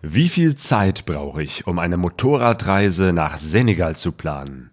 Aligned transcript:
Wie 0.00 0.28
viel 0.28 0.54
Zeit 0.54 1.06
brauche 1.06 1.42
ich, 1.42 1.66
um 1.66 1.80
eine 1.80 1.96
Motorradreise 1.96 3.12
nach 3.12 3.36
Senegal 3.36 3.96
zu 3.96 4.12
planen? 4.12 4.70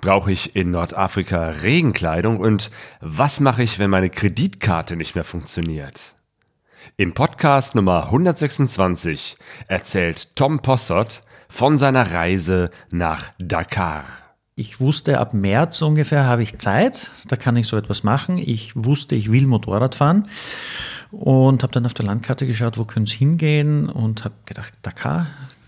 Brauche 0.00 0.32
ich 0.32 0.56
in 0.56 0.72
Nordafrika 0.72 1.50
Regenkleidung 1.62 2.40
und 2.40 2.72
was 3.00 3.38
mache 3.38 3.62
ich, 3.62 3.78
wenn 3.78 3.90
meine 3.90 4.10
Kreditkarte 4.10 4.96
nicht 4.96 5.14
mehr 5.14 5.22
funktioniert? 5.22 6.16
Im 6.96 7.14
Podcast 7.14 7.76
Nummer 7.76 8.06
126 8.06 9.36
erzählt 9.68 10.34
Tom 10.34 10.58
Possert 10.58 11.22
von 11.48 11.78
seiner 11.78 12.12
Reise 12.12 12.70
nach 12.90 13.30
Dakar. 13.38 14.06
Ich 14.56 14.80
wusste, 14.80 15.20
ab 15.20 15.34
März 15.34 15.82
ungefähr 15.82 16.24
habe 16.24 16.42
ich 16.42 16.58
Zeit, 16.58 17.12
da 17.28 17.36
kann 17.36 17.54
ich 17.54 17.68
so 17.68 17.76
etwas 17.76 18.02
machen. 18.02 18.38
Ich 18.38 18.72
wusste, 18.74 19.14
ich 19.14 19.30
will 19.30 19.46
Motorrad 19.46 19.94
fahren 19.94 20.26
und 21.10 21.62
habe 21.62 21.72
dann 21.72 21.86
auf 21.86 21.94
der 21.94 22.06
Landkarte 22.06 22.46
geschaut, 22.46 22.78
wo 22.78 22.84
könnte 22.84 23.10
es 23.10 23.16
hingehen 23.16 23.88
und 23.88 24.24
habe 24.24 24.34
gedacht, 24.44 24.72
Dakar 24.82 25.26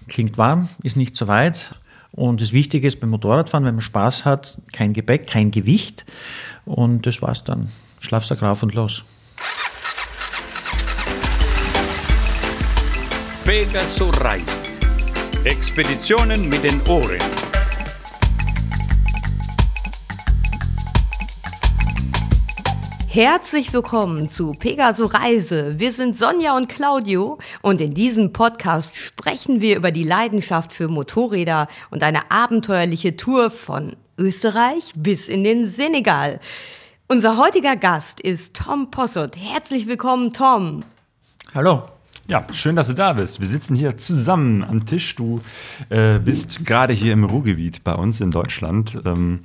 klingt 0.09 0.39
warm, 0.39 0.69
ist 0.83 0.97
nicht 0.97 1.17
so 1.17 1.29
weit. 1.29 1.75
Und 2.13 2.41
das 2.41 2.53
Wichtige 2.53 2.89
ist 2.89 3.01
beim 3.01 3.11
Motorradfahren, 3.11 3.65
wenn 3.65 3.77
man 3.77 3.83
Spaß 3.83 4.25
hat, 4.25 4.59
kein 4.73 4.93
Gepäck, 4.93 5.27
kein 5.27 5.51
Gewicht. 5.51 6.05
Und 6.65 7.07
das 7.07 7.23
war's 7.23 7.45
dann. 7.45 7.71
Schlafsack 8.01 8.43
rauf 8.43 8.63
und 8.63 8.75
los. 8.75 9.05
Pegasus 13.45 14.21
Reisen. 14.21 14.47
Expeditionen 15.45 16.49
mit 16.49 16.63
den 16.63 16.83
Ohren. 16.83 17.19
Herzlich 23.13 23.73
willkommen 23.73 24.31
zu 24.31 24.53
Pegaso 24.53 25.07
Reise. 25.07 25.81
Wir 25.81 25.91
sind 25.93 26.17
Sonja 26.17 26.57
und 26.57 26.69
Claudio 26.69 27.39
und 27.61 27.81
in 27.81 27.93
diesem 27.93 28.33
Podcast 28.33 28.95
sprechen 28.95 29.61
wir 29.61 29.77
über 29.77 29.91
die 29.91 30.05
Leidenschaft 30.05 30.73
für 30.73 30.87
Motorräder 30.87 31.67
und 31.91 32.05
eine 32.05 32.31
abenteuerliche 32.31 33.17
Tour 33.17 33.51
von 33.51 33.97
Österreich 34.17 34.93
bis 34.95 35.27
in 35.27 35.43
den 35.43 35.67
Senegal. 35.67 36.39
Unser 37.09 37.37
heutiger 37.37 37.75
Gast 37.75 38.21
ist 38.21 38.55
Tom 38.55 38.93
Possot. 38.93 39.37
Herzlich 39.37 39.89
willkommen, 39.89 40.33
Tom. 40.33 40.85
Hallo. 41.53 41.83
Ja, 42.29 42.47
schön, 42.53 42.77
dass 42.77 42.87
du 42.87 42.93
da 42.93 43.15
bist. 43.15 43.41
Wir 43.41 43.49
sitzen 43.49 43.75
hier 43.75 43.97
zusammen 43.97 44.63
am 44.63 44.87
Tisch. 44.87 45.17
Du 45.17 45.41
äh, 45.89 46.21
bist 46.21 46.65
gerade 46.65 46.93
hier 46.93 47.13
im 47.13 47.25
Ruhrgebiet 47.25 47.83
bei 47.83 47.95
uns 47.95 48.21
in 48.21 48.31
Deutschland. 48.31 49.01
Ähm, 49.05 49.41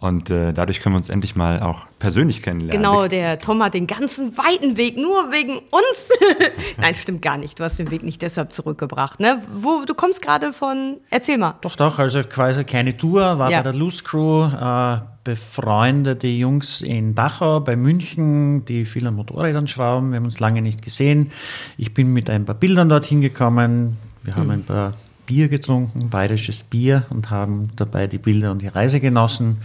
und 0.00 0.30
äh, 0.30 0.52
dadurch 0.52 0.80
können 0.80 0.94
wir 0.94 0.98
uns 0.98 1.08
endlich 1.08 1.34
mal 1.34 1.60
auch 1.60 1.86
persönlich 1.98 2.40
kennenlernen. 2.42 2.80
Genau, 2.80 3.08
der 3.08 3.40
Tom 3.40 3.60
hat 3.62 3.74
den 3.74 3.88
ganzen 3.88 4.38
weiten 4.38 4.76
Weg 4.76 4.96
nur 4.96 5.32
wegen 5.32 5.54
uns. 5.58 6.08
Nein, 6.76 6.94
stimmt 6.94 7.20
gar 7.20 7.36
nicht. 7.36 7.58
Du 7.58 7.64
hast 7.64 7.78
den 7.80 7.90
Weg 7.90 8.04
nicht 8.04 8.22
deshalb 8.22 8.52
zurückgebracht. 8.52 9.18
Ne? 9.18 9.42
Wo, 9.60 9.82
du 9.84 9.94
kommst 9.94 10.22
gerade 10.22 10.52
von, 10.52 10.98
erzähl 11.10 11.36
mal. 11.36 11.54
Doch, 11.62 11.74
doch, 11.74 11.98
also 11.98 12.22
quasi 12.22 12.54
eine 12.60 12.64
kleine 12.64 12.96
Tour, 12.96 13.38
war 13.40 13.50
Ja. 13.50 13.58
bei 13.58 13.64
der 13.64 13.72
Loose 13.72 14.04
Crew, 14.04 14.44
äh, 14.46 15.00
befreundete 15.24 16.28
Jungs 16.28 16.80
in 16.80 17.16
Dachau 17.16 17.58
bei 17.60 17.74
München, 17.74 18.64
die 18.66 18.84
viel 18.84 19.04
an 19.06 19.14
Motorrädern 19.14 19.66
schrauben. 19.66 20.10
Wir 20.12 20.16
haben 20.18 20.24
uns 20.26 20.38
lange 20.38 20.62
nicht 20.62 20.80
gesehen. 20.80 21.32
Ich 21.76 21.92
bin 21.92 22.12
mit 22.12 22.30
ein 22.30 22.44
paar 22.44 22.54
Bildern 22.54 22.88
dorthin 22.88 23.20
gekommen. 23.20 23.98
Wir 24.22 24.36
haben 24.36 24.50
ein 24.50 24.62
paar 24.62 24.94
Bier 25.26 25.48
getrunken, 25.48 26.08
bayerisches 26.08 26.62
Bier 26.62 27.04
und 27.10 27.30
haben 27.30 27.70
dabei 27.76 28.06
die 28.06 28.18
Bilder 28.18 28.52
und 28.52 28.62
die 28.62 28.68
Reise 28.68 29.00
genossen. 29.00 29.58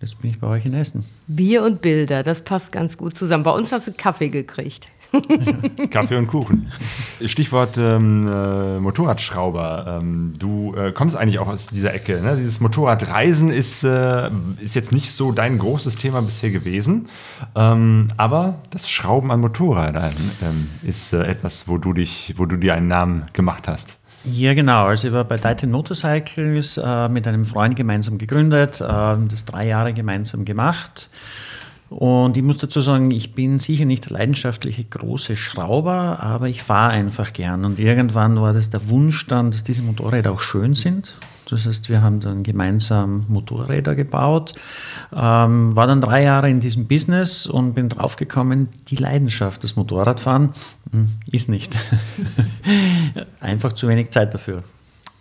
Jetzt 0.00 0.18
bin 0.18 0.30
ich 0.30 0.40
bei 0.40 0.46
euch 0.46 0.64
in 0.64 0.72
Essen. 0.72 1.04
Bier 1.26 1.62
und 1.62 1.82
Bilder, 1.82 2.22
das 2.22 2.42
passt 2.42 2.72
ganz 2.72 2.96
gut 2.96 3.14
zusammen. 3.16 3.44
Bei 3.44 3.50
uns 3.50 3.70
hast 3.70 3.86
du 3.86 3.92
Kaffee 3.92 4.30
gekriegt. 4.30 4.88
Kaffee 5.90 6.16
und 6.16 6.26
Kuchen. 6.28 6.72
Stichwort 7.24 7.76
ähm, 7.76 8.26
äh, 8.26 8.80
Motorradschrauber. 8.80 10.00
Ähm, 10.00 10.32
du 10.38 10.74
äh, 10.74 10.92
kommst 10.92 11.16
eigentlich 11.16 11.38
auch 11.38 11.48
aus 11.48 11.66
dieser 11.66 11.92
Ecke. 11.92 12.22
Ne? 12.22 12.36
Dieses 12.38 12.60
Motorradreisen 12.60 13.50
ist, 13.50 13.84
äh, 13.84 14.30
ist 14.60 14.74
jetzt 14.74 14.92
nicht 14.92 15.12
so 15.12 15.32
dein 15.32 15.58
großes 15.58 15.96
Thema 15.96 16.22
bisher 16.22 16.50
gewesen. 16.50 17.08
Ähm, 17.54 18.08
aber 18.16 18.62
das 18.70 18.88
Schrauben 18.88 19.30
an 19.30 19.40
Motorrädern 19.40 20.14
ähm, 20.42 20.68
ist 20.82 21.12
äh, 21.12 21.24
etwas, 21.24 21.68
wo 21.68 21.76
du, 21.76 21.92
dich, 21.92 22.34
wo 22.36 22.46
du 22.46 22.56
dir 22.56 22.74
einen 22.74 22.88
Namen 22.88 23.26
gemacht 23.34 23.68
hast. 23.68 23.99
Ja, 24.24 24.52
genau. 24.54 24.86
Also 24.86 25.08
ich 25.08 25.14
war 25.14 25.24
bei 25.24 25.36
Titan 25.36 25.70
Motorcycles 25.70 26.76
äh, 26.76 27.08
mit 27.08 27.26
einem 27.26 27.46
Freund 27.46 27.74
gemeinsam 27.74 28.18
gegründet, 28.18 28.80
äh, 28.80 28.84
das 28.84 29.44
drei 29.46 29.66
Jahre 29.66 29.94
gemeinsam 29.94 30.44
gemacht. 30.44 31.08
Und 31.88 32.36
ich 32.36 32.42
muss 32.42 32.58
dazu 32.58 32.80
sagen, 32.80 33.10
ich 33.10 33.34
bin 33.34 33.58
sicher 33.58 33.84
nicht 33.84 34.04
der 34.04 34.18
leidenschaftliche 34.18 34.84
große 34.84 35.34
Schrauber, 35.34 36.20
aber 36.20 36.48
ich 36.48 36.62
fahre 36.62 36.92
einfach 36.92 37.32
gern. 37.32 37.64
Und 37.64 37.80
irgendwann 37.80 38.40
war 38.40 38.52
das 38.52 38.70
der 38.70 38.88
Wunsch 38.88 39.26
dann, 39.26 39.50
dass 39.50 39.64
diese 39.64 39.82
Motorräder 39.82 40.30
auch 40.30 40.40
schön 40.40 40.74
sind. 40.74 41.14
Das 41.50 41.66
heißt, 41.66 41.88
wir 41.88 42.00
haben 42.00 42.20
dann 42.20 42.42
gemeinsam 42.42 43.24
Motorräder 43.28 43.94
gebaut, 43.94 44.54
ähm, 45.12 45.74
war 45.74 45.86
dann 45.86 46.00
drei 46.00 46.22
Jahre 46.22 46.48
in 46.48 46.60
diesem 46.60 46.86
Business 46.86 47.46
und 47.46 47.74
bin 47.74 47.88
draufgekommen, 47.88 48.68
die 48.88 48.96
Leidenschaft, 48.96 49.64
das 49.64 49.74
Motorradfahren, 49.74 50.50
hm, 50.92 51.08
ist 51.30 51.48
nicht. 51.48 51.76
Einfach 53.40 53.72
zu 53.72 53.88
wenig 53.88 54.10
Zeit 54.10 54.32
dafür. 54.32 54.62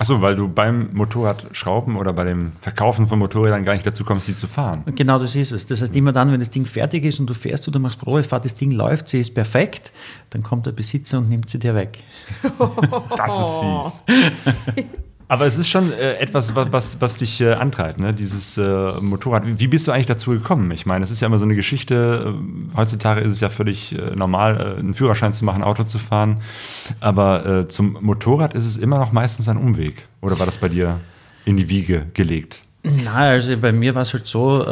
Achso, 0.02 0.22
weil 0.22 0.38
du 0.38 0.48
beim 0.48 0.94
Motorradschrauben 0.94 1.98
oder 1.98 2.14
bei 2.14 2.24
dem 2.24 2.54
Verkaufen 2.58 3.06
von 3.06 3.20
Motorrädern 3.20 3.66
gar 3.66 3.74
nicht 3.74 3.86
dazu 3.86 4.06
kommst, 4.06 4.28
sie 4.28 4.34
zu 4.34 4.48
fahren. 4.48 4.84
Genau 4.96 5.20
das 5.20 5.36
ist 5.36 5.52
es. 5.52 5.66
Das 5.66 5.82
heißt, 5.82 5.94
immer 5.94 6.14
dann, 6.14 6.32
wenn 6.32 6.40
das 6.40 6.52
Ding 6.52 6.66
fertig 6.66 7.04
ist 7.04 7.20
und 7.20 7.30
du 7.30 7.34
fährst 7.34 7.68
oder 7.68 7.80
machst 7.80 8.00
Probefahrt, 8.00 8.46
das 8.46 8.56
Ding 8.56 8.72
läuft, 8.72 9.10
sie 9.10 9.20
ist 9.20 9.34
perfekt, 9.34 9.92
dann 10.30 10.42
kommt 10.42 10.68
der 10.68 10.72
Besitzer 10.72 11.18
und 11.18 11.30
nimmt 11.30 11.50
sie 11.50 11.60
dir 11.60 11.76
weg. 11.76 11.98
Das 13.18 13.40
ist 13.40 14.04
fies. 14.06 14.86
Aber 15.32 15.46
es 15.46 15.60
ist 15.60 15.70
schon 15.70 15.94
äh, 15.94 16.16
etwas, 16.16 16.56
was, 16.56 16.72
was, 16.72 17.02
was 17.02 17.18
dich 17.18 17.40
äh, 17.40 17.54
antreibt, 17.54 18.00
ne? 18.00 18.16
dieses 18.16 18.58
äh, 18.58 18.94
Motorrad. 19.00 19.46
Wie, 19.46 19.60
wie 19.60 19.68
bist 19.68 19.88
du 19.88 19.92
eigentlich 19.92 20.08
dazu 20.08 20.32
gekommen? 20.32 20.72
Ich 20.72 20.88
meine, 20.88 21.06
es 21.06 21.12
ist 21.12 21.22
ja 21.22 21.28
immer 21.28 21.38
so 21.38 21.46
eine 21.46 21.54
Geschichte. 21.54 22.34
Äh, 22.36 22.76
heutzutage 22.76 23.22
ist 23.22 23.34
es 23.34 23.40
ja 23.40 23.50
völlig 23.50 23.96
äh, 23.96 24.16
normal, 24.16 24.76
äh, 24.76 24.80
einen 24.80 24.96
Führerschein 24.96 25.32
zu 25.32 25.46
machen, 25.46 25.62
Auto 25.62 25.84
zu 25.84 26.00
fahren. 26.00 26.42
Aber 27.00 27.68
zum 27.70 27.98
Motorrad 28.02 28.56
ist 28.56 28.66
es 28.66 28.78
immer 28.78 28.98
noch 28.98 29.12
meistens 29.12 29.48
ein 29.48 29.58
Umweg. 29.58 30.08
Oder 30.22 30.40
war 30.40 30.48
das 30.48 30.58
bei 30.58 30.68
dir 30.68 31.00
in 31.46 31.58
die 31.58 31.70
Wiege 31.70 32.08
gelegt? 32.16 32.62
Na, 32.82 33.30
also 33.30 33.56
bei 33.58 33.72
mir 33.72 33.94
war 33.94 34.02
es 34.02 34.14
halt 34.14 34.26
so, 34.26 34.66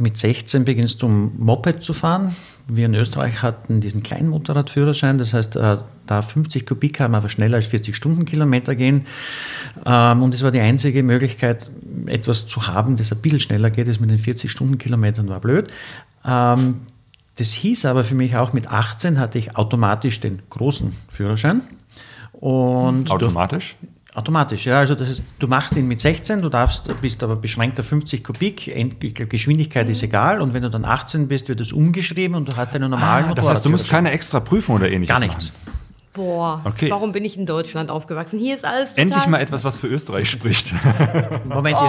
mit 0.00 0.18
16 0.18 0.64
beginnst 0.64 1.02
du 1.02 1.08
Moped 1.08 1.82
zu 1.82 1.92
fahren. 1.92 2.34
Wir 2.66 2.86
in 2.86 2.94
Österreich 2.94 3.42
hatten 3.42 3.80
diesen 3.80 4.02
kleinen 4.02 4.28
Motorradführerschein, 4.28 5.18
das 5.18 5.32
heißt, 5.32 5.56
äh, 5.56 5.78
da 6.06 6.22
50 6.22 6.66
Kubik 6.66 7.00
haben 7.00 7.14
aber 7.14 7.28
schneller 7.28 7.56
als 7.56 7.66
40 7.66 7.96
Stundenkilometer 7.96 8.74
gehen. 8.74 9.06
Ähm, 9.86 10.22
und 10.22 10.34
es 10.34 10.42
war 10.42 10.50
die 10.50 10.60
einzige 10.60 11.02
Möglichkeit, 11.02 11.70
etwas 12.06 12.46
zu 12.46 12.66
haben, 12.66 12.96
das 12.96 13.12
ein 13.12 13.20
bisschen 13.20 13.40
schneller 13.40 13.70
geht, 13.70 13.88
das 13.88 14.00
mit 14.00 14.10
den 14.10 14.18
40 14.18 14.50
Stundenkilometern 14.50 15.28
war 15.28 15.40
blöd. 15.40 15.68
Ähm, 16.24 16.80
das 17.36 17.52
hieß 17.52 17.86
aber 17.86 18.04
für 18.04 18.14
mich 18.14 18.36
auch, 18.36 18.52
mit 18.52 18.68
18 18.68 19.18
hatte 19.18 19.38
ich 19.38 19.56
automatisch 19.56 20.20
den 20.20 20.42
großen 20.50 20.92
Führerschein. 21.10 21.62
Und 22.32 23.10
Automatisch? 23.10 23.76
Automatisch, 24.14 24.66
ja. 24.66 24.78
Also 24.80 24.94
das 24.94 25.10
ist, 25.10 25.22
du 25.38 25.46
machst 25.46 25.76
ihn 25.76 25.86
mit 25.86 26.00
16, 26.00 26.42
du 26.42 26.48
darfst, 26.48 26.88
bist 27.00 27.22
aber 27.22 27.36
beschränkt 27.36 27.78
auf 27.78 27.86
50 27.86 28.24
Kubik. 28.24 28.66
End- 28.68 29.02
Ich 29.04 29.14
glaube, 29.14 29.28
Geschwindigkeit 29.28 29.88
ist 29.88 30.02
egal. 30.02 30.40
Und 30.40 30.54
wenn 30.54 30.62
du 30.62 30.70
dann 30.70 30.84
18 30.84 31.28
bist, 31.28 31.48
wird 31.48 31.60
es 31.60 31.72
umgeschrieben 31.72 32.34
und 32.34 32.48
du 32.48 32.56
hast 32.56 32.74
einen 32.74 32.90
normalen 32.90 33.26
Ah, 33.26 33.34
das 33.34 33.46
heißt, 33.48 33.64
du 33.64 33.70
musst 33.70 33.88
keine 33.88 34.10
extra 34.10 34.40
Prüfung 34.40 34.76
oder 34.76 34.90
ähnliches 34.90 35.14
Gar 35.14 35.20
nichts. 35.26 35.52
machen. 35.66 35.77
Boah, 36.14 36.62
Okay. 36.64 36.90
warum 36.90 37.12
bin 37.12 37.24
ich 37.24 37.36
in 37.36 37.46
Deutschland 37.46 37.90
aufgewachsen? 37.90 38.38
Hier 38.40 38.54
ist 38.54 38.64
alles 38.64 38.90
total 38.90 39.02
Endlich 39.02 39.26
mal 39.26 39.40
etwas, 39.40 39.64
was 39.64 39.76
für 39.76 39.86
Österreich 39.88 40.28
spricht. 40.30 40.72
Moment, 41.44 41.76
Oh, 41.78 41.84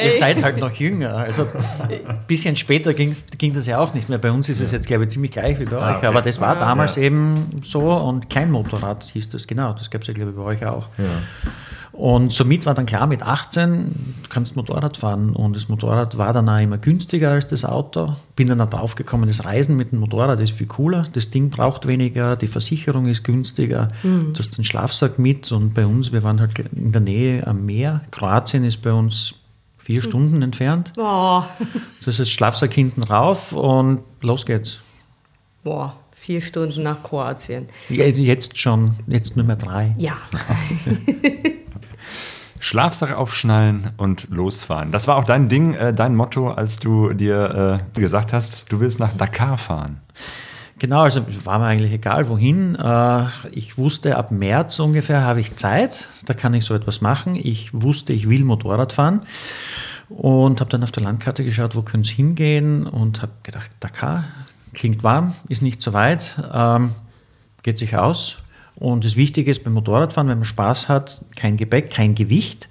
ihr, 0.00 0.06
ihr 0.06 0.12
seid 0.14 0.42
halt 0.42 0.56
noch 0.58 0.72
jünger. 0.72 1.14
Also 1.16 1.42
ein 1.88 2.20
bisschen 2.26 2.56
später 2.56 2.94
ging's, 2.94 3.26
ging 3.36 3.52
das 3.52 3.66
ja 3.66 3.78
auch 3.78 3.92
nicht 3.92 4.08
mehr. 4.08 4.18
Bei 4.18 4.30
uns 4.30 4.48
ist 4.48 4.60
es 4.60 4.70
jetzt, 4.72 4.86
glaube 4.86 5.04
ich, 5.04 5.10
ziemlich 5.10 5.32
gleich 5.32 5.58
wie 5.58 5.64
bei 5.64 5.76
Ah, 5.76 5.90
euch. 5.90 5.96
okay. 5.98 6.06
Aber 6.06 6.22
das 6.22 6.40
war 6.40 6.56
damals 6.58 6.96
Ja. 6.96 7.02
eben 7.02 7.50
so 7.62 7.80
und 7.92 8.30
Kleinmotorrad 8.30 9.04
hieß 9.12 9.28
das, 9.30 9.46
genau. 9.46 9.72
Das 9.74 9.90
gab 9.90 10.02
es 10.02 10.06
ja, 10.08 10.14
glaube 10.14 10.30
ich, 10.30 10.36
bei 10.36 10.42
euch 10.42 10.64
auch. 10.64 10.88
Und 11.94 12.32
somit 12.32 12.66
war 12.66 12.74
dann 12.74 12.86
klar, 12.86 13.06
mit 13.06 13.22
18 13.22 14.14
du 14.24 14.28
kannst 14.28 14.56
Motorrad 14.56 14.96
fahren. 14.96 15.30
Und 15.30 15.54
das 15.54 15.68
Motorrad 15.68 16.18
war 16.18 16.32
dann 16.32 16.48
auch 16.48 16.58
immer 16.58 16.76
günstiger 16.76 17.30
als 17.30 17.46
das 17.46 17.64
Auto. 17.64 18.16
Bin 18.34 18.48
dann 18.48 18.60
auch 18.60 18.66
drauf 18.66 18.96
gekommen, 18.96 19.28
das 19.28 19.44
Reisen 19.44 19.76
mit 19.76 19.92
dem 19.92 20.00
Motorrad 20.00 20.40
ist 20.40 20.52
viel 20.54 20.66
cooler. 20.66 21.06
Das 21.12 21.30
Ding 21.30 21.50
braucht 21.50 21.86
weniger, 21.86 22.34
die 22.34 22.48
Versicherung 22.48 23.06
ist 23.06 23.22
günstiger. 23.22 23.90
Du 24.02 24.32
hast 24.36 24.56
den 24.56 24.64
Schlafsack 24.64 25.20
mit. 25.20 25.52
Und 25.52 25.74
bei 25.74 25.86
uns, 25.86 26.10
wir 26.10 26.24
waren 26.24 26.40
halt 26.40 26.58
in 26.58 26.90
der 26.90 27.00
Nähe 27.00 27.46
am 27.46 27.64
Meer. 27.64 28.00
Kroatien 28.10 28.64
ist 28.64 28.82
bei 28.82 28.92
uns 28.92 29.34
vier 29.78 30.02
Stunden 30.02 30.42
entfernt. 30.42 30.92
Boah. 30.96 31.48
Das 32.04 32.20
ist 32.20 32.28
Schlafsack 32.28 32.74
hinten 32.74 33.02
rauf 33.02 33.52
und 33.52 34.02
los 34.20 34.44
geht's. 34.44 34.80
Boah, 35.62 35.96
vier 36.12 36.42
Stunden 36.42 36.82
nach 36.82 37.02
Kroatien. 37.02 37.66
Jetzt 37.88 38.58
schon, 38.58 38.96
jetzt 39.06 39.36
nur 39.36 39.46
mehr 39.46 39.56
drei. 39.56 39.94
Ja. 39.96 40.16
Schlafsack 42.64 43.14
aufschnallen 43.14 43.90
und 43.98 44.28
losfahren. 44.30 44.90
Das 44.90 45.06
war 45.06 45.16
auch 45.16 45.24
dein 45.24 45.50
Ding, 45.50 45.74
äh, 45.74 45.92
dein 45.92 46.16
Motto, 46.16 46.48
als 46.48 46.78
du 46.78 47.12
dir 47.12 47.82
äh, 47.94 48.00
gesagt 48.00 48.32
hast, 48.32 48.72
du 48.72 48.80
willst 48.80 48.98
nach 48.98 49.14
Dakar 49.14 49.58
fahren. 49.58 50.00
Genau, 50.78 51.02
also 51.02 51.26
war 51.44 51.58
mir 51.58 51.66
eigentlich 51.66 51.92
egal, 51.92 52.26
wohin. 52.28 52.74
Äh, 52.74 53.26
ich 53.52 53.76
wusste, 53.76 54.16
ab 54.16 54.30
März 54.30 54.78
ungefähr 54.78 55.20
habe 55.20 55.40
ich 55.40 55.56
Zeit, 55.56 56.08
da 56.24 56.32
kann 56.32 56.54
ich 56.54 56.64
so 56.64 56.74
etwas 56.74 57.02
machen. 57.02 57.36
Ich 57.36 57.68
wusste, 57.74 58.14
ich 58.14 58.30
will 58.30 58.44
Motorrad 58.46 58.94
fahren 58.94 59.20
und 60.08 60.60
habe 60.60 60.70
dann 60.70 60.82
auf 60.82 60.90
der 60.90 61.02
Landkarte 61.02 61.44
geschaut, 61.44 61.76
wo 61.76 61.82
könnte 61.82 62.08
es 62.08 62.16
hingehen 62.16 62.86
und 62.86 63.20
habe 63.20 63.32
gedacht, 63.42 63.70
Dakar, 63.80 64.24
klingt 64.72 65.04
warm, 65.04 65.34
ist 65.50 65.60
nicht 65.60 65.82
so 65.82 65.92
weit, 65.92 66.42
ähm, 66.54 66.92
geht 67.62 67.76
sich 67.76 67.94
aus. 67.94 68.38
Und 68.76 69.04
das 69.04 69.16
Wichtige 69.16 69.50
ist 69.50 69.62
beim 69.64 69.74
Motorradfahren, 69.74 70.28
wenn 70.28 70.38
man 70.38 70.44
Spaß 70.44 70.88
hat, 70.88 71.24
kein 71.36 71.56
Gepäck, 71.56 71.90
kein 71.90 72.14
Gewicht. 72.14 72.68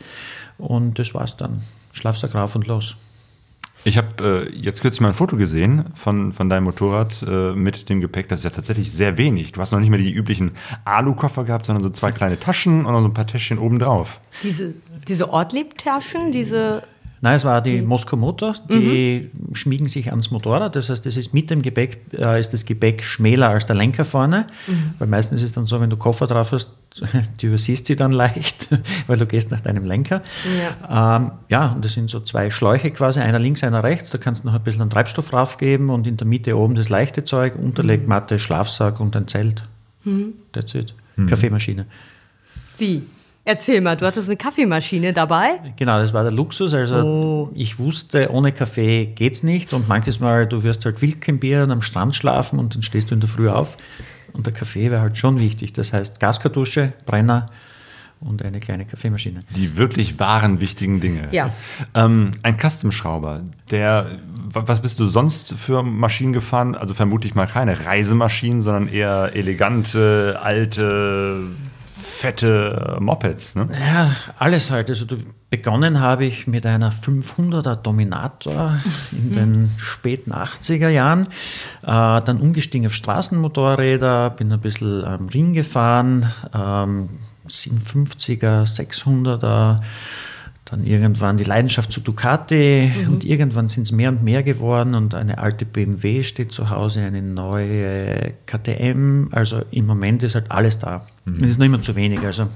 Und 0.58 1.00
das 1.00 1.14
war's 1.14 1.38
dann. 1.38 1.62
Schlafsack 1.94 2.36
rauf 2.36 2.56
und 2.56 2.68
los. 2.68 2.96
Ich 3.86 3.98
habe 3.98 4.48
äh, 4.50 4.56
jetzt 4.56 4.82
kürzlich 4.82 5.02
mal 5.02 5.10
ein 5.10 5.14
Foto 5.14 5.36
gesehen 5.36 5.86
von, 5.94 6.32
von 6.32 6.50
deinem 6.50 6.64
Motorrad 6.66 7.22
äh, 7.28 7.54
mit 7.54 7.90
dem 7.90 8.00
Gepäck. 8.00 8.30
Das 8.30 8.40
ist 8.40 8.44
ja 8.46 8.50
tatsächlich 8.50 8.94
sehr 8.94 9.18
wenig. 9.18 9.52
Du 9.52 9.60
hast 9.60 9.72
noch 9.72 9.80
nicht 9.80 9.90
mehr 9.90 10.00
die 10.00 10.14
üblichen 10.14 10.52
Alukoffer 10.86 11.44
gehabt, 11.44 11.66
sondern 11.66 11.84
so 11.84 11.90
zwei 11.90 12.12
kleine 12.14 12.40
Taschen 12.40 12.86
und 12.86 12.94
noch 12.94 13.02
so 13.02 13.08
ein 13.08 13.14
paar 13.14 13.28
Täschchen 13.28 13.58
obendrauf. 13.58 14.22
Diese, 14.42 14.74
diese 15.08 15.30
Ortlieb-Taschen, 15.30 16.32
diese 16.32 16.84
Nein, 17.24 17.38
es 17.38 17.46
war 17.46 17.62
die 17.62 17.80
mhm. 17.80 17.88
Moskau 17.88 18.18
Motor, 18.18 18.54
die 18.70 19.32
mhm. 19.34 19.56
schmiegen 19.56 19.88
sich 19.88 20.10
ans 20.10 20.30
Motorrad. 20.30 20.76
Das 20.76 20.90
heißt, 20.90 21.06
das 21.06 21.16
ist 21.16 21.34
mit 21.34 21.50
dem 21.50 21.62
Gepäck, 21.62 22.02
äh, 22.12 22.38
ist 22.38 22.52
das 22.52 22.66
Gepäck 22.66 23.02
schmäler 23.02 23.48
als 23.48 23.66
der 23.66 23.78
Lenker 23.78 24.04
vorne. 24.04 24.48
Mhm. 24.68 24.96
Weil 25.00 25.08
meistens 25.08 25.42
ist 25.42 25.46
es 25.46 25.52
dann 25.54 25.64
so, 25.64 25.80
wenn 25.80 25.90
du 25.90 25.96
Koffer 25.96 26.28
drauf 26.28 26.52
hast, 26.52 26.72
du 27.40 27.48
übersiehst 27.48 27.86
sie 27.86 27.96
dann 27.96 28.12
leicht, 28.12 28.68
weil 29.08 29.18
du 29.18 29.26
gehst 29.26 29.52
nach 29.52 29.62
deinem 29.62 29.86
Lenker. 29.86 30.22
Ja. 30.90 31.16
Ähm, 31.16 31.32
ja, 31.48 31.68
und 31.68 31.86
das 31.86 31.94
sind 31.94 32.10
so 32.10 32.20
zwei 32.20 32.50
Schläuche 32.50 32.92
quasi, 32.92 33.22
einer 33.22 33.40
links, 33.40 33.64
einer 33.64 33.84
rechts. 33.84 34.10
Da 34.10 34.18
kannst 34.18 34.44
du 34.44 34.48
noch 34.48 34.56
ein 34.56 34.64
bisschen 34.64 34.82
an 34.82 34.90
Treibstoff 34.90 35.32
raufgeben 35.32 35.90
und 35.92 36.06
in 36.06 36.18
der 36.18 36.28
Mitte 36.28 36.58
oben 36.58 36.76
das 36.76 36.90
leichte 36.90 37.24
Zeug, 37.24 37.56
Unterlegmatte, 37.56 38.38
Schlafsack 38.38 39.00
und 39.00 39.16
ein 39.16 39.30
Zelt. 39.30 39.64
Mhm. 40.04 40.34
That's 40.52 40.76
it. 40.76 40.94
Mhm. 41.16 41.28
Kaffeemaschine. 41.28 41.86
Wie? 42.78 43.04
Erzähl 43.46 43.82
mal, 43.82 43.98
du 43.98 44.06
hattest 44.06 44.30
eine 44.30 44.38
Kaffeemaschine 44.38 45.12
dabei? 45.12 45.60
Genau, 45.76 46.00
das 46.00 46.14
war 46.14 46.24
der 46.24 46.32
Luxus. 46.32 46.74
Also 46.74 46.96
oh. 46.96 47.52
ich 47.54 47.78
wusste, 47.78 48.32
ohne 48.32 48.54
Kaffee 48.54 49.06
geht's 49.06 49.44
nicht. 49.44 49.74
Und 49.74 49.90
manches 49.90 50.22
Mal, 50.22 50.48
du 50.48 50.64
wirst 50.64 50.86
halt 50.86 51.02
wild 51.02 51.20
campieren, 51.20 51.70
am 51.70 51.82
Strand 51.82 52.16
schlafen 52.16 52.58
und 52.58 52.76
dann 52.76 52.84
stehst 52.84 53.12
du 53.12 53.16
in 53.16 53.20
der 53.20 53.30
Früh 53.30 53.50
auf. 53.50 53.78
Und 54.32 54.46
der 54.46 54.54
Kaffee 54.54 54.90
wäre 54.90 55.02
halt 55.02 55.18
schon 55.18 55.40
wichtig. 55.42 55.74
Das 55.74 55.92
heißt 55.92 56.22
Gaskartusche, 56.22 56.94
Brenner 57.06 57.50
und 58.22 58.44
eine 58.44 58.62
kleine 58.62 58.86
Kaffeemaschine. 58.86 59.42
Die 59.56 59.76
wirklich 59.76 60.20
wahren 60.20 60.62
wichtigen 60.62 61.02
Dinge. 61.02 61.28
Ja. 61.32 61.50
Ähm, 61.94 62.32
ein 62.44 62.58
Custom-Schrauber, 62.58 63.42
der, 63.72 64.20
was 64.34 64.82
bist 64.82 65.00
du 65.00 65.08
sonst 65.08 65.54
für 65.56 65.84
Maschinen 65.84 66.32
gefahren? 66.32 66.76
Also 66.76 66.94
vermutlich 66.94 67.36
mal 67.36 67.48
keine 67.48 67.86
Reisemaschinen, 67.86 68.62
sondern 68.62 68.88
eher 68.88 69.32
elegante, 69.34 70.40
alte 70.42 71.42
fette 72.14 72.98
Mopeds. 73.00 73.56
Ne? 73.56 73.68
Ja, 73.74 74.16
alles 74.38 74.72
halt. 74.72 74.90
Also 74.90 75.06
begonnen 75.50 76.00
habe 76.00 76.26
ich 76.26 76.48
mit 76.48 76.66
einer 76.66 76.92
500er 76.92 77.76
Dominator 77.76 78.80
in 79.12 79.30
mhm. 79.30 79.34
den 79.34 79.72
späten 79.78 80.32
80er 80.32 80.90
Jahren. 80.90 81.24
Äh, 81.82 82.22
dann 82.22 82.40
umgestiegen 82.40 82.86
auf 82.86 82.94
Straßenmotorräder, 82.94 84.30
bin 84.32 84.52
ein 84.52 84.60
bisschen 84.60 85.04
am 85.04 85.28
Ring 85.28 85.54
gefahren, 85.54 86.32
ähm, 86.54 87.10
57er, 87.48 88.64
600er 88.64 89.82
dann 90.66 90.86
irgendwann 90.86 91.38
die 91.38 91.44
Leidenschaft 91.44 91.92
zu 91.92 92.00
Ducati 92.00 92.92
mhm. 92.96 93.14
und 93.14 93.26
irgendwann 93.26 93.70
sind 93.70 93.84
es 93.84 93.92
mehr 93.92 94.10
und 94.10 94.24
mehr 94.24 94.44
geworden 94.44 94.96
und 94.96 95.14
eine 95.14 95.38
alte 95.38 95.66
BMW 95.66 96.24
steht 96.24 96.52
zu 96.52 96.70
Hause, 96.70 97.02
eine 97.02 97.22
neue 97.22 98.34
KTM. 98.46 99.28
Also 99.32 99.64
im 99.72 99.86
Moment 99.86 100.24
ist 100.24 100.36
halt 100.36 100.50
alles 100.52 100.80
da. 100.80 101.06
Mhm. 101.26 101.44
Es 101.44 101.50
ist 101.50 101.60
noch 101.60 101.66
immer 101.66 101.82
zu 101.82 101.96
wenig. 101.96 102.22
Also 102.22 102.48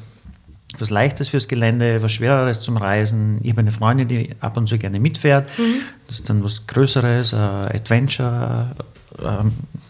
was 0.80 0.90
Leichtes 0.90 1.30
fürs 1.30 1.48
Gelände, 1.48 2.02
was 2.02 2.12
Schwereres 2.12 2.62
zum 2.62 2.78
Reisen. 2.78 3.40
Ich 3.42 3.52
habe 3.52 3.62
eine 3.62 3.72
Freundin, 3.72 4.08
die 4.08 4.30
ab 4.40 4.58
und 4.58 4.68
zu 4.68 4.78
gerne 4.78 5.00
mitfährt. 5.00 5.50
Mhm. 5.58 5.82
Das 6.08 6.18
ist 6.18 6.30
dann 6.30 6.44
was 6.44 6.66
Größeres, 6.68 7.34
äh, 7.34 7.36
Adventure, 7.36 8.76
äh, 9.20 9.44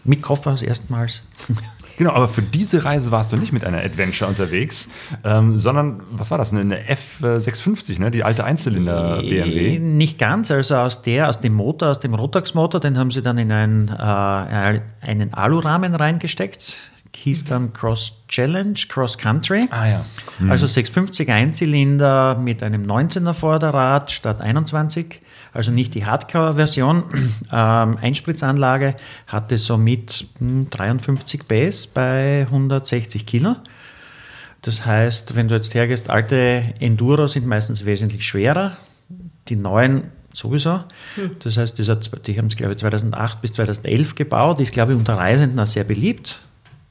mit 0.04 0.22
Koffer 0.22 0.56
erstmals. 0.60 1.22
Genau, 1.98 2.12
aber 2.12 2.28
für 2.28 2.42
diese 2.42 2.84
Reise 2.84 3.10
warst 3.10 3.32
du 3.32 3.36
nicht 3.36 3.52
mit 3.52 3.64
einer 3.64 3.78
Adventure 3.78 4.30
unterwegs, 4.30 4.88
ähm, 5.24 5.58
sondern, 5.58 6.00
was 6.10 6.30
war 6.30 6.38
das, 6.38 6.54
eine 6.54 6.78
F650, 6.88 8.00
ne? 8.00 8.10
die 8.10 8.22
alte 8.24 8.44
Einzylinder 8.44 9.20
BMW? 9.20 9.78
Nicht 9.78 10.18
ganz, 10.18 10.50
also 10.50 10.76
aus 10.76 11.02
der, 11.02 11.28
aus 11.28 11.40
dem 11.40 11.54
Motor, 11.54 11.90
aus 11.90 11.98
dem 11.98 12.14
Rotax-Motor, 12.14 12.80
den 12.80 12.96
haben 12.96 13.10
sie 13.10 13.20
dann 13.20 13.36
in 13.36 13.52
ein, 13.52 13.88
äh, 13.88 14.80
einen 15.06 15.34
Alurahmen 15.34 15.94
reingesteckt 15.94 16.76
hieß 17.16 17.46
dann 17.46 17.72
Cross 17.72 18.12
Challenge, 18.28 18.78
Cross 18.88 19.18
Country. 19.18 19.66
Ah 19.70 19.86
ja. 19.86 20.04
Mhm. 20.38 20.50
Also 20.50 20.66
650 20.66 21.30
Einzylinder 21.30 22.36
mit 22.36 22.62
einem 22.62 22.84
19er 22.84 23.32
Vorderrad 23.32 24.12
statt 24.12 24.40
21 24.40 25.20
also 25.52 25.70
nicht 25.70 25.94
die 25.94 26.06
Hardcore-Version. 26.06 27.04
Ähm, 27.50 27.96
Einspritzanlage 27.96 28.94
hatte 29.26 29.56
somit 29.56 30.26
53 30.38 31.48
PS 31.48 31.86
bei 31.86 32.42
160 32.42 33.24
Kilo. 33.24 33.56
Das 34.60 34.84
heißt, 34.84 35.34
wenn 35.34 35.48
du 35.48 35.54
jetzt 35.54 35.74
hergehst, 35.74 36.10
alte 36.10 36.74
Enduro 36.78 37.26
sind 37.26 37.46
meistens 37.46 37.86
wesentlich 37.86 38.26
schwerer, 38.26 38.76
die 39.48 39.56
neuen 39.56 40.10
sowieso. 40.32 40.80
Hm. 41.14 41.36
Das 41.42 41.56
heißt, 41.56 41.78
dieser, 41.78 41.96
die 41.96 42.38
haben 42.38 42.46
es, 42.46 42.56
glaube 42.56 42.72
ich, 42.72 42.78
2008 42.78 43.40
bis 43.40 43.52
2011 43.52 44.14
gebaut, 44.14 44.60
ist, 44.60 44.72
glaube 44.72 44.92
ich, 44.92 44.98
unter 44.98 45.14
Reisenden 45.14 45.58
auch 45.58 45.66
sehr 45.66 45.84
beliebt. 45.84 46.40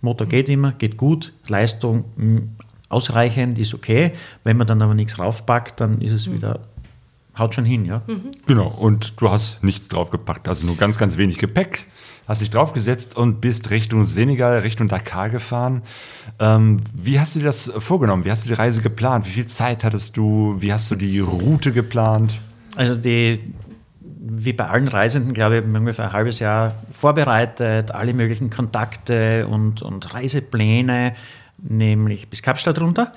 Motor 0.02 0.28
geht 0.28 0.50
immer, 0.50 0.74
geht 0.74 0.98
gut, 0.98 1.34
Leistung 1.48 2.06
mh, 2.16 2.38
hm, 2.38 2.50
ausreichend, 2.90 3.60
ist 3.60 3.74
okay. 3.74 4.14
Wenn 4.44 4.58
man 4.58 4.68
dann 4.68 4.82
aber 4.82 4.94
nichts 4.94 5.20
raufpackt, 5.20 5.82
dann 5.82 6.02
ist 6.02 6.14
es 6.14 6.28
hm. 6.28 6.36
wieder 6.36 6.60
haut 7.38 7.54
schon 7.54 7.66
hin, 7.66 7.86
ja. 7.86 8.02
Mhm. 8.08 8.32
Genau, 8.46 8.68
und 8.68 9.22
du 9.22 9.30
hast 9.30 9.64
nichts 9.64 9.88
draufgepackt, 9.88 10.48
also 10.48 10.66
nur 10.66 10.78
ganz, 10.78 10.98
ganz 10.98 11.18
wenig 11.18 11.38
Gepäck, 11.38 11.86
hast 12.28 12.42
dich 12.42 12.50
draufgesetzt 12.50 13.16
und 13.16 13.42
bist 13.42 13.70
Richtung 13.70 14.04
Senegal, 14.04 14.60
Richtung 14.60 14.88
Dakar 14.88 15.30
gefahren. 15.30 15.82
Ähm, 16.40 16.80
wie 16.94 17.20
hast 17.20 17.36
du 17.36 17.40
dir 17.40 17.46
das 17.46 17.72
vorgenommen? 17.78 18.26
Wie 18.26 18.32
hast 18.32 18.46
du 18.46 18.50
die 18.50 18.56
Reise 18.56 18.82
geplant? 18.82 19.26
Wie 19.28 19.32
viel 19.32 19.48
Zeit 19.48 19.84
hattest 19.84 20.18
du? 20.18 20.56
Wie 20.60 20.74
hast 20.74 20.92
du 20.92 20.96
die 20.96 21.20
Route 21.20 21.72
geplant? 21.72 22.34
Also 22.76 23.00
die, 23.00 23.40
wie 24.02 24.54
bei 24.54 24.68
allen 24.68 24.88
Reisenden, 24.88 25.34
glaube 25.34 25.58
ich, 25.58 25.64
ungefähr 25.64 26.06
ein 26.06 26.14
halbes 26.14 26.40
Jahr 26.40 26.76
vorbereitet, 26.92 27.92
alle 27.92 28.14
möglichen 28.14 28.50
Kontakte 28.50 29.48
und, 29.48 29.82
und 29.82 30.14
Reisepläne, 30.14 31.14
nämlich 31.58 32.30
bis 32.30 32.42
Kapstadt 32.42 32.80
runter. 32.80 33.14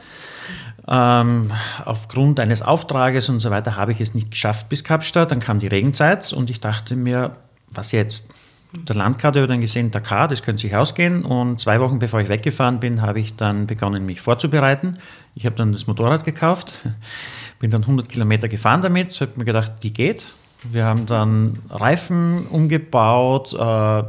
Ähm, 0.88 1.52
aufgrund 1.84 2.40
eines 2.40 2.62
Auftrages 2.62 3.28
und 3.28 3.40
so 3.40 3.50
weiter 3.50 3.76
habe 3.76 3.92
ich 3.92 4.00
es 4.00 4.14
nicht 4.14 4.30
geschafft 4.30 4.68
bis 4.68 4.82
Kapstadt. 4.82 5.30
Dann 5.30 5.40
kam 5.40 5.58
die 5.58 5.68
Regenzeit 5.68 6.32
und 6.32 6.50
ich 6.50 6.60
dachte 6.60 6.96
mir, 6.96 7.36
was 7.70 7.92
jetzt? 7.92 8.28
Auf 8.76 8.84
der 8.84 8.96
Landkarte 8.96 9.40
habe 9.40 9.46
ich 9.46 9.50
dann 9.50 9.60
gesehen, 9.60 9.90
Dakar, 9.90 10.28
das 10.28 10.42
könnte 10.42 10.62
sich 10.62 10.76
ausgehen. 10.76 11.24
Und 11.24 11.60
zwei 11.60 11.80
Wochen 11.80 11.98
bevor 11.98 12.20
ich 12.20 12.28
weggefahren 12.28 12.78
bin, 12.78 13.02
habe 13.02 13.18
ich 13.18 13.34
dann 13.34 13.66
begonnen, 13.66 14.06
mich 14.06 14.20
vorzubereiten. 14.20 14.98
Ich 15.34 15.44
habe 15.44 15.56
dann 15.56 15.72
das 15.72 15.86
Motorrad 15.86 16.24
gekauft, 16.24 16.84
bin 17.58 17.70
dann 17.70 17.82
100 17.82 18.08
Kilometer 18.08 18.48
gefahren 18.48 18.80
damit, 18.80 19.20
habe 19.20 19.32
mir 19.36 19.44
gedacht, 19.44 19.72
die 19.82 19.92
geht. 19.92 20.32
Wir 20.62 20.84
haben 20.84 21.06
dann 21.06 21.58
Reifen 21.70 22.46
umgebaut, 22.46 23.54
äh, 23.54 24.02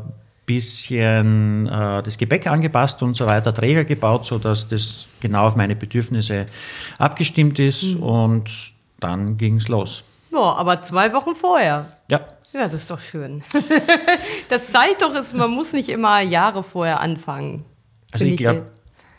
bisschen 0.45 1.67
äh, 1.67 2.03
das 2.03 2.17
Gepäck 2.17 2.47
angepasst 2.47 3.01
und 3.03 3.15
so 3.15 3.25
weiter, 3.25 3.53
Träger 3.53 3.85
gebaut, 3.85 4.25
sodass 4.25 4.67
das 4.67 5.07
genau 5.19 5.47
auf 5.47 5.55
meine 5.55 5.75
Bedürfnisse 5.75 6.45
abgestimmt 6.97 7.59
ist 7.59 7.95
mhm. 7.95 8.03
und 8.03 8.73
dann 8.99 9.37
ging 9.37 9.57
es 9.57 9.67
los. 9.67 10.03
Ja, 10.31 10.39
aber 10.39 10.81
zwei 10.81 11.13
Wochen 11.13 11.35
vorher. 11.35 11.97
Ja. 12.09 12.21
Ja, 12.53 12.65
das 12.65 12.81
ist 12.81 12.91
doch 12.91 12.99
schön. 12.99 13.43
das 14.49 14.71
zeigt 14.71 15.01
doch, 15.01 15.13
man 15.33 15.51
muss 15.51 15.71
nicht 15.71 15.87
immer 15.87 16.19
Jahre 16.19 16.63
vorher 16.63 16.99
anfangen. 16.99 17.63
Also 18.11 18.25
ich 18.25 18.35
glaube, 18.35 18.65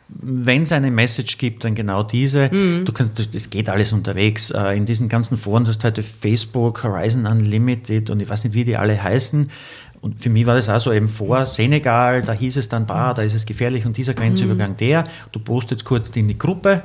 wenn 0.09 0.65
es 0.65 0.73
eine 0.73 0.91
Message 0.91 1.39
gibt, 1.39 1.65
dann 1.65 1.75
genau 1.75 2.03
diese. 2.03 2.51
Mhm. 2.53 2.85
Du 2.85 2.93
kannst, 2.93 3.19
es 3.35 3.51
geht 3.51 3.69
alles 3.69 3.93
unterwegs. 3.93 4.51
Äh, 4.51 4.77
in 4.77 4.85
diesen 4.85 5.09
ganzen 5.09 5.39
Foren, 5.39 5.65
du 5.65 5.71
hast 5.71 5.83
heute 5.85 6.03
Facebook, 6.03 6.85
Horizon 6.85 7.27
Unlimited 7.27 8.11
und 8.11 8.21
ich 8.21 8.29
weiß 8.29 8.45
nicht, 8.45 8.55
wie 8.55 8.65
die 8.65 8.77
alle 8.77 9.03
heißen. 9.03 9.51
Und 10.03 10.21
für 10.21 10.31
mich 10.31 10.47
war 10.47 10.57
das 10.57 10.69
auch 10.69 10.81
so 10.81 10.93
eben 10.93 11.09
vor 11.09 11.47
Senegal, 11.47 12.23
da 12.23 12.33
hieß 12.33 12.57
es 12.57 12.69
dann, 12.69 12.87
bah, 12.87 13.15
da 13.15 13.23
ist 13.23 13.35
es 13.35 13.47
gefährlich 13.47 13.87
und 13.87 13.97
dieser 13.97 14.15
Grenzübergang 14.15 14.77
der. 14.77 15.05
Du 15.31 15.39
postest 15.39 15.85
kurz 15.85 16.11
in 16.11 16.27
die 16.27 16.37
Gruppe, 16.37 16.83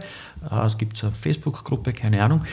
äh, 0.49 0.65
es 0.67 0.77
gibt 0.77 1.03
eine 1.03 1.11
Facebook-Gruppe, 1.13 1.93
keine 1.93 2.23
Ahnung. 2.23 2.43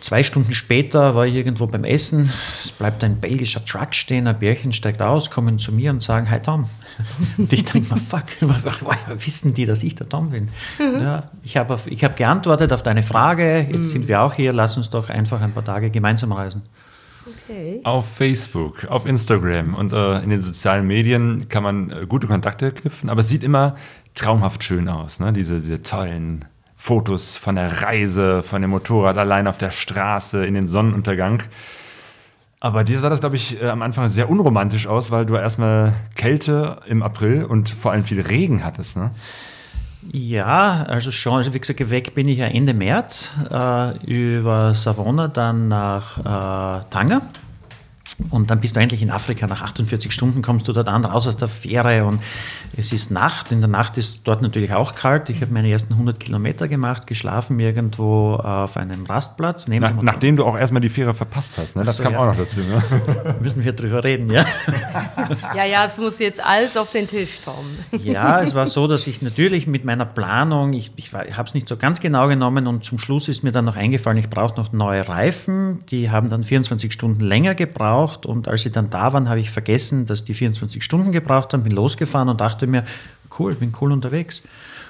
Zwei 0.00 0.22
Stunden 0.22 0.54
später 0.54 1.14
war 1.14 1.26
ich 1.26 1.34
irgendwo 1.34 1.66
beim 1.66 1.84
Essen, 1.84 2.30
es 2.64 2.72
bleibt 2.72 3.04
ein 3.04 3.20
belgischer 3.20 3.62
Truck 3.62 3.94
stehen, 3.94 4.26
ein 4.26 4.38
Bärchen 4.38 4.72
steigt 4.72 5.02
aus, 5.02 5.30
kommen 5.30 5.58
zu 5.58 5.70
mir 5.70 5.90
und 5.90 6.02
sagen, 6.02 6.30
hi 6.30 6.40
Tom. 6.40 6.64
Und 7.36 7.52
ich 7.52 7.64
denke 7.64 7.92
mir, 7.92 8.00
fuck, 8.00 8.24
woher 8.40 9.26
wissen 9.26 9.52
die, 9.52 9.66
dass 9.66 9.82
ich 9.82 9.96
der 9.96 10.08
Tom 10.08 10.30
bin? 10.30 10.48
Mhm. 10.78 11.02
Ja, 11.02 11.30
ich 11.42 11.58
habe 11.58 11.76
hab 11.76 12.16
geantwortet 12.16 12.72
auf 12.72 12.82
deine 12.82 13.02
Frage, 13.02 13.66
jetzt 13.70 13.88
mhm. 13.88 13.90
sind 13.90 14.08
wir 14.08 14.22
auch 14.22 14.32
hier, 14.32 14.54
lass 14.54 14.78
uns 14.78 14.88
doch 14.88 15.10
einfach 15.10 15.42
ein 15.42 15.52
paar 15.52 15.66
Tage 15.66 15.90
gemeinsam 15.90 16.32
reisen. 16.32 16.62
Okay. 17.26 17.80
Auf 17.84 18.16
Facebook, 18.16 18.86
auf 18.86 19.06
Instagram 19.06 19.74
und 19.74 19.92
äh, 19.92 20.20
in 20.20 20.30
den 20.30 20.40
sozialen 20.40 20.86
Medien 20.86 21.48
kann 21.48 21.62
man 21.62 21.90
äh, 21.90 22.06
gute 22.08 22.26
Kontakte 22.26 22.72
knüpfen, 22.72 23.10
aber 23.10 23.20
es 23.20 23.28
sieht 23.28 23.44
immer 23.44 23.76
traumhaft 24.14 24.64
schön 24.64 24.88
aus, 24.88 25.20
ne? 25.20 25.32
diese, 25.32 25.60
diese 25.60 25.82
tollen 25.82 26.44
Fotos 26.76 27.36
von 27.36 27.56
der 27.56 27.82
Reise, 27.82 28.42
von 28.42 28.62
dem 28.62 28.70
Motorrad 28.70 29.18
allein 29.18 29.46
auf 29.46 29.58
der 29.58 29.70
Straße, 29.70 30.46
in 30.46 30.54
den 30.54 30.66
Sonnenuntergang. 30.66 31.42
Aber 32.58 32.84
dir 32.84 32.98
sah 33.00 33.10
das, 33.10 33.20
glaube 33.20 33.36
ich, 33.36 33.60
äh, 33.60 33.68
am 33.68 33.82
Anfang 33.82 34.08
sehr 34.08 34.30
unromantisch 34.30 34.86
aus, 34.86 35.10
weil 35.10 35.26
du 35.26 35.34
erstmal 35.34 35.94
Kälte 36.14 36.80
im 36.86 37.02
April 37.02 37.44
und 37.44 37.68
vor 37.68 37.92
allem 37.92 38.04
viel 38.04 38.20
Regen 38.20 38.64
hattest, 38.64 38.96
ne? 38.96 39.10
Ja, 40.12 40.84
also 40.88 41.10
schon, 41.10 41.34
also 41.34 41.52
wie 41.52 41.60
gesagt, 41.60 41.90
weg 41.90 42.14
bin 42.14 42.26
ich 42.28 42.38
ja 42.38 42.46
Ende 42.46 42.72
März 42.72 43.30
äh, 43.50 43.96
über 44.06 44.74
Savona 44.74 45.28
dann 45.28 45.68
nach 45.68 46.18
äh, 46.18 46.84
Tanger 46.88 47.22
und 48.30 48.50
dann 48.50 48.60
bist 48.60 48.76
du 48.76 48.80
endlich 48.80 49.02
in 49.02 49.10
Afrika. 49.10 49.46
Nach 49.46 49.62
48 49.62 50.12
Stunden 50.12 50.42
kommst 50.42 50.68
du 50.68 50.72
dort 50.72 50.88
an, 50.88 51.04
raus 51.04 51.26
aus 51.26 51.36
der 51.36 51.48
Fähre 51.48 52.04
und 52.04 52.20
es 52.76 52.92
ist 52.92 53.10
Nacht. 53.10 53.52
In 53.52 53.60
der 53.60 53.70
Nacht 53.70 53.98
ist 53.98 54.20
dort 54.24 54.42
natürlich 54.42 54.72
auch 54.74 54.94
kalt. 54.94 55.30
Ich 55.30 55.40
habe 55.40 55.52
meine 55.52 55.70
ersten 55.70 55.94
100 55.94 56.20
Kilometer 56.20 56.68
gemacht, 56.68 57.06
geschlafen 57.06 57.58
irgendwo 57.58 58.34
auf 58.34 58.76
einem 58.76 59.06
Rastplatz. 59.06 59.66
Nach, 59.68 60.02
nachdem 60.02 60.36
du 60.36 60.44
auch 60.44 60.56
erstmal 60.56 60.80
die 60.80 60.88
Fähre 60.88 61.14
verpasst 61.14 61.58
hast. 61.58 61.76
Ne? 61.76 61.84
Das 61.84 61.96
so, 61.96 62.02
kam 62.02 62.12
ja. 62.12 62.20
auch 62.20 62.26
noch 62.26 62.36
dazu. 62.36 62.60
Ne? 62.60 62.82
Müssen 63.40 63.64
wir 63.64 63.72
drüber 63.72 64.04
reden, 64.04 64.30
ja? 64.30 64.44
ja, 65.54 65.64
ja, 65.64 65.84
es 65.86 65.98
muss 65.98 66.18
jetzt 66.18 66.44
alles 66.44 66.76
auf 66.76 66.92
den 66.92 67.08
Tisch 67.08 67.40
kommen. 67.44 67.78
ja, 68.04 68.40
es 68.42 68.54
war 68.54 68.66
so, 68.66 68.86
dass 68.86 69.06
ich 69.06 69.22
natürlich 69.22 69.66
mit 69.66 69.84
meiner 69.84 70.06
Planung, 70.06 70.72
ich, 70.72 70.92
ich, 70.96 71.12
ich 71.12 71.36
habe 71.36 71.48
es 71.48 71.54
nicht 71.54 71.68
so 71.68 71.76
ganz 71.76 72.00
genau 72.00 72.28
genommen 72.28 72.66
und 72.66 72.84
zum 72.84 72.98
Schluss 72.98 73.28
ist 73.28 73.42
mir 73.42 73.52
dann 73.52 73.64
noch 73.64 73.76
eingefallen, 73.76 74.18
ich 74.18 74.30
brauche 74.30 74.56
noch 74.56 74.72
neue 74.72 75.08
Reifen. 75.08 75.84
Die 75.90 76.10
haben 76.10 76.28
dann 76.28 76.44
24 76.44 76.92
Stunden 76.92 77.20
länger 77.20 77.54
gebraucht 77.54 78.09
gebraucht 78.10 78.26
und 78.26 78.48
als 78.48 78.62
sie 78.62 78.70
dann 78.70 78.90
da 78.90 79.12
waren, 79.12 79.28
habe 79.28 79.40
ich 79.40 79.50
vergessen, 79.50 80.06
dass 80.06 80.24
die 80.24 80.34
24 80.34 80.82
Stunden 80.82 81.12
gebraucht 81.12 81.52
haben, 81.52 81.62
bin 81.62 81.72
losgefahren 81.72 82.28
und 82.28 82.40
dachte 82.40 82.66
mir, 82.66 82.84
cool, 83.38 83.54
bin 83.54 83.72
cool 83.80 83.92
unterwegs. 83.92 84.42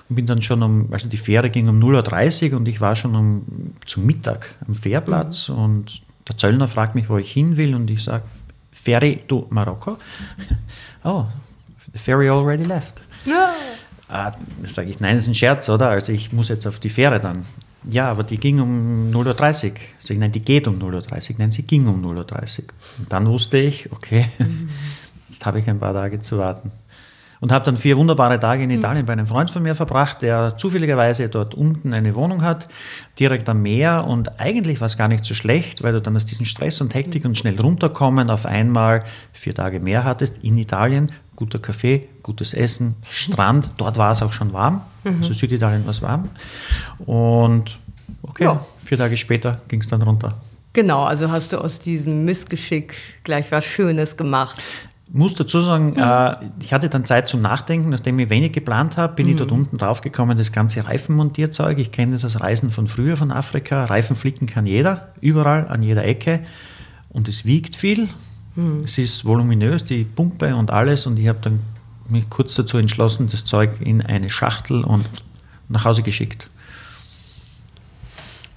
Und 0.09 0.17
bin 0.17 0.27
dann 0.27 0.43
schon 0.43 0.63
um, 0.63 0.89
also 0.93 1.09
die 1.09 1.17
Fähre 1.17 1.51
ging 1.51 1.69
um 1.69 1.81
0.30 1.81 2.51
Uhr 2.51 2.57
und 2.57 2.67
ich 2.67 2.81
war 2.81 2.97
schon 2.97 3.15
um, 3.15 3.75
zum 3.87 4.07
Mittag 4.07 4.55
am 4.67 4.75
Fährplatz 4.75 5.49
mhm. 5.49 5.59
und 5.59 6.01
der 6.29 6.37
Zöllner 6.37 6.67
fragt 6.67 6.95
mich, 6.95 7.09
wo 7.09 7.17
ich 7.19 7.31
hin 7.31 7.57
will 7.57 7.75
und 7.75 7.91
ich 7.91 8.03
sage, 8.03 8.25
Ferry 8.73 9.21
to 9.29 9.47
Marokko. 9.51 9.99
oh, 11.05 11.27
the 11.93 11.99
ferry 11.99 12.29
already 12.29 12.65
left. 12.65 13.03
Ja. 13.25 13.53
Ah, 14.09 14.33
sage 14.63 14.91
ich, 14.91 14.99
nein, 14.99 15.15
das 15.15 15.25
ist 15.25 15.31
ein 15.31 15.35
Scherz, 15.37 15.69
oder? 15.69 15.91
Also 15.91 16.13
ich 16.13 16.33
muss 16.33 16.49
jetzt 16.49 16.67
auf 16.67 16.81
die 16.81 16.89
Fähre 16.89 17.21
dann. 17.21 17.45
Ja, 17.89 18.11
aber 18.11 18.25
die 18.25 18.39
ging 18.39 18.61
um 18.61 19.11
0.30 19.11 19.71
Uhr. 19.71 19.77
Sag 20.01 20.11
ich, 20.11 20.19
nein, 20.19 20.33
die 20.33 20.45
geht 20.45 20.67
um 20.67 20.79
0.30 20.79 21.31
Uhr. 21.31 21.37
Nein, 21.39 21.51
sie 21.51 21.63
ging 21.63 21.87
um 21.89 22.05
0.30 22.05 22.59
Uhr. 22.61 22.65
Und 22.99 23.13
dann 23.13 23.27
wusste 23.27 23.59
ich, 23.59 23.91
okay, 23.93 24.27
jetzt 25.29 25.47
habe 25.47 25.61
ich 25.61 25.69
ein 25.69 25.79
paar 25.79 25.95
Tage 25.95 26.21
zu 26.21 26.39
warten. 26.39 26.73
Und 27.41 27.53
habe 27.53 27.65
dann 27.65 27.79
vier 27.79 27.97
wunderbare 27.97 28.39
Tage 28.39 28.63
in 28.63 28.71
mhm. 28.71 28.77
Italien 28.77 29.07
bei 29.07 29.15
einem 29.15 29.27
Freund 29.27 29.51
von 29.51 29.63
mir 29.63 29.75
verbracht, 29.75 30.21
der 30.21 30.59
zufälligerweise 30.59 31.29
dort 31.31 31.55
unten 31.55 31.95
eine 31.95 32.15
Wohnung 32.15 32.43
hat, 32.43 32.69
direkt 33.19 33.49
am 33.49 33.63
Meer. 33.63 34.07
Und 34.07 34.39
eigentlich 34.39 34.81
war 34.81 34.87
es 34.87 34.99
gar 34.99 35.09
nicht 35.09 35.25
so 35.25 35.35
schlecht, 35.35 35.83
weil 35.83 35.93
du 35.93 36.03
dann 36.03 36.17
aus 36.17 36.27
diesem 36.27 36.45
Stress 36.45 36.81
und 36.83 36.95
Hektik 36.95 37.25
und 37.25 37.39
schnell 37.39 37.59
runterkommen 37.59 38.29
auf 38.29 38.45
einmal 38.45 39.05
vier 39.33 39.55
Tage 39.55 39.81
mehr 39.81 40.05
hattest 40.05 40.39
in 40.45 40.59
Italien. 40.59 41.13
Guter 41.35 41.59
Kaffee, 41.59 42.07
gutes 42.23 42.53
Essen, 42.53 42.97
Strand. 43.09 43.71
Dort 43.79 43.97
war 43.97 44.13
es 44.13 44.21
auch 44.21 44.33
schon 44.33 44.53
warm. 44.53 44.83
Mhm. 45.05 45.17
Also 45.23 45.33
Süditalien 45.33 45.85
war 45.85 45.93
es 45.93 46.03
warm. 46.03 46.29
Und 46.99 47.79
okay, 48.23 48.45
ja. 48.45 48.67
vier 48.83 48.99
Tage 48.99 49.17
später 49.17 49.63
ging 49.69 49.81
es 49.81 49.89
dann 49.89 50.03
runter. 50.03 50.39
Genau, 50.73 51.03
also 51.03 51.31
hast 51.31 51.53
du 51.53 51.59
aus 51.59 51.81
diesem 51.81 52.25
Missgeschick 52.25 52.95
gleich 53.25 53.51
was 53.51 53.65
Schönes 53.65 54.17
gemacht. 54.17 54.63
Ich 55.13 55.19
muss 55.19 55.35
dazu 55.35 55.61
sagen, 55.61 55.91
mhm. 55.91 55.99
äh, 55.99 56.37
ich 56.63 56.73
hatte 56.73 56.89
dann 56.89 57.05
Zeit 57.05 57.29
zum 57.29 57.41
Nachdenken. 57.41 57.89
Nachdem 57.89 58.19
ich 58.21 58.31
wenig 58.31 58.53
geplant 58.53 58.97
habe, 58.97 59.15
bin 59.15 59.27
mhm. 59.27 59.33
ich 59.33 59.39
dort 59.39 59.51
unten 59.51 59.77
draufgekommen, 59.77 60.39
das 60.39 60.53
ganze 60.53 60.85
Reifenmontierzeug. 60.87 61.79
Ich 61.79 61.91
kenne 61.91 62.13
das 62.13 62.25
als 62.25 62.41
Reisen 62.41 62.71
von 62.71 62.87
früher 62.87 63.17
von 63.17 63.33
Afrika. 63.33 63.87
Reifen 63.87 64.15
flicken 64.15 64.47
kann 64.47 64.67
jeder, 64.67 65.09
überall, 65.21 65.67
an 65.67 65.83
jeder 65.83 66.05
Ecke. 66.05 66.41
Und 67.09 67.29
es 67.29 67.45
wiegt 67.45 67.75
viel. 67.75 68.09
Mhm. 68.55 68.85
Es 68.85 68.99
ist 68.99 69.25
voluminös, 69.25 69.85
die 69.85 70.05
Pumpe 70.05 70.55
und 70.55 70.71
alles. 70.71 71.07
Und 71.07 71.19
ich 71.19 71.27
habe 71.27 71.41
dann 71.43 71.59
mich 72.09 72.31
kurz 72.31 72.55
dazu 72.55 72.79
entschlossen, 72.79 73.27
das 73.29 73.45
Zeug 73.45 73.81
in 73.81 74.03
eine 74.03 74.31
Schachtel 74.31 74.85
und 74.85 75.07
nach 75.69 75.85
Hause 75.85 76.03
geschickt. 76.03 76.49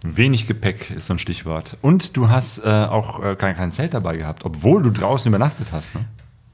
Wenig 0.03 0.47
Gepäck 0.47 0.91
ist 0.91 1.07
so 1.07 1.13
ein 1.13 1.19
Stichwort. 1.19 1.77
Und 1.81 2.15
du 2.15 2.29
hast 2.29 2.59
äh, 2.59 2.67
auch 2.67 3.23
äh, 3.23 3.35
kein, 3.35 3.55
kein, 3.55 3.71
Zelt 3.71 3.93
dabei 3.93 4.17
gehabt, 4.17 4.45
obwohl 4.45 4.83
du 4.83 4.91
draußen 4.91 5.29
übernachtet 5.29 5.71
hast. 5.71 5.95
Ne? 5.95 6.05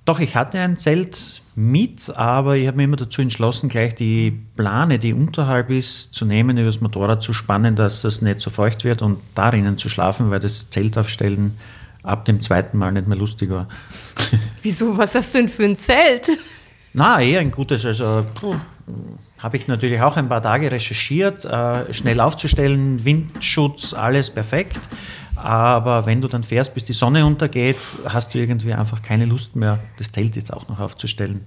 Doch, 0.09 0.19
ich 0.19 0.35
hatte 0.35 0.57
ein 0.57 0.75
Zelt 0.75 1.43
mit, 1.53 2.11
aber 2.15 2.57
ich 2.57 2.65
habe 2.65 2.77
mir 2.77 2.85
immer 2.85 2.95
dazu 2.95 3.21
entschlossen, 3.21 3.69
gleich 3.69 3.93
die 3.93 4.31
Plane, 4.57 4.97
die 4.97 5.13
unterhalb 5.13 5.69
ist, 5.69 6.15
zu 6.15 6.25
nehmen, 6.25 6.57
über 6.57 6.65
das 6.65 6.81
Motorrad 6.81 7.21
zu 7.21 7.31
spannen, 7.31 7.75
dass 7.75 8.01
das 8.01 8.23
nicht 8.23 8.39
so 8.39 8.49
feucht 8.49 8.83
wird 8.85 9.03
und 9.03 9.19
darinnen 9.35 9.77
zu 9.77 9.87
schlafen, 9.87 10.31
weil 10.31 10.39
das 10.39 10.67
Zelt 10.71 10.97
aufstellen 10.97 11.59
ab 12.01 12.25
dem 12.25 12.41
zweiten 12.41 12.79
Mal 12.79 12.91
nicht 12.91 13.07
mehr 13.07 13.19
lustig 13.19 13.51
war. 13.51 13.67
Wieso? 14.63 14.97
Was 14.97 15.13
hast 15.13 15.35
du 15.35 15.37
denn 15.37 15.47
für 15.47 15.65
ein 15.65 15.77
Zelt? 15.77 16.31
Na, 16.91 17.21
eher 17.21 17.41
ein 17.41 17.51
gutes. 17.51 17.85
Also 17.85 18.25
habe 19.39 19.57
ich 19.57 19.67
natürlich 19.67 20.01
auch 20.01 20.17
ein 20.17 20.29
paar 20.29 20.41
Tage 20.41 20.71
recherchiert, 20.71 21.45
äh, 21.45 21.93
schnell 21.93 22.19
aufzustellen, 22.19 23.03
Windschutz, 23.05 23.93
alles 23.93 24.29
perfekt. 24.29 24.79
Aber 25.35 26.05
wenn 26.05 26.19
du 26.19 26.27
dann 26.27 26.43
fährst, 26.43 26.73
bis 26.73 26.83
die 26.83 26.93
Sonne 26.93 27.25
untergeht, 27.25 27.77
hast 28.05 28.33
du 28.33 28.39
irgendwie 28.39 28.73
einfach 28.73 29.01
keine 29.01 29.25
Lust 29.25 29.55
mehr, 29.55 29.79
das 29.97 30.11
Zelt 30.11 30.35
jetzt 30.35 30.53
auch 30.53 30.67
noch 30.67 30.79
aufzustellen. 30.79 31.45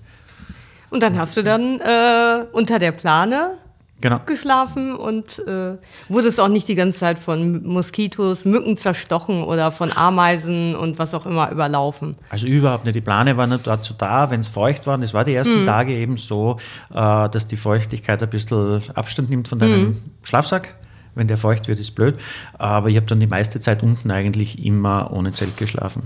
Und 0.88 1.02
dann 1.02 1.18
hast 1.18 1.36
du 1.36 1.42
dann 1.42 1.80
äh, 1.80 2.44
unter 2.52 2.78
der 2.78 2.92
Plane 2.92 3.58
genau. 4.02 4.20
geschlafen 4.26 4.94
und 4.94 5.38
äh, 5.46 5.78
wurde 6.08 6.28
es 6.28 6.38
auch 6.38 6.48
nicht 6.48 6.68
die 6.68 6.74
ganze 6.74 6.98
Zeit 6.98 7.18
von 7.18 7.66
Moskitos, 7.66 8.44
Mücken 8.44 8.76
zerstochen 8.76 9.44
oder 9.44 9.72
von 9.72 9.90
Ameisen 9.90 10.76
und 10.76 10.98
was 10.98 11.14
auch 11.14 11.24
immer 11.24 11.50
überlaufen. 11.50 12.16
Also 12.28 12.46
überhaupt 12.46 12.84
nicht. 12.84 12.96
Die 12.96 13.00
Plane 13.00 13.38
waren 13.38 13.50
nicht 13.50 13.66
dazu 13.66 13.94
da, 13.96 14.30
wenn 14.30 14.40
es 14.40 14.48
feucht 14.48 14.86
war. 14.86 15.00
Es 15.00 15.14
war 15.14 15.24
die 15.24 15.34
ersten 15.34 15.62
mhm. 15.62 15.66
Tage 15.66 15.94
eben 15.94 16.18
so, 16.18 16.58
äh, 16.90 17.28
dass 17.30 17.46
die 17.46 17.56
Feuchtigkeit 17.56 18.22
ein 18.22 18.28
bisschen 18.28 18.82
Abstand 18.94 19.30
nimmt 19.30 19.48
von 19.48 19.58
deinem 19.58 19.80
mhm. 19.80 20.02
Schlafsack. 20.22 20.74
Wenn 21.14 21.28
der 21.28 21.36
feucht 21.38 21.68
wird, 21.68 21.78
ist 21.78 21.94
blöd. 21.94 22.18
Aber 22.58 22.88
ich 22.88 22.96
habe 22.96 23.06
dann 23.06 23.20
die 23.20 23.26
meiste 23.26 23.60
Zeit 23.60 23.82
unten 23.82 24.10
eigentlich 24.10 24.64
immer 24.64 25.12
ohne 25.12 25.32
Zelt 25.32 25.56
geschlafen 25.56 26.02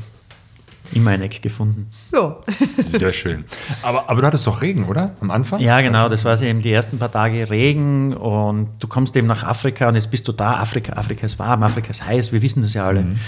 immer 0.93 1.11
ein 1.11 1.23
Eck 1.23 1.43
gefunden. 1.43 1.89
Ja. 2.13 2.37
Sehr 2.87 3.13
schön. 3.13 3.45
Aber, 3.83 4.09
aber 4.09 4.21
du 4.21 4.27
hattest 4.27 4.47
doch 4.47 4.63
Regen, 4.63 4.87
oder? 4.87 5.17
Am 5.21 5.31
Anfang? 5.31 5.61
Ja, 5.61 5.81
genau. 5.81 6.09
Das 6.09 6.25
war 6.25 6.41
eben 6.41 6.63
die 6.63 6.73
ersten 6.73 6.99
paar 6.99 7.13
Tage 7.13 7.51
Regen 7.51 8.15
und 8.15 8.71
du 8.79 8.87
kommst 8.89 9.17
eben 9.17 9.27
nach 9.27 9.43
Afrika 9.43 9.89
und 9.89 9.95
jetzt 9.95 10.11
bist 10.11 10.27
du 10.29 10.33
da. 10.33 10.61
Afrika, 10.61 10.95
Afrika 10.95 11.27
ist 11.27 11.39
warm, 11.39 11.63
Afrika 11.63 11.91
ist 11.91 12.05
heiß, 12.05 12.33
wir 12.33 12.43
wissen 12.43 12.63
das 12.63 12.75
ja 12.75 12.87
alle. 12.87 13.03
Mhm. 13.03 13.19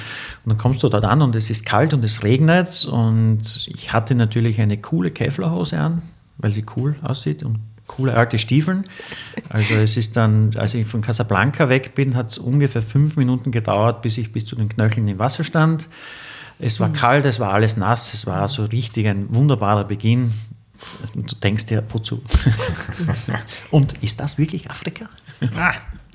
Und 0.45 0.53
dann 0.53 0.59
kommst 0.59 0.83
du 0.83 0.89
dort 0.89 1.05
an 1.05 1.23
und 1.23 1.35
es 1.37 1.51
ist 1.51 1.67
kalt 1.67 1.95
und 1.95 2.05
es 2.05 2.23
regnet 2.23 2.85
und 2.91 3.69
ich 3.75 3.93
hatte 3.93 4.15
natürlich 4.15 4.61
eine 4.61 4.79
coole 4.79 5.11
Kevlarhose 5.11 5.79
an, 5.79 6.03
weil 6.39 6.53
sie 6.53 6.65
cool 6.77 6.97
aussieht 7.03 7.43
und 7.43 7.59
coole 7.89 8.15
alte 8.15 8.39
Stiefeln. 8.39 8.85
Also 9.49 9.75
es 9.75 9.97
ist 9.97 10.17
dann, 10.17 10.51
als 10.57 10.75
ich 10.75 10.87
von 10.87 11.01
Casablanca 11.01 11.69
weg 11.69 11.95
bin, 11.95 12.15
hat 12.15 12.31
es 12.31 12.39
ungefähr 12.39 12.83
fünf 12.83 13.17
Minuten 13.17 13.51
gedauert, 13.51 14.03
bis 14.03 14.19
ich 14.19 14.31
bis 14.31 14.47
zu 14.47 14.55
den 14.55 14.69
Knöcheln 14.69 15.09
im 15.09 15.19
Wasser 15.19 15.43
stand. 15.43 15.89
Es 16.59 16.81
war 16.81 16.89
mhm. 16.89 16.95
kalt, 16.95 17.25
es 17.25 17.39
war 17.39 17.53
alles 17.53 17.77
nass, 17.77 18.15
es 18.15 18.27
war 18.27 18.49
so 18.49 18.65
richtig 18.65 19.07
ein 19.07 19.33
wunderbarer 19.35 19.85
Beginn. 19.85 20.33
Du 21.15 21.35
denkst 21.37 21.67
dir, 21.67 21.83
wozu? 21.89 22.23
Und 23.71 24.01
ist 24.03 24.21
das 24.21 24.39
wirklich 24.39 24.71
Afrika? 24.71 25.07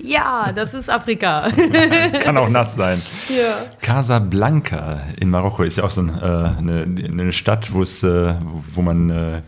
Ja, 0.01 0.51
das 0.53 0.73
ist 0.73 0.89
Afrika. 0.89 1.47
Kann 2.21 2.37
auch 2.37 2.49
nass 2.49 2.75
sein. 2.75 3.01
Ja. 3.29 3.67
Casablanca 3.81 5.01
in 5.19 5.29
Marokko 5.29 5.63
ist 5.63 5.77
ja 5.77 5.83
auch 5.83 5.91
so 5.91 6.01
ein, 6.01 6.09
äh, 6.09 6.21
eine, 6.57 6.83
eine, 6.83 7.33
Stadt, 7.33 7.69
äh, 7.69 7.73
wo 7.73 8.81
man 8.81 9.09
äh, 9.09 9.41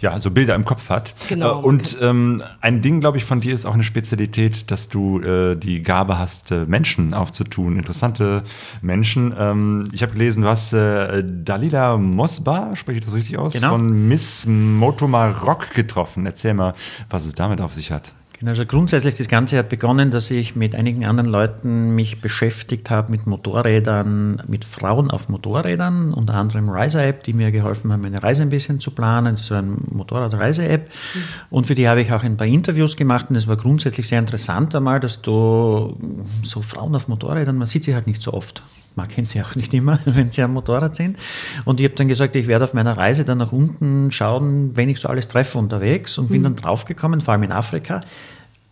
ja, 0.00 0.18
so 0.18 0.30
Bilder 0.30 0.54
im 0.54 0.64
Kopf 0.64 0.90
hat. 0.90 1.14
Genau. 1.28 1.60
Äh, 1.60 1.64
und 1.64 1.96
ähm, 2.00 2.42
ein 2.60 2.82
Ding, 2.82 3.00
glaube 3.00 3.18
ich, 3.18 3.24
von 3.24 3.40
dir 3.40 3.54
ist 3.54 3.64
auch 3.64 3.74
eine 3.74 3.82
Spezialität, 3.82 4.70
dass 4.70 4.88
du 4.88 5.20
äh, 5.20 5.56
die 5.56 5.82
Gabe 5.82 6.18
hast, 6.18 6.50
äh, 6.50 6.64
Menschen 6.66 7.14
aufzutun, 7.14 7.76
interessante 7.76 8.42
Menschen. 8.82 9.34
Ähm, 9.38 9.88
ich 9.92 10.02
habe 10.02 10.12
gelesen, 10.12 10.44
was 10.44 10.72
äh, 10.72 11.24
Dalila 11.24 11.96
Mosba, 11.98 12.76
spreche 12.76 12.98
ich 12.98 13.04
das 13.04 13.14
richtig 13.14 13.38
aus, 13.38 13.54
genau. 13.54 13.70
von 13.70 14.08
Miss 14.08 14.46
Motomarok 14.46 15.74
getroffen. 15.74 16.26
Erzähl 16.26 16.54
mal, 16.54 16.74
was 17.08 17.26
es 17.26 17.34
damit 17.34 17.60
auf 17.60 17.74
sich 17.74 17.90
hat. 17.90 18.12
Genau, 18.40 18.52
also 18.52 18.64
grundsätzlich 18.64 19.18
das 19.18 19.28
Ganze 19.28 19.58
hat 19.58 19.68
begonnen, 19.68 20.10
dass 20.10 20.30
ich 20.30 20.56
mit 20.56 20.74
einigen 20.74 21.04
anderen 21.04 21.28
Leuten 21.28 21.94
mich 21.94 22.22
beschäftigt 22.22 22.88
habe 22.88 23.10
mit 23.10 23.26
Motorrädern, 23.26 24.42
mit 24.48 24.64
Frauen 24.64 25.10
auf 25.10 25.28
Motorrädern, 25.28 26.14
unter 26.14 26.34
anderem 26.34 26.70
Riser 26.70 27.04
App, 27.04 27.22
die 27.22 27.34
mir 27.34 27.52
geholfen 27.52 27.92
haben, 27.92 28.00
meine 28.00 28.22
Reise 28.22 28.40
ein 28.40 28.48
bisschen 28.48 28.80
zu 28.80 28.92
planen. 28.92 29.34
Das 29.34 29.42
ist 29.42 29.46
so 29.48 29.56
eine 29.56 29.76
Motorradreise-App. 29.90 30.88
Mhm. 30.88 31.22
Und 31.50 31.66
für 31.66 31.74
die 31.74 31.86
habe 31.86 32.00
ich 32.00 32.10
auch 32.12 32.22
ein 32.22 32.38
paar 32.38 32.46
Interviews 32.46 32.96
gemacht 32.96 33.26
und 33.28 33.36
es 33.36 33.46
war 33.46 33.58
grundsätzlich 33.58 34.08
sehr 34.08 34.18
interessant 34.18 34.74
einmal, 34.74 35.00
dass 35.00 35.20
du 35.20 35.98
so 36.42 36.62
Frauen 36.62 36.94
auf 36.94 37.08
Motorrädern, 37.08 37.58
man 37.58 37.66
sieht 37.66 37.84
sie 37.84 37.94
halt 37.94 38.06
nicht 38.06 38.22
so 38.22 38.32
oft. 38.32 38.62
Man 38.96 39.08
kennt 39.08 39.28
sie 39.28 39.42
auch 39.42 39.54
nicht 39.54 39.72
immer, 39.74 39.98
wenn 40.04 40.30
sie 40.30 40.42
am 40.42 40.52
Motorrad 40.52 40.96
sind. 40.96 41.18
Und 41.64 41.80
ich 41.80 41.86
habe 41.86 41.94
dann 41.96 42.08
gesagt, 42.08 42.36
ich 42.36 42.46
werde 42.46 42.64
auf 42.64 42.74
meiner 42.74 42.96
Reise 42.96 43.24
dann 43.24 43.38
nach 43.38 43.52
unten 43.52 44.10
schauen, 44.10 44.76
wenn 44.76 44.88
ich 44.88 44.98
so 45.00 45.08
alles 45.08 45.28
treffe 45.28 45.58
unterwegs 45.58 46.18
und 46.18 46.28
bin 46.28 46.42
dann 46.42 46.56
draufgekommen, 46.56 47.20
vor 47.20 47.32
allem 47.32 47.44
in 47.44 47.52
Afrika, 47.52 48.00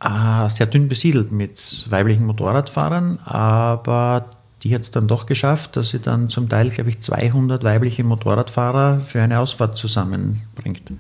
äh, 0.01 0.49
sehr 0.49 0.67
dünn 0.67 0.89
besiedelt 0.89 1.33
mit 1.33 1.87
weiblichen 1.91 2.25
Motorradfahrern, 2.27 3.19
aber 3.25 4.31
die 4.63 4.75
hat 4.75 4.83
es 4.83 4.91
dann 4.91 5.07
doch 5.09 5.27
geschafft, 5.27 5.77
dass 5.77 5.91
sie 5.91 6.01
dann 6.01 6.29
zum 6.29 6.49
Teil, 6.49 6.71
glaube 6.71 6.91
ich, 6.91 7.01
200 7.01 7.63
weibliche 7.63 8.03
Motorradfahrer 8.05 9.01
für 9.01 9.23
eine 9.23 9.39
Ausfahrt 9.39 9.77
zusammenbringt. 9.77 10.93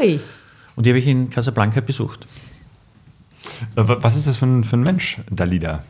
Ui. 0.00 0.20
Und 0.76 0.86
die 0.86 0.90
habe 0.90 0.98
ich 0.98 1.06
in 1.06 1.28
Casablanca 1.30 1.80
besucht. 1.80 2.26
Äh, 3.76 3.86
wa- 3.88 3.98
Was 4.00 4.16
ist 4.16 4.26
das 4.26 4.36
für 4.36 4.46
ein, 4.46 4.64
für 4.64 4.76
ein 4.76 4.82
Mensch, 4.82 5.18
Dalida? 5.30 5.82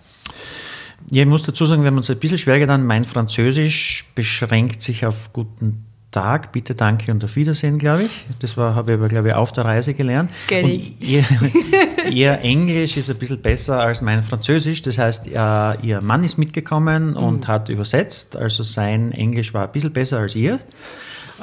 Ja, 1.10 1.22
ich 1.22 1.28
muss 1.28 1.42
dazu 1.42 1.66
sagen, 1.66 1.82
wir 1.82 1.88
haben 1.88 1.96
uns 1.96 2.10
ein 2.10 2.18
bisschen 2.18 2.38
schwer 2.38 2.58
getan. 2.58 2.86
Mein 2.86 3.04
Französisch 3.04 4.06
beschränkt 4.14 4.82
sich 4.82 5.04
auf 5.04 5.32
guten 5.32 5.84
Tag, 6.14 6.52
bitte, 6.52 6.76
danke 6.76 7.10
und 7.10 7.24
auf 7.24 7.34
Wiedersehen, 7.34 7.76
glaube 7.76 8.04
ich. 8.04 8.26
Das 8.38 8.56
war, 8.56 8.76
habe 8.76 8.92
ich 8.92 8.98
aber, 8.98 9.08
glaube 9.08 9.28
ich, 9.28 9.34
auf 9.34 9.50
der 9.50 9.64
Reise 9.64 9.94
gelernt. 9.94 10.30
Kenn 10.46 10.68
ich. 10.68 10.94
Ihr, 11.00 11.24
ihr 12.10 12.38
Englisch 12.42 12.96
ist 12.96 13.10
ein 13.10 13.16
bisschen 13.16 13.42
besser 13.42 13.80
als 13.80 14.00
mein 14.00 14.22
Französisch. 14.22 14.80
Das 14.82 14.96
heißt, 14.96 15.26
äh, 15.26 15.86
ihr 15.86 16.00
Mann 16.00 16.22
ist 16.22 16.38
mitgekommen 16.38 17.16
und 17.16 17.48
hat 17.48 17.68
übersetzt. 17.68 18.36
Also 18.36 18.62
sein 18.62 19.10
Englisch 19.10 19.52
war 19.54 19.66
ein 19.66 19.72
bisschen 19.72 19.92
besser 19.92 20.18
als 20.18 20.36
ihr. 20.36 20.60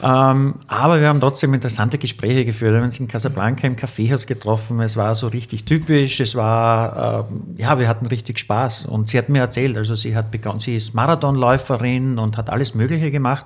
Ähm, 0.04 0.56
aber 0.68 1.00
wir 1.00 1.08
haben 1.08 1.22
trotzdem 1.22 1.54
interessante 1.54 1.98
Gespräche 1.98 2.44
geführt. 2.44 2.72
Wir 2.72 2.80
haben 2.80 2.86
uns 2.86 3.00
in 3.00 3.08
Casablanca 3.08 3.68
im 3.68 3.76
Kaffeehaus 3.76 4.26
getroffen. 4.26 4.80
Es 4.80 4.98
war 4.98 5.14
so 5.14 5.28
richtig 5.28 5.66
typisch. 5.66 6.20
Es 6.20 6.36
war, 6.36 7.28
ähm, 7.30 7.56
ja, 7.58 7.78
wir 7.78 7.88
hatten 7.88 8.08
richtig 8.08 8.40
Spaß. 8.40 8.86
Und 8.86 9.10
sie 9.10 9.18
hat 9.18 9.30
mir 9.30 9.40
erzählt, 9.40 9.78
also 9.78 9.96
sie 9.96 10.16
hat 10.16 10.32
begonnen, 10.32 10.60
sie 10.60 10.76
ist 10.76 10.96
Marathonläuferin 10.96 12.18
und 12.18 12.38
hat 12.38 12.50
alles 12.50 12.74
Mögliche 12.74 13.12
gemacht, 13.12 13.46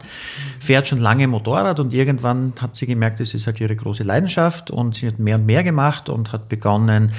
fährt 0.60 0.88
schon 0.88 1.00
lange 1.00 1.28
Motorrad 1.28 1.80
und 1.80 1.94
irgendwann 1.94 2.54
hat 2.62 2.76
sie 2.76 2.86
gemerkt, 2.86 3.20
das 3.20 3.34
ist 3.34 3.48
halt 3.48 3.60
ihre 3.60 3.76
große 3.76 4.04
Leidenschaft 4.04 4.72
und 4.72 4.96
sie 4.96 5.08
hat 5.08 5.20
mehr 5.20 5.36
und 5.36 5.46
mehr 5.46 5.64
gemacht 5.64 6.10
und 6.10 6.32
hat 6.32 6.48
begonnen, 6.48 7.12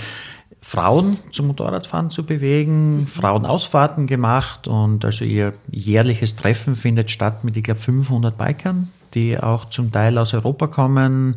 Frauen 0.62 1.18
zum 1.30 1.46
Motorradfahren 1.46 2.10
zu 2.10 2.26
bewegen, 2.26 3.06
Frauenausfahrten 3.06 4.08
gemacht 4.08 4.66
und 4.66 5.04
also 5.04 5.24
ihr 5.24 5.52
jährliches 5.70 6.34
Treffen 6.34 6.74
findet 6.74 7.10
statt 7.12 7.44
mit, 7.44 7.56
ich 7.56 7.62
glaube, 7.62 7.80
500 7.80 8.36
Bikern, 8.36 8.88
die 9.14 9.38
auch 9.38 9.70
zum 9.70 9.92
Teil 9.92 10.18
aus 10.18 10.34
Europa 10.34 10.66
kommen, 10.66 11.36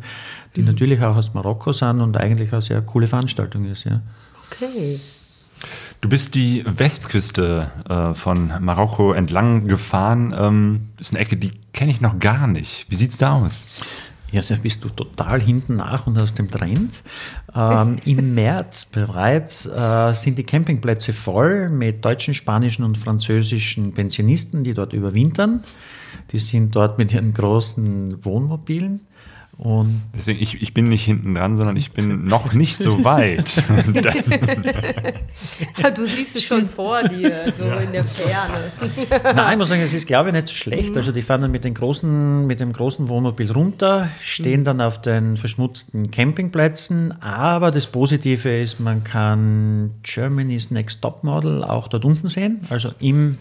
die 0.56 0.62
natürlich 0.62 1.02
auch 1.02 1.16
aus 1.16 1.34
Marokko 1.34 1.72
sind 1.72 2.00
und 2.00 2.16
eigentlich 2.16 2.52
eine 2.52 2.62
sehr 2.62 2.82
coole 2.82 3.06
Veranstaltung 3.06 3.64
ist. 3.66 3.84
Ja. 3.84 4.00
Okay. 4.50 5.00
Du 6.00 6.08
bist 6.08 6.34
die 6.34 6.64
Westküste 6.66 7.70
äh, 7.88 8.14
von 8.14 8.52
Marokko 8.60 9.12
entlang 9.12 9.66
gefahren. 9.66 10.34
Ähm, 10.36 10.88
ist 10.98 11.14
eine 11.14 11.20
Ecke, 11.20 11.36
die 11.36 11.52
kenne 11.72 11.92
ich 11.92 12.00
noch 12.00 12.18
gar 12.18 12.46
nicht. 12.46 12.86
Wie 12.88 12.96
sieht's 12.96 13.18
da 13.18 13.34
aus? 13.34 13.68
Ja, 14.32 14.42
da 14.42 14.54
bist 14.56 14.84
du 14.84 14.88
total 14.88 15.40
hinten 15.40 15.76
nach 15.76 16.06
und 16.06 16.18
aus 16.18 16.34
dem 16.34 16.50
Trend. 16.50 17.02
Ähm, 17.54 17.96
Im 18.04 18.34
März 18.34 18.84
bereits 18.84 19.66
äh, 19.66 20.12
sind 20.14 20.38
die 20.38 20.44
Campingplätze 20.44 21.12
voll 21.12 21.68
mit 21.68 22.04
deutschen, 22.04 22.34
spanischen 22.34 22.84
und 22.84 22.96
französischen 22.96 23.92
Pensionisten, 23.92 24.62
die 24.62 24.74
dort 24.74 24.92
überwintern. 24.92 25.64
Die 26.30 26.38
sind 26.38 26.76
dort 26.76 26.98
mit 26.98 27.12
ihren 27.12 27.34
großen 27.34 28.24
Wohnmobilen. 28.24 29.06
Und 29.60 30.00
Deswegen, 30.16 30.40
ich, 30.40 30.62
ich 30.62 30.72
bin 30.72 30.84
nicht 30.84 31.04
hinten 31.04 31.34
dran, 31.34 31.54
sondern 31.54 31.76
ich 31.76 31.92
bin 31.92 32.24
noch 32.28 32.54
nicht 32.54 32.82
so 32.82 33.04
weit. 33.04 33.62
Du 35.94 36.06
siehst 36.06 36.36
es 36.36 36.44
schon 36.44 36.66
vor 36.66 37.02
dir, 37.02 37.52
so 37.56 37.64
in 37.64 37.92
der 37.92 38.04
Ferne. 38.04 39.34
Nein, 39.34 39.52
ich 39.52 39.58
muss 39.58 39.68
sagen, 39.68 39.82
es 39.82 39.92
ist, 39.92 40.06
glaube 40.06 40.28
ich, 40.28 40.34
nicht 40.34 40.48
so 40.48 40.54
schlecht. 40.54 40.96
Also 40.96 41.12
die 41.12 41.22
fahren 41.22 41.42
dann 41.42 41.50
mit, 41.50 41.64
den 41.64 41.74
großen, 41.74 42.46
mit 42.46 42.60
dem 42.60 42.72
großen 42.72 43.08
Wohnmobil 43.08 43.50
runter, 43.50 44.08
stehen 44.22 44.64
dann 44.64 44.80
auf 44.80 45.00
den 45.00 45.36
verschmutzten 45.36 46.10
Campingplätzen. 46.10 47.20
Aber 47.22 47.70
das 47.70 47.86
Positive 47.86 48.60
ist, 48.60 48.80
man 48.80 49.04
kann 49.04 49.92
Germany's 50.02 50.70
Next 50.70 51.02
Top 51.02 51.22
Model 51.22 51.64
auch 51.64 51.88
dort 51.88 52.04
unten 52.04 52.28
sehen, 52.28 52.60
also 52.70 52.92
im 52.98 53.38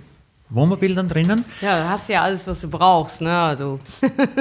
Wohnmobil 0.49 0.95
dann 0.95 1.07
drinnen. 1.07 1.45
Ja, 1.61 1.83
du 1.83 1.89
hast 1.89 2.09
ja 2.09 2.23
alles, 2.23 2.47
was 2.47 2.61
du 2.61 2.69
brauchst, 2.69 3.21
ne? 3.21 3.37
Also. 3.37 3.79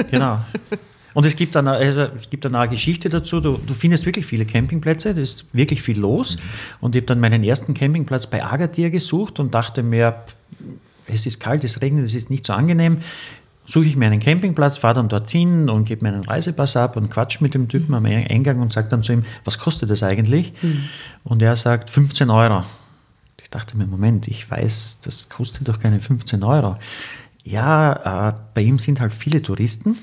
Genau. 0.09 0.39
Und 1.13 1.25
es 1.25 1.35
gibt 1.35 1.55
dann, 1.55 1.67
also 1.67 2.01
es 2.01 2.29
gibt 2.29 2.45
eine 2.45 2.69
Geschichte 2.69 3.09
dazu. 3.09 3.39
Du, 3.39 3.57
du 3.57 3.73
findest 3.73 4.05
wirklich 4.05 4.25
viele 4.25 4.45
Campingplätze, 4.45 5.13
da 5.13 5.21
ist 5.21 5.45
wirklich 5.53 5.81
viel 5.81 5.99
los. 5.99 6.37
Und 6.81 6.95
ich 6.95 7.01
habe 7.01 7.07
dann 7.07 7.19
meinen 7.19 7.43
ersten 7.43 7.73
Campingplatz 7.73 8.27
bei 8.27 8.43
Agadir 8.43 8.89
gesucht 8.89 9.39
und 9.39 9.53
dachte 9.53 9.83
mir, 9.83 10.23
es 11.07 11.25
ist 11.25 11.39
kalt, 11.39 11.63
es 11.63 11.81
regnet, 11.81 12.05
es 12.05 12.15
ist 12.15 12.29
nicht 12.29 12.45
so 12.45 12.53
angenehm. 12.53 13.01
Suche 13.65 13.85
ich 13.85 13.95
mir 13.95 14.07
einen 14.07 14.19
Campingplatz, 14.19 14.77
fahre 14.77 14.95
dann 14.95 15.09
dorthin 15.09 15.69
und 15.69 15.85
gebe 15.85 16.03
meinen 16.03 16.23
Reisepass 16.23 16.75
ab 16.75 16.95
und 16.97 17.11
quatsch 17.11 17.39
mit 17.39 17.53
dem 17.53 17.67
Typen 17.67 17.93
am 17.93 18.05
Eingang 18.05 18.59
und 18.61 18.73
sage 18.73 18.87
dann 18.89 19.03
zu 19.03 19.13
ihm, 19.13 19.23
was 19.45 19.59
kostet 19.59 19.91
das 19.91 20.01
eigentlich? 20.01 20.53
Und 21.23 21.41
er 21.41 21.55
sagt 21.55 21.89
15 21.89 22.29
Euro. 22.31 22.63
Ich 23.41 23.49
dachte 23.51 23.77
mir, 23.77 23.85
Moment, 23.85 24.27
ich 24.27 24.49
weiß, 24.49 24.99
das 25.03 25.29
kostet 25.29 25.67
doch 25.67 25.79
keine 25.79 25.99
15 25.99 26.43
Euro. 26.43 26.77
Ja, 27.43 28.29
äh, 28.29 28.33
bei 28.53 28.61
ihm 28.61 28.79
sind 28.79 29.01
halt 29.01 29.13
viele 29.13 29.41
Touristen. 29.41 29.97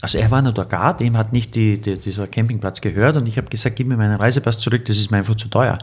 Also 0.00 0.18
er 0.18 0.30
war 0.30 0.42
nur 0.42 0.52
der 0.52 0.64
Guard, 0.64 1.00
ihm 1.00 1.16
hat 1.16 1.32
nicht 1.32 1.54
die, 1.54 1.80
die, 1.80 1.98
dieser 1.98 2.28
Campingplatz 2.28 2.80
gehört 2.80 3.16
und 3.16 3.26
ich 3.26 3.36
habe 3.36 3.48
gesagt, 3.48 3.76
gib 3.76 3.88
mir 3.88 3.96
meinen 3.96 4.16
Reisepass 4.16 4.58
zurück, 4.58 4.84
das 4.84 4.96
ist 4.96 5.10
mir 5.10 5.18
einfach 5.18 5.34
zu 5.34 5.48
teuer. 5.48 5.78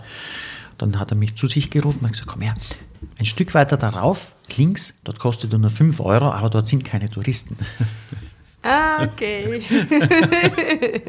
Dann 0.78 0.99
hat 0.99 1.12
er 1.12 1.17
mich 1.17 1.36
zu 1.36 1.47
sich 1.47 1.69
gerufen 1.69 1.99
und 1.99 2.06
hat 2.06 2.12
gesagt, 2.13 2.30
komm 2.30 2.41
her, 2.41 2.56
ein 3.19 3.25
Stück 3.25 3.54
weiter 3.54 3.78
darauf, 3.78 4.32
links, 4.56 4.99
dort 5.04 5.19
kostet 5.19 5.54
er 5.54 5.60
nur 5.60 5.69
5 5.69 5.99
Euro, 5.99 6.32
aber 6.32 6.49
dort 6.49 6.67
sind 6.67 6.86
keine 6.86 7.10
Touristen. 7.10 7.58
Ah, 8.63 9.04
okay. 9.04 9.62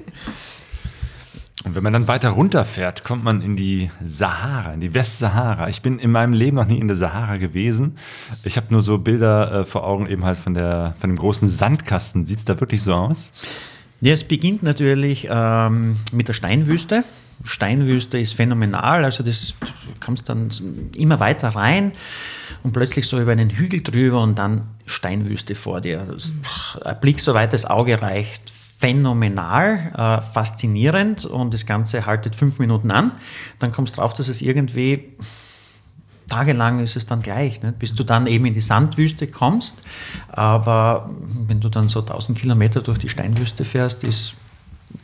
Und 1.67 1.75
wenn 1.75 1.83
man 1.83 1.93
dann 1.93 2.07
weiter 2.07 2.29
runterfährt, 2.29 3.03
kommt 3.03 3.25
man 3.25 3.43
in 3.43 3.57
die 3.57 3.91
Sahara, 4.05 4.73
in 4.73 4.81
die 4.81 4.95
Westsahara. 4.95 5.69
Ich 5.69 5.83
bin 5.83 5.99
in 5.99 6.13
meinem 6.13 6.33
Leben 6.33 6.57
noch 6.57 6.69
nie 6.69 6.79
in 6.79 6.87
der 6.87 6.97
Sahara 6.97 7.39
gewesen. 7.39 7.99
Ich 8.45 8.57
habe 8.57 8.69
nur 8.71 8.83
so 8.83 8.99
Bilder 8.99 9.53
äh, 9.53 9.65
vor 9.65 9.85
Augen 9.85 10.07
eben 10.07 10.25
halt 10.25 10.39
von, 10.39 10.55
der, 10.55 10.95
von 10.97 11.11
dem 11.11 11.19
großen 11.19 11.49
Sandkasten. 11.49 12.25
Sieht 12.25 12.39
es 12.39 12.45
da 12.45 12.61
wirklich 12.61 12.85
so 12.85 12.95
aus? 12.95 13.33
Ja, 14.01 14.13
es 14.13 14.23
beginnt 14.23 14.63
natürlich 14.63 15.27
ähm, 15.29 15.97
mit 16.13 16.29
der 16.29 16.35
Steinwüste. 16.35 17.03
Steinwüste 17.43 18.21
ist 18.21 18.35
phänomenal, 18.35 19.05
also 19.05 19.25
das 19.25 19.55
kommst 20.03 20.29
dann 20.29 20.49
immer 20.97 21.19
weiter 21.19 21.49
rein 21.49 21.93
und 22.63 22.73
plötzlich 22.73 23.09
so 23.09 23.21
über 23.21 23.33
einen 23.33 23.51
Hügel 23.51 23.83
drüber 23.83 24.23
und 24.23 24.39
dann 24.39 24.69
Steinwüste 24.87 25.57
vor 25.57 25.81
dir. 25.81 26.07
Das, 26.09 26.31
ein 26.85 27.01
Blick, 27.01 27.19
soweit 27.19 27.53
das 27.53 27.65
Auge 27.65 28.01
reicht, 28.01 28.53
phänomenal, 28.79 29.93
äh, 29.97 30.23
faszinierend 30.23 31.25
und 31.25 31.55
das 31.55 31.65
Ganze 31.65 32.05
haltet 32.07 32.37
fünf 32.37 32.59
Minuten 32.59 32.91
an. 32.91 33.13
Dann 33.59 33.73
kommst 33.73 33.97
du 33.97 34.01
drauf, 34.01 34.13
dass 34.13 34.29
es 34.29 34.43
irgendwie 34.43 35.17
tagelang 36.29 36.81
ist 36.81 36.97
es 36.97 37.07
dann 37.07 37.23
gleich, 37.23 37.63
nicht? 37.63 37.79
bis 37.79 37.95
du 37.95 38.05
dann 38.05 38.27
eben 38.27 38.47
in 38.47 38.55
die 38.55 38.61
Sandwüste 38.61 39.27
kommst. 39.29 39.83
Aber 40.29 41.11
wenn 41.47 41.61
du 41.61 41.69
dann 41.69 41.89
so 41.89 42.01
1000 42.01 42.39
Kilometer 42.39 42.83
durch 42.83 42.99
die 42.99 43.09
Steinwüste 43.09 43.65
fährst, 43.65 44.05
ist, 44.05 44.35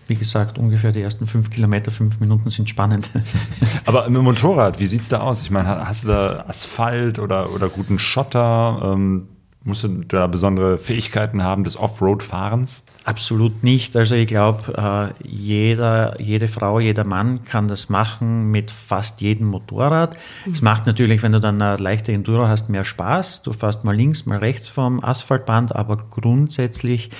wie 0.07 0.17
gesagt, 0.17 0.59
ungefähr 0.59 0.93
die 0.93 1.01
ersten 1.01 1.27
fünf 1.27 1.51
Kilometer, 1.51 1.91
fünf 1.91 2.21
Minuten 2.21 2.51
sind 2.51 2.69
spannend. 2.69 3.11
Aber 3.85 4.09
mit 4.09 4.17
dem 4.17 4.25
Motorrad, 4.25 4.81
wie 4.81 4.87
sieht 4.87 5.03
es 5.03 5.09
da 5.09 5.21
aus? 5.21 5.43
Ich 5.43 5.51
meine, 5.51 5.87
hast 5.87 6.05
du 6.05 6.09
da 6.09 6.45
Asphalt 6.49 7.19
oder, 7.19 7.53
oder 7.53 7.69
guten 7.69 7.99
Schotter? 7.99 8.93
Ähm, 8.95 9.29
musst 9.65 9.85
du 9.85 9.89
da 9.89 10.27
besondere 10.27 10.79
Fähigkeiten 10.79 11.43
haben 11.43 11.65
des 11.65 11.77
Offroad-Fahrens? 11.77 12.85
Absolut 13.05 13.63
nicht. 13.63 13.97
Also 13.97 14.15
ich 14.15 14.27
glaube, 14.27 15.13
äh, 15.23 15.27
jeder, 15.27 16.21
jede 16.21 16.49
Frau, 16.49 16.81
jeder 16.81 17.05
Mann 17.05 17.45
kann 17.45 17.69
das 17.69 17.89
machen 17.89 18.51
mit 18.51 18.71
fast 18.71 19.21
jedem 19.21 19.49
Motorrad. 19.49 20.17
Es 20.51 20.63
macht 20.63 20.87
natürlich, 20.87 21.23
wenn 21.23 21.33
du 21.33 21.41
dann 21.41 21.61
eine 21.61 21.83
leichte 21.83 22.13
Enduro 22.13 22.47
hast, 22.47 22.69
mehr 22.69 22.85
Spaß. 22.85 23.43
Du 23.43 23.53
fährst 23.53 23.85
mal 23.85 23.97
links, 23.97 24.27
mal 24.27 24.39
rechts 24.39 24.69
vom 24.69 25.03
Asphaltband, 25.03 25.75
aber 25.75 25.97
grundsätzlich 25.97 27.11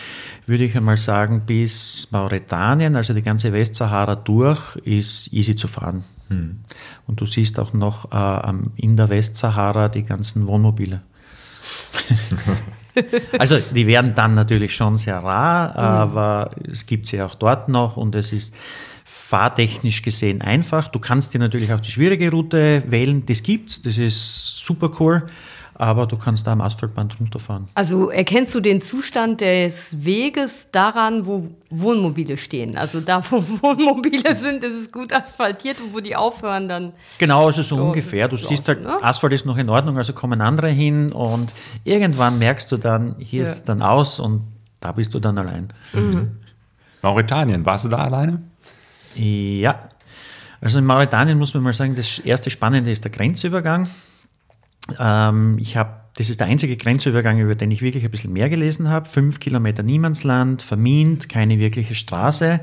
würde 0.47 0.65
ich 0.65 0.77
einmal 0.77 0.97
sagen, 0.97 1.43
bis 1.47 2.09
Mauretanien, 2.11 2.97
also 2.97 3.13
die 3.15 3.23
ganze 3.23 3.53
Westsahara 3.53 4.17
durch, 4.17 4.77
ist 4.77 5.33
easy 5.33 5.57
zu 5.57 5.69
fahren. 5.69 6.05
Und 7.07 7.21
du 7.21 7.27
siehst 7.27 7.59
auch 7.59 7.73
noch 7.73 8.11
äh, 8.13 8.53
in 8.77 8.97
der 8.97 9.09
Westsahara 9.09 9.89
die 9.89 10.05
ganzen 10.05 10.47
Wohnmobile. 10.47 11.03
Also 13.39 13.59
die 13.59 13.87
werden 13.87 14.15
dann 14.15 14.35
natürlich 14.35 14.77
schon 14.77 14.99
sehr 14.99 15.17
rar, 15.19 15.75
aber 15.77 16.51
es 16.71 16.85
gibt 16.85 17.07
sie 17.07 17.23
auch 17.23 17.35
dort 17.35 17.71
noch 17.71 17.97
und 17.97 18.15
es 18.15 18.35
ist 18.35 18.55
fahrtechnisch 19.05 20.03
gesehen 20.03 20.43
einfach. 20.43 20.89
Du 20.89 20.99
kannst 20.99 21.33
dir 21.33 21.39
natürlich 21.39 21.73
auch 21.73 21.81
die 21.81 21.91
schwierige 21.91 22.31
Route 22.31 22.83
wählen, 22.87 23.25
das 23.25 23.43
gibt's, 23.43 23.81
das 23.81 23.97
ist 23.97 24.59
super 24.59 24.91
cool. 25.01 25.25
Aber 25.83 26.07
du 26.07 26.17
kannst 26.17 26.47
da 26.47 26.53
am 26.53 26.61
Asphaltband 26.61 27.19
runterfahren. 27.19 27.67
Also 27.75 28.09
erkennst 28.11 28.55
du 28.55 28.61
den 28.61 28.81
Zustand 28.83 29.41
des 29.41 30.05
Weges 30.05 30.69
daran, 30.71 31.27
wo 31.27 31.51
Wohnmobile 31.71 32.37
stehen? 32.37 32.77
Also 32.77 33.01
da, 33.01 33.21
wo 33.29 33.43
Wohnmobile 33.63 34.37
sind, 34.37 34.63
ist 34.63 34.75
es 34.81 34.93
gut 34.93 35.13
asphaltiert 35.13 35.81
und 35.81 35.93
wo 35.93 35.99
die 35.99 36.15
aufhören, 36.15 36.69
dann. 36.69 36.93
Genau, 37.19 37.47
also 37.47 37.63
so 37.63 37.75
ungefähr. 37.75 38.29
Du 38.29 38.37
siehst 38.37 38.69
halt, 38.69 38.83
ne? 38.85 39.03
Asphalt 39.03 39.33
ist 39.33 39.45
noch 39.45 39.57
in 39.57 39.69
Ordnung, 39.69 39.99
also 39.99 40.13
kommen 40.13 40.41
andere 40.41 40.69
hin 40.69 41.11
und 41.11 41.53
irgendwann 41.83 42.39
merkst 42.39 42.71
du 42.71 42.77
dann, 42.77 43.17
hier 43.19 43.43
Ja. 43.43 43.51
ist 43.51 43.65
dann 43.69 43.83
aus 43.83 44.21
und 44.21 44.45
da 44.79 44.93
bist 44.93 45.13
du 45.15 45.19
dann 45.19 45.37
allein. 45.37 45.69
Mauretanien, 47.03 47.67
warst 47.67 47.87
du 47.87 47.89
da 47.89 47.99
alleine? 47.99 48.41
Ja, 49.17 49.89
also 50.61 50.79
in 50.79 50.87
Mauretanien 50.87 51.37
muss 51.39 51.53
man 51.55 51.65
mal 51.65 51.75
sagen, 51.75 51.97
das 51.97 52.21
erste 52.21 52.51
Spannende 52.51 52.93
ist 52.93 53.03
der 53.03 53.11
Grenzübergang. 53.11 53.89
Ähm, 54.99 55.59
ich 55.61 55.77
habe, 55.77 55.91
das 56.17 56.31
ist 56.31 56.41
der 56.41 56.47
einzige 56.47 56.77
Grenzübergang, 56.77 57.39
über 57.39 57.55
den 57.55 57.71
ich 57.71 57.83
wirklich 57.83 58.05
ein 58.05 58.11
bisschen 58.11 58.33
mehr 58.33 58.49
gelesen 58.49 58.89
habe. 58.89 59.09
Fünf 59.09 59.41
Kilometer 59.41 59.83
Niemandsland, 59.83 60.63
vermint, 60.63 61.29
keine 61.29 61.59
wirkliche 61.59 61.95
Straße. 61.95 62.61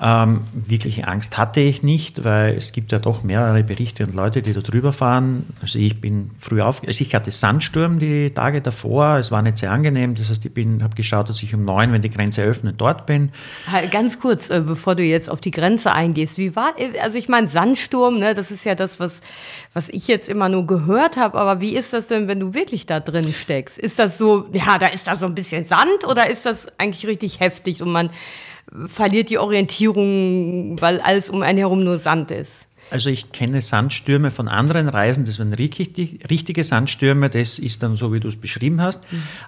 Ähm, 0.00 0.42
wirkliche 0.52 1.08
Angst 1.08 1.38
hatte 1.38 1.60
ich 1.60 1.82
nicht, 1.82 2.24
weil 2.24 2.54
es 2.54 2.72
gibt 2.72 2.92
ja 2.92 2.98
doch 2.98 3.22
mehrere 3.22 3.64
Berichte 3.64 4.04
und 4.04 4.14
Leute, 4.14 4.42
die 4.42 4.52
da 4.52 4.60
drüber 4.60 4.92
fahren. 4.92 5.46
Also 5.62 5.78
ich 5.78 6.00
bin 6.00 6.30
früh 6.38 6.60
auf, 6.60 6.82
also 6.86 7.02
ich 7.02 7.14
hatte 7.14 7.30
Sandsturm 7.30 7.98
die 7.98 8.30
Tage 8.30 8.60
davor, 8.60 9.16
es 9.16 9.30
war 9.30 9.40
nicht 9.40 9.58
sehr 9.58 9.70
angenehm. 9.72 10.14
Das 10.14 10.28
heißt, 10.28 10.44
ich 10.44 10.52
bin, 10.52 10.82
habe 10.82 10.94
geschaut, 10.94 11.30
dass 11.30 11.42
ich 11.42 11.54
um 11.54 11.64
neun, 11.64 11.92
wenn 11.92 12.02
die 12.02 12.10
Grenze 12.10 12.42
öffnet, 12.42 12.74
dort 12.78 13.06
bin. 13.06 13.30
Halt 13.70 13.90
Ganz 13.90 14.20
kurz, 14.20 14.50
äh, 14.50 14.60
bevor 14.60 14.94
du 14.96 15.02
jetzt 15.02 15.30
auf 15.30 15.40
die 15.40 15.50
Grenze 15.50 15.92
eingehst, 15.92 16.36
wie 16.36 16.54
war, 16.54 16.74
also 17.02 17.16
ich 17.16 17.28
meine, 17.28 17.48
Sandsturm, 17.48 18.18
ne, 18.18 18.34
das 18.34 18.50
ist 18.50 18.64
ja 18.64 18.74
das, 18.74 19.00
was, 19.00 19.22
was 19.72 19.88
ich 19.88 20.08
jetzt 20.08 20.28
immer 20.28 20.48
nur 20.50 20.66
gehört 20.66 21.16
habe, 21.16 21.38
aber 21.38 21.60
wie 21.60 21.74
ist 21.74 21.94
das 21.94 22.06
denn, 22.08 22.28
wenn 22.28 22.40
du 22.40 22.52
wirklich 22.52 22.84
da 22.84 23.00
drin 23.00 23.32
steckst? 23.32 23.78
Ist 23.78 23.98
das 23.98 24.18
so, 24.18 24.46
ja, 24.52 24.78
da 24.78 24.88
ist 24.88 25.06
da 25.06 25.16
so 25.16 25.24
ein 25.24 25.34
bisschen 25.34 25.66
Sand 25.66 26.04
oder 26.06 26.28
ist 26.28 26.44
das 26.44 26.66
eigentlich 26.78 27.06
richtig 27.06 27.40
heftig 27.40 27.82
und 27.82 27.90
man 27.90 28.10
verliert 28.86 29.30
die 29.30 29.38
Orientierung, 29.38 30.80
weil 30.80 31.00
alles 31.00 31.30
um 31.30 31.42
einen 31.42 31.58
herum 31.58 31.84
nur 31.84 31.98
Sand 31.98 32.30
ist? 32.30 32.66
Also 32.90 33.10
ich 33.10 33.32
kenne 33.32 33.62
Sandstürme 33.62 34.30
von 34.30 34.46
anderen 34.46 34.88
Reisen, 34.88 35.24
das 35.24 35.40
waren 35.40 35.52
richtig, 35.52 36.20
richtige 36.30 36.62
Sandstürme, 36.62 37.28
das 37.28 37.58
ist 37.58 37.82
dann 37.82 37.96
so, 37.96 38.12
wie 38.12 38.20
du 38.20 38.28
es 38.28 38.36
beschrieben 38.36 38.80
hast. 38.80 39.00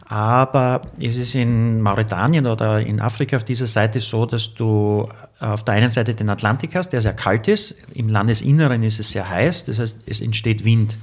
Aber 0.06 0.82
es 1.00 1.16
ist 1.16 1.36
in 1.36 1.80
Mauretanien 1.80 2.46
oder 2.46 2.80
in 2.80 3.00
Afrika 3.00 3.36
auf 3.36 3.44
dieser 3.44 3.68
Seite 3.68 4.00
so, 4.00 4.26
dass 4.26 4.54
du 4.54 5.08
auf 5.38 5.64
der 5.64 5.74
einen 5.74 5.92
Seite 5.92 6.16
den 6.16 6.30
Atlantik 6.30 6.74
hast, 6.74 6.88
der 6.88 7.00
sehr 7.00 7.14
kalt 7.14 7.46
ist, 7.46 7.76
im 7.94 8.08
Landesinneren 8.08 8.82
ist 8.82 8.98
es 8.98 9.12
sehr 9.12 9.28
heiß, 9.28 9.66
das 9.66 9.78
heißt, 9.78 10.00
es 10.06 10.20
entsteht 10.20 10.64
Wind. 10.64 10.98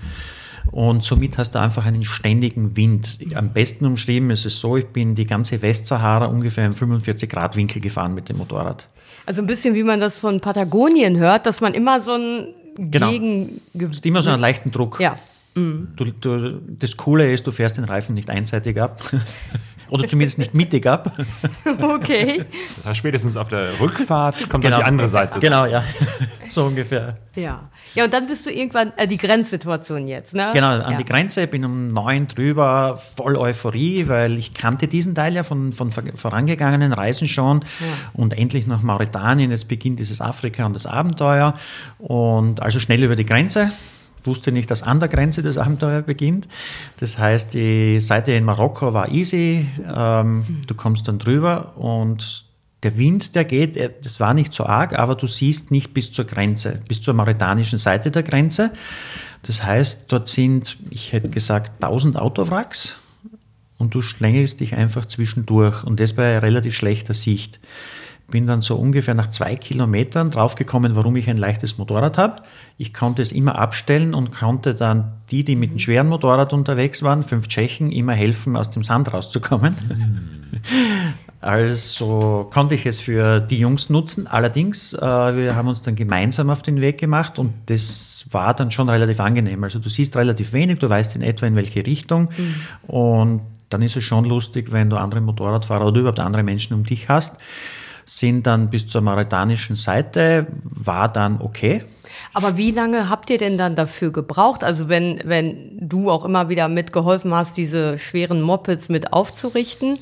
Und 0.71 1.04
somit 1.04 1.38
hast 1.38 1.56
du 1.56 1.60
einfach 1.60 1.86
einen 1.86 2.04
ständigen 2.04 2.75
Wind. 2.75 3.19
Am 3.36 3.54
besten 3.54 3.86
umschrieben 3.86 4.30
ist 4.30 4.45
es 4.45 4.60
so, 4.60 4.78
ich 4.78 4.88
bin 4.88 5.15
die 5.15 5.25
ganze 5.25 5.62
Westsahara 5.62 6.25
ungefähr 6.25 6.65
im 6.65 6.73
45 6.73 7.30
Grad 7.30 7.56
Winkel 7.56 7.82
gefahren 7.82 8.13
mit 8.13 8.30
dem 8.30 8.38
Motorrad. 8.38 8.89
Also 9.25 9.41
ein 9.41 9.47
bisschen 9.47 9.73
wie 9.73 9.84
man 9.84 9.99
das 9.99 10.17
von 10.17 10.39
Patagonien 10.39 11.17
hört, 11.17 11.45
dass 11.45 11.62
man 11.62 11.73
immer 11.73 12.01
so 12.01 12.13
ein 12.13 12.47
Genau. 12.78 13.10
Gegen... 13.10 13.62
Hast 13.89 14.06
immer 14.06 14.21
so 14.21 14.30
einen 14.30 14.41
leichten 14.41 14.71
Druck. 14.71 14.99
Ja. 14.99 15.17
Du, 15.56 16.06
du, 16.19 16.60
das 16.67 16.97
Coole 16.97 17.32
ist, 17.32 17.47
du 17.47 17.51
fährst 17.51 17.78
den 17.78 17.86
Reifen 17.86 18.13
nicht 18.13 18.30
einseitig 18.30 18.80
ab. 18.80 18.99
Oder 19.89 20.08
zumindest 20.08 20.38
nicht 20.38 20.54
mittig 20.54 20.86
ab. 20.88 21.12
Okay. 21.95 22.43
Das 22.78 22.86
heißt, 22.86 22.98
spätestens 22.98 23.38
auf 23.38 23.50
der 23.50 23.80
Rückfahrt 23.80 24.50
kommt 24.50 24.63
dann 24.63 24.80
die 24.80 24.84
andere 24.84 25.10
Seite. 25.10 25.39
Genau, 25.39 25.65
ja. 25.65 25.84
So 26.50 26.65
ungefähr. 26.65 27.17
Ja. 27.36 27.69
Ja, 27.95 28.06
und 28.06 28.13
dann 28.13 28.28
bist 28.28 28.45
du 28.45 28.52
irgendwann, 28.52 28.93
äh, 28.98 29.08
die 29.08 29.17
Grenzsituation 29.17 30.08
jetzt, 30.08 30.34
ne? 30.34 30.50
Genau, 30.54 30.67
an 30.67 30.91
ja. 30.91 30.98
die 30.98 31.06
Grenze, 31.06 31.48
bin 31.48 31.65
um 31.65 31.89
neun 31.89 32.28
drüber, 32.28 33.00
voll 33.15 33.36
Euphorie, 33.36 34.08
weil 34.08 34.38
ich 34.38 34.54
kannte 34.54 34.88
diesen 34.88 35.15
Teil 35.15 35.34
ja 35.34 35.43
von, 35.43 35.74
von 35.74 35.91
vorangegangenen 35.91 36.93
Reisen 36.93 37.28
schon. 37.28 37.65
Und 38.13 38.38
endlich 38.38 38.67
nach 38.67 38.82
Mauretanien, 38.82 39.52
jetzt 39.52 39.67
beginnt 39.67 40.00
dieses 40.00 40.21
Afrika 40.21 40.65
und 40.65 40.74
das 40.74 40.86
Abenteuer. 40.86 41.56
Und 41.98 42.62
also 42.62 42.80
schnell 42.80 43.04
über 43.04 43.15
die 43.15 43.26
Grenze. 43.26 43.71
Wusste 44.25 44.51
nicht, 44.51 44.69
dass 44.71 44.83
an 44.83 44.99
der 44.99 45.09
Grenze 45.09 45.41
das 45.43 45.57
Abenteuer 45.57 46.01
beginnt. 46.01 46.47
Das 46.97 47.17
heißt, 47.17 47.53
die 47.53 47.99
Seite 48.01 48.31
in 48.33 48.43
Marokko 48.43 48.93
war 48.93 49.11
easy. 49.11 49.67
Ähm, 49.95 50.61
du 50.67 50.73
kommst 50.75 51.07
dann 51.07 51.19
drüber 51.19 51.77
und 51.77 52.45
der 52.83 52.97
Wind, 52.97 53.33
der 53.35 53.45
geht, 53.45 53.75
er- 53.77 53.89
das 53.89 54.19
war 54.19 54.33
nicht 54.33 54.53
so 54.53 54.65
arg, 54.65 54.97
aber 54.97 55.15
du 55.15 55.25
siehst 55.27 55.71
nicht 55.71 55.93
bis 55.93 56.11
zur 56.11 56.25
Grenze, 56.25 56.81
bis 56.88 57.01
zur 57.01 57.13
mauretanischen 57.13 57.79
Seite 57.79 58.11
der 58.11 58.23
Grenze. 58.23 58.71
Das 59.43 59.63
heißt, 59.63 60.05
dort 60.09 60.27
sind, 60.27 60.77
ich 60.89 61.11
hätte 61.13 61.29
gesagt, 61.29 61.83
1000 61.83 62.17
Autowracks 62.17 62.95
und 63.77 63.93
du 63.93 64.01
schlängelst 64.01 64.59
dich 64.59 64.75
einfach 64.75 65.05
zwischendurch 65.05 65.83
und 65.83 65.99
das 65.99 66.13
bei 66.13 66.38
relativ 66.39 66.75
schlechter 66.75 67.13
Sicht. 67.13 67.59
Bin 68.31 68.47
dann 68.47 68.61
so 68.61 68.75
ungefähr 68.75 69.13
nach 69.13 69.29
zwei 69.29 69.55
Kilometern 69.55 70.31
draufgekommen, 70.31 70.95
warum 70.95 71.15
ich 71.15 71.29
ein 71.29 71.38
leichtes 71.38 71.77
Motorrad 71.77 72.17
habe. 72.17 72.41
Ich 72.77 72.93
konnte 72.93 73.21
es 73.21 73.31
immer 73.31 73.59
abstellen 73.59 74.13
und 74.13 74.31
konnte 74.31 74.73
dann 74.73 75.13
die, 75.31 75.43
die 75.43 75.55
mit 75.55 75.71
dem 75.71 75.79
schweren 75.79 76.07
Motorrad 76.07 76.51
unterwegs 76.51 77.03
waren, 77.03 77.23
fünf 77.23 77.47
Tschechen, 77.47 77.91
immer 77.91 78.13
helfen, 78.13 78.55
aus 78.55 78.69
dem 78.69 78.83
Sand 78.83 79.13
rauszukommen. 79.13 79.75
Also 81.45 82.49
konnte 82.51 82.73
ich 82.73 82.88
es 82.88 83.01
für 83.01 83.39
die 83.39 83.59
Jungs 83.59 83.91
nutzen. 83.91 84.25
Allerdings, 84.25 84.93
äh, 84.93 84.99
wir 84.99 85.55
haben 85.55 85.67
uns 85.67 85.79
dann 85.83 85.93
gemeinsam 85.93 86.49
auf 86.49 86.63
den 86.63 86.81
Weg 86.81 86.97
gemacht 86.97 87.38
und 87.38 87.53
das 87.67 88.25
war 88.31 88.55
dann 88.55 88.71
schon 88.71 88.89
relativ 88.89 89.19
angenehm. 89.19 89.63
Also 89.63 89.77
du 89.77 89.88
siehst 89.88 90.15
relativ 90.15 90.53
wenig, 90.53 90.79
du 90.79 90.89
weißt 90.89 91.15
in 91.15 91.21
etwa 91.21 91.45
in 91.45 91.55
welche 91.55 91.85
Richtung 91.85 92.29
und 92.88 93.41
dann 93.69 93.83
ist 93.83 93.95
es 93.95 94.03
schon 94.03 94.25
lustig, 94.25 94.71
wenn 94.71 94.89
du 94.89 94.97
andere 94.97 95.21
Motorradfahrer 95.21 95.85
oder 95.85 95.99
überhaupt 95.99 96.19
andere 96.19 96.41
Menschen 96.41 96.73
um 96.73 96.83
dich 96.83 97.09
hast. 97.09 97.35
Sind 98.06 98.46
dann 98.46 98.70
bis 98.70 98.88
zur 98.88 99.02
mauretanischen 99.02 99.76
Seite, 99.76 100.48
war 100.63 101.12
dann 101.12 101.41
okay. 101.41 101.84
Aber 102.34 102.58
wie 102.58 102.72
lange 102.72 103.10
habt 103.10 103.30
ihr 103.30 103.38
denn 103.38 103.58
dann 103.58 103.76
dafür 103.76 104.12
gebraucht? 104.12 104.63
Also 104.63 104.89
wenn, 104.89 105.22
wenn 105.26 105.78
du 105.80 106.12
auch 106.12 106.26
immer 106.26 106.50
wieder 106.50 106.68
mitgeholfen 106.68 107.34
hast, 107.34 107.58
diese 107.58 108.00
schweren 108.00 108.41
Mopeds 108.41 108.89
mit 108.89 109.13
aufzurichten, 109.13 110.00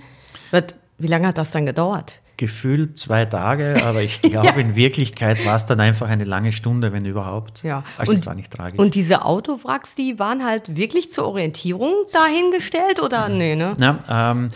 wird, 0.51 0.75
wie 0.97 1.07
lange 1.07 1.27
hat 1.27 1.37
das 1.37 1.51
dann 1.51 1.65
gedauert? 1.65 2.19
Gefühlt 2.37 2.97
zwei 2.97 3.25
Tage, 3.25 3.81
aber 3.85 4.01
ich 4.01 4.21
glaube, 4.21 4.59
in 4.59 4.75
Wirklichkeit 4.75 5.45
war 5.45 5.55
es 5.55 5.65
dann 5.65 5.79
einfach 5.79 6.09
eine 6.09 6.23
lange 6.23 6.51
Stunde, 6.51 6.91
wenn 6.91 7.05
überhaupt. 7.05 7.63
Ja. 7.63 7.83
Also 7.97 8.11
und, 8.11 8.19
es 8.19 8.25
war 8.25 8.35
nicht 8.35 8.51
tragisch. 8.51 8.79
Und 8.79 8.95
diese 8.95 9.23
Autowracks, 9.23 9.95
die 9.95 10.19
waren 10.19 10.43
halt 10.43 10.75
wirklich 10.75 11.11
zur 11.11 11.27
Orientierung 11.27 11.93
dahingestellt 12.11 13.01
oder 13.01 13.29
nee, 13.29 13.55
ne? 13.55 13.73
Ja, 13.79 14.31
ähm, 14.31 14.49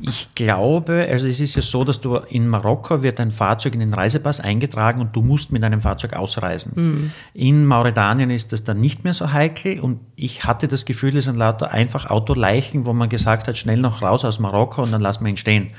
ich 0.00 0.28
glaube, 0.34 1.06
also 1.10 1.26
es 1.26 1.40
ist 1.40 1.54
ja 1.54 1.62
so, 1.62 1.84
dass 1.84 2.00
du 2.00 2.16
in 2.16 2.48
Marokko 2.48 3.02
wird 3.02 3.20
ein 3.20 3.30
Fahrzeug 3.30 3.74
in 3.74 3.80
den 3.80 3.94
Reisepass 3.94 4.40
eingetragen 4.40 5.00
und 5.00 5.14
du 5.14 5.22
musst 5.22 5.52
mit 5.52 5.62
einem 5.62 5.80
Fahrzeug 5.80 6.14
ausreisen. 6.14 7.12
In 7.32 7.64
Mauretanien 7.64 8.30
ist 8.30 8.52
das 8.52 8.64
dann 8.64 8.80
nicht 8.80 9.04
mehr 9.04 9.14
so 9.14 9.32
heikel 9.32 9.80
und 9.80 10.00
ich 10.16 10.44
hatte 10.44 10.68
das 10.68 10.84
Gefühl, 10.84 11.16
es 11.16 11.26
sind 11.26 11.36
lauter 11.36 11.70
einfach 11.70 12.10
Autoleichen, 12.10 12.86
wo 12.86 12.92
man 12.92 13.08
gesagt 13.08 13.46
hat, 13.46 13.56
schnell 13.56 13.78
noch 13.78 14.02
raus 14.02 14.24
aus 14.24 14.38
Marokko 14.38 14.82
und 14.82 14.92
dann 14.92 15.00
lassen 15.00 15.24
wir 15.24 15.30
ihn 15.30 15.36
stehen. 15.36 15.70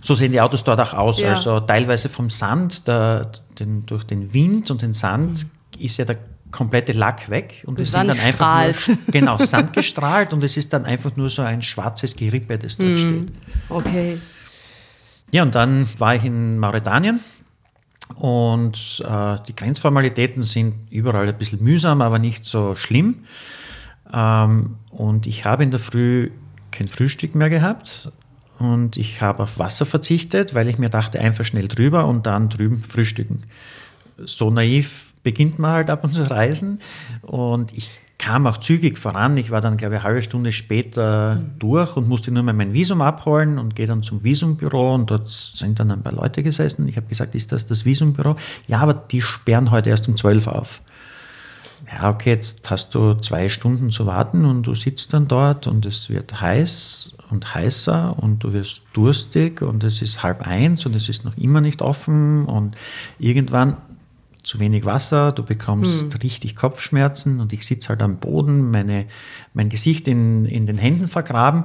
So 0.00 0.14
sehen 0.14 0.32
die 0.32 0.40
Autos 0.40 0.64
dort 0.64 0.80
auch 0.80 0.94
aus. 0.94 1.20
Ja. 1.20 1.30
Also 1.30 1.60
teilweise 1.60 2.08
vom 2.08 2.30
Sand, 2.30 2.88
der, 2.88 3.30
den, 3.58 3.84
durch 3.86 4.04
den 4.04 4.32
Wind 4.32 4.70
und 4.70 4.82
den 4.82 4.94
Sand 4.94 5.46
ist 5.78 5.96
ja 5.96 6.04
der 6.04 6.18
komplette 6.50 6.92
Lack 6.92 7.28
weg 7.30 7.62
und 7.66 7.80
es 7.80 7.90
sind 7.90 8.08
dann 8.08 8.18
einfach 8.18 8.64
nur, 8.64 8.74
strahlt. 8.74 8.98
genau 9.08 9.38
Sand 9.38 9.72
gestrahlt 9.72 10.32
und 10.32 10.42
es 10.44 10.56
ist 10.56 10.72
dann 10.72 10.84
einfach 10.84 11.16
nur 11.16 11.30
so 11.30 11.42
ein 11.42 11.62
schwarzes 11.62 12.16
Gerippe, 12.16 12.58
das 12.58 12.76
dort 12.76 12.98
steht. 12.98 13.32
Okay. 13.68 14.18
Ja, 15.30 15.42
und 15.42 15.54
dann 15.54 15.88
war 15.98 16.14
ich 16.14 16.24
in 16.24 16.58
Mauretanien 16.58 17.20
und 18.16 19.02
äh, 19.06 19.36
die 19.46 19.54
Grenzformalitäten 19.54 20.42
sind 20.42 20.74
überall 20.90 21.28
ein 21.28 21.36
bisschen 21.36 21.62
mühsam, 21.62 22.00
aber 22.00 22.18
nicht 22.18 22.46
so 22.46 22.74
schlimm. 22.74 23.24
Ähm, 24.12 24.76
und 24.90 25.26
ich 25.26 25.44
habe 25.44 25.62
in 25.62 25.70
der 25.70 25.80
Früh 25.80 26.30
kein 26.70 26.88
Frühstück 26.88 27.34
mehr 27.34 27.50
gehabt 27.50 28.10
und 28.58 28.96
ich 28.96 29.20
habe 29.20 29.42
auf 29.42 29.58
Wasser 29.58 29.86
verzichtet, 29.86 30.54
weil 30.54 30.68
ich 30.68 30.78
mir 30.78 30.90
dachte, 30.90 31.20
einfach 31.20 31.44
schnell 31.44 31.68
drüber 31.68 32.06
und 32.06 32.26
dann 32.26 32.48
drüben 32.48 32.84
frühstücken. 32.84 33.44
So 34.24 34.50
naiv 34.50 35.07
beginnt 35.28 35.58
man 35.58 35.72
halt 35.72 35.90
ab 35.90 36.04
und 36.04 36.14
zu 36.14 36.22
reisen 36.22 36.78
und 37.20 37.76
ich 37.76 37.90
kam 38.16 38.46
auch 38.46 38.56
zügig 38.56 38.96
voran. 38.96 39.36
Ich 39.36 39.50
war 39.50 39.60
dann, 39.60 39.76
glaube 39.76 39.96
ich, 39.96 40.00
eine 40.00 40.08
halbe 40.08 40.22
Stunde 40.22 40.52
später 40.52 41.38
durch 41.58 41.98
und 41.98 42.08
musste 42.08 42.30
nur 42.30 42.42
mal 42.42 42.54
mein 42.54 42.72
Visum 42.72 43.02
abholen 43.02 43.58
und 43.58 43.76
gehe 43.76 43.86
dann 43.86 44.02
zum 44.02 44.24
Visumbüro 44.24 44.94
und 44.94 45.10
dort 45.10 45.28
sind 45.28 45.80
dann 45.80 45.90
ein 45.90 46.02
paar 46.02 46.14
Leute 46.14 46.42
gesessen. 46.42 46.88
Ich 46.88 46.96
habe 46.96 47.08
gesagt, 47.08 47.34
ist 47.34 47.52
das 47.52 47.66
das 47.66 47.84
Visumbüro? 47.84 48.36
Ja, 48.68 48.78
aber 48.78 48.94
die 48.94 49.20
sperren 49.20 49.70
heute 49.70 49.90
erst 49.90 50.08
um 50.08 50.16
12 50.16 50.46
auf. 50.46 50.80
Ja, 51.92 52.08
okay, 52.08 52.30
jetzt 52.30 52.70
hast 52.70 52.94
du 52.94 53.12
zwei 53.12 53.50
Stunden 53.50 53.90
zu 53.90 54.06
warten 54.06 54.46
und 54.46 54.62
du 54.62 54.74
sitzt 54.74 55.12
dann 55.12 55.28
dort 55.28 55.66
und 55.66 55.84
es 55.84 56.08
wird 56.08 56.40
heiß 56.40 57.12
und 57.30 57.54
heißer 57.54 58.16
und 58.18 58.44
du 58.44 58.54
wirst 58.54 58.80
durstig 58.94 59.60
und 59.60 59.84
es 59.84 60.00
ist 60.00 60.22
halb 60.22 60.46
eins 60.46 60.86
und 60.86 60.96
es 60.96 61.10
ist 61.10 61.26
noch 61.26 61.36
immer 61.36 61.60
nicht 61.60 61.82
offen 61.82 62.46
und 62.46 62.76
irgendwann 63.18 63.76
zu 64.42 64.58
wenig 64.60 64.84
Wasser, 64.84 65.32
du 65.32 65.42
bekommst 65.42 66.22
richtig 66.22 66.56
Kopfschmerzen 66.56 67.40
und 67.40 67.52
ich 67.52 67.66
sitze 67.66 67.88
halt 67.90 68.02
am 68.02 68.18
Boden, 68.18 68.70
meine, 68.70 69.06
mein 69.52 69.68
Gesicht 69.68 70.08
in, 70.08 70.44
in 70.44 70.66
den 70.66 70.78
Händen 70.78 71.08
vergraben 71.08 71.64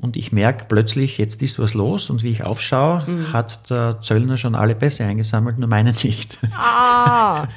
und 0.00 0.16
ich 0.16 0.32
merke 0.32 0.64
plötzlich, 0.68 1.18
jetzt 1.18 1.42
ist 1.42 1.58
was 1.58 1.74
los 1.74 2.10
und 2.10 2.22
wie 2.22 2.30
ich 2.32 2.42
aufschaue, 2.44 3.04
hat 3.32 3.68
der 3.70 4.00
Zöllner 4.00 4.36
schon 4.38 4.54
alle 4.54 4.74
Pässe 4.74 5.04
eingesammelt, 5.04 5.58
nur 5.58 5.68
meinen 5.68 5.94
nicht. 6.02 6.38
Ah, 6.56 7.46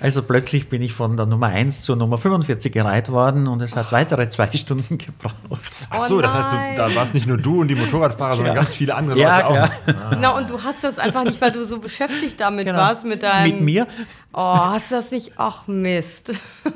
Also 0.00 0.22
plötzlich 0.22 0.68
bin 0.68 0.80
ich 0.80 0.92
von 0.92 1.16
der 1.16 1.26
Nummer 1.26 1.48
1 1.48 1.82
zur 1.82 1.96
Nummer 1.96 2.16
45 2.16 2.72
gereiht 2.72 3.10
worden 3.10 3.48
und 3.48 3.60
es 3.60 3.74
hat 3.74 3.90
weitere 3.90 4.28
zwei 4.28 4.48
Stunden 4.52 4.98
gebraucht. 4.98 5.72
Ach 5.90 6.02
so, 6.02 6.20
das 6.22 6.32
heißt, 6.32 6.52
du, 6.52 6.56
da 6.76 6.94
warst 6.94 7.12
nicht 7.12 7.26
nur 7.26 7.36
du 7.36 7.60
und 7.62 7.68
die 7.68 7.74
Motorradfahrer, 7.74 8.34
sondern 8.34 8.54
Ja. 8.54 8.62
ganz 8.62 8.72
viele 8.74 8.94
andere 8.94 9.18
Ja, 9.18 9.40
Leute 9.40 9.52
klar. 9.52 9.64
auch. 10.12 10.16
na 10.20 10.28
und 10.36 10.48
du 10.48 10.62
hast 10.62 10.84
das 10.84 11.00
einfach 11.00 11.24
nicht, 11.24 11.40
weil 11.40 11.50
du 11.50 11.66
so 11.66 11.80
beschäftigt 11.80 12.38
damit 12.38 12.66
Genau. 12.66 12.78
warst 12.78 13.04
mit 13.04 13.24
deinem. 13.24 13.50
Mit 13.54 13.60
mir. 13.62 13.86
Oh, 14.32 14.56
hast 14.56 14.92
du 14.92 14.94
das 14.94 15.10
nicht? 15.10 15.32
Ach 15.38 15.66
Mist. 15.66 16.30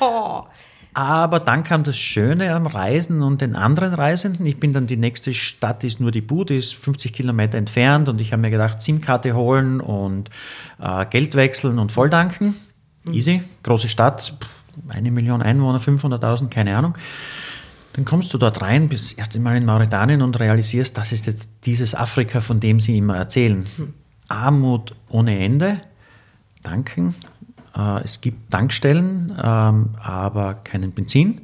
Aber 0.92 1.38
dann 1.38 1.62
kam 1.62 1.84
das 1.84 1.96
Schöne 1.98 2.52
am 2.52 2.66
Reisen 2.66 3.22
und 3.22 3.40
den 3.40 3.54
anderen 3.54 3.94
Reisenden. 3.94 4.44
Ich 4.46 4.58
bin 4.58 4.72
dann 4.72 4.86
die 4.86 4.96
nächste 4.96 5.32
Stadt, 5.32 5.84
ist 5.84 6.00
nur 6.00 6.10
die 6.10 6.20
Bude, 6.20 6.56
ist 6.56 6.74
50 6.74 7.12
Kilometer 7.12 7.58
entfernt 7.58 8.08
und 8.08 8.20
ich 8.20 8.32
habe 8.32 8.42
mir 8.42 8.50
gedacht, 8.50 8.82
SIM-Karte 8.82 9.34
holen 9.34 9.80
und 9.80 10.30
äh, 10.80 11.06
Geld 11.06 11.36
wechseln 11.36 11.78
und 11.78 11.92
volldanken. 11.92 12.56
Easy, 13.10 13.42
große 13.62 13.88
Stadt, 13.88 14.34
eine 14.88 15.10
Million 15.10 15.42
Einwohner, 15.42 15.78
500.000, 15.78 16.48
keine 16.48 16.76
Ahnung. 16.76 16.98
Dann 17.92 18.04
kommst 18.04 18.32
du 18.34 18.38
dort 18.38 18.60
rein, 18.60 18.88
bist 18.88 19.04
das 19.04 19.12
erste 19.12 19.40
Mal 19.40 19.56
in 19.56 19.64
Mauretanien 19.64 20.22
und 20.22 20.38
realisierst, 20.38 20.96
das 20.96 21.12
ist 21.12 21.26
jetzt 21.26 21.50
dieses 21.64 21.94
Afrika, 21.94 22.40
von 22.40 22.60
dem 22.60 22.80
sie 22.80 22.98
immer 22.98 23.16
erzählen. 23.16 23.66
Armut 24.28 24.94
ohne 25.08 25.38
Ende, 25.38 25.80
danken. 26.62 27.14
Äh, 27.76 28.02
es 28.04 28.20
gibt 28.20 28.50
Tankstellen, 28.50 29.32
ähm, 29.42 29.90
aber 30.02 30.54
keinen 30.54 30.92
Benzin. 30.92 31.42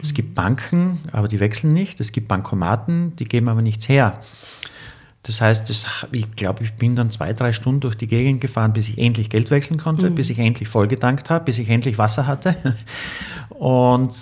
Es 0.00 0.14
gibt 0.14 0.34
Banken, 0.34 1.00
aber 1.12 1.28
die 1.28 1.40
wechseln 1.40 1.72
nicht. 1.72 2.00
Es 2.00 2.12
gibt 2.12 2.28
Bankomaten, 2.28 3.16
die 3.16 3.24
geben 3.24 3.48
aber 3.48 3.62
nichts 3.62 3.88
her. 3.88 4.20
Das 5.24 5.40
heißt, 5.40 5.68
das, 5.68 6.06
ich 6.12 6.30
glaube, 6.36 6.62
ich 6.62 6.74
bin 6.74 6.94
dann 6.94 7.10
zwei, 7.10 7.32
drei 7.32 7.52
Stunden 7.52 7.80
durch 7.80 7.96
die 7.96 8.06
Gegend 8.06 8.40
gefahren, 8.40 8.72
bis 8.72 8.88
ich 8.88 8.98
endlich 8.98 9.28
Geld 9.28 9.50
wechseln 9.50 9.78
konnte, 9.78 10.10
bis 10.10 10.30
ich 10.30 10.38
endlich 10.38 10.68
vollgetankt 10.68 11.28
habe, 11.28 11.46
bis 11.46 11.58
ich 11.58 11.68
endlich 11.68 11.98
Wasser 11.98 12.26
hatte. 12.26 12.54
Und 13.50 14.14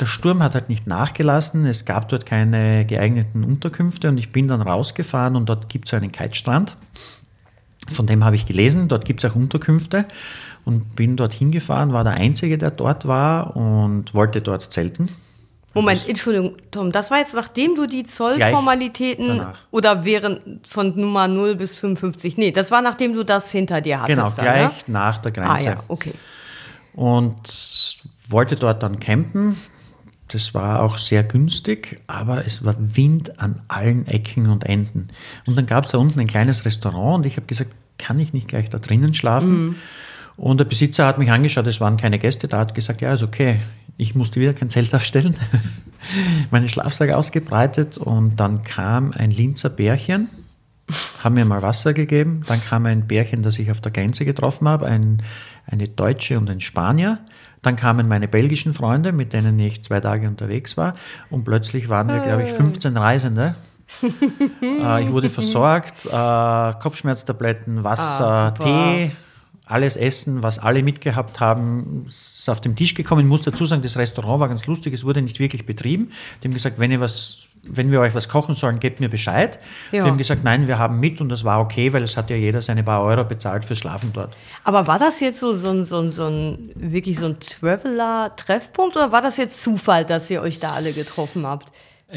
der 0.00 0.06
Sturm 0.06 0.42
hat 0.42 0.54
halt 0.54 0.68
nicht 0.68 0.86
nachgelassen. 0.86 1.66
Es 1.66 1.84
gab 1.84 2.08
dort 2.08 2.26
keine 2.26 2.86
geeigneten 2.86 3.44
Unterkünfte 3.44 4.08
und 4.08 4.18
ich 4.18 4.30
bin 4.30 4.48
dann 4.48 4.60
rausgefahren 4.60 5.36
und 5.36 5.48
dort 5.48 5.68
gibt 5.68 5.86
es 5.86 5.94
einen 5.94 6.10
Kitestrand. 6.10 6.76
Von 7.88 8.06
dem 8.06 8.24
habe 8.24 8.34
ich 8.34 8.46
gelesen. 8.46 8.88
Dort 8.88 9.04
gibt 9.04 9.22
es 9.22 9.30
auch 9.30 9.36
Unterkünfte 9.36 10.06
und 10.64 10.94
bin 10.96 11.16
dort 11.16 11.32
hingefahren, 11.32 11.92
war 11.92 12.04
der 12.04 12.14
Einzige, 12.14 12.58
der 12.58 12.70
dort 12.70 13.06
war 13.06 13.56
und 13.56 14.14
wollte 14.14 14.40
dort 14.40 14.72
zelten. 14.72 15.08
Moment, 15.74 16.06
Entschuldigung, 16.06 16.56
Tom, 16.70 16.92
das 16.92 17.10
war 17.10 17.18
jetzt 17.18 17.34
nachdem 17.34 17.74
du 17.74 17.86
die 17.86 18.04
Zollformalitäten 18.04 19.46
oder 19.70 20.04
während 20.04 20.66
von 20.66 20.94
Nummer 21.00 21.28
0 21.28 21.56
bis 21.56 21.74
55, 21.76 22.36
nee, 22.36 22.50
das 22.50 22.70
war 22.70 22.82
nachdem 22.82 23.14
du 23.14 23.24
das 23.24 23.50
hinter 23.50 23.80
dir 23.80 24.02
hattest. 24.02 24.16
Genau, 24.18 24.30
dann, 24.30 24.44
gleich 24.44 24.86
Ne? 24.86 24.92
nach 24.92 25.18
der 25.18 25.32
Ah 25.42 25.46
Grenze. 25.48 25.64
ja, 25.64 25.82
okay. 25.88 26.12
und 26.94 27.96
wollte 28.28 28.56
dort 28.56 28.82
dann 28.82 29.00
campen. 29.00 29.56
Das 30.28 30.54
war 30.54 30.82
auch 30.82 30.96
sehr 30.96 31.24
günstig, 31.24 32.00
aber 32.06 32.46
es 32.46 32.64
war 32.64 32.74
Wind 32.78 33.38
an 33.40 33.60
allen 33.68 34.06
Ecken 34.06 34.48
und 34.48 34.64
Enden. 34.64 35.08
Und 35.46 35.56
dann 35.58 35.66
gab 35.66 35.84
es 35.84 35.90
da 35.90 35.98
unten 35.98 36.20
ein 36.20 36.26
kleines 36.26 36.64
Restaurant 36.64 37.16
und 37.16 37.26
ich 37.26 37.36
habe 37.36 37.46
gesagt, 37.46 37.70
kann 37.98 38.18
ich 38.18 38.32
nicht 38.32 38.48
gleich 38.48 38.70
da 38.70 38.78
drinnen 38.78 39.12
schlafen? 39.14 39.76
Und 40.36 40.58
der 40.58 40.64
Besitzer 40.64 41.06
hat 41.06 41.18
mich 41.18 41.30
angeschaut, 41.30 41.66
es 41.66 41.80
waren 41.80 41.96
keine 41.96 42.18
Gäste 42.18 42.48
da, 42.48 42.58
hat 42.58 42.74
gesagt, 42.74 43.00
ja, 43.00 43.14
ist 43.14 43.22
okay. 43.22 43.60
Ich 43.96 44.14
musste 44.14 44.40
wieder 44.40 44.54
kein 44.54 44.70
Zelt 44.70 44.94
aufstellen, 44.94 45.36
meine 46.50 46.68
Schlafsack 46.68 47.10
ausgebreitet 47.10 47.98
und 47.98 48.36
dann 48.40 48.62
kam 48.62 49.12
ein 49.12 49.30
Linzer 49.30 49.68
Bärchen, 49.70 50.28
haben 51.22 51.34
mir 51.34 51.44
mal 51.44 51.62
Wasser 51.62 51.92
gegeben. 51.92 52.42
Dann 52.46 52.60
kam 52.60 52.86
ein 52.86 53.06
Bärchen, 53.06 53.42
das 53.42 53.58
ich 53.58 53.70
auf 53.70 53.80
der 53.80 53.92
Grenze 53.92 54.24
getroffen 54.24 54.66
habe, 54.68 54.86
ein, 54.86 55.22
eine 55.66 55.88
Deutsche 55.88 56.38
und 56.38 56.50
ein 56.50 56.60
Spanier. 56.60 57.18
Dann 57.62 57.76
kamen 57.76 58.08
meine 58.08 58.26
belgischen 58.26 58.74
Freunde, 58.74 59.12
mit 59.12 59.32
denen 59.32 59.58
ich 59.60 59.84
zwei 59.84 60.00
Tage 60.00 60.26
unterwegs 60.26 60.76
war. 60.76 60.94
Und 61.30 61.44
plötzlich 61.44 61.88
waren 61.88 62.08
wir, 62.08 62.18
glaube 62.18 62.42
ich, 62.42 62.50
15 62.50 62.96
Reisende. 62.96 63.54
äh, 64.62 65.02
ich 65.04 65.12
wurde 65.12 65.28
versorgt, 65.28 66.06
äh, 66.06 66.72
Kopfschmerztabletten, 66.82 67.84
Wasser, 67.84 68.24
Ah. 68.26 68.50
Tee, 68.52 69.12
alles 69.72 69.96
Essen, 69.96 70.42
was 70.42 70.58
alle 70.58 70.82
mitgehabt 70.82 71.40
haben, 71.40 72.04
ist 72.06 72.48
auf 72.48 72.60
den 72.60 72.76
Tisch 72.76 72.94
gekommen. 72.94 73.22
Ich 73.22 73.26
muss 73.28 73.42
dazu 73.42 73.66
sagen, 73.66 73.82
das 73.82 73.96
Restaurant 73.96 74.40
war 74.40 74.48
ganz 74.48 74.66
lustig, 74.66 74.94
es 74.94 75.04
wurde 75.04 75.22
nicht 75.22 75.40
wirklich 75.40 75.66
betrieben. 75.66 76.10
Die 76.42 76.48
haben 76.48 76.54
gesagt, 76.54 76.78
wenn 76.78 76.90
ihr 76.92 77.00
was 77.00 77.38
wenn 77.64 77.92
wir 77.92 78.00
euch 78.00 78.12
was 78.12 78.28
kochen 78.28 78.56
sollen, 78.56 78.80
gebt 78.80 78.98
mir 78.98 79.08
Bescheid. 79.08 79.60
Ja. 79.92 80.02
Die 80.02 80.10
haben 80.10 80.18
gesagt, 80.18 80.42
nein, 80.42 80.66
wir 80.66 80.78
haben 80.80 80.98
mit 80.98 81.20
und 81.20 81.28
das 81.28 81.44
war 81.44 81.60
okay, 81.60 81.92
weil 81.92 82.02
es 82.02 82.16
hat 82.16 82.28
ja 82.28 82.34
jeder 82.34 82.60
seine 82.60 82.82
paar 82.82 83.04
Euro 83.04 83.22
bezahlt 83.22 83.64
fürs 83.64 83.78
Schlafen 83.78 84.10
dort. 84.12 84.34
Aber 84.64 84.88
war 84.88 84.98
das 84.98 85.20
jetzt 85.20 85.38
so, 85.38 85.54
so, 85.56 85.70
ein- 85.70 85.84
so, 85.84 86.00
ein- 86.00 86.10
so 86.10 86.26
ein 86.26 86.72
wirklich 86.74 87.20
so 87.20 87.26
ein 87.26 87.36
Traveler-Treffpunkt 87.38 88.96
oder 88.96 89.12
war 89.12 89.22
das 89.22 89.36
jetzt 89.36 89.62
Zufall, 89.62 90.04
dass 90.04 90.28
ihr 90.30 90.42
euch 90.42 90.58
da 90.58 90.68
alle 90.70 90.92
getroffen 90.92 91.46
habt? 91.46 91.68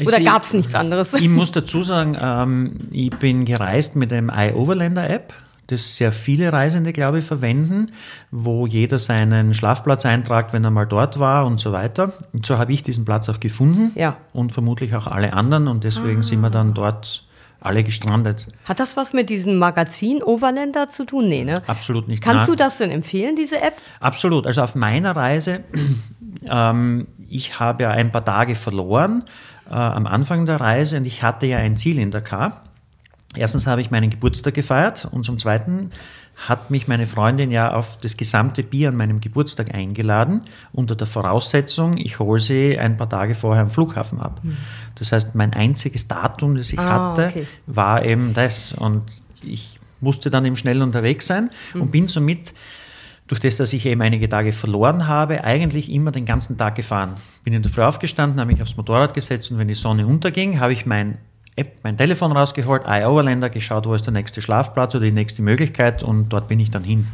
Oder 0.04 0.20
gab 0.20 0.42
es 0.42 0.52
nichts 0.52 0.74
anderes? 0.74 1.14
Ich 1.14 1.28
muss 1.28 1.52
dazu 1.52 1.82
sagen, 1.82 2.16
ähm, 2.20 2.88
ich 2.90 3.10
bin 3.10 3.44
gereist 3.44 3.96
mit 3.96 4.10
dem 4.10 4.30
iOverlander-App, 4.34 5.32
das 5.68 5.96
sehr 5.96 6.12
viele 6.12 6.52
Reisende, 6.52 6.92
glaube 6.92 7.18
ich, 7.18 7.24
verwenden, 7.24 7.92
wo 8.30 8.66
jeder 8.66 8.98
seinen 8.98 9.52
Schlafplatz 9.54 10.06
eintragt, 10.06 10.52
wenn 10.52 10.62
er 10.64 10.70
mal 10.70 10.86
dort 10.86 11.18
war 11.18 11.46
und 11.46 11.58
so 11.60 11.72
weiter. 11.72 12.12
Und 12.32 12.46
so 12.46 12.58
habe 12.58 12.72
ich 12.72 12.82
diesen 12.82 13.04
Platz 13.04 13.28
auch 13.28 13.40
gefunden 13.40 13.92
Ja. 13.94 14.16
und 14.32 14.52
vermutlich 14.52 14.94
auch 14.94 15.06
alle 15.06 15.32
anderen 15.32 15.68
und 15.68 15.84
deswegen 15.84 16.22
sind 16.22 16.40
wir 16.40 16.50
dann 16.50 16.74
dort 16.74 17.24
alle 17.58 17.82
gestrandet. 17.82 18.48
Hat 18.64 18.78
das 18.78 18.96
was 18.96 19.12
mit 19.12 19.28
diesem 19.28 19.56
Magazin 19.58 20.22
Overlander 20.22 20.90
zu 20.90 21.04
tun? 21.04 21.26
Nee, 21.28 21.42
ne? 21.44 21.62
Absolut 21.66 22.06
nicht. 22.06 22.22
Kannst 22.22 22.48
Nein. 22.48 22.56
du 22.56 22.62
das 22.64 22.78
denn 22.78 22.90
empfehlen, 22.90 23.34
diese 23.34 23.60
App? 23.60 23.74
Absolut. 23.98 24.46
Also 24.46 24.62
auf 24.62 24.74
meiner 24.76 25.16
Reise, 25.16 25.64
ähm, 26.48 27.08
ich 27.28 27.58
habe 27.58 27.84
ja 27.84 27.90
ein 27.90 28.12
paar 28.12 28.24
Tage 28.24 28.54
verloren 28.54 29.24
äh, 29.68 29.74
am 29.74 30.06
Anfang 30.06 30.46
der 30.46 30.60
Reise 30.60 30.98
und 30.98 31.06
ich 31.06 31.22
hatte 31.24 31.46
ja 31.46 31.58
ein 31.58 31.76
Ziel 31.76 31.98
in 31.98 32.10
Dakar. 32.12 32.62
Erstens 33.38 33.66
habe 33.66 33.80
ich 33.80 33.90
meinen 33.90 34.10
Geburtstag 34.10 34.54
gefeiert 34.54 35.08
und 35.10 35.24
zum 35.24 35.38
Zweiten 35.38 35.90
hat 36.36 36.70
mich 36.70 36.86
meine 36.86 37.06
Freundin 37.06 37.50
ja 37.50 37.72
auf 37.74 37.96
das 37.96 38.16
gesamte 38.16 38.62
Bier 38.62 38.90
an 38.90 38.96
meinem 38.96 39.20
Geburtstag 39.20 39.74
eingeladen, 39.74 40.42
unter 40.72 40.94
der 40.94 41.06
Voraussetzung, 41.06 41.96
ich 41.96 42.18
hole 42.18 42.40
sie 42.40 42.78
ein 42.78 42.96
paar 42.96 43.08
Tage 43.08 43.34
vorher 43.34 43.62
am 43.62 43.70
Flughafen 43.70 44.20
ab. 44.20 44.42
Das 44.96 45.12
heißt, 45.12 45.34
mein 45.34 45.54
einziges 45.54 46.08
Datum, 46.08 46.56
das 46.56 46.72
ich 46.72 46.78
Ah, 46.78 47.10
hatte, 47.10 47.28
okay. 47.28 47.46
war 47.66 48.04
eben 48.04 48.34
das. 48.34 48.74
Und 48.74 49.04
ich 49.42 49.80
musste 50.00 50.28
dann 50.28 50.44
eben 50.44 50.56
schnell 50.56 50.82
unterwegs 50.82 51.26
sein 51.26 51.50
und 51.72 51.90
bin 51.90 52.06
somit 52.06 52.52
durch 53.28 53.40
das, 53.40 53.56
dass 53.56 53.72
ich 53.72 53.86
eben 53.86 54.02
einige 54.02 54.28
Tage 54.28 54.52
verloren 54.52 55.08
habe, 55.08 55.42
eigentlich 55.42 55.90
immer 55.90 56.12
den 56.12 56.26
ganzen 56.26 56.58
Tag 56.58 56.74
gefahren. 56.76 57.14
Bin 57.44 57.54
in 57.54 57.62
der 57.62 57.72
Früh 57.72 57.82
aufgestanden, 57.82 58.38
habe 58.38 58.52
mich 58.52 58.60
aufs 58.62 58.76
Motorrad 58.76 59.14
gesetzt 59.14 59.50
und 59.50 59.58
wenn 59.58 59.68
die 59.68 59.74
Sonne 59.74 60.06
unterging, 60.06 60.60
habe 60.60 60.74
ich 60.74 60.84
mein 60.86 61.16
App, 61.56 61.78
mein 61.82 61.96
Telefon 61.96 62.32
rausgeholt, 62.32 62.82
iOverlander, 62.86 63.48
geschaut, 63.50 63.86
wo 63.86 63.94
ist 63.94 64.04
der 64.06 64.12
nächste 64.12 64.42
Schlafplatz 64.42 64.94
oder 64.94 65.04
die 65.06 65.12
nächste 65.12 65.42
Möglichkeit 65.42 66.02
und 66.02 66.28
dort 66.28 66.48
bin 66.48 66.60
ich 66.60 66.70
dann 66.70 66.84
hin. 66.84 67.06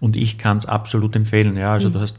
Und 0.00 0.16
ich 0.16 0.36
kann 0.36 0.56
es 0.56 0.66
absolut 0.66 1.14
empfehlen. 1.14 1.56
Ja, 1.56 1.72
also 1.72 1.88
du 1.88 2.00
hast, 2.00 2.18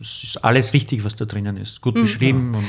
es 0.00 0.22
ist 0.22 0.44
alles 0.44 0.72
richtig, 0.74 1.04
was 1.04 1.16
da 1.16 1.24
drinnen 1.24 1.56
ist. 1.56 1.80
Gut 1.80 1.94
beschrieben 1.94 2.54
und 2.54 2.64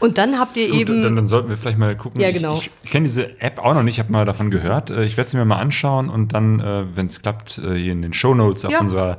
Und 0.00 0.16
dann 0.16 0.38
habt 0.38 0.56
ihr 0.56 0.68
Gut, 0.68 0.78
eben. 0.78 1.02
dann, 1.02 1.16
dann 1.16 1.26
sollten 1.26 1.48
wir 1.48 1.56
vielleicht 1.56 1.76
mal 1.78 1.96
gucken. 1.96 2.20
Ja, 2.20 2.30
genau. 2.30 2.52
Ich, 2.52 2.66
ich, 2.66 2.70
ich 2.84 2.90
kenne 2.92 3.08
diese 3.08 3.40
App 3.40 3.58
auch 3.58 3.74
noch 3.74 3.82
nicht, 3.82 3.96
ich 3.96 3.98
habe 3.98 4.12
mal 4.12 4.24
davon 4.24 4.48
gehört. 4.52 4.90
Äh, 4.90 5.04
Ich 5.04 5.16
werde 5.16 5.28
sie 5.28 5.36
mir 5.36 5.44
mal 5.44 5.58
anschauen 5.58 6.08
und 6.08 6.34
dann, 6.34 6.60
äh, 6.60 6.84
wenn 6.94 7.06
es 7.06 7.20
klappt, 7.20 7.58
äh, 7.58 7.74
hier 7.74 7.90
in 7.90 8.02
den 8.02 8.12
Shownotes 8.12 8.64
auf 8.64 8.70
Ja. 8.70 8.78
unserer 8.80 9.18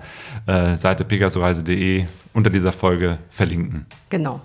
Seite 0.77 1.03
pegasoreise.de 1.03 2.05
unter 2.31 2.49
dieser 2.49 2.71
Folge 2.71 3.17
verlinken. 3.29 3.85
Genau. 4.09 4.39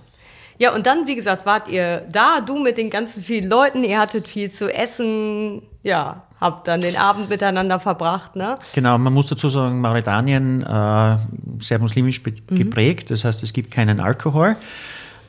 Ja, 0.59 0.73
und 0.75 0.87
dann, 0.87 1.07
wie 1.07 1.17
gesagt, 1.17 1.47
wart 1.47 1.69
ihr 1.69 2.03
da, 2.11 2.41
du 2.41 2.59
mit 2.59 2.77
den 2.77 2.91
ganzen 2.91 3.23
vielen 3.23 3.49
Leuten, 3.51 3.83
ihr 3.85 3.99
hattet 3.99 4.29
viel 4.29 4.51
zu 4.53 4.73
essen, 4.73 5.63
ja, 5.83 6.23
habt 6.41 6.69
dann 6.69 6.81
den 6.81 6.97
Abend 6.97 7.29
miteinander 7.29 7.81
verbracht, 7.81 8.37
ne? 8.37 8.55
Genau, 8.75 8.97
man 8.99 9.13
muss 9.13 9.27
dazu 9.29 9.49
sagen, 9.49 9.81
Mauretanien 9.81 10.63
äh, 10.63 11.17
sehr 11.59 11.79
muslimisch 11.79 12.23
be- 12.23 12.33
geprägt, 12.49 13.11
das 13.11 13.25
heißt, 13.25 13.43
es 13.43 13.53
gibt 13.53 13.71
keinen 13.71 13.99
Alkohol. 14.01 14.57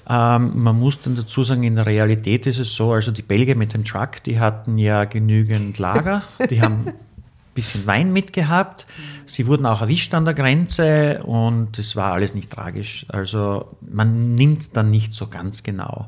Ähm, 0.07 0.51
man 0.61 0.79
muss 0.79 0.99
dann 1.01 1.15
dazu 1.15 1.43
sagen, 1.43 1.63
in 1.63 1.75
der 1.75 1.87
Realität 1.87 2.45
ist 2.45 2.59
es 2.59 2.75
so, 2.75 2.91
also 2.93 3.11
die 3.11 3.23
Belgier 3.23 3.55
mit 3.55 3.73
dem 3.73 3.83
Truck, 3.83 4.21
die 4.23 4.39
hatten 4.39 4.77
ja 4.77 5.05
genügend 5.05 5.79
Lager, 5.79 6.21
die 6.49 6.61
haben 6.61 6.93
bisschen 7.55 7.87
Wein 7.87 8.13
mitgehabt, 8.13 8.85
sie 9.25 9.47
wurden 9.47 9.65
auch 9.65 9.81
erwischt 9.81 10.13
an 10.13 10.25
der 10.25 10.35
Grenze 10.35 11.23
und 11.23 11.79
es 11.79 11.95
war 11.95 12.13
alles 12.13 12.35
nicht 12.35 12.51
tragisch. 12.51 13.05
Also 13.09 13.75
man 13.81 14.35
nimmt 14.35 14.61
es 14.61 14.71
dann 14.71 14.91
nicht 14.91 15.13
so 15.13 15.27
ganz 15.27 15.63
genau. 15.63 16.07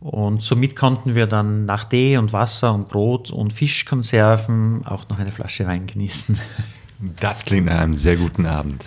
Und 0.00 0.42
somit 0.42 0.76
konnten 0.76 1.14
wir 1.14 1.26
dann 1.26 1.66
nach 1.66 1.84
Tee 1.84 2.16
und 2.16 2.32
Wasser 2.32 2.74
und 2.74 2.88
Brot 2.88 3.30
und 3.30 3.52
Fischkonserven 3.52 4.86
auch 4.86 5.08
noch 5.08 5.18
eine 5.18 5.30
Flasche 5.30 5.66
Wein 5.66 5.86
genießen. 5.86 6.38
Das 7.18 7.44
klingt 7.44 7.66
nach 7.66 7.80
einem 7.80 7.94
sehr 7.94 8.16
guten 8.16 8.44
Abend. 8.44 8.84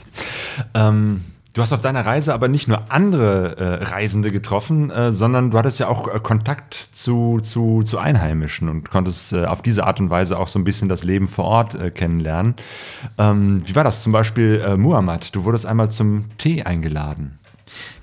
Ähm, 0.76 1.23
du 1.54 1.62
hast 1.62 1.72
auf 1.72 1.82
deiner 1.82 2.06
Reise 2.06 2.34
aber 2.34 2.48
nicht 2.48 2.68
nur 2.68 2.92
andere 2.92 3.58
äh, 3.58 3.84
Reisende 3.86 4.32
getroffen, 4.32 4.89
äh, 4.89 5.13
sondern 5.13 5.52
du 5.52 5.58
hattest 5.58 5.80
ja 5.80 5.88
auch 5.88 6.08
äh, 6.08 6.20
Kontakt 6.20 6.74
zu, 6.74 7.39
zu, 7.42 7.84
zu 7.84 7.98
Einheimischen 8.00 8.70
und 8.70 8.89
konntest 8.89 9.34
äh, 9.34 9.46
auf 9.46 9.62
diese 9.62 9.86
Art 9.86 10.00
und 10.00 10.10
Weise 10.10 10.38
auch 10.38 10.48
so 10.48 10.60
ein 10.60 10.63
bisschen 10.63 10.89
das 10.89 11.04
Leben 11.04 11.28
vor 11.28 11.46
Ort 11.46 11.76
äh, 11.76 11.92
kennenlernen. 11.92 12.56
Ähm, 13.18 13.62
wie 13.66 13.76
war 13.76 13.84
das 13.84 14.04
zum 14.04 14.12
Beispiel, 14.12 14.62
äh, 14.66 14.78
Muhammad? 14.78 15.34
Du 15.36 15.44
wurdest 15.44 15.66
einmal 15.66 15.92
zum 15.92 16.26
Tee 16.38 16.63
eingeladen. 16.63 17.39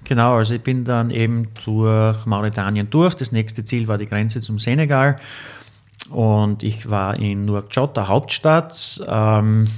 Genau, 0.05 0.37
also 0.37 0.55
ich 0.55 0.63
bin 0.63 0.85
dann 0.85 1.11
eben 1.11 1.49
durch 1.65 2.27
Mauretanien 2.27 2.91
durch. 2.91 3.15
Das 3.15 3.33
nächste 3.33 3.65
Ziel 3.65 3.87
war 3.87 3.99
die 3.99 4.07
Grenze 4.07 4.41
zum 4.41 4.59
Senegal. 4.59 5.17
Und 6.11 6.63
ich 6.63 6.91
war 6.91 7.17
in 7.17 7.45
Nouakchott, 7.45 7.97
der 7.97 8.09
Hauptstadt. 8.09 9.01
Ähm, 9.07 9.69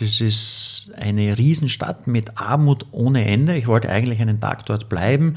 das 0.00 0.20
ist 0.20 0.92
eine 0.96 1.36
Riesenstadt 1.36 2.06
mit 2.06 2.38
Armut 2.38 2.86
ohne 2.90 3.26
Ende. 3.26 3.56
Ich 3.56 3.66
wollte 3.66 3.90
eigentlich 3.90 4.20
einen 4.20 4.40
Tag 4.40 4.64
dort 4.66 4.88
bleiben, 4.88 5.34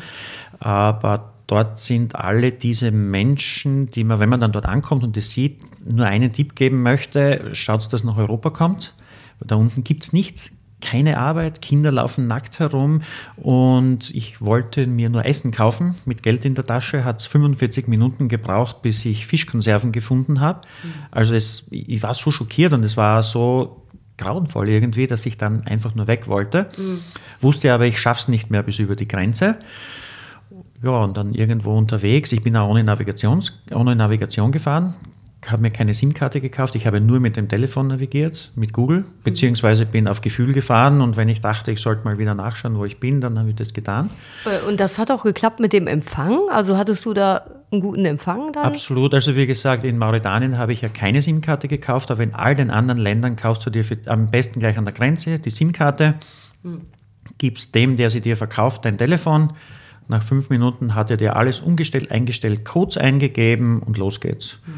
aber 0.60 1.34
dort 1.48 1.80
sind 1.80 2.16
alle 2.16 2.52
diese 2.52 2.92
Menschen, 2.92 3.92
die 3.92 4.04
man, 4.04 4.20
wenn 4.20 4.30
man 4.30 4.40
dann 4.40 4.54
dort 4.54 4.66
ankommt 4.66 5.04
und 5.04 5.18
das 5.18 5.32
sieht, 5.32 5.60
nur 5.86 6.06
einen 6.06 6.32
Tipp 6.32 6.56
geben 6.56 6.82
möchte, 6.82 7.50
schaut, 7.54 7.92
dass 7.92 8.04
nach 8.04 8.18
Europa 8.18 8.50
kommt. 8.50 8.96
Da 9.40 9.56
unten 9.56 9.84
gibt 9.84 10.04
es 10.04 10.14
nichts, 10.14 10.52
keine 10.80 11.18
Arbeit, 11.18 11.62
Kinder 11.62 11.92
laufen 11.92 12.28
nackt 12.28 12.60
herum 12.60 13.02
und 13.38 14.14
ich 14.14 14.42
wollte 14.42 14.86
mir 14.86 15.10
nur 15.10 15.26
Essen 15.26 15.52
kaufen. 15.52 15.96
Mit 16.06 16.24
Geld 16.24 16.46
in 16.46 16.56
der 16.56 16.66
Tasche 16.66 17.06
hat 17.06 17.22
es 17.22 17.26
45 17.26 17.88
Minuten 17.88 18.28
gebraucht, 18.28 18.82
bis 18.82 19.04
ich 19.06 19.26
Fischkonserven 19.26 19.92
gefunden 19.92 20.42
habe. 20.42 20.62
Also 21.10 21.34
es, 21.34 21.68
ich 21.72 22.04
war 22.04 22.14
so 22.14 22.32
schockiert 22.32 22.74
und 22.74 22.84
es 22.84 22.98
war 22.98 23.24
so 23.24 23.83
grauenvoll 24.18 24.70
irgendwie, 24.70 25.08
dass 25.08 25.26
ich 25.26 25.38
dann 25.38 25.66
einfach 25.66 25.96
nur 25.96 26.08
weg 26.08 26.28
wollte. 26.28 26.68
Mhm. 26.78 27.00
Wusste 27.42 27.74
aber, 27.74 27.86
ich 27.86 28.00
schaffe 28.00 28.22
es 28.22 28.28
nicht 28.28 28.50
mehr 28.50 28.64
bis 28.64 28.80
über 28.80 28.96
die 28.96 29.08
Grenze. 29.08 29.58
Ja, 30.84 31.04
und 31.04 31.16
dann 31.16 31.34
irgendwo 31.34 31.78
unterwegs. 31.78 32.32
Ich 32.32 32.42
bin 32.42 32.56
auch 32.58 32.70
ohne, 32.70 32.84
Navigations, 32.84 33.60
ohne 33.72 33.96
Navigation 33.96 34.52
gefahren, 34.52 34.96
habe 35.48 35.62
mir 35.62 35.72
keine 35.72 35.94
SIM-Karte 35.94 36.42
gekauft, 36.42 36.76
ich 36.76 36.88
habe 36.88 37.02
nur 37.02 37.20
mit 37.20 37.36
dem 37.36 37.50
Telefon 37.50 37.88
navigiert, 37.88 38.52
mit 38.56 38.74
Google, 38.74 39.06
beziehungsweise 39.24 39.86
bin 39.86 40.08
auf 40.08 40.22
Gefühl 40.22 40.54
gefahren 40.54 41.02
und 41.02 41.18
wenn 41.18 41.30
ich 41.30 41.42
dachte, 41.42 41.72
ich 41.72 41.82
sollte 41.82 42.04
mal 42.06 42.18
wieder 42.18 42.36
nachschauen, 42.36 42.78
wo 42.78 42.86
ich 42.86 43.00
bin, 43.00 43.22
dann 43.22 43.38
habe 43.40 43.50
ich 43.50 43.56
das 43.56 43.74
getan. 43.74 44.10
Äh, 44.46 44.68
und 44.68 44.80
das 44.80 44.98
hat 44.98 45.12
auch 45.12 45.24
geklappt 45.24 45.60
mit 45.60 45.74
dem 45.74 45.88
Empfang? 45.88 46.40
Also 46.50 46.78
hattest 46.78 47.06
du 47.06 47.14
da 47.14 47.46
einen 47.74 47.82
guten 47.82 48.06
Empfang 48.06 48.52
dann? 48.54 48.64
Absolut, 48.64 49.14
also 49.14 49.36
wie 49.36 49.46
gesagt, 49.46 49.84
in 49.84 49.98
Mauretanien 49.98 50.58
habe 50.58 50.74
ich 50.74 50.82
ja 50.82 50.90
keine 50.90 51.22
SIM-Karte 51.22 51.68
gekauft, 51.68 52.12
aber 52.12 52.24
in 52.24 52.34
all 52.34 52.56
den 52.56 52.72
anderen 52.72 53.00
Ländern 53.00 53.36
kaufst 53.36 53.66
du 53.66 53.70
dir 53.70 53.84
für, 53.84 53.98
am 54.06 54.28
besten 54.28 54.60
gleich 54.60 54.78
an 54.78 54.86
der 54.86 54.94
Grenze 54.94 55.40
die 55.40 55.50
SIM-Karte, 55.50 56.16
hm. 56.64 56.82
gibst 57.38 57.76
dem, 57.76 57.98
der 57.98 58.10
sie 58.10 58.22
dir 58.22 58.38
verkauft, 58.38 58.86
dein 58.86 58.98
Telefon. 58.98 59.54
Nach 60.08 60.24
fünf 60.24 60.50
Minuten 60.50 60.96
hat 60.96 61.12
er 61.12 61.18
dir 61.18 61.36
alles 61.36 61.60
umgestellt, 61.60 62.12
eingestellt, 62.12 62.66
Codes 62.66 62.98
eingegeben 62.98 63.82
und 63.82 63.98
los 63.98 64.20
geht's. 64.22 64.60
Hm. 64.66 64.74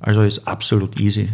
Also 0.00 0.22
ist 0.22 0.46
absolut 0.46 1.00
easy. 1.00 1.28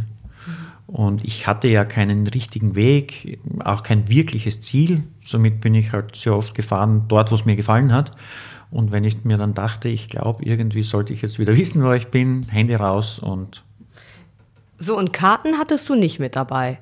Und 0.86 1.24
ich 1.24 1.46
hatte 1.46 1.68
ja 1.68 1.84
keinen 1.84 2.26
richtigen 2.26 2.74
Weg, 2.74 3.38
auch 3.64 3.82
kein 3.82 4.08
wirkliches 4.08 4.60
Ziel. 4.60 5.02
Somit 5.24 5.60
bin 5.60 5.74
ich 5.74 5.92
halt 5.92 6.14
sehr 6.14 6.36
oft 6.36 6.54
gefahren, 6.54 7.06
dort, 7.08 7.30
wo 7.30 7.34
es 7.34 7.44
mir 7.44 7.56
gefallen 7.56 7.92
hat. 7.92 8.12
Und 8.70 8.92
wenn 8.92 9.04
ich 9.04 9.24
mir 9.24 9.36
dann 9.36 9.54
dachte, 9.54 9.88
ich 9.88 10.08
glaube, 10.08 10.44
irgendwie 10.44 10.82
sollte 10.82 11.12
ich 11.12 11.22
jetzt 11.22 11.38
wieder 11.38 11.56
wissen, 11.56 11.82
wo 11.82 11.92
ich 11.92 12.08
bin, 12.08 12.46
Handy 12.48 12.74
raus 12.74 13.18
und. 13.18 13.62
So, 14.78 14.98
und 14.98 15.12
Karten 15.12 15.58
hattest 15.58 15.88
du 15.88 15.94
nicht 15.94 16.18
mit 16.18 16.36
dabei? 16.36 16.78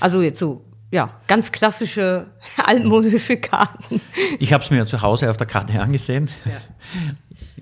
Also 0.00 0.20
jetzt 0.20 0.38
so, 0.38 0.64
ja, 0.90 1.14
ganz 1.26 1.52
klassische 1.52 2.26
altmodische 2.64 3.36
Karten. 3.36 4.00
Ich 4.38 4.52
habe 4.52 4.62
es 4.64 4.70
mir 4.70 4.78
ja 4.78 4.86
zu 4.86 5.02
Hause 5.02 5.30
auf 5.30 5.36
der 5.36 5.46
Karte 5.46 5.80
angesehen. 5.80 6.28
Ja. 6.44 6.52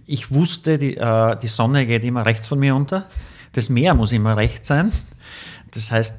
Ich 0.08 0.32
wusste, 0.32 0.78
die, 0.78 0.96
äh, 0.96 1.36
die 1.36 1.48
Sonne 1.48 1.84
geht 1.84 2.04
immer 2.04 2.24
rechts 2.24 2.46
von 2.46 2.60
mir 2.60 2.76
unter. 2.76 3.08
Das 3.54 3.68
Meer 3.68 3.92
muss 3.94 4.12
immer 4.12 4.36
rechts 4.36 4.68
sein. 4.68 4.92
Das 5.72 5.90
heißt, 5.90 6.14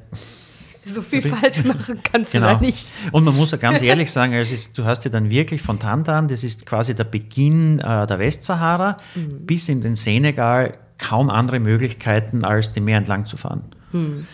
so 0.92 1.02
viel 1.02 1.22
falsch 1.22 1.64
machen 1.64 2.00
kannst 2.02 2.32
genau. 2.32 2.48
du 2.48 2.54
da 2.54 2.60
nicht. 2.60 2.90
Und 3.12 3.24
man 3.24 3.36
muss 3.36 3.50
ja 3.50 3.58
ganz 3.58 3.82
ehrlich 3.82 4.10
sagen, 4.10 4.34
also 4.34 4.54
ist, 4.54 4.76
du 4.76 4.84
hast 4.84 5.04
ja 5.04 5.10
dann 5.10 5.30
wirklich 5.30 5.62
von 5.62 5.78
Tantan, 5.78 6.28
das 6.28 6.44
ist 6.44 6.66
quasi 6.66 6.94
der 6.94 7.04
Beginn 7.04 7.78
äh, 7.78 8.06
der 8.06 8.18
Westsahara, 8.18 8.96
mhm. 9.14 9.46
bis 9.46 9.68
in 9.68 9.80
den 9.80 9.94
Senegal 9.94 10.78
kaum 10.98 11.30
andere 11.30 11.60
Möglichkeiten, 11.60 12.44
als 12.44 12.72
dem 12.72 12.84
Meer 12.84 12.98
entlang 12.98 13.24
zu 13.24 13.36
fahren. 13.36 13.62
Mhm. 13.92 14.26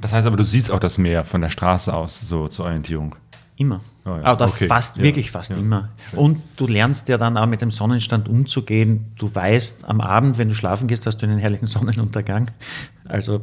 Das 0.00 0.12
heißt 0.12 0.26
aber, 0.26 0.36
du 0.36 0.44
siehst 0.44 0.70
auch 0.70 0.80
das 0.80 0.98
Meer 0.98 1.24
von 1.24 1.40
der 1.40 1.50
Straße 1.50 1.92
aus, 1.92 2.20
so 2.20 2.48
zur 2.48 2.66
Orientierung. 2.66 3.16
Immer. 3.56 3.82
Oh 4.06 4.10
ja. 4.10 4.32
Oder 4.32 4.46
okay. 4.46 4.66
fast, 4.66 4.96
ja. 4.96 5.02
wirklich 5.02 5.30
fast 5.30 5.50
ja. 5.50 5.58
immer. 5.58 5.90
Und 6.12 6.40
du 6.56 6.66
lernst 6.66 7.08
ja 7.10 7.18
dann 7.18 7.36
auch 7.36 7.46
mit 7.46 7.60
dem 7.60 7.70
Sonnenstand 7.70 8.26
umzugehen. 8.26 9.12
Du 9.18 9.34
weißt, 9.34 9.84
am 9.84 10.00
Abend, 10.00 10.38
wenn 10.38 10.48
du 10.48 10.54
schlafen 10.54 10.88
gehst, 10.88 11.04
hast 11.04 11.18
du 11.18 11.26
einen 11.26 11.38
herrlichen 11.38 11.66
Sonnenuntergang. 11.66 12.50
Also 13.04 13.42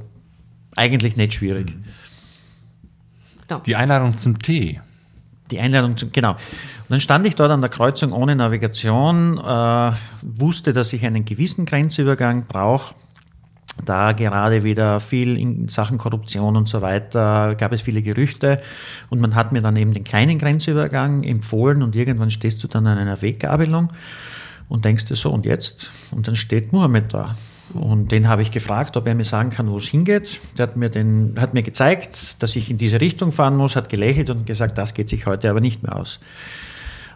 eigentlich 0.76 1.18
nicht 1.18 1.36
schwierig. 1.36 1.76
Mhm. 1.76 1.84
Die 3.66 3.76
Einladung 3.76 4.18
zum 4.18 4.40
Tee. 4.40 4.82
Die 5.52 5.60
Einladung 5.60 5.96
zum, 5.96 6.12
genau. 6.12 6.32
Und 6.32 6.40
dann 6.90 7.02
stand 7.02 7.26
ich 7.26 7.36
dort 7.36 7.52
an 7.52 7.62
der 7.62 7.70
Kreuzung 7.70 8.12
ohne 8.12 8.36
Navigation, 8.36 9.38
äh, 9.38 9.92
wusste, 10.22 10.74
dass 10.74 10.92
ich 10.94 11.06
einen 11.06 11.26
gewissen 11.26 11.66
Grenzübergang 11.66 12.46
brauche. 12.48 12.96
Da 13.86 14.14
gerade 14.14 14.64
wieder 14.64 15.00
viel 15.00 15.38
in 15.38 15.70
Sachen 15.70 15.98
Korruption 15.98 16.58
und 16.58 16.68
so 16.68 16.82
weiter 16.82 17.56
gab 17.56 17.72
es 17.72 17.82
viele 17.82 18.02
Gerüchte. 18.02 18.60
Und 19.10 19.22
man 19.22 19.36
hat 19.36 19.52
mir 19.52 19.62
dann 19.62 19.76
eben 19.76 19.94
den 19.94 20.04
kleinen 20.04 20.40
Grenzübergang 20.40 21.24
empfohlen 21.24 21.84
und 21.84 21.96
irgendwann 21.96 22.32
stehst 22.32 22.64
du 22.64 22.68
dann 22.68 22.88
an 22.88 22.98
einer 22.98 23.22
Weggabelung 23.22 23.90
und 24.68 24.84
denkst 24.84 25.06
dir 25.06 25.16
so 25.16 25.32
und 25.32 25.46
jetzt? 25.46 25.90
Und 26.12 26.28
dann 26.28 26.36
steht 26.36 26.74
Mohammed 26.74 27.14
da 27.14 27.36
und 27.74 28.12
den 28.12 28.28
habe 28.28 28.42
ich 28.42 28.52
gefragt, 28.52 28.98
ob 28.98 29.08
er 29.08 29.16
mir 29.16 29.26
sagen 29.26 29.50
kann, 29.50 29.70
wo 29.70 29.78
es 29.78 29.88
hingeht. 29.88 30.40
Der 30.58 30.68
hat 30.68 30.78
mir, 30.78 30.90
den, 30.90 31.36
hat 31.40 31.54
mir 31.54 31.64
gezeigt, 31.64 32.42
dass 32.42 32.56
ich 32.56 32.70
in 32.70 32.78
diese 32.78 33.02
Richtung 33.02 33.32
fahren 33.32 33.58
muss, 33.58 33.76
hat 33.76 33.90
gelächelt 33.90 34.30
und 34.30 34.46
gesagt, 34.46 34.78
das 34.78 34.94
geht 34.94 35.10
sich 35.10 35.26
heute 35.26 35.50
aber 35.50 35.60
nicht 35.60 35.84
mehr 35.84 35.96
aus. 35.96 36.20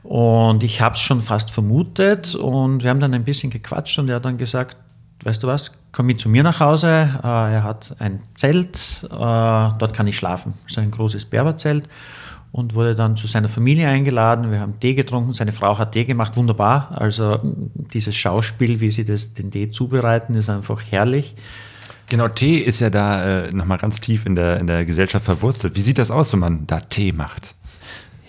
Und 0.03 0.63
ich 0.63 0.81
habe 0.81 0.95
es 0.95 1.01
schon 1.01 1.21
fast 1.21 1.51
vermutet 1.51 2.35
und 2.35 2.83
wir 2.83 2.89
haben 2.89 2.99
dann 2.99 3.13
ein 3.13 3.23
bisschen 3.23 3.49
gequatscht 3.49 3.99
und 3.99 4.09
er 4.09 4.15
hat 4.15 4.25
dann 4.25 4.37
gesagt, 4.37 4.77
weißt 5.23 5.43
du 5.43 5.47
was, 5.47 5.71
komm 5.91 6.07
mit 6.07 6.19
zu 6.19 6.27
mir 6.27 6.43
nach 6.43 6.59
Hause. 6.59 6.87
Äh, 7.23 7.27
er 7.27 7.63
hat 7.63 7.95
ein 7.99 8.21
Zelt, 8.35 9.03
äh, 9.03 9.07
dort 9.09 9.93
kann 9.93 10.07
ich 10.07 10.17
schlafen. 10.17 10.53
Das 10.63 10.71
ist 10.71 10.77
ein 10.79 10.91
großes 10.91 11.25
Berberzelt 11.25 11.87
und 12.51 12.75
wurde 12.75 12.95
dann 12.95 13.15
zu 13.15 13.27
seiner 13.27 13.47
Familie 13.47 13.87
eingeladen. 13.87 14.51
Wir 14.51 14.59
haben 14.59 14.79
Tee 14.79 14.93
getrunken, 14.93 15.33
seine 15.33 15.51
Frau 15.51 15.77
hat 15.77 15.93
Tee 15.93 16.03
gemacht, 16.03 16.35
wunderbar. 16.35 16.91
Also 16.91 17.37
dieses 17.93 18.15
Schauspiel, 18.15 18.81
wie 18.81 18.91
sie 18.91 19.05
das, 19.05 19.33
den 19.33 19.51
Tee 19.51 19.71
zubereiten, 19.71 20.35
ist 20.35 20.49
einfach 20.49 20.81
herrlich. 20.89 21.35
Genau, 22.09 22.27
Tee 22.27 22.57
ist 22.57 22.81
ja 22.81 22.89
da 22.89 23.45
äh, 23.45 23.51
nochmal 23.53 23.77
ganz 23.77 24.01
tief 24.01 24.25
in 24.25 24.35
der, 24.35 24.59
in 24.59 24.67
der 24.67 24.83
Gesellschaft 24.83 25.23
verwurzelt. 25.23 25.75
Wie 25.75 25.81
sieht 25.81 25.97
das 25.97 26.11
aus, 26.11 26.33
wenn 26.33 26.41
man 26.41 26.67
da 26.67 26.81
Tee 26.81 27.13
macht? 27.13 27.55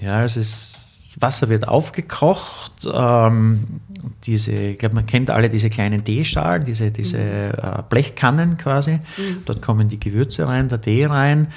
Ja, 0.00 0.22
es 0.22 0.36
ist 0.36 0.82
Wasser 1.20 1.48
wird 1.48 1.68
aufgekocht. 1.68 2.88
Ähm, 2.92 3.80
diese, 4.24 4.52
ich 4.52 4.78
glaube, 4.78 4.94
man 4.94 5.06
kennt 5.06 5.30
alle 5.30 5.50
diese 5.50 5.68
kleinen 5.68 6.04
Teeschalen, 6.04 6.64
diese, 6.64 6.90
diese 6.90 7.18
mhm. 7.18 7.50
äh, 7.60 7.82
Blechkannen 7.88 8.56
quasi. 8.56 9.00
Mhm. 9.16 9.42
Dort 9.44 9.62
kommen 9.62 9.88
die 9.88 10.00
Gewürze 10.00 10.46
rein, 10.46 10.68
der 10.68 10.80
Tee 10.80 11.04
rein. 11.04 11.48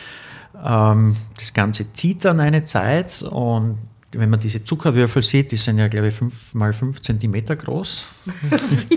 Ähm, 0.63 1.15
das 1.37 1.53
Ganze 1.53 1.91
zieht 1.93 2.25
dann 2.25 2.39
eine 2.39 2.63
Zeit 2.63 3.21
und 3.21 3.77
wenn 4.11 4.29
man 4.29 4.39
diese 4.39 4.63
Zuckerwürfel 4.63 5.21
sieht, 5.21 5.51
die 5.51 5.57
sind 5.57 5.77
ja, 5.77 5.87
glaube 5.87 6.07
ich, 6.07 6.15
5 6.15 6.53
mal 6.53 6.73
5 6.73 7.01
Zentimeter 7.01 7.55
groß. 7.55 8.05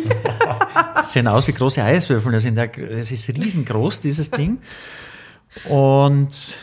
sehen 1.03 1.29
aus 1.29 1.49
wie 1.49 1.53
große 1.53 1.83
Eiswürfel. 1.83 2.33
Das 2.33 3.11
ist 3.11 3.29
riesengroß, 3.29 4.01
dieses 4.01 4.31
Ding. 4.31 4.59
Und 5.68 6.59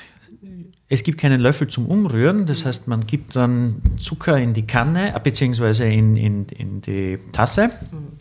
es 0.88 1.02
gibt 1.02 1.20
keinen 1.20 1.42
Löffel 1.42 1.68
zum 1.68 1.88
Umrühren, 1.88 2.46
das 2.46 2.64
heißt, 2.64 2.88
man 2.88 3.08
gibt 3.08 3.36
dann 3.36 3.82
Zucker 3.98 4.38
in 4.38 4.54
die 4.54 4.68
Kanne, 4.68 5.16
äh, 5.16 5.20
beziehungsweise 5.20 5.86
in, 5.86 6.16
in, 6.16 6.46
in 6.50 6.82
die 6.82 7.18
Tasse. 7.32 7.72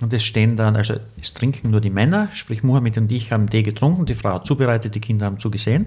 Und 0.00 0.12
es 0.14 0.24
stehen 0.24 0.57
dann, 0.57 0.74
also 0.74 0.94
es 1.20 1.35
trinken 1.35 1.70
nur 1.70 1.83
die 1.83 1.90
Männer, 1.90 2.31
sprich 2.33 2.62
Mohammed 2.62 2.96
und 2.96 3.12
ich 3.12 3.33
haben 3.33 3.50
Tee 3.50 3.62
getrunken, 3.62 4.07
die 4.07 4.14
Frau 4.14 4.35
hat 4.35 4.46
zubereitet, 4.46 4.94
die 4.94 5.00
Kinder 5.00 5.27
haben 5.27 5.38
zugesehen. 5.38 5.87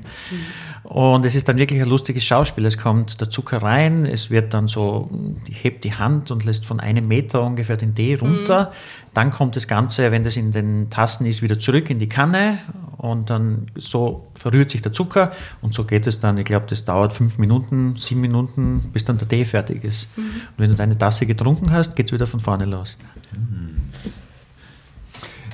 Und 0.84 1.26
es 1.26 1.34
ist 1.34 1.50
dann 1.50 1.58
wirklich 1.58 1.82
ein 1.82 1.90
lustiges 1.90 2.24
Schauspiel. 2.24 2.66
Es 2.66 2.78
kommt 2.78 3.20
der 3.20 3.30
Zucker 3.30 3.58
rein, 3.58 4.06
es 4.06 4.30
wird 4.30 4.54
dann 4.54 4.68
so, 4.68 5.10
die 5.48 5.54
hebt 5.54 5.84
die 5.84 5.94
Hand 5.94 6.30
und 6.30 6.46
lässt 6.46 6.64
von 6.64 6.80
einem 6.80 7.08
Meter 7.08 7.44
ungefähr 7.44 7.78
den 7.78 7.96
Tee 7.96 8.16
runter. 8.16 8.72
Mhm. 8.72 9.07
Dann 9.18 9.32
kommt 9.32 9.56
das 9.56 9.68
Ganze, 9.68 10.12
wenn 10.12 10.24
das 10.24 10.38
in 10.38 10.52
den 10.52 10.92
Tassen 10.92 11.26
ist, 11.26 11.42
wieder 11.42 11.58
zurück 11.58 11.90
in 11.90 11.98
die 11.98 12.08
Kanne 12.08 12.60
und 12.98 13.32
dann 13.32 13.66
so 13.74 14.28
verrührt 14.36 14.70
sich 14.70 14.84
der 14.84 14.94
Zucker 14.94 15.32
und 15.60 15.74
so 15.74 15.86
geht 15.86 16.06
es 16.06 16.20
dann. 16.20 16.38
Ich 16.38 16.46
glaube, 16.46 16.68
das 16.70 16.86
dauert 16.86 17.14
fünf 17.14 17.40
Minuten, 17.40 17.96
sieben 17.98 18.22
Minuten, 18.22 18.92
bis 18.94 19.06
dann 19.06 19.18
der 19.18 19.28
Tee 19.28 19.44
fertig 19.44 19.84
ist. 19.84 20.08
Mhm. 20.16 20.22
Und 20.22 20.54
wenn 20.58 20.70
du 20.70 20.76
deine 20.76 20.96
Tasse 20.96 21.26
getrunken 21.26 21.72
hast, 21.72 21.96
geht 21.96 22.06
es 22.06 22.12
wieder 22.12 22.28
von 22.28 22.40
vorne 22.40 22.66
los. 22.66 22.96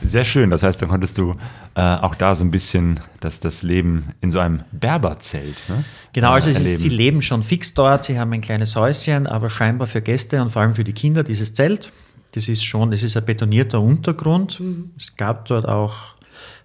Sehr 0.04 0.26
schön. 0.26 0.50
Das 0.50 0.64
heißt, 0.64 0.82
dann 0.82 0.90
konntest 0.90 1.18
du 1.18 1.38
äh, 1.76 1.80
auch 1.80 2.16
da 2.16 2.36
so 2.36 2.44
ein 2.44 2.52
bisschen 2.52 3.00
das, 3.22 3.40
das 3.40 3.64
Leben 3.64 4.10
in 4.20 4.30
so 4.30 4.40
einem 4.40 4.64
Berberzelt. 4.74 5.56
Ne? 5.70 5.86
Genau, 6.12 6.32
also 6.32 6.50
äh, 6.50 6.52
es 6.52 6.60
ist, 6.60 6.80
sie 6.82 6.90
leben 6.90 7.22
schon 7.22 7.44
fix 7.44 7.74
dort, 7.74 8.04
sie 8.04 8.20
haben 8.20 8.34
ein 8.34 8.42
kleines 8.42 8.76
Häuschen, 8.76 9.26
aber 9.26 9.50
scheinbar 9.50 9.88
für 9.88 10.02
Gäste 10.02 10.42
und 10.42 10.50
vor 10.50 10.64
allem 10.64 10.76
für 10.76 10.84
die 10.84 10.92
Kinder 10.92 11.24
dieses 11.24 11.54
Zelt. 11.54 11.94
Das 12.34 12.48
ist 12.48 12.64
schon, 12.64 12.92
es 12.94 13.04
ist 13.04 13.16
ein 13.16 13.26
betonierter 13.26 13.80
Untergrund. 13.80 14.62
Es 14.98 15.16
gab 15.16 15.46
dort 15.46 15.68
auch 15.68 16.16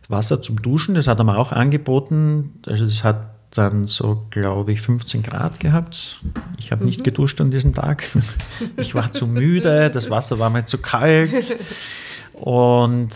Wasser 0.08 0.40
zum 0.40 0.60
Duschen, 0.60 0.94
das 0.94 1.06
hat 1.06 1.18
er 1.20 1.24
mir 1.24 1.36
auch 1.36 1.52
angeboten. 1.52 2.60
Also 2.66 2.84
das 2.86 3.04
hat 3.04 3.34
dann 3.50 3.86
so, 3.86 4.26
glaube 4.30 4.72
ich, 4.72 4.80
15 4.80 5.22
Grad 5.22 5.60
gehabt. 5.60 6.20
Ich 6.58 6.72
habe 6.72 6.84
nicht 6.84 7.04
geduscht 7.04 7.40
an 7.40 7.50
diesem 7.50 7.74
Tag. 7.74 8.04
Ich 8.76 8.94
war 8.94 9.12
zu 9.12 9.26
müde, 9.26 9.90
das 9.90 10.10
Wasser 10.10 10.38
war 10.38 10.50
mir 10.50 10.64
zu 10.64 10.78
kalt. 10.78 11.56
Und 12.32 13.10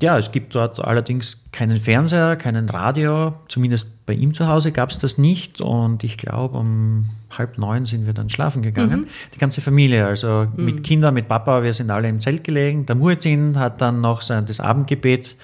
ja, 0.00 0.18
es 0.18 0.30
gibt 0.30 0.54
dort 0.54 0.82
allerdings 0.82 1.42
keinen 1.52 1.78
Fernseher, 1.78 2.36
keinen 2.36 2.68
Radio. 2.68 3.34
Zumindest 3.48 3.86
bei 4.06 4.14
ihm 4.14 4.34
zu 4.34 4.46
Hause 4.46 4.72
gab 4.72 4.90
es 4.90 4.98
das 4.98 5.18
nicht. 5.18 5.60
Und 5.60 6.04
ich 6.04 6.16
glaube, 6.16 6.58
um 6.58 7.10
halb 7.38 7.58
neun 7.58 7.84
sind 7.84 8.06
wir 8.06 8.12
dann 8.12 8.28
schlafen 8.30 8.62
gegangen. 8.62 9.08
Die 9.34 9.38
ganze 9.38 9.60
Familie, 9.60 10.06
also 10.06 10.46
mit 10.56 10.84
Kindern, 10.84 11.14
mit 11.14 11.28
Papa, 11.28 11.62
wir 11.62 11.74
sind 11.74 11.90
alle 11.90 12.08
im 12.08 12.20
Zelt 12.20 12.44
gelegen. 12.44 12.86
Der 12.86 12.94
Muezzin 12.96 13.58
hat 13.58 13.80
dann 13.80 14.00
noch 14.00 14.20
sein, 14.22 14.46
das 14.46 14.60
Abendgebet 14.60 15.36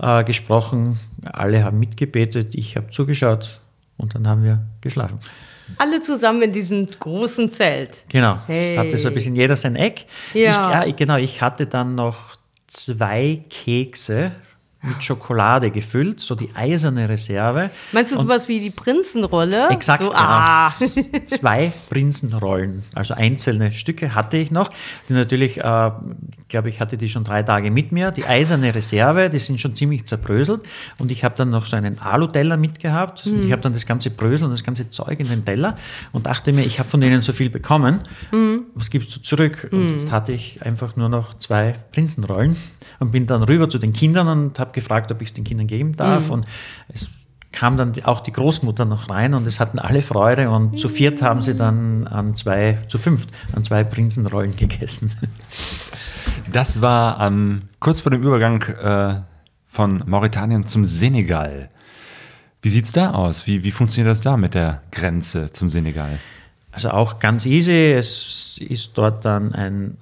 äh, 0.00 0.24
gesprochen. 0.24 0.98
Alle 1.24 1.64
haben 1.64 1.78
mitgebetet, 1.78 2.54
ich 2.54 2.76
habe 2.76 2.90
zugeschaut 2.90 3.60
und 3.96 4.14
dann 4.14 4.26
haben 4.28 4.42
wir 4.44 4.60
geschlafen. 4.80 5.18
Alle 5.78 6.02
zusammen 6.02 6.42
in 6.42 6.52
diesem 6.52 6.88
großen 6.90 7.50
Zelt. 7.50 8.02
Genau, 8.08 8.38
Hey. 8.46 8.72
es 8.72 8.76
hatte 8.78 8.98
so 8.98 9.08
ein 9.08 9.14
bisschen 9.14 9.36
jeder 9.36 9.54
sein 9.56 9.76
Eck. 9.76 10.06
Ja. 10.34 10.82
Ich, 10.82 10.88
ja, 10.88 10.92
genau, 10.96 11.16
ich 11.16 11.42
hatte 11.42 11.66
dann 11.66 11.94
noch 11.94 12.34
zwei 12.66 13.44
Kekse 13.50 14.32
mit 14.82 15.02
Schokolade 15.02 15.70
gefüllt, 15.70 16.20
so 16.20 16.34
die 16.34 16.50
eiserne 16.54 17.08
Reserve. 17.08 17.70
Meinst 17.92 18.12
du 18.12 18.20
sowas 18.20 18.48
wie 18.48 18.60
die 18.60 18.70
Prinzenrolle? 18.70 19.68
Exakt, 19.68 20.04
so, 20.04 20.10
genau. 20.10 20.22
ah. 20.22 20.72
Zwei 21.26 21.72
Prinzenrollen, 21.90 22.82
also 22.94 23.14
einzelne 23.14 23.72
Stücke 23.72 24.14
hatte 24.14 24.38
ich 24.38 24.50
noch. 24.50 24.70
Die 25.08 25.12
natürlich, 25.12 25.58
äh, 25.58 25.90
ich 26.40 26.48
glaube, 26.48 26.70
ich 26.70 26.80
hatte 26.80 26.96
die 26.96 27.10
schon 27.10 27.24
drei 27.24 27.42
Tage 27.42 27.70
mit 27.70 27.92
mir. 27.92 28.10
Die 28.10 28.24
eiserne 28.24 28.74
Reserve, 28.74 29.28
die 29.28 29.38
sind 29.38 29.60
schon 29.60 29.76
ziemlich 29.76 30.06
zerbröselt. 30.06 30.62
Und 30.98 31.12
ich 31.12 31.24
habe 31.24 31.34
dann 31.36 31.50
noch 31.50 31.66
so 31.66 31.76
einen 31.76 31.98
Alu-Teller 31.98 32.56
mitgehabt. 32.56 33.26
Und 33.26 33.44
ich 33.44 33.52
habe 33.52 33.60
dann 33.60 33.74
das 33.74 33.84
ganze 33.84 34.10
Brösel 34.10 34.44
und 34.44 34.50
das 34.50 34.64
ganze 34.64 34.88
Zeug 34.88 35.20
in 35.20 35.28
den 35.28 35.44
Teller 35.44 35.76
und 36.12 36.26
dachte 36.26 36.52
mir, 36.52 36.64
ich 36.64 36.78
habe 36.78 36.88
von 36.88 37.00
denen 37.00 37.20
so 37.20 37.32
viel 37.32 37.50
bekommen. 37.50 38.00
Was 38.74 38.88
gibst 38.90 39.14
du 39.14 39.20
zurück? 39.20 39.68
Und 39.70 39.90
jetzt 39.92 40.10
hatte 40.10 40.32
ich 40.32 40.62
einfach 40.62 40.96
nur 40.96 41.08
noch 41.08 41.34
zwei 41.34 41.74
Prinzenrollen 41.92 42.56
und 42.98 43.12
bin 43.12 43.26
dann 43.26 43.42
rüber 43.42 43.68
zu 43.68 43.78
den 43.78 43.92
Kindern 43.92 44.28
und 44.28 44.58
habe 44.58 44.69
gefragt, 44.72 45.10
ob 45.10 45.22
ich 45.22 45.28
es 45.28 45.34
den 45.34 45.44
Kindern 45.44 45.66
geben 45.66 45.96
darf. 45.96 46.30
Und 46.30 46.46
es 46.88 47.10
kam 47.52 47.76
dann 47.76 47.92
auch 48.04 48.20
die 48.20 48.32
Großmutter 48.32 48.84
noch 48.84 49.10
rein 49.10 49.34
und 49.34 49.46
es 49.46 49.58
hatten 49.58 49.78
alle 49.78 50.02
Freude 50.02 50.50
und 50.50 50.78
zu 50.78 50.88
viert 50.88 51.20
haben 51.20 51.42
sie 51.42 51.54
dann 51.54 52.06
an 52.06 52.34
zwei, 52.36 52.78
zu 52.88 52.96
fünft, 52.96 53.30
an 53.52 53.64
zwei 53.64 53.84
Prinzenrollen 53.84 54.56
gegessen. 54.56 55.12
Das 56.52 56.80
war 56.80 57.20
ähm, 57.20 57.62
kurz 57.78 58.00
vor 58.00 58.10
dem 58.10 58.22
Übergang 58.22 58.62
äh, 58.62 59.20
von 59.66 60.02
Mauretanien 60.06 60.66
zum 60.66 60.84
Senegal. 60.84 61.68
Wie 62.62 62.68
sieht 62.68 62.86
es 62.86 62.92
da 62.92 63.12
aus? 63.12 63.46
Wie, 63.46 63.62
wie 63.62 63.70
funktioniert 63.70 64.10
das 64.10 64.20
da 64.20 64.36
mit 64.36 64.54
der 64.54 64.82
Grenze 64.90 65.52
zum 65.52 65.68
Senegal? 65.68 66.18
Also 66.72 66.90
auch 66.90 67.18
ganz 67.18 67.46
easy, 67.46 67.92
es 67.92 68.58
ist 68.58 68.98
dort 68.98 69.24
dann 69.24 69.52
ein, 69.52 69.96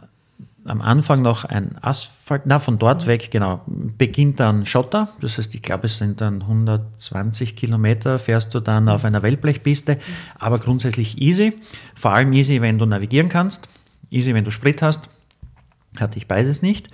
am 0.68 0.80
Anfang 0.80 1.22
noch 1.22 1.44
ein 1.44 1.76
Asphalt, 1.82 2.42
na 2.44 2.58
von 2.58 2.78
dort 2.78 3.06
weg, 3.06 3.30
genau, 3.30 3.62
beginnt 3.66 4.40
dann 4.40 4.66
Schotter, 4.66 5.08
das 5.20 5.38
heißt, 5.38 5.54
ich 5.54 5.62
glaube, 5.62 5.86
es 5.86 5.98
sind 5.98 6.20
dann 6.20 6.42
120 6.42 7.56
Kilometer, 7.56 8.18
fährst 8.18 8.54
du 8.54 8.60
dann 8.60 8.88
auf 8.88 9.04
einer 9.04 9.22
Wellblechpiste, 9.22 9.98
aber 10.38 10.58
grundsätzlich 10.58 11.20
easy, 11.20 11.54
vor 11.94 12.12
allem 12.12 12.32
easy, 12.32 12.60
wenn 12.60 12.78
du 12.78 12.86
navigieren 12.86 13.28
kannst, 13.28 13.68
easy, 14.10 14.34
wenn 14.34 14.44
du 14.44 14.50
Sprit 14.50 14.82
hast, 14.82 15.08
hatte 15.98 16.18
ich 16.18 16.28
beides 16.28 16.62
nicht. 16.62 16.90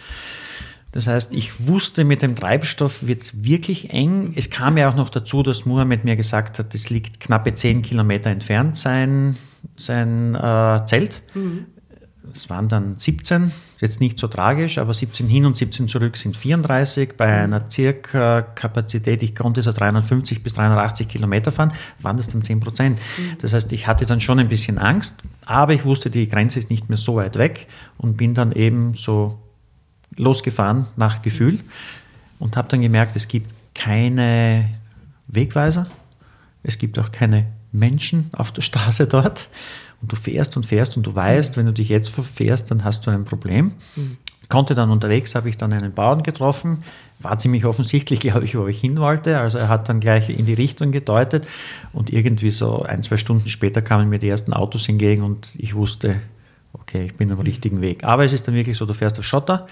Das 0.92 1.08
heißt, 1.08 1.34
ich 1.34 1.66
wusste, 1.66 2.04
mit 2.04 2.22
dem 2.22 2.36
Treibstoff 2.36 3.04
wird 3.04 3.20
es 3.20 3.42
wirklich 3.42 3.90
eng. 3.90 4.32
Es 4.36 4.48
kam 4.48 4.76
ja 4.76 4.88
auch 4.88 4.94
noch 4.94 5.10
dazu, 5.10 5.42
dass 5.42 5.66
Mohammed 5.66 6.04
mir 6.04 6.14
gesagt 6.14 6.60
hat, 6.60 6.72
es 6.72 6.88
liegt 6.88 7.18
knappe 7.18 7.52
10 7.52 7.82
Kilometer 7.82 8.30
entfernt, 8.30 8.76
sein, 8.76 9.36
sein 9.76 10.36
äh, 10.36 10.86
Zelt. 10.86 11.22
Es 12.32 12.48
waren 12.48 12.68
dann 12.68 12.96
17, 12.96 13.52
jetzt 13.80 14.00
nicht 14.00 14.18
so 14.18 14.28
tragisch, 14.28 14.78
aber 14.78 14.94
17 14.94 15.28
hin 15.28 15.44
und 15.44 15.56
17 15.56 15.88
zurück 15.88 16.16
sind 16.16 16.36
34. 16.36 17.16
Bei 17.16 17.42
einer 17.42 17.70
circa 17.70 18.42
Kapazität, 18.42 19.22
ich 19.22 19.34
konnte 19.36 19.62
so 19.62 19.72
350 19.72 20.42
bis 20.42 20.54
380 20.54 21.08
Kilometer 21.08 21.52
fahren, 21.52 21.72
waren 22.00 22.16
das 22.16 22.28
dann 22.28 22.42
10 22.42 22.60
Prozent. 22.60 22.98
Das 23.40 23.52
heißt, 23.52 23.72
ich 23.72 23.86
hatte 23.86 24.06
dann 24.06 24.20
schon 24.20 24.38
ein 24.38 24.48
bisschen 24.48 24.78
Angst, 24.78 25.16
aber 25.44 25.74
ich 25.74 25.84
wusste, 25.84 26.10
die 26.10 26.28
Grenze 26.28 26.58
ist 26.58 26.70
nicht 26.70 26.88
mehr 26.88 26.98
so 26.98 27.16
weit 27.16 27.36
weg 27.36 27.66
und 27.98 28.16
bin 28.16 28.32
dann 28.32 28.52
eben 28.52 28.94
so 28.94 29.38
losgefahren 30.16 30.86
nach 30.96 31.22
Gefühl 31.22 31.60
und 32.38 32.56
habe 32.56 32.68
dann 32.68 32.80
gemerkt, 32.80 33.16
es 33.16 33.28
gibt 33.28 33.54
keine 33.74 34.70
Wegweiser, 35.26 35.88
es 36.62 36.78
gibt 36.78 36.98
auch 36.98 37.12
keine 37.12 37.46
Menschen 37.72 38.30
auf 38.32 38.52
der 38.52 38.62
Straße 38.62 39.06
dort. 39.06 39.48
Und 40.05 40.12
du 40.12 40.16
fährst 40.16 40.55
und 40.59 40.66
fährst 40.66 40.98
und 40.98 41.07
du 41.07 41.14
weißt, 41.14 41.57
wenn 41.57 41.64
du 41.64 41.72
dich 41.72 41.88
jetzt 41.88 42.11
verfährst, 42.11 42.70
dann 42.70 42.84
hast 42.84 43.07
du 43.07 43.11
ein 43.11 43.24
Problem. 43.24 43.72
Konnte 44.50 44.74
dann 44.74 44.90
unterwegs, 44.90 45.34
habe 45.34 45.48
ich 45.48 45.57
dann 45.57 45.72
einen 45.72 45.94
Bauern 45.94 46.22
getroffen, 46.22 46.84
war 47.20 47.38
ziemlich 47.38 47.64
offensichtlich, 47.64 48.20
glaube 48.20 48.44
ich, 48.44 48.55
wo 48.55 48.66
ich 48.66 48.78
hin 48.82 48.98
wollte. 48.98 49.38
Also 49.38 49.57
er 49.57 49.68
hat 49.68 49.88
dann 49.88 50.00
gleich 50.00 50.28
in 50.28 50.44
die 50.44 50.52
Richtung 50.52 50.92
gedeutet 50.92 51.48
und 51.94 52.12
irgendwie 52.12 52.50
so 52.50 52.82
ein, 52.82 53.02
zwei 53.02 53.16
Stunden 53.16 53.48
später 53.48 53.80
kamen 53.80 54.11
mir 54.11 54.18
die 54.18 54.28
ersten 54.28 54.52
Autos 54.52 54.86
entgegen 54.90 55.22
und 55.22 55.55
ich 55.57 55.74
wusste, 55.74 56.16
okay, 56.74 57.07
ich 57.07 57.14
bin 57.14 57.32
am 57.32 57.40
richtigen 57.40 57.80
Weg. 57.80 58.05
Aber 58.05 58.26
es 58.26 58.34
ist 58.34 58.46
dann 58.46 58.55
wirklich 58.55 58.76
so, 58.76 58.84
du 58.84 58.92
fährst 58.92 59.18
auf 59.18 59.24
Schotter. 59.24 59.68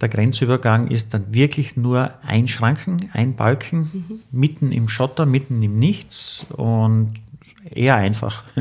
Der 0.00 0.08
Grenzübergang 0.08 0.86
ist 0.86 1.12
dann 1.12 1.34
wirklich 1.34 1.76
nur 1.76 2.12
ein 2.24 2.46
Schranken, 2.46 3.10
ein 3.14 3.34
Balken, 3.34 4.22
mitten 4.30 4.70
im 4.70 4.88
Schotter, 4.88 5.26
mitten 5.26 5.60
im 5.60 5.76
Nichts 5.80 6.46
und 6.50 7.14
eher 7.70 7.96
einfach. 7.96 8.44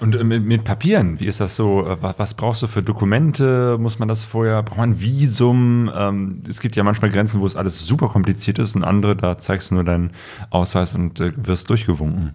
Und 0.00 0.14
äh, 0.14 0.24
mit, 0.24 0.44
mit 0.44 0.64
Papieren, 0.64 1.20
wie 1.20 1.26
ist 1.26 1.40
das 1.40 1.56
so? 1.56 1.86
Äh, 1.86 1.96
Was, 2.00 2.18
was 2.18 2.34
brauchst 2.34 2.62
du 2.62 2.66
für 2.66 2.82
Dokumente? 2.82 3.76
Muss 3.78 3.98
man 3.98 4.08
das 4.08 4.24
vorher, 4.24 4.62
braucht 4.62 4.78
man 4.78 5.00
Visum? 5.00 5.90
Ähm, 5.94 6.42
es 6.48 6.60
gibt 6.60 6.76
ja 6.76 6.82
manchmal 6.82 7.10
Grenzen, 7.10 7.40
wo 7.40 7.46
es 7.46 7.56
alles 7.56 7.86
super 7.86 8.08
kompliziert 8.08 8.58
ist 8.58 8.76
und 8.76 8.84
andere, 8.84 9.16
da 9.16 9.36
zeigst 9.36 9.70
du 9.70 9.76
nur 9.76 9.84
deinen 9.84 10.10
Ausweis 10.50 10.94
und 10.94 11.20
äh, 11.20 11.32
wirst 11.36 11.70
durchgewunken. 11.70 12.34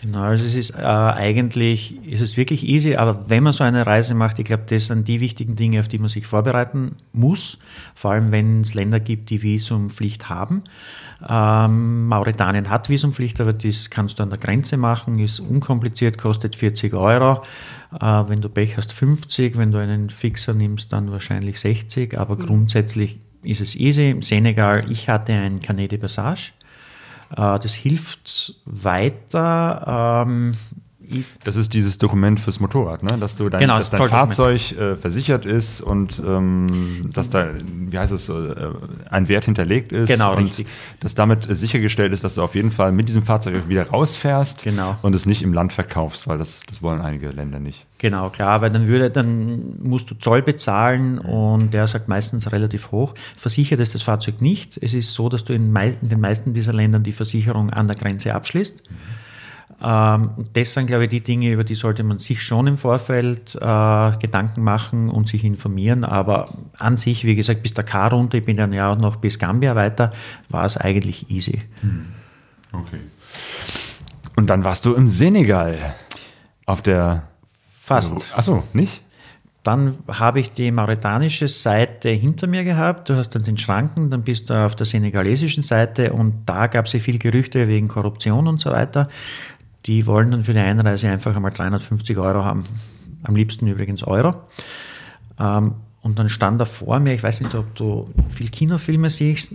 Genau, 0.00 0.22
also 0.22 0.44
es 0.46 0.54
ist 0.54 0.70
äh, 0.70 0.82
eigentlich, 0.82 2.06
ist 2.06 2.22
es 2.22 2.38
wirklich 2.38 2.66
easy, 2.66 2.96
aber 2.96 3.28
wenn 3.28 3.42
man 3.42 3.52
so 3.52 3.64
eine 3.64 3.86
Reise 3.86 4.14
macht, 4.14 4.38
ich 4.38 4.46
glaube, 4.46 4.62
das 4.66 4.86
sind 4.86 5.06
die 5.08 5.20
wichtigen 5.20 5.56
Dinge, 5.56 5.80
auf 5.80 5.88
die 5.88 5.98
man 5.98 6.08
sich 6.08 6.26
vorbereiten 6.26 6.96
muss, 7.12 7.58
vor 7.94 8.12
allem 8.12 8.32
wenn 8.32 8.62
es 8.62 8.72
Länder 8.72 8.98
gibt, 8.98 9.28
die 9.28 9.42
Visumpflicht 9.42 10.30
haben. 10.30 10.62
Ähm, 11.28 12.06
Mauretanien 12.06 12.70
hat 12.70 12.88
Visumpflicht, 12.88 13.40
aber 13.40 13.52
das 13.52 13.90
kannst 13.90 14.18
du 14.18 14.22
an 14.22 14.30
der 14.30 14.38
Grenze 14.38 14.76
machen, 14.76 15.18
ist 15.18 15.40
unkompliziert, 15.40 16.18
kostet 16.18 16.56
40 16.56 16.94
Euro. 16.94 17.42
Äh, 18.00 18.06
wenn 18.28 18.40
du 18.40 18.48
Pech 18.48 18.76
hast, 18.76 18.92
50, 18.92 19.56
wenn 19.58 19.70
du 19.70 19.78
einen 19.78 20.10
Fixer 20.10 20.54
nimmst, 20.54 20.92
dann 20.92 21.10
wahrscheinlich 21.12 21.60
60, 21.60 22.18
aber 22.18 22.36
grundsätzlich 22.36 23.20
ist 23.42 23.60
es 23.60 23.76
easy. 23.76 24.10
Im 24.10 24.22
Senegal, 24.22 24.84
ich 24.90 25.08
hatte 25.08 25.32
ein 25.32 25.60
Canet 25.60 25.92
de 25.92 25.98
Passage. 25.98 26.52
Äh, 27.30 27.58
Das 27.58 27.74
hilft 27.74 28.54
weiter. 28.64 30.26
Ist, 31.10 31.36
Das 31.44 31.56
ist 31.56 31.74
dieses 31.74 31.98
Dokument 31.98 32.38
fürs 32.40 32.60
Motorrad, 32.60 33.02
ne? 33.02 33.16
dass, 33.18 33.36
du 33.36 33.48
dein, 33.48 33.60
Genau, 33.60 33.78
dass 33.78 33.90
das 33.90 34.00
dein. 34.00 34.08
Fahrzeug 34.08 34.72
äh, 34.72 34.96
versichert 34.96 35.44
ist 35.46 35.80
und 35.80 36.22
ähm, 36.26 37.10
dass 37.12 37.30
da, 37.30 37.48
wie 37.88 37.98
heißt 37.98 38.12
es, 38.12 38.28
äh, 38.28 38.32
ein 39.10 39.28
Wert 39.28 39.44
hinterlegt 39.44 39.92
ist. 39.92 40.08
Genau, 40.08 40.32
und 40.36 40.44
richtig. 40.44 40.66
Dass 41.00 41.14
damit 41.14 41.48
äh, 41.48 41.54
sichergestellt 41.54 42.12
ist, 42.12 42.22
dass 42.24 42.36
du 42.36 42.42
auf 42.42 42.54
jeden 42.54 42.70
Fall 42.70 42.92
mit 42.92 43.08
diesem 43.08 43.22
Fahrzeug 43.22 43.68
wieder 43.68 43.88
rausfährst 43.88 44.62
Genau. 44.64 44.96
und 45.02 45.14
es 45.14 45.26
nicht 45.26 45.42
im 45.42 45.52
Land 45.52 45.72
verkaufst, 45.72 46.28
weil 46.28 46.38
das, 46.38 46.62
das 46.68 46.82
wollen 46.82 47.00
einige 47.00 47.30
Länder 47.30 47.58
nicht. 47.58 47.84
Genau, 47.98 48.30
klar, 48.30 48.62
weil 48.62 48.70
dann 48.70 48.86
würde, 48.88 49.10
dann 49.10 49.74
musst 49.82 50.10
du 50.10 50.14
Zoll 50.14 50.40
bezahlen 50.42 51.18
und 51.18 51.74
der 51.74 51.86
sagt 51.86 52.08
meistens 52.08 52.50
relativ 52.50 52.92
hoch. 52.92 53.14
Versichert 53.38 53.78
ist 53.80 53.94
das 53.94 54.02
Fahrzeug 54.02 54.40
nicht. 54.40 54.78
Es 54.80 54.94
ist 54.94 55.12
so, 55.12 55.28
dass 55.28 55.44
du 55.44 55.52
in, 55.52 55.70
mei- 55.72 55.98
in 56.00 56.08
den 56.08 56.20
meisten 56.20 56.54
dieser 56.54 56.72
Ländern 56.72 57.02
die 57.02 57.12
Versicherung 57.12 57.68
an 57.70 57.88
der 57.88 57.96
Grenze 57.96 58.34
abschließt. 58.34 58.82
Ähm, 59.82 60.30
das 60.52 60.72
sind, 60.72 60.86
glaube 60.86 61.04
ich, 61.04 61.10
die 61.10 61.22
Dinge, 61.22 61.50
über 61.52 61.64
die 61.64 61.74
sollte 61.74 62.02
man 62.02 62.18
sich 62.18 62.42
schon 62.42 62.66
im 62.66 62.76
Vorfeld 62.76 63.54
äh, 63.54 64.16
Gedanken 64.18 64.62
machen 64.62 65.08
und 65.08 65.28
sich 65.28 65.44
informieren. 65.44 66.04
Aber 66.04 66.50
an 66.78 66.96
sich, 66.96 67.24
wie 67.24 67.36
gesagt, 67.36 67.62
bis 67.62 67.74
Dakar 67.74 68.12
runter, 68.12 68.38
ich 68.38 68.44
bin 68.44 68.56
dann 68.56 68.72
ja 68.72 68.92
auch 68.92 68.98
noch 68.98 69.16
bis 69.16 69.38
Gambia 69.38 69.74
weiter, 69.74 70.12
war 70.48 70.64
es 70.64 70.76
eigentlich 70.76 71.30
easy. 71.30 71.62
Okay. 72.72 73.00
Und 74.36 74.48
dann 74.48 74.64
warst 74.64 74.84
du 74.84 74.94
im 74.94 75.08
Senegal 75.08 75.94
auf 76.66 76.82
der. 76.82 77.24
Fast. 77.82 78.32
Achso, 78.36 78.62
nicht? 78.72 79.02
dann 79.62 79.98
habe 80.08 80.40
ich 80.40 80.52
die 80.52 80.70
mauretanische 80.70 81.46
Seite 81.46 82.08
hinter 82.08 82.46
mir 82.46 82.64
gehabt. 82.64 83.10
Du 83.10 83.16
hast 83.16 83.30
dann 83.34 83.44
den 83.44 83.58
Schranken, 83.58 84.10
dann 84.10 84.22
bist 84.22 84.48
du 84.48 84.54
auf 84.54 84.74
der 84.74 84.86
senegalesischen 84.86 85.62
Seite 85.62 86.12
und 86.12 86.42
da 86.46 86.66
gab 86.66 86.86
es 86.86 86.94
ja 86.94 87.00
viel 87.00 87.18
Gerüchte 87.18 87.68
wegen 87.68 87.88
Korruption 87.88 88.46
und 88.46 88.60
so 88.60 88.70
weiter. 88.70 89.08
Die 89.86 90.06
wollen 90.06 90.30
dann 90.30 90.44
für 90.44 90.52
die 90.52 90.58
Einreise 90.58 91.08
einfach 91.08 91.34
einmal 91.34 91.52
350 91.52 92.18
Euro 92.18 92.44
haben. 92.44 92.64
Am 93.22 93.34
liebsten 93.34 93.66
übrigens 93.66 94.02
Euro. 94.02 94.34
Ähm, 95.38 95.74
und 96.02 96.18
dann 96.18 96.28
stand 96.28 96.60
da 96.60 96.64
vor 96.64 97.00
mir, 97.00 97.14
ich 97.14 97.22
weiß 97.22 97.40
nicht, 97.42 97.54
ob 97.54 97.74
du 97.74 98.08
viel 98.28 98.48
Kinofilme 98.48 99.10
siehst. 99.10 99.52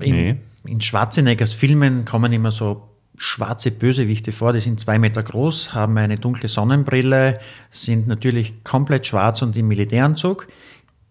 In, 0.00 0.14
nee. 0.14 0.36
in 0.64 0.80
Schwarzeneggers 0.80 1.52
Filmen 1.52 2.04
kommen 2.04 2.32
immer 2.32 2.50
so 2.50 2.88
schwarze 3.16 3.70
Bösewichte 3.70 4.32
vor, 4.32 4.52
die 4.52 4.60
sind 4.60 4.80
zwei 4.80 4.98
Meter 4.98 5.22
groß, 5.22 5.74
haben 5.74 5.96
eine 5.98 6.18
dunkle 6.18 6.48
Sonnenbrille, 6.48 7.40
sind 7.70 8.08
natürlich 8.08 8.64
komplett 8.64 9.06
schwarz 9.06 9.42
und 9.42 9.56
im 9.56 9.68
Militäranzug. 9.68 10.48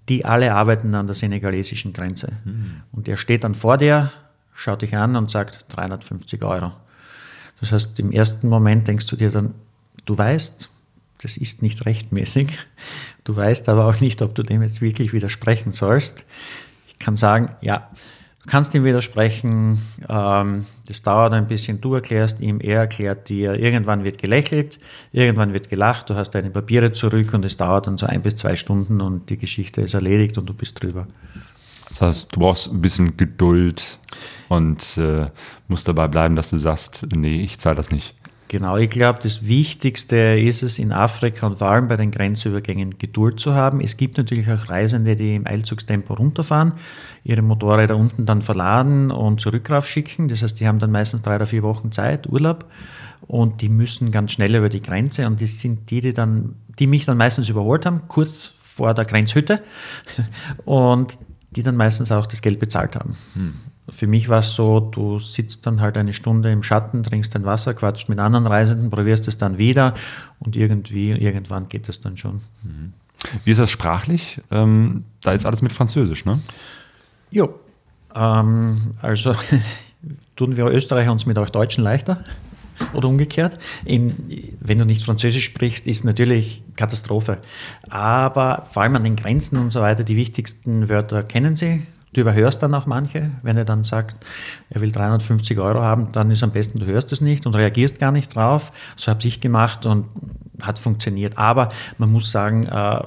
Die 0.10 0.26
alle 0.26 0.54
arbeiten 0.54 0.94
an 0.96 1.06
der 1.06 1.16
senegalesischen 1.16 1.94
Grenze. 1.94 2.34
Mhm. 2.44 2.82
Und 2.92 3.08
der 3.08 3.18
steht 3.18 3.44
dann 3.44 3.56
vor 3.56 3.78
dir, 3.78 4.12
schaut 4.54 4.82
dich 4.82 4.96
an 4.96 5.16
und 5.16 5.30
sagt 5.30 5.66
350 5.70 6.44
Euro. 6.44 6.72
Das 7.62 7.72
heißt, 7.72 7.99
im 7.99 8.12
ersten 8.12 8.49
Moment 8.49 8.88
denkst 8.88 9.05
du 9.05 9.16
dir 9.16 9.30
dann, 9.30 9.53
du 10.05 10.18
weißt, 10.18 10.70
das 11.20 11.38
ist 11.38 11.62
nicht 11.62 11.86
rechtmäßig. 11.86 12.57
Du 13.24 13.36
weißt 13.36 13.70
aber 13.70 13.86
auch 13.88 14.01
nicht, 14.01 14.24
ob 14.24 14.34
du 14.34 14.41
dem 14.41 14.64
jetzt 14.64 14.82
wirklich 14.82 15.14
widersprechen 15.14 15.72
sollst. 15.72 16.26
Ich 16.88 16.97
kann 16.97 17.16
sagen, 17.16 17.55
ja, 17.62 17.89
Du 18.43 18.49
kannst 18.49 18.74
ihm 18.74 18.84
widersprechen, 18.84 19.80
ähm, 20.09 20.66
das 20.88 21.03
dauert 21.03 21.34
ein 21.34 21.45
bisschen, 21.45 21.80
du 21.80 21.93
erklärst 21.93 22.39
ihm, 22.39 22.59
er 22.59 22.80
erklärt 22.80 23.30
dir, 23.30 23.53
irgendwann 23.53 24.03
wird 24.03 24.18
gelächelt, 24.18 24.80
irgendwann 25.12 25.53
wird 25.53 25.70
gelacht, 25.70 26.09
du 26.09 26.16
hast 26.16 26.32
deine 26.32 26.49
Papiere 26.49 26.91
zurück 26.91 27.36
und 27.36 27.45
es 27.45 27.55
dauert 27.55 27.86
dann 27.86 27.97
so 27.97 28.07
ein 28.07 28.24
bis 28.24 28.38
zwei 28.38 28.55
Stunden 28.55 28.99
und 28.99 29.30
die 29.30 29.38
Geschichte 29.38 29.82
ist 29.82 29.93
erledigt 29.93 30.39
und 30.39 30.49
du 30.49 30.55
bist 30.55 30.82
drüber. 30.82 31.07
Das 31.89 32.01
heißt, 32.01 32.36
du 32.36 32.39
brauchst 32.39 32.72
ein 32.72 32.82
bisschen 32.82 33.16
Geduld 33.16 33.99
und 34.52 34.97
äh, 34.97 35.28
musst 35.70 35.88
dabei 35.88 36.10
bleiben, 36.10 36.36
dass 36.36 36.49
du 36.49 36.58
sagst, 36.58 37.08
nee, 37.16 37.41
ich 37.41 37.58
zahle 37.58 37.78
das 37.78 37.89
nicht. 37.89 38.14
Genau, 38.49 38.76
ich 38.76 38.89
glaube, 38.89 39.20
das 39.24 39.47
Wichtigste 39.47 40.18
ist 40.38 40.62
es 40.62 40.78
in 40.78 40.91
Afrika 40.91 41.47
und 41.47 41.60
vor 41.60 41.70
allem 41.70 41.88
bei 41.88 41.95
den 41.95 42.12
Grenzübergängen 42.12 42.97
Geduld 42.97 43.39
zu 43.39 43.54
haben. 43.54 43.80
Es 43.80 43.95
gibt 43.95 44.18
natürlich 44.18 44.52
auch 44.52 44.68
Reisende, 44.68 45.16
die 45.16 45.36
im 45.36 45.47
Eilzugstempo 45.47 46.16
runterfahren, 46.16 46.74
ihre 47.24 47.41
Motorräder 47.41 47.95
unten 47.95 48.26
dann 48.26 48.41
verladen 48.41 49.10
und 49.10 49.39
zurück 49.39 49.72
schicken. 49.86 50.28
Das 50.28 50.43
heißt, 50.43 50.60
die 50.60 50.68
haben 50.68 50.80
dann 50.80 50.91
meistens 50.91 51.22
drei 51.22 51.38
oder 51.38 51.45
vier 51.45 51.64
Wochen 51.64 51.93
Zeit, 51.93 52.28
Urlaub 52.28 52.66
und 53.22 53.62
die 53.62 53.70
müssen 53.70 54.12
ganz 54.12 54.34
schnell 54.34 54.54
über 54.54 54.68
die 54.68 54.82
Grenze 54.82 55.28
und 55.28 55.41
das 55.41 55.62
sind 55.62 55.89
die, 55.89 56.02
die 56.02 56.14
dann, 56.14 56.56
die 56.78 56.88
mich 56.88 57.06
dann 57.06 57.16
meistens 57.16 57.47
überholt 57.47 57.86
haben, 57.86 58.10
kurz 58.10 58.56
vor 58.62 58.93
der 58.93 59.06
Grenzhütte 59.06 59.64
und 60.66 61.18
die 61.52 61.64
dann 61.64 61.78
meistens 61.78 62.12
auch 62.12 62.28
das 62.28 62.41
Geld 62.41 62.60
bezahlt 62.60 62.97
haben. 62.97 63.16
Hm. 63.34 63.54
Für 63.90 64.08
mich 64.08 64.30
war 64.30 64.40
es 64.40 64.54
so, 64.54 64.80
du 64.80 65.20
sitzt 65.20 65.66
dann 65.66 65.82
halt 65.82 65.98
eine 65.98 66.14
Stunde 66.14 66.52
im 66.52 66.64
Schatten, 66.64 67.04
trinkst 67.04 67.34
dein 67.36 67.46
Wasser, 67.46 67.74
quatscht 67.74 68.10
mit 68.10 68.20
anderen 68.20 68.48
Reisenden, 68.48 68.90
probierst 68.90 69.28
es 69.28 69.38
dann 69.38 69.58
wieder 69.58 69.96
und 70.40 70.56
irgendwie, 70.56 71.12
irgendwann 71.12 71.68
geht 71.68 71.90
es 71.90 72.00
dann 72.00 72.16
schon. 72.16 72.42
Mhm. 72.64 72.94
Wie 73.44 73.52
ist 73.52 73.60
das 73.60 73.70
sprachlich? 73.70 74.40
Ähm, 74.50 75.04
da 75.22 75.34
ist 75.34 75.46
alles 75.46 75.62
mit 75.62 75.74
Französisch, 75.74 76.26
ne? 76.26 76.40
Jo. 77.32 77.54
Ähm, 78.16 78.96
also 79.02 79.36
tun 80.36 80.58
wir 80.58 80.66
Österreicher 80.66 81.12
uns 81.12 81.26
mit 81.26 81.38
euch 81.38 81.52
Deutschen 81.52 81.84
leichter 81.84 82.24
oder 82.94 83.08
umgekehrt. 83.08 83.60
In, 83.86 84.16
wenn 84.60 84.78
du 84.78 84.86
nicht 84.86 85.06
Französisch 85.06 85.46
sprichst, 85.46 85.88
ist 85.88 86.04
natürlich 86.04 86.64
Katastrophe. 86.76 87.40
Aber 87.90 88.68
vor 88.70 88.84
allem 88.84 88.96
an 88.96 89.04
den 89.04 89.16
Grenzen 89.16 89.58
und 89.58 89.72
so 89.72 89.82
weiter, 89.82 90.04
die 90.04 90.16
wichtigsten 90.16 90.90
Wörter 90.90 91.24
kennen 91.24 91.56
sie. 91.56 91.86
Du 92.14 92.22
überhörst 92.22 92.62
dann 92.62 92.74
auch 92.74 92.86
manche, 92.86 93.32
wenn 93.41 93.55
er 93.55 93.66
dann 93.66 93.84
sagt, 93.84 94.26
er 94.70 94.82
will 94.82 94.91
350 94.91 95.57
Euro 95.59 95.82
haben, 95.82 96.12
dann 96.12 96.30
ist 96.30 96.43
am 96.43 96.51
besten, 96.51 96.80
du 96.80 96.86
hörst 96.86 97.12
es 97.12 97.22
nicht 97.22 97.45
und 97.45 97.55
reagierst 97.55 97.99
gar 97.99 98.12
nicht 98.12 98.36
drauf. 98.36 98.74
So 98.97 99.12
habe 99.12 99.26
ich 99.26 99.39
gemacht 99.39 99.86
und 99.86 100.07
hat 100.62 100.78
funktioniert. 100.78 101.38
Aber 101.38 101.70
man 101.97 102.12
muss 102.12 102.32
sagen, 102.32 102.66
äh, 102.66 102.99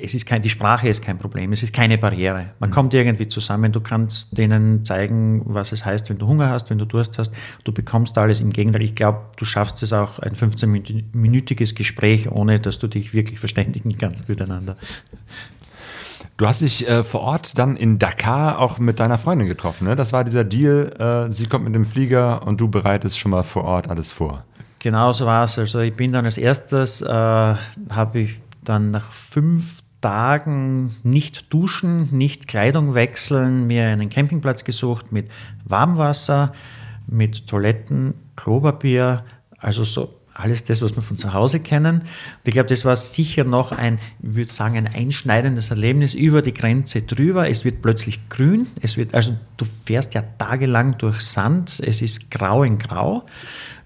es 0.00 0.14
ist 0.14 0.24
kein, 0.24 0.40
die 0.40 0.48
Sprache 0.48 0.88
ist 0.88 1.02
kein 1.02 1.18
Problem, 1.18 1.52
es 1.52 1.62
ist 1.62 1.74
keine 1.74 1.98
Barriere. 1.98 2.46
Man 2.58 2.70
mhm. 2.70 2.74
kommt 2.74 2.94
irgendwie 2.94 3.28
zusammen, 3.28 3.72
du 3.72 3.80
kannst 3.80 4.36
denen 4.36 4.84
zeigen, 4.84 5.42
was 5.44 5.72
es 5.72 5.84
heißt, 5.84 6.08
wenn 6.08 6.18
du 6.18 6.26
Hunger 6.26 6.48
hast, 6.48 6.70
wenn 6.70 6.78
du 6.78 6.86
Durst 6.86 7.18
hast. 7.18 7.30
Du 7.64 7.72
bekommst 7.72 8.16
alles 8.16 8.40
im 8.40 8.50
Gegenteil. 8.50 8.82
Ich 8.82 8.94
glaube, 8.94 9.20
du 9.36 9.44
schaffst 9.44 9.82
es 9.82 9.92
auch, 9.92 10.18
ein 10.18 10.34
15-minütiges 10.34 11.74
Gespräch, 11.74 12.30
ohne 12.30 12.58
dass 12.58 12.78
du 12.78 12.86
dich 12.86 13.12
wirklich 13.12 13.38
verständigen 13.38 13.96
kannst 13.98 14.28
miteinander. 14.28 14.76
Du 16.42 16.48
hast 16.48 16.60
dich 16.60 16.88
äh, 16.88 17.04
vor 17.04 17.20
Ort 17.20 17.56
dann 17.56 17.76
in 17.76 18.00
Dakar 18.00 18.58
auch 18.58 18.80
mit 18.80 18.98
deiner 18.98 19.16
Freundin 19.16 19.46
getroffen. 19.46 19.86
Ne? 19.86 19.94
Das 19.94 20.12
war 20.12 20.24
dieser 20.24 20.42
Deal, 20.42 20.92
äh, 20.98 21.32
sie 21.32 21.46
kommt 21.46 21.64
mit 21.64 21.72
dem 21.72 21.86
Flieger 21.86 22.44
und 22.44 22.60
du 22.60 22.66
bereitest 22.66 23.16
schon 23.16 23.30
mal 23.30 23.44
vor 23.44 23.62
Ort 23.62 23.88
alles 23.88 24.10
vor. 24.10 24.44
Genau 24.80 25.12
so 25.12 25.24
war 25.24 25.44
es. 25.44 25.56
Also 25.56 25.78
ich 25.78 25.94
bin 25.94 26.10
dann 26.10 26.24
als 26.24 26.38
erstes, 26.38 27.00
äh, 27.00 27.06
habe 27.08 28.18
ich 28.18 28.40
dann 28.64 28.90
nach 28.90 29.12
fünf 29.12 29.84
Tagen 30.00 30.96
nicht 31.04 31.54
duschen, 31.54 32.08
nicht 32.10 32.48
Kleidung 32.48 32.94
wechseln, 32.94 33.68
mir 33.68 33.86
einen 33.86 34.10
Campingplatz 34.10 34.64
gesucht 34.64 35.12
mit 35.12 35.28
Warmwasser, 35.64 36.50
mit 37.06 37.46
Toiletten, 37.46 38.14
Klopapier, 38.34 39.22
also 39.60 39.84
so 39.84 40.10
alles 40.42 40.64
das, 40.64 40.82
was 40.82 40.94
wir 40.96 41.02
von 41.02 41.18
zu 41.18 41.32
Hause 41.32 41.60
kennen. 41.60 42.00
Und 42.00 42.06
ich 42.44 42.52
glaube, 42.52 42.68
das 42.68 42.84
war 42.84 42.96
sicher 42.96 43.44
noch 43.44 43.72
ein, 43.72 43.98
ich 44.22 44.34
würde 44.34 44.52
sagen, 44.52 44.76
ein 44.76 44.88
einschneidendes 44.88 45.70
Erlebnis 45.70 46.14
über 46.14 46.42
die 46.42 46.52
Grenze 46.52 47.02
drüber. 47.02 47.48
Es 47.48 47.64
wird 47.64 47.80
plötzlich 47.80 48.28
grün. 48.28 48.66
Es 48.80 48.96
wird, 48.96 49.14
also 49.14 49.36
du 49.56 49.64
fährst 49.84 50.14
ja 50.14 50.22
tagelang 50.38 50.98
durch 50.98 51.20
Sand. 51.20 51.80
Es 51.84 52.02
ist 52.02 52.30
grau 52.30 52.64
in 52.64 52.78
grau. 52.78 53.24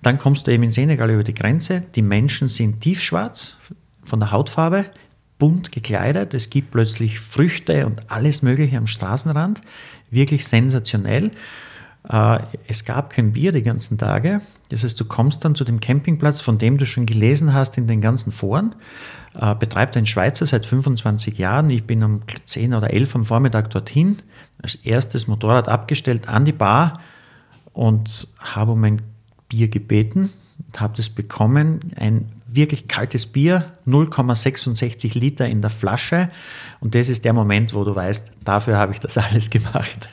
Dann 0.02 0.18
kommst 0.18 0.46
du 0.46 0.52
eben 0.52 0.62
in 0.62 0.70
Senegal 0.70 1.10
über 1.10 1.24
die 1.24 1.34
Grenze. 1.34 1.82
Die 1.94 2.02
Menschen 2.02 2.48
sind 2.48 2.80
tiefschwarz 2.80 3.56
von 4.04 4.20
der 4.20 4.30
Hautfarbe, 4.30 4.86
bunt 5.38 5.72
gekleidet. 5.72 6.32
Es 6.32 6.48
gibt 6.48 6.70
plötzlich 6.70 7.20
Früchte 7.20 7.86
und 7.86 8.10
alles 8.10 8.42
Mögliche 8.42 8.78
am 8.78 8.86
Straßenrand. 8.86 9.62
Wirklich 10.10 10.46
sensationell. 10.46 11.32
Äh, 12.08 12.38
es 12.68 12.84
gab 12.84 13.10
kein 13.10 13.32
Bier 13.32 13.52
die 13.52 13.62
ganzen 13.62 13.98
Tage. 13.98 14.40
Das 14.68 14.84
heißt, 14.84 14.98
du 14.98 15.04
kommst 15.04 15.44
dann 15.44 15.54
zu 15.54 15.64
dem 15.64 15.80
Campingplatz, 15.80 16.40
von 16.40 16.58
dem 16.58 16.78
du 16.78 16.86
schon 16.86 17.06
gelesen 17.06 17.52
hast 17.52 17.78
in 17.78 17.86
den 17.86 18.00
ganzen 18.00 18.32
Foren. 18.32 18.74
Äh, 19.34 19.54
betreibt 19.54 19.96
ein 19.96 20.06
Schweizer 20.06 20.46
seit 20.46 20.66
25 20.66 21.38
Jahren. 21.38 21.70
Ich 21.70 21.84
bin 21.84 22.02
um 22.02 22.20
10 22.44 22.74
oder 22.74 22.92
11 22.92 23.16
am 23.16 23.24
Vormittag 23.24 23.70
dorthin, 23.70 24.18
als 24.62 24.76
erstes 24.76 25.26
Motorrad 25.26 25.68
abgestellt 25.68 26.28
an 26.28 26.44
die 26.44 26.52
Bar 26.52 27.00
und 27.72 28.28
habe 28.38 28.72
um 28.72 28.84
ein 28.84 29.02
Bier 29.48 29.68
gebeten 29.68 30.32
und 30.66 30.80
habe 30.80 30.96
das 30.96 31.10
bekommen. 31.10 31.80
Ein 31.96 32.32
wirklich 32.56 32.88
kaltes 32.88 33.26
Bier, 33.26 33.72
0,66 33.86 35.18
Liter 35.18 35.46
in 35.46 35.60
der 35.60 35.70
Flasche. 35.70 36.30
Und 36.80 36.94
das 36.94 37.08
ist 37.08 37.24
der 37.24 37.32
Moment, 37.32 37.74
wo 37.74 37.84
du 37.84 37.94
weißt, 37.94 38.32
dafür 38.44 38.76
habe 38.76 38.92
ich 38.92 39.00
das 39.00 39.16
alles 39.18 39.50
gemacht. 39.50 40.08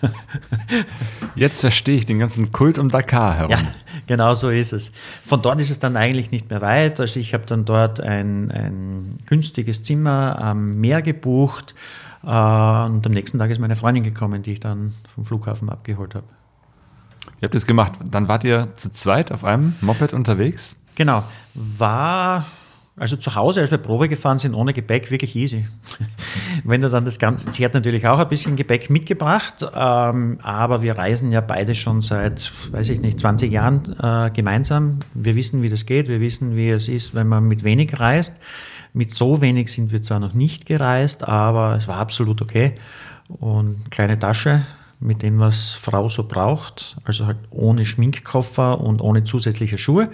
Jetzt 1.36 1.62
verstehe 1.62 1.96
ich 1.96 2.06
den 2.06 2.20
ganzen 2.20 2.52
Kult 2.52 2.78
um 2.78 2.90
Dakar 2.90 3.36
herum. 3.36 3.52
Ja, 3.52 3.60
genau 4.08 4.34
so 4.34 4.50
ist 4.50 4.74
es. 4.74 4.92
Von 5.24 5.42
dort 5.42 5.60
ist 5.60 5.70
es 5.70 5.80
dann 5.80 5.98
eigentlich 5.98 6.32
nicht 6.32 6.50
mehr 6.50 6.62
weit. 6.62 7.00
Also 7.00 7.20
ich 7.20 7.34
habe 7.34 7.46
dann 7.46 7.66
dort 7.66 8.00
ein, 8.00 8.52
ein 8.52 9.20
günstiges 9.26 9.84
Zimmer 9.84 10.40
am 10.40 10.80
Meer 10.80 11.02
gebucht. 11.02 11.74
Äh, 12.24 12.28
und 12.28 13.06
am 13.06 13.12
nächsten 13.12 13.40
Tag 13.40 13.50
ist 13.52 13.60
meine 13.60 13.76
Freundin 13.76 14.04
gekommen, 14.04 14.44
die 14.44 14.54
ich 14.54 14.60
dann 14.60 14.94
vom 15.14 15.26
Flughafen 15.26 15.70
abgeholt 15.70 16.16
habe. 16.16 16.26
Ihr 17.40 17.48
habt 17.48 17.56
das 17.56 17.66
gemacht. 17.66 17.94
Dann 18.04 18.28
wart 18.28 18.44
ihr 18.44 18.70
zu 18.76 18.90
zweit 18.90 19.32
auf 19.32 19.44
einem 19.44 19.76
Moped 19.82 20.14
unterwegs? 20.14 20.76
Genau. 20.96 21.24
War 21.54 22.46
also 22.96 23.18
zu 23.18 23.34
Hause, 23.34 23.62
als 23.62 23.72
wir 23.72 23.80
Probe 23.80 24.08
gefahren 24.08 24.38
sind, 24.38 24.54
ohne 24.54 24.72
Gepäck, 24.72 25.10
wirklich 25.10 25.36
easy. 25.36 25.66
Wenn 26.64 26.82
du 26.82 26.90
dann 26.90 27.06
das 27.06 27.18
Ganze, 27.18 27.52
sie 27.52 27.66
hat 27.66 27.74
natürlich 27.74 28.06
auch 28.06 28.20
ein 28.20 28.28
bisschen 28.28 28.56
Gepäck 28.56 28.92
mitgebracht, 28.92 29.66
ähm, 29.76 30.38
aber 30.44 30.84
wir 30.84 30.96
reisen 30.96 31.32
ja 31.32 31.42
beide 31.42 31.74
schon 31.74 32.04
seit, 32.04 32.52
weiß 32.72 32.90
ich 32.90 33.02
nicht, 33.02 33.20
20 33.20 33.52
Jahren 33.52 33.96
äh, 34.00 34.30
gemeinsam. 34.30 35.00
Wir 35.16 35.36
wissen, 35.36 35.64
wie 35.64 35.70
das 35.70 35.88
geht, 35.88 36.08
wir 36.08 36.20
wissen, 36.20 36.56
wie 36.56 36.70
es 36.70 36.88
ist, 36.88 37.16
wenn 37.16 37.28
man 37.28 37.46
mit 37.46 37.64
wenig 37.64 38.00
reist. 38.00 38.34
Mit 38.94 39.12
so 39.12 39.42
wenig 39.42 39.72
sind 39.72 39.92
wir 39.92 40.04
zwar 40.04 40.20
noch 40.20 40.36
nicht 40.36 40.68
gereist, 40.68 41.28
aber 41.28 41.78
es 41.78 41.88
war 41.88 41.98
absolut 41.98 42.44
okay. 42.44 42.76
Und 43.28 43.90
kleine 43.90 44.20
Tasche, 44.20 44.68
mit 45.00 45.24
dem, 45.24 45.40
was 45.40 45.74
Frau 45.74 46.08
so 46.10 46.26
braucht, 46.26 46.96
also 47.04 47.26
halt 47.26 47.38
ohne 47.50 47.86
Schminkkoffer 47.86 48.80
und 48.80 49.02
ohne 49.02 49.24
zusätzliche 49.24 49.80
Schuhe 49.80 50.12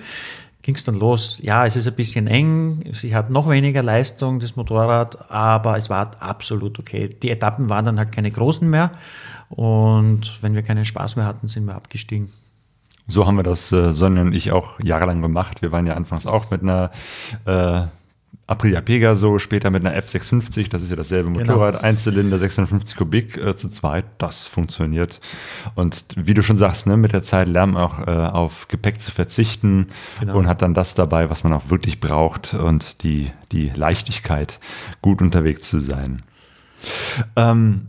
ging 0.69 0.75
es 0.75 0.83
dann 0.83 0.99
los. 0.99 1.41
Ja, 1.41 1.65
es 1.65 1.75
ist 1.75 1.87
ein 1.87 1.95
bisschen 1.95 2.27
eng, 2.27 2.83
sie 2.93 3.15
hat 3.15 3.31
noch 3.31 3.49
weniger 3.49 3.81
Leistung, 3.81 4.39
das 4.39 4.55
Motorrad, 4.55 5.31
aber 5.31 5.77
es 5.77 5.89
war 5.89 6.11
absolut 6.19 6.77
okay. 6.77 7.09
Die 7.09 7.31
Etappen 7.31 7.71
waren 7.71 7.85
dann 7.85 7.97
halt 7.97 8.11
keine 8.11 8.29
großen 8.29 8.69
mehr 8.69 8.91
und 9.49 10.37
wenn 10.43 10.53
wir 10.53 10.61
keinen 10.61 10.85
Spaß 10.85 11.15
mehr 11.15 11.25
hatten, 11.25 11.47
sind 11.47 11.65
wir 11.65 11.73
abgestiegen. 11.73 12.29
So 13.07 13.25
haben 13.25 13.37
wir 13.37 13.43
das, 13.43 13.71
äh, 13.71 13.91
Sonja 13.93 14.21
und 14.21 14.35
ich, 14.35 14.51
auch 14.51 14.79
jahrelang 14.79 15.23
gemacht. 15.23 15.63
Wir 15.63 15.71
waren 15.71 15.87
ja 15.87 15.95
anfangs 15.95 16.27
auch 16.27 16.51
mit 16.51 16.61
einer 16.61 16.91
äh, 17.45 17.81
Aprilia 18.49 18.81
Pegaso, 18.81 19.37
später 19.37 19.69
mit 19.69 19.85
einer 19.85 19.95
F650, 20.01 20.69
das 20.69 20.81
ist 20.81 20.89
ja 20.89 20.95
dasselbe 20.95 21.29
Genau. 21.31 21.39
Motorrad, 21.53 21.83
Einzylinder, 21.83 22.39
650 22.39 22.97
Kubik 22.97 23.37
äh, 23.37 23.55
zu 23.55 23.69
zweit, 23.69 24.05
das 24.17 24.47
funktioniert. 24.47 25.19
Und 25.75 26.03
wie 26.15 26.33
du 26.33 26.41
schon 26.41 26.57
sagst, 26.57 26.87
ne, 26.87 26.97
mit 26.97 27.13
der 27.13 27.21
Zeit 27.21 27.47
lernt 27.47 27.73
man 27.75 27.83
auch 27.83 27.99
äh, 28.07 28.09
auf 28.11 28.67
Gepäck 28.67 29.01
zu 29.01 29.11
verzichten 29.11 29.87
Genau. 30.19 30.35
und 30.37 30.47
hat 30.47 30.63
dann 30.63 30.73
das 30.73 30.95
dabei, 30.95 31.29
was 31.29 31.43
man 31.43 31.53
auch 31.53 31.69
wirklich 31.69 31.99
braucht 31.99 32.55
und 32.55 33.03
die, 33.03 33.29
die 33.51 33.71
Leichtigkeit, 33.75 34.59
gut 35.01 35.21
unterwegs 35.21 35.69
zu 35.69 35.79
sein. 35.79 36.23
Ähm, 37.35 37.87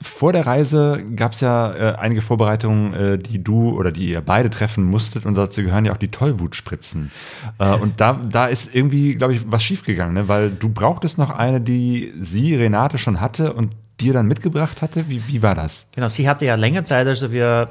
vor 0.00 0.32
der 0.32 0.44
Reise 0.46 1.04
gab 1.14 1.32
es 1.32 1.40
ja 1.40 1.72
äh, 1.72 1.96
einige 1.96 2.20
Vorbereitungen, 2.20 2.94
äh, 2.94 3.18
die 3.18 3.42
du 3.42 3.70
oder 3.70 3.92
die 3.92 4.10
ihr 4.10 4.20
beide 4.20 4.50
treffen 4.50 4.84
musstet 4.84 5.24
und 5.24 5.36
dazu 5.36 5.62
gehören 5.62 5.84
ja 5.84 5.92
auch 5.92 5.98
die 5.98 6.10
Tollwutspritzen. 6.10 7.12
Äh, 7.58 7.74
und 7.80 8.00
da, 8.00 8.14
da 8.28 8.46
ist 8.46 8.74
irgendwie, 8.74 9.14
glaube 9.14 9.34
ich, 9.34 9.50
was 9.50 9.62
schiefgegangen, 9.62 10.14
ne? 10.14 10.28
weil 10.28 10.50
du 10.50 10.68
brauchtest 10.68 11.16
noch 11.16 11.30
eine, 11.30 11.60
die 11.60 12.12
sie, 12.20 12.54
Renate, 12.54 12.98
schon 12.98 13.20
hatte 13.20 13.52
und 13.52 13.70
dir 14.00 14.12
dann 14.12 14.26
mitgebracht 14.26 14.82
hatte. 14.82 15.08
Wie, 15.08 15.28
wie 15.28 15.42
war 15.42 15.54
das? 15.54 15.86
Genau, 15.92 16.08
sie 16.08 16.28
hatte 16.28 16.44
ja 16.44 16.56
länger 16.56 16.84
Zeit, 16.84 17.06
also 17.06 17.30
wir 17.30 17.70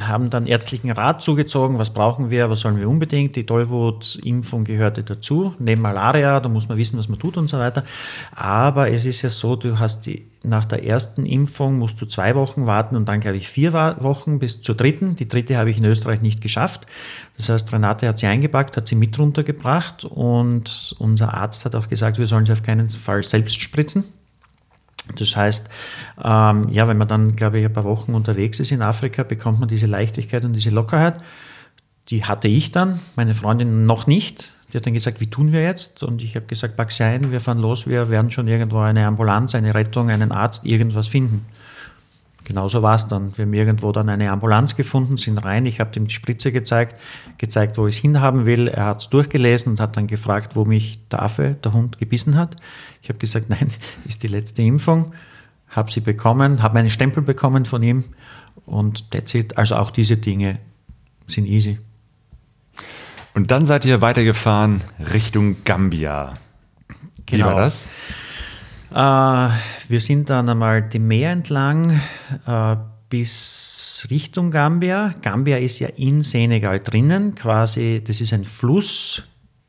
haben 0.00 0.30
dann 0.30 0.46
ärztlichen 0.46 0.90
Rat 0.90 1.22
zugezogen, 1.22 1.78
was 1.78 1.92
brauchen 1.92 2.30
wir, 2.30 2.48
was 2.48 2.60
sollen 2.60 2.78
wir 2.78 2.88
unbedingt. 2.88 3.36
Die 3.36 3.44
Tollwut-Impfung 3.44 4.64
gehörte 4.64 5.04
dazu, 5.04 5.54
neben 5.58 5.82
Malaria, 5.82 6.40
da 6.40 6.48
muss 6.48 6.68
man 6.68 6.78
wissen, 6.78 6.98
was 6.98 7.08
man 7.08 7.18
tut 7.18 7.36
und 7.36 7.48
so 7.48 7.58
weiter. 7.58 7.84
Aber 8.34 8.90
es 8.90 9.04
ist 9.04 9.20
ja 9.20 9.28
so, 9.28 9.56
du 9.56 9.78
hast 9.78 10.06
die, 10.06 10.26
nach 10.44 10.64
der 10.64 10.84
ersten 10.84 11.24
Impfung 11.24 11.78
musst 11.78 12.00
du 12.00 12.06
zwei 12.06 12.34
Wochen 12.34 12.66
warten 12.66 12.96
und 12.96 13.08
dann, 13.08 13.20
glaube 13.20 13.36
ich, 13.36 13.48
vier 13.48 13.72
Wochen 13.72 14.38
bis 14.38 14.60
zur 14.60 14.74
dritten. 14.74 15.14
Die 15.16 15.28
dritte 15.28 15.56
habe 15.56 15.70
ich 15.70 15.78
in 15.78 15.84
Österreich 15.84 16.20
nicht 16.20 16.40
geschafft. 16.40 16.86
Das 17.36 17.48
heißt, 17.48 17.72
Renate 17.72 18.08
hat 18.08 18.18
sie 18.18 18.26
eingepackt, 18.26 18.76
hat 18.76 18.88
sie 18.88 18.94
mit 18.94 19.18
runtergebracht 19.18 20.04
und 20.04 20.96
unser 20.98 21.34
Arzt 21.34 21.64
hat 21.64 21.74
auch 21.74 21.88
gesagt, 21.88 22.18
wir 22.18 22.26
sollen 22.26 22.46
sie 22.46 22.52
auf 22.52 22.62
keinen 22.62 22.90
Fall 22.90 23.22
selbst 23.22 23.60
spritzen. 23.60 24.04
Das 25.16 25.36
heißt, 25.36 25.68
ähm, 26.22 26.68
ja, 26.70 26.88
wenn 26.88 26.98
man 26.98 27.08
dann, 27.08 27.34
glaube 27.36 27.58
ich, 27.58 27.64
ein 27.64 27.72
paar 27.72 27.84
Wochen 27.84 28.14
unterwegs 28.14 28.60
ist 28.60 28.72
in 28.72 28.82
Afrika, 28.82 29.22
bekommt 29.22 29.60
man 29.60 29.68
diese 29.68 29.86
Leichtigkeit 29.86 30.44
und 30.44 30.52
diese 30.52 30.70
Lockerheit. 30.70 31.20
Die 32.08 32.24
hatte 32.24 32.48
ich 32.48 32.72
dann, 32.72 33.00
meine 33.16 33.34
Freundin 33.34 33.86
noch 33.86 34.06
nicht. 34.06 34.54
Die 34.72 34.78
hat 34.78 34.86
dann 34.86 34.94
gesagt, 34.94 35.20
wie 35.20 35.28
tun 35.28 35.52
wir 35.52 35.62
jetzt? 35.62 36.02
Und 36.02 36.22
ich 36.22 36.34
habe 36.34 36.46
gesagt, 36.46 36.76
pack 36.76 36.92
sie 36.92 37.04
ein, 37.04 37.30
wir 37.30 37.40
fahren 37.40 37.58
los, 37.58 37.86
wir 37.86 38.08
werden 38.08 38.30
schon 38.30 38.48
irgendwo 38.48 38.78
eine 38.78 39.06
Ambulanz, 39.06 39.54
eine 39.54 39.74
Rettung, 39.74 40.08
einen 40.08 40.32
Arzt, 40.32 40.64
irgendwas 40.64 41.08
finden. 41.08 41.44
Genauso 42.44 42.82
war 42.82 42.96
es 42.96 43.06
dann. 43.06 43.36
Wir 43.36 43.44
haben 43.44 43.52
irgendwo 43.52 43.92
dann 43.92 44.08
eine 44.08 44.30
Ambulanz 44.30 44.74
gefunden, 44.74 45.16
sind 45.16 45.38
rein. 45.38 45.66
Ich 45.66 45.78
habe 45.78 45.90
ihm 45.96 46.08
die 46.08 46.14
Spritze 46.14 46.50
gezeigt, 46.50 46.98
gezeigt, 47.38 47.78
wo 47.78 47.86
ich 47.86 47.96
es 47.96 48.00
hinhaben 48.00 48.46
will. 48.46 48.66
Er 48.66 48.86
hat 48.86 49.02
es 49.02 49.08
durchgelesen 49.10 49.72
und 49.72 49.80
hat 49.80 49.96
dann 49.96 50.06
gefragt, 50.06 50.56
wo 50.56 50.64
mich 50.64 51.06
der 51.08 51.22
Affe, 51.22 51.56
der 51.62 51.72
Hund, 51.72 51.98
gebissen 51.98 52.36
hat. 52.36 52.56
Ich 53.02 53.10
habe 53.10 53.18
gesagt, 53.18 53.48
nein, 53.48 53.68
ist 54.08 54.22
die 54.22 54.28
letzte 54.28 54.62
Impfung. 54.62 55.12
Habe 55.68 55.90
sie 55.90 56.00
bekommen, 56.00 56.62
habe 56.62 56.74
meinen 56.74 56.90
Stempel 56.90 57.22
bekommen 57.22 57.64
von 57.64 57.82
ihm 57.82 58.04
und 58.66 59.10
that's 59.10 59.34
it. 59.34 59.56
Also 59.56 59.76
auch 59.76 59.90
diese 59.90 60.16
Dinge 60.16 60.58
sind 61.26 61.46
easy. 61.46 61.78
Und 63.34 63.50
dann 63.50 63.64
seid 63.64 63.84
ihr 63.84 64.00
weitergefahren 64.00 64.82
Richtung 65.12 65.64
Gambia. 65.64 66.34
Wie 67.26 67.36
Genau. 67.38 67.46
war 67.46 67.56
das? 67.56 67.86
Äh, 68.90 69.54
wir 69.88 70.00
sind 70.00 70.28
dann 70.28 70.48
einmal 70.48 70.82
die 70.82 70.98
Meer 70.98 71.30
entlang 71.30 72.00
äh, 72.46 72.76
bis 73.08 74.06
Richtung 74.10 74.50
Gambia. 74.50 75.14
Gambia 75.22 75.56
ist 75.56 75.78
ja 75.78 75.88
in 75.96 76.22
Senegal 76.22 76.80
drinnen, 76.80 77.34
quasi, 77.34 78.02
das 78.06 78.20
ist 78.20 78.32
ein 78.32 78.44
Fluss, 78.44 79.24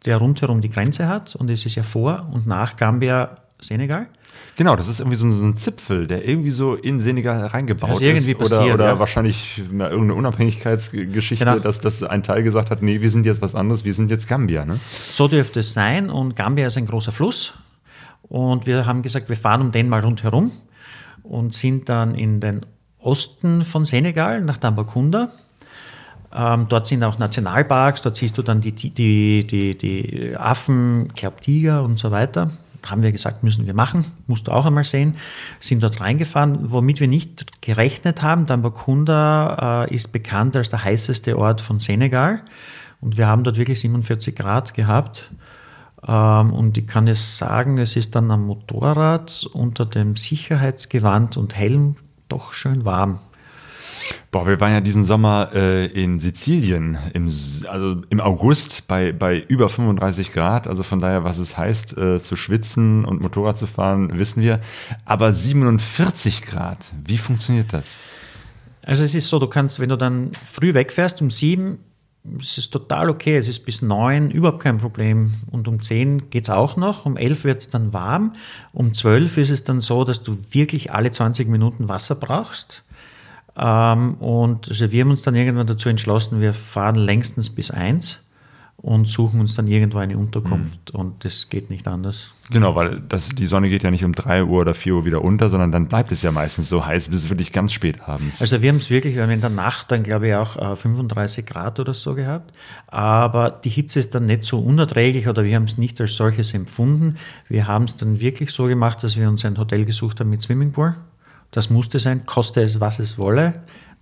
der 0.05 0.17
rundherum 0.17 0.59
die 0.59 0.69
Grenze 0.69 1.07
hat 1.07 1.35
und 1.35 1.49
es 1.49 1.65
ist 1.65 1.75
ja 1.75 1.83
vor 1.83 2.27
und 2.31 2.47
nach 2.47 2.75
Gambia 2.75 3.35
Senegal. 3.61 4.07
Genau, 4.55 4.75
das 4.75 4.87
ist 4.87 4.99
irgendwie 4.99 5.17
so 5.17 5.25
ein, 5.25 5.31
so 5.31 5.43
ein 5.43 5.55
Zipfel, 5.55 6.05
der 6.05 6.27
irgendwie 6.27 6.51
so 6.51 6.75
in 6.75 6.99
Senegal 6.99 7.43
reingebaut 7.47 7.89
Das 7.89 8.01
ist 8.01 8.07
irgendwie 8.07 8.31
ist. 8.31 8.39
Oder, 8.39 8.57
passiert, 8.57 8.73
oder 8.75 8.85
ja. 8.85 8.99
wahrscheinlich 8.99 9.61
na, 9.71 9.89
irgendeine 9.89 10.13
Unabhängigkeitsgeschichte, 10.19 11.43
Genau. 11.43 11.59
dass, 11.59 11.79
dass 11.79 12.03
ein 12.03 12.21
Teil 12.21 12.43
gesagt 12.43 12.69
hat, 12.69 12.83
nee, 12.83 13.01
wir 13.01 13.09
sind 13.09 13.25
jetzt 13.25 13.41
was 13.41 13.55
anderes, 13.55 13.83
wir 13.83 13.95
sind 13.95 14.11
jetzt 14.11 14.27
Gambia. 14.27 14.65
Ne? 14.65 14.79
So 15.11 15.27
dürfte 15.27 15.61
es 15.61 15.73
sein 15.73 16.09
und 16.09 16.35
Gambia 16.35 16.67
ist 16.67 16.77
ein 16.77 16.85
großer 16.85 17.11
Fluss 17.11 17.53
und 18.29 18.67
wir 18.67 18.85
haben 18.85 19.01
gesagt, 19.01 19.29
wir 19.29 19.37
fahren 19.37 19.61
um 19.61 19.71
den 19.71 19.89
mal 19.89 20.01
rundherum 20.01 20.51
und 21.23 21.55
sind 21.55 21.89
dann 21.89 22.13
in 22.13 22.39
den 22.39 22.65
Osten 22.99 23.63
von 23.63 23.85
Senegal 23.85 24.41
nach 24.41 24.57
Tambacounda. 24.57 25.29
Ähm, 26.35 26.67
dort 26.69 26.87
sind 26.87 27.03
auch 27.03 27.17
Nationalparks, 27.17 28.01
dort 28.01 28.15
siehst 28.15 28.37
du 28.37 28.41
dann 28.43 28.61
die, 28.61 28.71
die, 28.71 28.91
die, 28.91 29.45
die, 29.45 29.77
die 29.77 30.37
Affen, 30.37 31.07
ich 31.07 31.15
glaube 31.15 31.39
Tiger 31.41 31.83
und 31.83 31.97
so 31.99 32.11
weiter. 32.11 32.51
Haben 32.85 33.03
wir 33.03 33.11
gesagt, 33.11 33.43
müssen 33.43 33.65
wir 33.65 33.73
machen, 33.73 34.05
musst 34.27 34.47
du 34.47 34.51
auch 34.51 34.65
einmal 34.65 34.83
sehen. 34.83 35.15
Sind 35.59 35.83
dort 35.83 36.01
reingefahren, 36.01 36.71
womit 36.71 36.99
wir 36.99 37.07
nicht 37.07 37.61
gerechnet 37.61 38.21
haben. 38.21 38.45
Tambacounda 38.47 39.85
äh, 39.85 39.95
ist 39.95 40.11
bekannt 40.11 40.55
als 40.55 40.69
der 40.69 40.83
heißeste 40.83 41.37
Ort 41.37 41.61
von 41.61 41.79
Senegal 41.79 42.41
und 43.03 43.17
wir 43.17 43.27
haben 43.27 43.43
dort 43.43 43.57
wirklich 43.57 43.81
47 43.81 44.35
Grad 44.35 44.73
gehabt. 44.73 45.31
Ähm, 46.07 46.53
und 46.53 46.77
ich 46.77 46.87
kann 46.87 47.07
jetzt 47.07 47.37
sagen, 47.37 47.77
es 47.77 47.95
ist 47.95 48.15
dann 48.15 48.31
am 48.31 48.45
Motorrad 48.45 49.47
unter 49.53 49.85
dem 49.85 50.15
Sicherheitsgewand 50.15 51.37
und 51.37 51.55
Helm 51.55 51.97
doch 52.29 52.53
schön 52.53 52.85
warm. 52.85 53.19
Boah, 54.31 54.47
wir 54.47 54.59
waren 54.59 54.73
ja 54.73 54.81
diesen 54.81 55.03
Sommer 55.03 55.51
äh, 55.53 55.85
in 55.85 56.19
Sizilien, 56.19 56.97
im, 57.13 57.25
also 57.67 58.01
im 58.09 58.19
August 58.19 58.87
bei, 58.87 59.11
bei 59.11 59.39
über 59.39 59.69
35 59.69 60.31
Grad. 60.31 60.67
Also 60.67 60.83
von 60.83 60.99
daher, 60.99 61.23
was 61.23 61.37
es 61.37 61.57
heißt, 61.57 61.97
äh, 61.97 62.21
zu 62.21 62.35
schwitzen 62.35 63.05
und 63.05 63.21
Motorrad 63.21 63.57
zu 63.57 63.67
fahren, 63.67 64.17
wissen 64.17 64.41
wir. 64.41 64.59
Aber 65.05 65.33
47 65.33 66.41
Grad, 66.43 66.85
wie 67.05 67.17
funktioniert 67.17 67.73
das? 67.73 67.97
Also 68.85 69.03
es 69.03 69.15
ist 69.15 69.29
so, 69.29 69.39
du 69.39 69.47
kannst, 69.47 69.79
wenn 69.79 69.89
du 69.89 69.97
dann 69.97 70.31
früh 70.45 70.73
wegfährst 70.73 71.21
um 71.21 71.31
sieben, 71.31 71.79
es 72.39 72.57
ist 72.57 72.71
total 72.71 73.09
okay, 73.09 73.35
es 73.35 73.47
ist 73.47 73.65
bis 73.65 73.81
neun 73.81 74.31
überhaupt 74.31 74.63
kein 74.63 74.77
Problem. 74.77 75.33
Und 75.51 75.67
um 75.67 75.81
zehn 75.81 76.29
geht 76.29 76.43
es 76.43 76.49
auch 76.49 76.77
noch, 76.77 77.05
um 77.05 77.17
elf 77.17 77.43
wird 77.43 77.61
es 77.61 77.69
dann 77.69 77.93
warm, 77.93 78.33
um 78.71 78.93
zwölf 78.93 79.37
ist 79.37 79.49
es 79.49 79.63
dann 79.63 79.81
so, 79.81 80.03
dass 80.03 80.23
du 80.23 80.37
wirklich 80.51 80.93
alle 80.93 81.11
20 81.11 81.47
Minuten 81.47 81.89
Wasser 81.89 82.15
brauchst. 82.15 82.83
Ähm, 83.57 84.15
und 84.15 84.69
also 84.69 84.91
wir 84.91 85.01
haben 85.01 85.11
uns 85.11 85.21
dann 85.21 85.35
irgendwann 85.35 85.67
dazu 85.67 85.89
entschlossen, 85.89 86.41
wir 86.41 86.53
fahren 86.53 86.95
längstens 86.95 87.49
bis 87.49 87.71
eins 87.71 88.23
und 88.83 89.07
suchen 89.07 89.39
uns 89.39 89.55
dann 89.55 89.67
irgendwo 89.67 89.99
eine 89.99 90.17
Unterkunft 90.17 90.91
und 90.91 91.23
das 91.23 91.47
geht 91.49 91.69
nicht 91.69 91.87
anders. 91.87 92.31
Genau, 92.51 92.75
weil 92.75 92.99
das, 92.99 93.29
die 93.29 93.45
Sonne 93.45 93.69
geht 93.69 93.81
ja 93.81 93.91
nicht 93.91 94.03
um 94.03 94.13
3 94.13 94.43
Uhr 94.43 94.59
oder 94.59 94.73
4 94.73 94.95
Uhr 94.95 95.05
wieder 95.05 95.23
unter, 95.23 95.49
sondern 95.49 95.71
dann 95.71 95.87
bleibt 95.87 96.11
es 96.11 96.21
ja 96.21 96.33
meistens 96.33 96.67
so 96.67 96.85
heiß 96.85 97.07
bis 97.07 97.29
wirklich 97.29 97.53
ganz 97.53 97.71
spät 97.71 98.01
abends. 98.01 98.41
Also 98.41 98.61
wir 98.61 98.67
haben 98.67 98.77
es 98.77 98.89
wirklich, 98.89 99.15
wir 99.15 99.23
haben 99.23 99.29
in 99.29 99.39
der 99.39 99.49
Nacht 99.49 99.89
dann 99.91 100.03
glaube 100.03 100.27
ich 100.27 100.35
auch 100.35 100.57
äh, 100.57 100.75
35 100.75 101.45
Grad 101.45 101.79
oder 101.79 101.93
so 101.93 102.13
gehabt, 102.13 102.51
aber 102.87 103.51
die 103.51 103.69
Hitze 103.69 103.99
ist 103.99 104.15
dann 104.15 104.25
nicht 104.25 104.43
so 104.43 104.59
unerträglich 104.59 105.29
oder 105.29 105.45
wir 105.45 105.55
haben 105.55 105.63
es 105.63 105.77
nicht 105.77 106.01
als 106.01 106.15
solches 106.15 106.53
empfunden. 106.53 107.15
Wir 107.47 107.67
haben 107.67 107.85
es 107.85 107.95
dann 107.95 108.19
wirklich 108.19 108.51
so 108.51 108.65
gemacht, 108.65 109.01
dass 109.01 109.15
wir 109.15 109.29
uns 109.29 109.45
ein 109.45 109.57
Hotel 109.57 109.85
gesucht 109.85 110.19
haben 110.19 110.29
mit 110.29 110.41
Swimmingpool. 110.41 110.95
Das 111.53 111.69
musste 111.69 111.99
sein, 111.99 112.25
koste 112.25 112.61
es, 112.61 112.79
was 112.79 112.97
es 112.99 113.17
wolle. 113.17 113.53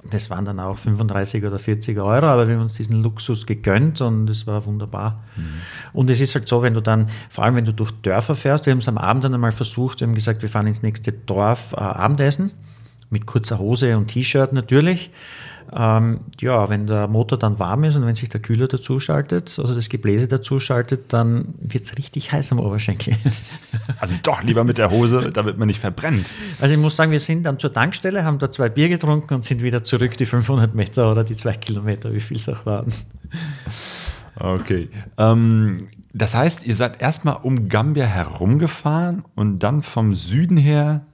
Das 0.09 0.31
waren 0.31 0.45
dann 0.45 0.59
auch 0.59 0.77
35 0.77 1.43
oder 1.45 1.59
40 1.59 1.99
Euro, 1.99 2.25
aber 2.25 2.47
wir 2.47 2.55
haben 2.55 2.63
uns 2.63 2.73
diesen 2.73 3.03
Luxus 3.03 3.45
gegönnt 3.45 4.01
und 4.01 4.29
es 4.29 4.47
war 4.47 4.65
wunderbar. 4.65 5.21
Und 5.93 6.09
es 6.09 6.21
ist 6.21 6.33
halt 6.33 6.47
so, 6.47 6.63
wenn 6.63 6.73
du 6.73 6.81
dann, 6.81 7.07
vor 7.29 7.43
allem 7.43 7.55
wenn 7.57 7.65
du 7.65 7.73
durch 7.73 7.91
Dörfer 8.01 8.35
fährst, 8.35 8.65
wir 8.65 8.71
haben 8.71 8.79
es 8.79 8.87
am 8.87 8.97
Abend 8.97 9.25
dann 9.25 9.33
einmal 9.33 9.51
versucht, 9.51 9.99
wir 9.99 10.07
haben 10.07 10.15
gesagt, 10.15 10.41
wir 10.41 10.49
fahren 10.49 10.65
ins 10.65 10.81
nächste 10.81 11.11
Dorf 11.11 11.73
äh, 11.73 11.81
Abendessen 11.81 12.51
mit 13.11 13.27
kurzer 13.27 13.59
Hose 13.59 13.95
und 13.97 14.07
T-Shirt 14.07 14.53
natürlich. 14.53 15.11
Ähm, 15.73 16.21
ja, 16.41 16.69
wenn 16.69 16.85
der 16.85 17.07
Motor 17.07 17.37
dann 17.37 17.57
warm 17.57 17.85
ist 17.85 17.95
und 17.95 18.05
wenn 18.05 18.15
sich 18.15 18.27
der 18.27 18.41
Kühler 18.41 18.67
dazu 18.67 18.99
schaltet, 18.99 19.57
also 19.57 19.73
das 19.73 19.87
Gebläse 19.87 20.27
dazu 20.27 20.59
schaltet, 20.59 21.13
dann 21.13 21.53
wird 21.59 21.85
es 21.85 21.97
richtig 21.97 22.31
heiß 22.31 22.51
am 22.51 22.59
Oberschenkel. 22.59 23.15
Also 23.99 24.15
doch 24.23 24.41
lieber 24.41 24.63
mit 24.63 24.79
der 24.79 24.89
Hose, 24.89 25.31
damit 25.31 25.59
man 25.59 25.67
nicht 25.67 25.79
verbrennt. 25.79 26.27
Also 26.59 26.73
ich 26.73 26.81
muss 26.81 26.95
sagen, 26.95 27.11
wir 27.11 27.19
sind 27.19 27.43
dann 27.43 27.59
zur 27.59 27.71
Tankstelle, 27.71 28.23
haben 28.23 28.39
da 28.39 28.51
zwei 28.51 28.67
Bier 28.69 28.89
getrunken 28.89 29.35
und 29.35 29.43
sind 29.43 29.61
wieder 29.61 29.83
zurück 29.83 30.17
die 30.17 30.25
500 30.25 30.73
Meter 30.73 31.11
oder 31.11 31.23
die 31.23 31.35
zwei 31.35 31.53
Kilometer, 31.53 32.11
wie 32.11 32.19
viel 32.19 32.37
es 32.37 32.49
auch 32.49 32.65
waren. 32.65 32.91
Okay. 34.35 34.89
Ähm, 35.17 35.89
das 36.13 36.33
heißt, 36.33 36.65
ihr 36.65 36.75
seid 36.75 37.01
erstmal 37.01 37.37
um 37.43 37.69
Gambia 37.69 38.05
herumgefahren 38.05 39.23
und 39.35 39.59
dann 39.59 39.81
vom 39.81 40.15
Süden 40.15 40.57
her 40.57 41.05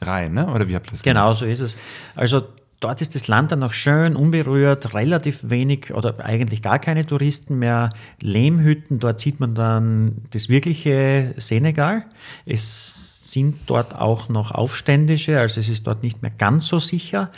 rein, 0.00 0.34
ne? 0.34 0.46
Oder 0.48 0.68
wie 0.68 0.74
habt 0.74 0.88
ihr 0.88 0.92
das 0.92 1.02
Genau, 1.02 1.32
so 1.32 1.46
ist 1.46 1.60
es. 1.60 1.76
Also 2.14 2.42
dort 2.86 3.02
ist 3.02 3.16
das 3.16 3.26
Land 3.26 3.50
dann 3.50 3.58
noch 3.58 3.72
schön 3.72 4.14
unberührt, 4.14 4.94
relativ 4.94 5.50
wenig 5.50 5.92
oder 5.92 6.24
eigentlich 6.24 6.62
gar 6.62 6.78
keine 6.78 7.04
Touristen 7.04 7.58
mehr. 7.58 7.90
Lehmhütten, 8.20 9.00
dort 9.00 9.20
sieht 9.20 9.40
man 9.40 9.56
dann 9.56 10.18
das 10.30 10.48
wirkliche 10.48 11.34
Senegal. 11.36 12.04
Es 12.44 13.32
sind 13.32 13.56
dort 13.66 13.96
auch 13.96 14.28
noch 14.28 14.52
Aufständische, 14.52 15.40
also 15.40 15.58
es 15.58 15.68
ist 15.68 15.84
dort 15.86 16.04
nicht 16.04 16.22
mehr 16.22 16.30
ganz 16.30 16.68
so 16.68 16.78
sicher. 16.78 17.32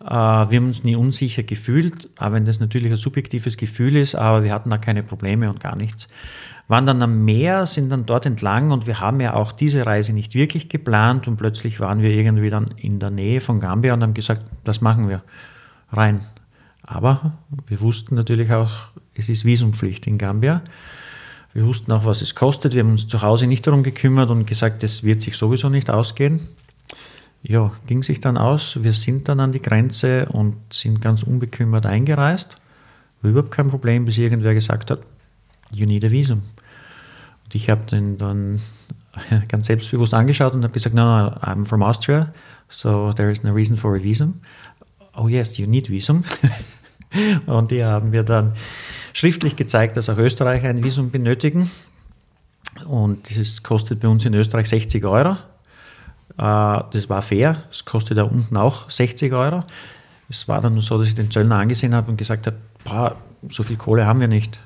Äh, 0.00 0.04
Wir 0.06 0.14
haben 0.58 0.68
uns 0.68 0.84
nie 0.84 0.94
unsicher 0.94 1.42
gefühlt, 1.42 2.08
auch 2.16 2.30
wenn 2.30 2.44
das 2.44 2.60
natürlich 2.60 2.92
ein 2.92 2.96
subjektives 2.96 3.56
Gefühl 3.56 3.96
ist, 3.96 4.14
aber 4.14 4.44
wir 4.44 4.52
hatten 4.52 4.70
da 4.70 4.78
keine 4.78 5.02
Probleme 5.02 5.50
und 5.50 5.58
gar 5.58 5.74
nichts. 5.74 6.08
Waren 6.68 6.86
dann 6.86 7.02
am 7.02 7.24
Meer, 7.24 7.66
sind 7.66 7.90
dann 7.90 8.06
dort 8.06 8.24
entlang 8.26 8.70
und 8.70 8.86
wir 8.86 9.00
haben 9.00 9.20
ja 9.20 9.34
auch 9.34 9.52
diese 9.52 9.84
Reise 9.84 10.12
nicht 10.12 10.34
wirklich 10.34 10.68
geplant 10.68 11.28
und 11.28 11.36
plötzlich 11.36 11.80
waren 11.80 12.02
wir 12.02 12.10
irgendwie 12.10 12.50
dann 12.50 12.68
in 12.76 12.98
der 12.98 13.10
Nähe 13.10 13.40
von 13.40 13.60
Gambia 13.60 13.94
und 13.94 14.02
haben 14.02 14.14
gesagt, 14.14 14.50
das 14.64 14.80
machen 14.80 15.08
wir 15.08 15.22
rein. 15.90 16.20
Aber 16.82 17.34
wir 17.66 17.80
wussten 17.80 18.14
natürlich 18.14 18.52
auch, 18.52 18.70
es 19.14 19.28
ist 19.28 19.44
Visumpflicht 19.44 20.06
in 20.06 20.18
Gambia. 20.18 20.62
Wir 21.52 21.66
wussten 21.66 21.92
auch, 21.92 22.06
was 22.06 22.22
es 22.22 22.34
kostet. 22.34 22.74
Wir 22.74 22.82
haben 22.82 22.92
uns 22.92 23.06
zu 23.06 23.20
Hause 23.20 23.46
nicht 23.46 23.66
darum 23.66 23.82
gekümmert 23.82 24.30
und 24.30 24.46
gesagt, 24.46 24.82
das 24.82 25.04
wird 25.04 25.20
sich 25.20 25.36
sowieso 25.36 25.68
nicht 25.68 25.90
ausgehen. 25.90 26.40
Ja, 27.42 27.72
ging 27.86 28.02
sich 28.02 28.20
dann 28.20 28.38
aus. 28.38 28.78
Wir 28.82 28.92
sind 28.92 29.28
dann 29.28 29.40
an 29.40 29.52
die 29.52 29.60
Grenze 29.60 30.26
und 30.26 30.56
sind 30.72 31.02
ganz 31.02 31.22
unbekümmert 31.22 31.86
eingereist. 31.86 32.56
War 33.20 33.30
überhaupt 33.30 33.50
kein 33.50 33.68
Problem, 33.68 34.04
bis 34.04 34.16
irgendwer 34.16 34.54
gesagt 34.54 34.90
hat, 34.90 35.00
you 35.74 35.86
need 35.86 36.04
a 36.04 36.10
visum. 36.10 36.42
Und 37.44 37.54
ich 37.54 37.70
habe 37.70 37.84
den 37.84 38.16
dann 38.16 38.60
ganz 39.48 39.66
selbstbewusst 39.66 40.14
angeschaut 40.14 40.54
und 40.54 40.62
habe 40.64 40.72
gesagt, 40.72 40.94
no, 40.94 41.04
no, 41.04 41.28
I'm 41.36 41.66
from 41.66 41.82
Austria, 41.82 42.32
so 42.68 43.12
there 43.12 43.30
is 43.30 43.42
no 43.42 43.52
reason 43.52 43.76
for 43.76 43.96
a 43.96 44.02
visum. 44.02 44.40
Oh 45.14 45.28
yes, 45.28 45.58
you 45.58 45.66
need 45.66 45.90
visum. 45.90 46.24
und 47.46 47.70
die 47.70 47.84
haben 47.84 48.10
mir 48.10 48.22
dann 48.22 48.54
schriftlich 49.12 49.56
gezeigt, 49.56 49.96
dass 49.96 50.08
auch 50.08 50.18
Österreicher 50.18 50.68
ein 50.68 50.82
Visum 50.82 51.10
benötigen. 51.10 51.70
Und 52.86 53.38
das 53.38 53.62
kostet 53.62 54.00
bei 54.00 54.08
uns 54.08 54.24
in 54.24 54.32
Österreich 54.34 54.68
60 54.68 55.04
Euro. 55.04 55.36
Äh, 56.38 56.84
das 56.90 57.08
war 57.08 57.20
fair. 57.20 57.64
Es 57.70 57.84
kostet 57.84 58.16
da 58.16 58.22
unten 58.22 58.56
auch 58.56 58.90
60 58.90 59.32
Euro. 59.32 59.64
Es 60.28 60.48
war 60.48 60.62
dann 60.62 60.72
nur 60.72 60.82
so, 60.82 60.96
dass 60.96 61.08
ich 61.08 61.14
den 61.14 61.30
Zöllner 61.30 61.56
angesehen 61.56 61.94
habe 61.94 62.10
und 62.10 62.16
gesagt 62.16 62.46
habe, 62.46 63.16
so 63.50 63.62
viel 63.62 63.76
Kohle 63.76 64.06
haben 64.06 64.20
wir 64.20 64.28
nicht. 64.28 64.58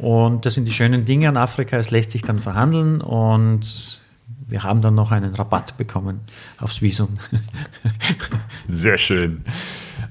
Und 0.00 0.46
das 0.46 0.54
sind 0.54 0.64
die 0.64 0.72
schönen 0.72 1.04
Dinge 1.04 1.28
an 1.28 1.36
Afrika. 1.36 1.76
Es 1.76 1.90
lässt 1.90 2.10
sich 2.12 2.22
dann 2.22 2.38
verhandeln 2.38 3.02
und 3.02 4.02
wir 4.48 4.62
haben 4.62 4.80
dann 4.80 4.94
noch 4.94 5.12
einen 5.12 5.34
Rabatt 5.34 5.76
bekommen 5.76 6.20
aufs 6.58 6.80
Visum. 6.80 7.18
Sehr 8.68 8.96
schön. 8.96 9.44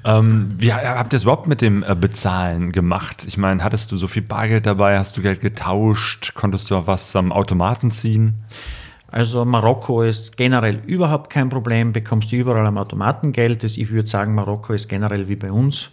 Ähm, 0.05 0.53
wie 0.59 0.71
habt 0.71 1.13
ihr 1.13 1.17
es 1.17 1.23
überhaupt 1.23 1.47
mit 1.47 1.61
dem 1.61 1.81
äh, 1.81 1.95
Bezahlen 1.95 2.71
gemacht? 2.71 3.25
Ich 3.27 3.39
meine, 3.39 3.63
hattest 3.63 3.91
du 3.91 3.97
so 3.97 4.07
viel 4.07 4.21
Bargeld 4.21 4.67
dabei? 4.67 4.99
Hast 4.99 5.17
du 5.17 5.23
Geld 5.23 5.41
getauscht? 5.41 6.35
Konntest 6.35 6.69
du 6.69 6.75
auch 6.75 6.85
was 6.85 7.15
am 7.15 7.31
Automaten 7.31 7.89
ziehen? 7.89 8.35
Also 9.07 9.43
Marokko 9.43 10.03
ist 10.03 10.37
generell 10.37 10.81
überhaupt 10.85 11.31
kein 11.31 11.49
Problem, 11.49 11.93
bekommst 11.93 12.31
du 12.31 12.35
überall 12.35 12.67
am 12.67 12.77
Automaten 12.77 13.31
Geld. 13.31 13.63
Ich 13.63 13.89
würde 13.89 14.07
sagen, 14.07 14.35
Marokko 14.35 14.73
ist 14.73 14.87
generell 14.87 15.27
wie 15.29 15.35
bei 15.35 15.51
uns. 15.51 15.89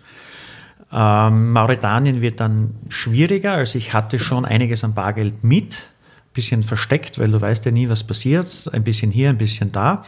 Ähm, 0.93 1.53
Mauretanien 1.53 2.21
wird 2.21 2.41
dann 2.41 2.75
schwieriger. 2.89 3.55
Also 3.55 3.79
ich 3.79 3.93
hatte 3.93 4.19
schon 4.19 4.45
einiges 4.45 4.85
an 4.85 4.95
Bargeld 4.95 5.43
mit, 5.43 5.91
bisschen 6.33 6.63
versteckt, 6.63 7.19
weil 7.19 7.31
du 7.31 7.41
weißt 7.41 7.65
ja 7.65 7.71
nie, 7.71 7.89
was 7.89 8.05
passiert. 8.05 8.69
Ein 8.73 8.85
bisschen 8.85 9.11
hier, 9.11 9.31
ein 9.31 9.39
bisschen 9.39 9.73
da. 9.73 10.05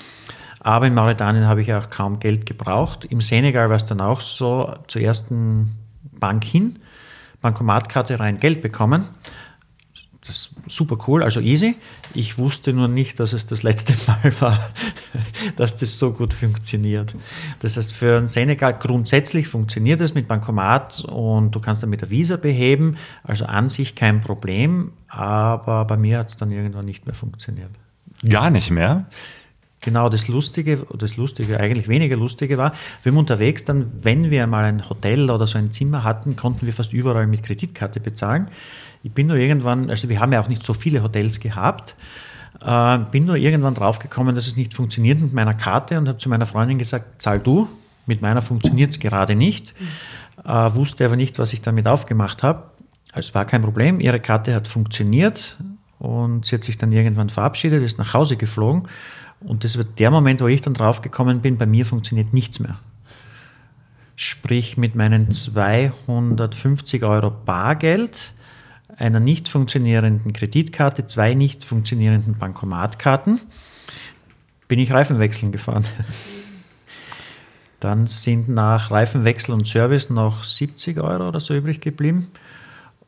Aber 0.61 0.87
in 0.87 0.95
Mauretanien 0.95 1.47
habe 1.47 1.63
ich 1.63 1.73
auch 1.73 1.89
kaum 1.89 2.21
Geld 2.21 2.47
gebraucht. 2.47 3.05
Im 3.07 3.21
Senegal 3.21 3.69
war 3.69 3.77
es 3.77 3.85
dann 3.85 4.01
auch 4.01 4.21
so, 4.21 4.75
zur 4.89 5.03
ersten 5.03 5.77
Bank 6.19 6.45
hin, 6.45 6.77
Bankomatkarte 7.41 8.19
rein, 8.21 8.39
Geld 8.39 8.61
bekommen. 8.61 9.05
Das 10.29 10.37
ist 10.37 10.51
super 10.67 10.99
cool, 11.07 11.23
also 11.23 11.41
easy. 11.41 11.77
Ich 12.13 12.37
wusste 12.37 12.75
nur 12.75 12.87
nicht, 12.87 13.19
dass 13.19 13.33
es 13.33 13.47
das 13.47 13.63
letzte 13.63 13.95
Mal 14.07 14.33
war, 14.41 14.71
dass 15.57 15.75
das 15.77 15.99
so 15.99 16.13
gut 16.13 16.35
funktioniert. 16.35 17.15
Das 17.61 17.79
heißt, 17.79 17.95
für 17.95 18.19
ein 18.19 18.29
Senegal 18.29 18.77
grundsätzlich 18.79 19.49
funktioniert 19.49 20.03
es 20.03 20.13
mit 20.13 20.29
Bankomat 20.29 21.01
und 21.01 21.53
du 21.53 21.61
kannst 21.61 21.83
damit 21.83 22.03
der 22.03 22.11
Visa 22.11 22.37
beheben. 22.37 22.99
Also 23.25 23.47
an 23.47 23.71
sich 23.71 23.95
kein 23.95 24.21
Problem, 24.21 24.93
aber 25.09 25.87
bei 25.87 25.97
mir 25.97 26.19
hat 26.19 26.29
es 26.29 26.37
dann 26.37 26.51
irgendwann 26.51 26.85
nicht 26.85 27.07
mehr 27.07 27.15
funktioniert. 27.15 27.71
Gar 28.29 28.51
nicht 28.51 28.71
mehr? 28.71 29.07
Genau, 29.81 30.11
das 30.11 30.29
Lustige, 30.29 30.87
das 30.99 31.17
Lustige, 31.17 31.59
eigentlich 31.59 31.89
weniger 31.89 32.17
Lustige 32.17 32.59
war, 32.59 32.75
wir 33.03 33.13
haben 33.13 33.19
unterwegs 33.19 33.65
dann, 33.65 33.93
wenn 34.03 34.31
wir 34.31 34.47
mal 34.47 34.65
ein 34.65 34.91
Hotel 34.91 35.31
oder 35.31 35.47
so 35.47 35.57
ein 35.57 35.73
Zimmer 35.73 36.05
hatten, 36.05 36.37
konnten 36.37 36.67
wir 36.67 36.73
fast 36.75 36.93
überall 36.93 37.27
mit 37.27 37.45
Kreditkarte 37.45 38.01
bezahlen. 38.01 38.49
Ich 39.03 39.13
bin 39.13 39.29
nur 39.29 39.37
irgendwann, 39.37 39.91
also 39.91 40.09
wir 40.09 40.21
haben 40.21 40.33
ja 40.33 40.41
auch 40.41 40.49
nicht 40.49 40.63
so 40.63 40.75
viele 40.75 41.03
Hotels 41.03 41.41
gehabt, 41.41 41.97
äh, 42.61 42.99
bin 43.11 43.27
nur 43.27 43.37
irgendwann 43.37 43.75
draufgekommen, 43.75 44.35
dass 44.35 44.47
es 44.47 44.57
nicht 44.57 44.75
funktioniert 44.75 45.21
mit 45.21 45.33
meiner 45.33 45.55
Karte 45.55 45.99
und 45.99 46.09
habe 46.09 46.19
zu 46.19 46.29
meiner 46.29 46.47
Freundin 46.47 46.79
gesagt, 46.79 47.23
zahl 47.23 47.39
du, 47.39 47.69
mit 48.07 48.23
meiner 48.23 48.43
funktioniert 48.43 48.91
es 48.91 48.99
gerade 48.99 49.35
nicht. 49.35 49.75
Äh, 50.45 50.75
wusste 50.75 51.05
aber 51.05 51.17
nicht, 51.17 51.39
was 51.39 51.53
ich 51.53 51.63
damit 51.63 51.87
aufgemacht 51.87 52.43
habe. 52.43 52.71
Also 53.13 53.35
war 53.35 53.45
kein 53.45 53.63
Problem, 53.63 54.01
ihre 54.01 54.21
Karte 54.21 54.55
hat 54.55 54.69
funktioniert 54.69 55.57
und 55.99 56.45
sie 56.45 56.57
hat 56.57 56.65
sich 56.65 56.79
dann 56.79 56.93
irgendwann 56.93 57.31
verabschiedet, 57.31 57.83
ist 57.83 57.99
nach 57.99 58.15
Hause 58.15 58.37
geflogen 58.37 58.85
und 59.41 59.65
das 59.65 59.79
wird 59.79 59.99
der 59.99 60.11
Moment, 60.11 60.41
wo 60.41 60.47
ich 60.47 60.61
dann 60.61 60.75
draufgekommen 60.75 61.41
bin, 61.41 61.59
bei 61.59 61.67
mir 61.67 61.87
funktioniert 61.87 62.33
nichts 62.33 62.61
mehr. 62.61 62.79
Sprich, 64.17 64.77
mit 64.77 64.97
meinen 64.97 65.31
250 65.31 67.05
Euro 67.05 67.31
Bargeld, 67.31 68.35
einer 68.99 69.21
nicht 69.21 69.49
funktionierenden 69.49 70.33
Kreditkarte, 70.33 71.07
zwei 71.07 71.35
nicht 71.35 71.65
funktionierenden 71.65 72.37
Bankomatkarten, 72.37 73.41
bin 74.67 74.79
ich 74.79 74.93
Reifenwechseln 74.93 75.53
gefahren. 75.53 75.85
Dann 77.81 78.09
sind 78.09 78.49
nach 78.49 78.91
Reifenwechsel 78.91 79.55
und 79.55 79.67
Service 79.67 80.11
noch 80.11 80.43
70 80.43 80.99
Euro 80.99 81.29
oder 81.29 81.39
so 81.39 81.55
übrig 81.55 81.81
geblieben. 81.81 82.29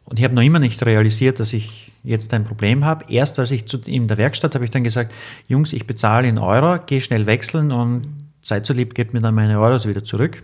Und 0.04 0.18
ich 0.18 0.24
habe 0.24 0.34
noch 0.34 0.42
immer 0.42 0.60
nicht 0.60 0.84
realisiert, 0.86 1.40
dass 1.40 1.52
ich 1.52 1.92
jetzt 2.02 2.32
ein 2.34 2.44
Problem 2.44 2.84
habe. 2.84 3.04
Erst 3.08 3.38
als 3.38 3.50
ich 3.50 3.66
zu, 3.66 3.78
in 3.78 4.08
der 4.08 4.16
Werkstatt 4.16 4.54
habe 4.54 4.64
ich 4.64 4.70
dann 4.70 4.84
gesagt, 4.84 5.12
Jungs, 5.48 5.72
ich 5.72 5.86
bezahle 5.86 6.28
in 6.28 6.38
Euro, 6.38 6.78
gehe 6.84 7.00
schnell 7.00 7.26
wechseln 7.26 7.72
und 7.72 8.06
seid 8.42 8.64
so 8.64 8.72
lieb, 8.72 8.94
gebt 8.94 9.12
mir 9.12 9.20
dann 9.20 9.34
meine 9.34 9.58
Euros 9.60 9.86
wieder 9.86 10.04
zurück. 10.04 10.42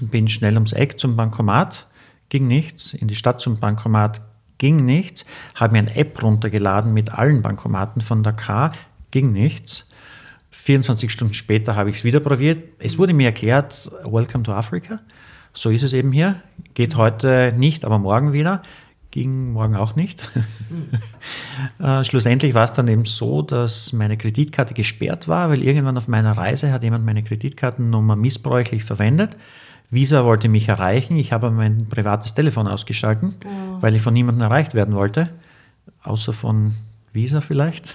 Bin 0.00 0.28
schnell 0.28 0.54
ums 0.54 0.72
Eck 0.72 0.98
zum 0.98 1.16
Bankomat, 1.16 1.86
ging 2.28 2.46
nichts. 2.46 2.94
In 2.94 3.08
die 3.08 3.14
Stadt 3.14 3.40
zum 3.40 3.56
Bankomat 3.56 4.20
ging 4.58 4.84
nichts. 4.84 5.24
Habe 5.54 5.72
mir 5.72 5.78
eine 5.78 5.96
App 5.96 6.22
runtergeladen 6.22 6.92
mit 6.92 7.12
allen 7.12 7.42
Bankomaten 7.42 8.02
von 8.02 8.22
K, 8.22 8.72
ging 9.10 9.32
nichts. 9.32 9.88
24 10.50 11.10
Stunden 11.10 11.34
später 11.34 11.76
habe 11.76 11.90
ich 11.90 11.98
es 11.98 12.04
wieder 12.04 12.20
probiert. 12.20 12.68
Es 12.78 12.98
wurde 12.98 13.14
mir 13.14 13.26
erklärt, 13.26 13.90
Welcome 14.04 14.44
to 14.44 14.52
Africa. 14.52 15.00
So 15.52 15.70
ist 15.70 15.82
es 15.82 15.92
eben 15.92 16.12
hier. 16.12 16.42
Geht 16.74 16.96
heute 16.96 17.54
nicht, 17.56 17.84
aber 17.84 17.98
morgen 17.98 18.32
wieder 18.32 18.62
ging 19.10 19.52
morgen 19.52 19.74
auch 19.74 19.96
nicht. 19.96 20.28
äh, 21.80 22.04
schlussendlich 22.04 22.54
war 22.54 22.64
es 22.64 22.72
dann 22.72 22.88
eben 22.88 23.04
so, 23.04 23.42
dass 23.42 23.92
meine 23.92 24.16
Kreditkarte 24.16 24.74
gesperrt 24.74 25.28
war, 25.28 25.48
weil 25.48 25.62
irgendwann 25.62 25.96
auf 25.96 26.08
meiner 26.08 26.32
Reise 26.32 26.72
hat 26.72 26.84
jemand 26.84 27.04
meine 27.04 27.22
Kreditkartennummer 27.22 28.16
missbräuchlich 28.16 28.84
verwendet. 28.84 29.36
Visa 29.90 30.24
wollte 30.24 30.48
mich 30.48 30.68
erreichen, 30.68 31.16
ich 31.16 31.32
habe 31.32 31.50
mein 31.50 31.88
privates 31.88 32.34
Telefon 32.34 32.66
ausgeschalten, 32.66 33.36
oh. 33.44 33.80
weil 33.80 33.94
ich 33.94 34.02
von 34.02 34.12
niemandem 34.12 34.42
erreicht 34.42 34.74
werden 34.74 34.94
wollte, 34.94 35.30
außer 36.02 36.32
von 36.32 36.74
Visa 37.12 37.40
vielleicht. 37.40 37.94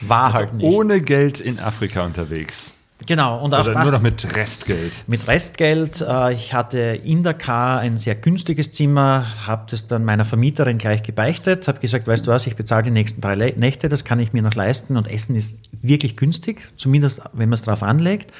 war 0.00 0.24
also 0.24 0.38
halt 0.38 0.54
nicht. 0.54 0.64
Ohne 0.64 1.00
Geld 1.00 1.40
in 1.40 1.58
Afrika 1.58 2.04
unterwegs. 2.04 2.74
Genau, 3.06 3.42
und 3.44 3.54
auch 3.54 3.64
Oder 3.64 3.72
das. 3.72 3.82
Nur 3.82 3.92
noch 3.92 4.02
mit 4.02 4.36
Restgeld. 4.36 4.92
Mit 5.06 5.26
Restgeld. 5.26 6.00
Äh, 6.00 6.34
ich 6.34 6.54
hatte 6.54 6.78
in 6.78 7.22
der 7.22 7.34
K 7.34 7.78
ein 7.78 7.98
sehr 7.98 8.14
günstiges 8.14 8.72
Zimmer, 8.72 9.26
habe 9.46 9.66
das 9.70 9.86
dann 9.86 10.04
meiner 10.04 10.24
Vermieterin 10.24 10.78
gleich 10.78 11.02
gebeichtet, 11.02 11.68
habe 11.68 11.80
gesagt, 11.80 12.06
weißt 12.06 12.26
du 12.26 12.30
was, 12.30 12.46
ich 12.46 12.56
bezahle 12.56 12.84
die 12.84 12.90
nächsten 12.90 13.20
drei 13.20 13.34
Nächte, 13.56 13.88
das 13.88 14.04
kann 14.04 14.20
ich 14.20 14.32
mir 14.32 14.42
noch 14.42 14.54
leisten 14.54 14.96
und 14.96 15.08
Essen 15.08 15.34
ist 15.34 15.58
wirklich 15.82 16.16
günstig, 16.16 16.70
zumindest 16.76 17.22
wenn 17.32 17.48
man 17.48 17.54
es 17.54 17.62
drauf 17.62 17.82
anlegt. 17.82 18.32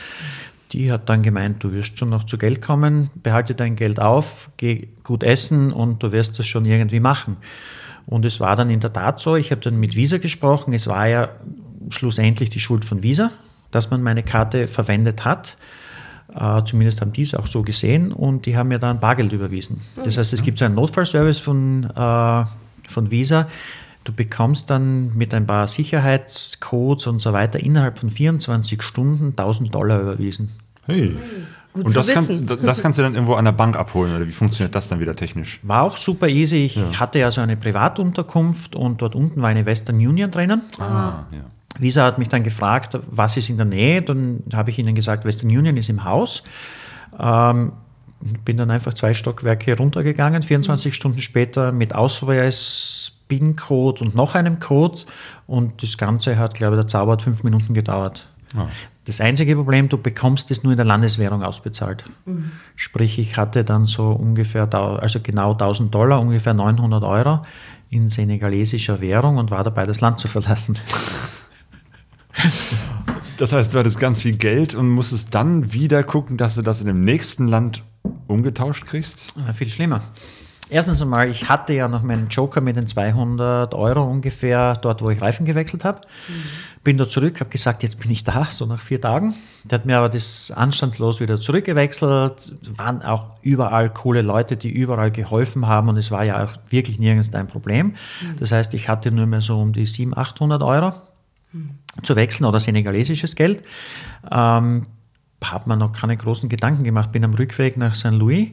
Die 0.72 0.90
hat 0.90 1.08
dann 1.08 1.22
gemeint, 1.22 1.62
du 1.62 1.72
wirst 1.72 1.98
schon 1.98 2.08
noch 2.08 2.24
zu 2.24 2.38
Geld 2.38 2.62
kommen, 2.62 3.10
behalte 3.22 3.54
dein 3.54 3.76
Geld 3.76 4.00
auf, 4.00 4.50
geh 4.56 4.88
gut 5.04 5.22
essen 5.22 5.72
und 5.72 6.02
du 6.02 6.12
wirst 6.12 6.38
das 6.38 6.46
schon 6.46 6.64
irgendwie 6.64 7.00
machen. 7.00 7.36
Und 8.06 8.24
es 8.24 8.40
war 8.40 8.56
dann 8.56 8.70
in 8.70 8.80
der 8.80 8.92
Tat 8.92 9.20
so, 9.20 9.36
ich 9.36 9.50
habe 9.50 9.60
dann 9.60 9.78
mit 9.78 9.96
Visa 9.96 10.18
gesprochen, 10.18 10.72
es 10.72 10.86
war 10.86 11.06
ja 11.06 11.28
schlussendlich 11.90 12.50
die 12.50 12.60
Schuld 12.60 12.84
von 12.84 13.02
Visa, 13.02 13.30
dass 13.70 13.90
man 13.90 14.02
meine 14.02 14.22
Karte 14.22 14.66
verwendet 14.66 15.24
hat. 15.24 15.56
Äh, 16.34 16.64
zumindest 16.64 17.00
haben 17.02 17.12
die 17.12 17.22
es 17.22 17.34
auch 17.34 17.46
so 17.46 17.62
gesehen 17.62 18.10
und 18.10 18.46
die 18.46 18.56
haben 18.56 18.68
mir 18.68 18.78
dann 18.78 18.98
Bargeld 18.98 19.32
überwiesen. 19.32 19.82
Das 20.02 20.16
heißt, 20.16 20.32
es 20.32 20.42
gibt 20.42 20.58
so 20.58 20.64
einen 20.64 20.74
Notfallservice 20.74 21.38
von, 21.38 21.84
äh, 21.84 22.44
von 22.88 23.10
Visa. 23.10 23.46
Du 24.04 24.12
bekommst 24.12 24.68
dann 24.70 25.16
mit 25.16 25.32
ein 25.32 25.46
paar 25.46 25.68
Sicherheitscodes 25.68 27.06
und 27.06 27.20
so 27.20 27.32
weiter 27.32 27.60
innerhalb 27.60 27.98
von 27.98 28.10
24 28.10 28.82
Stunden 28.82 29.30
1000 29.30 29.74
Dollar 29.74 30.00
überwiesen. 30.00 30.50
Hey. 30.86 31.16
Gut 31.72 31.86
und 31.86 31.96
das, 31.96 32.08
kann, 32.08 32.46
das, 32.46 32.82
kannst 32.82 32.98
du 32.98 33.02
dann 33.02 33.14
irgendwo 33.14 33.34
an 33.34 33.46
der 33.46 33.52
Bank 33.52 33.76
abholen 33.78 34.14
oder 34.14 34.26
wie 34.26 34.32
funktioniert 34.32 34.74
das 34.74 34.88
dann 34.88 35.00
wieder 35.00 35.16
technisch? 35.16 35.58
War 35.62 35.84
auch 35.84 35.96
super 35.96 36.28
easy. 36.28 36.64
Ich 36.64 36.76
ja. 36.76 37.00
hatte 37.00 37.18
ja 37.18 37.30
so 37.30 37.40
eine 37.40 37.56
Privatunterkunft 37.56 38.76
und 38.76 39.00
dort 39.00 39.14
unten 39.14 39.40
war 39.40 39.48
eine 39.48 39.64
Western 39.64 39.96
Union 39.96 40.30
drinnen. 40.30 40.62
Ah, 40.78 41.24
ja. 41.30 41.40
Visa 41.78 42.04
hat 42.04 42.18
mich 42.18 42.28
dann 42.28 42.42
gefragt, 42.42 42.98
was 43.10 43.38
ist 43.38 43.48
in 43.48 43.56
der 43.56 43.64
Nähe. 43.64 44.02
Dann 44.02 44.42
habe 44.52 44.68
ich 44.68 44.78
ihnen 44.78 44.94
gesagt, 44.94 45.24
Western 45.24 45.48
Union 45.48 45.78
ist 45.78 45.88
im 45.88 46.04
Haus. 46.04 46.42
Ähm, 47.18 47.72
bin 48.44 48.58
dann 48.58 48.70
einfach 48.70 48.92
zwei 48.92 49.14
Stockwerke 49.14 49.76
runtergegangen, 49.76 50.42
24 50.42 50.94
Stunden 50.94 51.22
später 51.22 51.72
mit 51.72 51.94
Ausweis, 51.94 53.12
PIN-Code 53.32 54.04
und 54.04 54.14
noch 54.14 54.34
einem 54.34 54.60
Code. 54.60 55.00
Und 55.46 55.82
das 55.82 55.96
Ganze 55.96 56.36
hat, 56.38 56.54
glaube 56.54 56.76
ich, 56.76 56.82
der 56.82 56.88
Zauber 56.88 57.12
hat 57.12 57.22
fünf 57.22 57.42
Minuten 57.44 57.72
gedauert. 57.72 58.28
Ah. 58.54 58.66
Das 59.06 59.20
einzige 59.20 59.56
Problem, 59.56 59.88
du 59.88 59.96
bekommst 59.96 60.50
es 60.50 60.62
nur 60.62 60.74
in 60.74 60.76
der 60.76 60.84
Landeswährung 60.84 61.42
ausbezahlt. 61.42 62.04
Sprich, 62.76 63.18
ich 63.18 63.36
hatte 63.36 63.64
dann 63.64 63.86
so 63.86 64.10
ungefähr, 64.10 64.72
also 64.72 65.18
genau 65.20 65.52
1000 65.52 65.92
Dollar, 65.92 66.20
ungefähr 66.20 66.54
900 66.54 67.02
Euro 67.02 67.44
in 67.88 68.08
senegalesischer 68.08 69.00
Währung 69.00 69.38
und 69.38 69.50
war 69.50 69.64
dabei, 69.64 69.84
das 69.84 70.00
Land 70.00 70.20
zu 70.20 70.28
verlassen. 70.28 70.78
Das 73.38 73.52
heißt, 73.52 73.74
du 73.74 73.78
hattest 73.78 73.98
ganz 73.98 74.20
viel 74.20 74.36
Geld 74.36 74.74
und 74.74 74.88
musstest 74.88 75.34
dann 75.34 75.72
wieder 75.72 76.04
gucken, 76.04 76.36
dass 76.36 76.54
du 76.54 76.62
das 76.62 76.80
in 76.80 76.86
dem 76.86 77.00
nächsten 77.00 77.48
Land 77.48 77.82
umgetauscht 78.28 78.86
kriegst? 78.86 79.34
Na, 79.36 79.52
viel 79.52 79.68
schlimmer. 79.68 80.02
Erstens 80.72 81.02
einmal, 81.02 81.28
ich 81.28 81.50
hatte 81.50 81.74
ja 81.74 81.86
noch 81.86 82.02
meinen 82.02 82.28
Joker 82.28 82.62
mit 82.62 82.76
den 82.76 82.86
200 82.86 83.74
Euro 83.74 84.04
ungefähr 84.04 84.74
dort, 84.76 85.02
wo 85.02 85.10
ich 85.10 85.20
Reifen 85.20 85.44
gewechselt 85.44 85.84
habe. 85.84 86.00
Bin 86.82 86.96
da 86.96 87.06
zurück, 87.06 87.40
habe 87.40 87.50
gesagt, 87.50 87.82
jetzt 87.82 88.00
bin 88.00 88.10
ich 88.10 88.24
da, 88.24 88.46
so 88.46 88.64
nach 88.64 88.80
vier 88.80 88.98
Tagen. 88.98 89.34
Der 89.64 89.78
hat 89.78 89.86
mir 89.86 89.98
aber 89.98 90.08
das 90.08 90.50
anstandslos 90.50 91.20
wieder 91.20 91.36
zurückgewechselt. 91.36 92.54
Waren 92.74 93.02
auch 93.02 93.36
überall 93.42 93.90
coole 93.90 94.22
Leute, 94.22 94.56
die 94.56 94.70
überall 94.70 95.10
geholfen 95.10 95.66
haben 95.66 95.90
und 95.90 95.98
es 95.98 96.10
war 96.10 96.24
ja 96.24 96.42
auch 96.42 96.52
wirklich 96.70 96.98
nirgends 96.98 97.34
ein 97.34 97.48
Problem. 97.48 97.94
Das 98.38 98.50
heißt, 98.50 98.72
ich 98.72 98.88
hatte 98.88 99.12
nur 99.12 99.26
mehr 99.26 99.42
so 99.42 99.60
um 99.60 99.74
die 99.74 99.84
700, 99.84 100.18
800 100.18 100.62
Euro 100.62 100.94
zu 102.02 102.16
wechseln 102.16 102.46
oder 102.46 102.60
senegalesisches 102.60 103.36
Geld. 103.36 103.62
Ähm, 104.30 104.86
habe 105.50 105.68
mir 105.68 105.76
noch 105.76 105.92
keine 105.92 106.16
großen 106.16 106.48
Gedanken 106.48 106.84
gemacht. 106.84 107.12
Bin 107.12 107.24
am 107.24 107.34
Rückweg 107.34 107.76
nach 107.76 107.94
St. 107.94 108.12
Louis, 108.12 108.50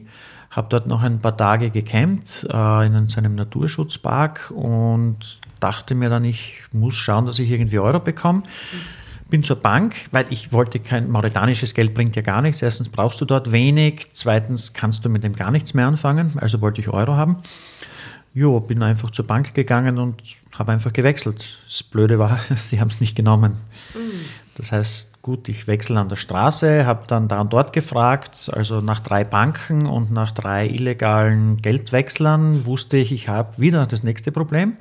habe 0.50 0.68
dort 0.70 0.86
noch 0.86 1.02
ein 1.02 1.20
paar 1.20 1.36
Tage 1.36 1.70
gecampt 1.70 2.46
äh, 2.50 2.86
in 2.86 3.08
so 3.08 3.18
einem 3.18 3.34
Naturschutzpark 3.34 4.50
und 4.54 5.40
dachte 5.60 5.94
mir 5.94 6.08
dann, 6.08 6.24
ich 6.24 6.62
muss 6.72 6.96
schauen, 6.96 7.26
dass 7.26 7.38
ich 7.38 7.50
irgendwie 7.50 7.78
Euro 7.78 8.00
bekomme. 8.00 8.42
Bin 9.28 9.44
zur 9.44 9.56
Bank, 9.56 9.94
weil 10.10 10.26
ich 10.30 10.52
wollte 10.52 10.80
kein 10.80 11.08
mauretanisches 11.08 11.74
Geld 11.74 11.94
bringt 11.94 12.16
ja 12.16 12.22
gar 12.22 12.42
nichts. 12.42 12.62
Erstens 12.62 12.88
brauchst 12.88 13.20
du 13.20 13.24
dort 13.24 13.52
wenig, 13.52 14.08
zweitens 14.12 14.72
kannst 14.72 15.04
du 15.04 15.08
mit 15.08 15.22
dem 15.22 15.36
gar 15.36 15.52
nichts 15.52 15.72
mehr 15.72 15.86
anfangen. 15.86 16.32
Also 16.40 16.60
wollte 16.60 16.80
ich 16.80 16.88
Euro 16.88 17.14
haben. 17.14 17.36
Jo, 18.34 18.58
bin 18.58 18.82
einfach 18.82 19.10
zur 19.10 19.26
Bank 19.26 19.54
gegangen 19.54 19.98
und 19.98 20.22
habe 20.52 20.72
einfach 20.72 20.92
gewechselt. 20.92 21.60
Das 21.68 21.82
Blöde 21.84 22.18
war, 22.18 22.40
sie 22.56 22.80
haben 22.80 22.88
es 22.88 23.00
nicht 23.00 23.16
genommen. 23.16 23.56
Das 24.56 24.72
heißt, 24.72 25.09
gut, 25.22 25.48
ich 25.48 25.66
wechsle 25.66 26.00
an 26.00 26.08
der 26.08 26.16
Straße, 26.16 26.86
habe 26.86 27.04
dann 27.06 27.28
da 27.28 27.40
und 27.40 27.52
dort 27.52 27.72
gefragt, 27.72 28.50
also 28.54 28.80
nach 28.80 29.00
drei 29.00 29.24
Banken 29.24 29.86
und 29.86 30.10
nach 30.10 30.32
drei 30.32 30.66
illegalen 30.66 31.56
Geldwechslern 31.58 32.64
wusste 32.64 32.96
ich, 32.96 33.12
ich 33.12 33.28
habe 33.28 33.58
wieder 33.58 33.86
das 33.86 34.02
nächste 34.02 34.32
Problem. 34.32 34.76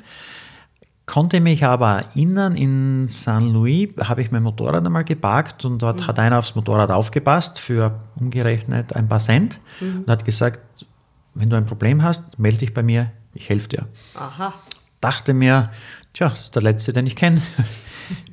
Konnte 1.05 1.41
mich 1.41 1.65
aber 1.65 2.03
erinnern, 2.03 2.55
in 2.55 3.07
St. 3.07 3.41
Louis 3.41 3.89
habe 3.99 4.21
ich 4.21 4.31
mein 4.31 4.43
Motorrad 4.43 4.85
einmal 4.85 5.03
geparkt 5.03 5.65
und 5.65 5.81
dort 5.81 6.05
hat 6.07 6.19
einer 6.19 6.37
aufs 6.37 6.53
Motorrad 6.53 6.91
aufgepasst 6.91 7.57
für 7.57 7.97
umgerechnet 8.15 8.95
ein 8.95 9.09
paar 9.09 9.19
Cent 9.19 9.59
und 9.81 10.07
hat 10.07 10.23
gesagt, 10.23 10.85
wenn 11.33 11.49
du 11.49 11.55
ein 11.55 11.65
Problem 11.65 12.03
hast, 12.03 12.37
melde 12.37 12.59
dich 12.59 12.75
bei 12.75 12.83
mir, 12.83 13.11
ich 13.33 13.49
helfe 13.49 13.69
dir 13.69 13.87
Aha. 14.13 14.53
dachte 15.01 15.33
mir, 15.33 15.71
tja, 16.13 16.29
das 16.29 16.41
ist 16.41 16.55
der 16.55 16.61
letzte, 16.61 16.93
den 16.93 17.07
ich 17.07 17.15
kenne. 17.15 17.41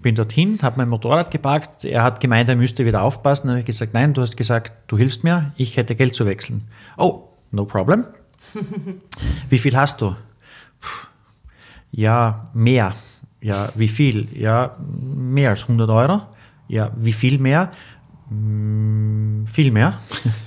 Bin 0.02 0.14
dorthin, 0.14 0.58
habe 0.62 0.78
mein 0.78 0.88
Motorrad 0.88 1.30
geparkt. 1.30 1.84
Er 1.84 2.02
hat 2.02 2.20
gemeint, 2.20 2.48
er 2.48 2.56
müsste 2.56 2.84
wieder 2.86 3.02
aufpassen. 3.02 3.46
Dann 3.48 3.52
habe 3.56 3.60
ich 3.60 3.66
gesagt, 3.66 3.94
nein, 3.94 4.14
du 4.14 4.22
hast 4.22 4.36
gesagt, 4.36 4.72
du 4.86 4.96
hilfst 4.98 5.24
mir, 5.24 5.52
ich 5.56 5.76
hätte 5.76 5.94
Geld 5.94 6.14
zu 6.14 6.26
wechseln. 6.26 6.64
Oh, 6.96 7.28
no 7.50 7.64
problem. 7.64 8.04
Wie 9.50 9.58
viel 9.58 9.76
hast 9.76 10.00
du? 10.00 10.10
Puh, 10.80 11.06
Ja, 11.90 12.50
mehr. 12.54 12.94
Ja, 13.40 13.68
wie 13.76 13.88
viel? 13.88 14.28
Ja, 14.36 14.76
mehr 14.78 15.50
als 15.50 15.62
100 15.62 15.88
Euro. 15.90 16.22
Ja, 16.68 16.90
wie 16.96 17.12
viel 17.12 17.38
mehr? 17.38 17.70
Mm, 18.30 19.44
Viel 19.46 19.70
mehr. 19.70 19.94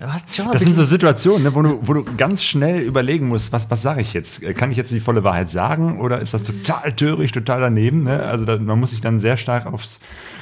Du 0.00 0.12
hast 0.12 0.32
schon 0.32 0.52
Das 0.52 0.62
sind 0.62 0.74
so 0.74 0.84
Situationen, 0.84 1.42
ne, 1.42 1.54
wo, 1.54 1.62
du, 1.62 1.80
wo 1.82 1.92
du 1.92 2.04
ganz 2.04 2.44
schnell 2.44 2.82
überlegen 2.82 3.26
musst, 3.26 3.52
was, 3.52 3.68
was 3.68 3.82
sage 3.82 4.00
ich 4.00 4.12
jetzt? 4.12 4.42
Äh, 4.42 4.54
Kann 4.54 4.70
ich 4.70 4.76
jetzt 4.76 4.92
die 4.92 5.00
volle 5.00 5.24
Wahrheit 5.24 5.50
sagen 5.50 6.00
oder 6.00 6.20
ist 6.20 6.34
das 6.34 6.44
total 6.44 6.92
töricht, 6.94 7.34
total 7.34 7.60
daneben? 7.60 8.04
Ne? 8.04 8.22
Also 8.22 8.44
da, 8.44 8.56
man 8.58 8.78
muss 8.78 8.90
sich 8.90 9.00
dann 9.00 9.18
sehr 9.18 9.36
stark 9.36 9.66
aufs 9.66 9.98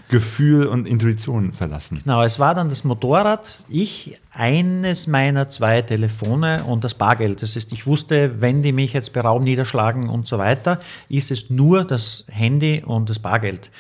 Gefühl 0.09 0.67
und 0.67 0.87
Intuition 0.87 1.53
verlassen. 1.53 2.01
Genau, 2.05 2.23
es 2.23 2.39
war 2.39 2.55
dann 2.55 2.69
das 2.69 2.85
Motorrad, 2.85 3.65
ich, 3.71 4.19
eines 4.31 5.07
meiner 5.07 5.49
zwei 5.49 5.81
Telefone 5.83 6.65
und 6.65 6.85
das 6.85 6.95
Bargeld. 6.95 7.43
Das 7.43 7.57
heißt, 7.57 7.73
ich 7.73 7.87
wusste, 7.87 8.43
wenn 8.43 8.63
die 8.63 8.73
mich 8.73 8.93
jetzt 8.93 9.15
berauben, 9.15 9.45
niederschlagen 9.45 10.09
und 10.09 10.27
so 10.27 10.37
weiter, 10.39 10.81
ist 11.09 11.31
es 11.31 11.49
nur 11.49 11.85
das 11.85 12.25
Handy 12.29 12.83
und 12.85 13.09
das 13.09 13.19
Bargeld. 13.19 13.71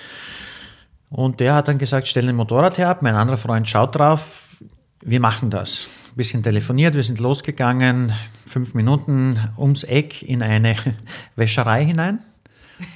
Und 1.10 1.38
der 1.38 1.54
hat 1.54 1.68
dann 1.68 1.78
gesagt, 1.78 2.08
stell 2.08 2.26
den 2.26 2.34
Motorrad 2.34 2.78
her 2.78 2.88
ab. 2.88 3.02
Mein 3.02 3.14
anderer 3.14 3.36
Freund 3.36 3.68
schaut 3.68 3.94
drauf. 3.94 4.45
Wir 5.08 5.20
machen 5.20 5.50
das. 5.50 5.88
Ein 6.10 6.16
bisschen 6.16 6.42
telefoniert, 6.42 6.96
wir 6.96 7.02
sind 7.04 7.20
losgegangen, 7.20 8.12
fünf 8.44 8.74
Minuten 8.74 9.38
ums 9.56 9.84
Eck 9.84 10.20
in 10.22 10.42
eine 10.42 10.74
Wäscherei 11.36 11.84
hinein. 11.84 12.18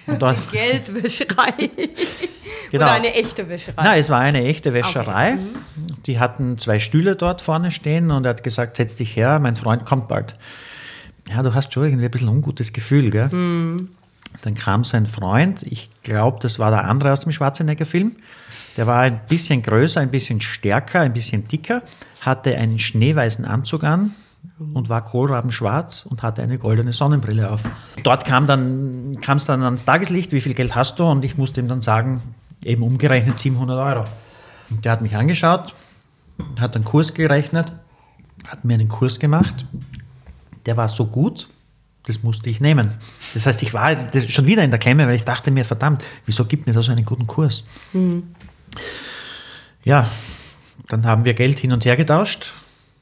Und 0.09 0.21
dort, 0.21 0.51
Geldwäscherei. 0.51 1.53
Genau. 2.71 2.85
Oder 2.85 2.95
eine 2.95 3.15
echte 3.15 3.49
Wäscherei. 3.49 3.83
Nein, 3.83 3.99
es 3.99 4.11
war 4.11 4.21
eine 4.21 4.45
echte 4.45 4.73
Wäscherei. 4.73 5.33
Okay. 5.33 5.43
Die 6.07 6.21
hatten 6.21 6.57
zwei 6.57 6.79
Stühle 6.79 7.17
dort 7.17 7.43
vorne 7.43 7.73
stehen 7.73 8.13
und 8.13 8.25
er 8.25 8.31
hat 8.31 8.45
gesagt, 8.45 8.77
setz 8.77 8.95
dich 8.95 9.17
her, 9.17 9.41
mein 9.41 9.57
Freund 9.57 9.85
kommt 9.85 10.07
bald. 10.07 10.37
Ja, 11.29 11.43
du 11.43 11.53
hast 11.53 11.75
schon 11.75 11.83
irgendwie 11.83 12.05
ein 12.05 12.11
bisschen 12.13 12.29
ein 12.29 12.37
ungutes 12.37 12.73
Gefühl, 12.73 13.11
gell? 13.11 13.29
Dann 14.43 14.55
kam 14.55 14.85
sein 14.85 15.07
Freund, 15.07 15.63
ich 15.65 15.91
glaube, 16.03 16.39
das 16.41 16.59
war 16.59 16.71
der 16.71 16.89
andere 16.89 17.13
aus 17.13 17.21
dem 17.21 17.33
Schwarzenegger-Film. 17.33 18.17
Der 18.77 18.87
war 18.87 19.01
ein 19.01 19.21
bisschen 19.29 19.63
größer, 19.63 20.01
ein 20.01 20.11
bisschen 20.11 20.41
stärker, 20.41 21.01
ein 21.01 21.13
bisschen 21.13 21.47
dicker, 21.49 21.83
hatte 22.21 22.57
einen 22.57 22.79
schneeweißen 22.79 23.45
Anzug 23.45 23.85
an 23.85 24.15
und 24.73 24.89
war 24.89 25.05
kohlrabenschwarz 25.05 26.07
und 26.09 26.23
hatte 26.23 26.43
eine 26.43 26.59
goldene 26.59 26.93
Sonnenbrille 26.93 27.51
auf. 27.51 27.61
Dort 28.03 28.25
kam 28.25 28.47
dann, 28.47 29.19
es 29.27 29.45
dann 29.45 29.63
ans 29.63 29.85
Tageslicht, 29.85 30.33
wie 30.33 30.41
viel 30.41 30.55
Geld 30.55 30.75
hast 30.75 30.99
du? 30.99 31.05
Und 31.05 31.25
ich 31.25 31.37
musste 31.37 31.61
ihm 31.61 31.69
dann 31.69 31.83
sagen, 31.83 32.23
eben 32.65 32.83
umgerechnet 32.83 33.39
700 33.39 33.79
Euro. 33.79 34.05
Und 34.71 34.85
der 34.85 34.93
hat 34.93 35.03
mich 35.03 35.17
angeschaut, 35.17 35.75
hat 36.59 36.77
einen 36.77 36.85
Kurs 36.85 37.15
gerechnet, 37.15 37.73
hat 38.49 38.65
mir 38.65 38.75
einen 38.75 38.89
Kurs 38.89 39.19
gemacht. 39.19 39.67
Der 40.67 40.77
war 40.77 40.89
so 40.89 41.07
gut, 41.07 41.49
das 42.05 42.23
musste 42.23 42.51
ich 42.51 42.61
nehmen. 42.61 42.93
Das 43.35 43.47
heißt, 43.47 43.63
ich 43.63 43.75
war 43.75 43.97
schon 44.29 44.47
wieder 44.47 44.63
in 44.65 44.71
der 44.71 44.79
Klemme, 44.79 45.07
weil 45.07 45.17
ich 45.17 45.25
dachte 45.25 45.51
mir, 45.51 45.65
verdammt, 45.65 46.03
wieso 46.27 46.45
gibt 46.45 46.67
mir 46.67 46.73
da 46.73 46.83
so 46.83 46.93
einen 46.93 47.05
guten 47.05 47.27
Kurs? 47.27 47.65
Ja, 49.85 50.09
dann 50.89 51.07
haben 51.07 51.25
wir 51.25 51.35
Geld 51.35 51.59
hin 51.59 51.73
und 51.73 51.85
her 51.85 51.97
getauscht. 51.97 52.53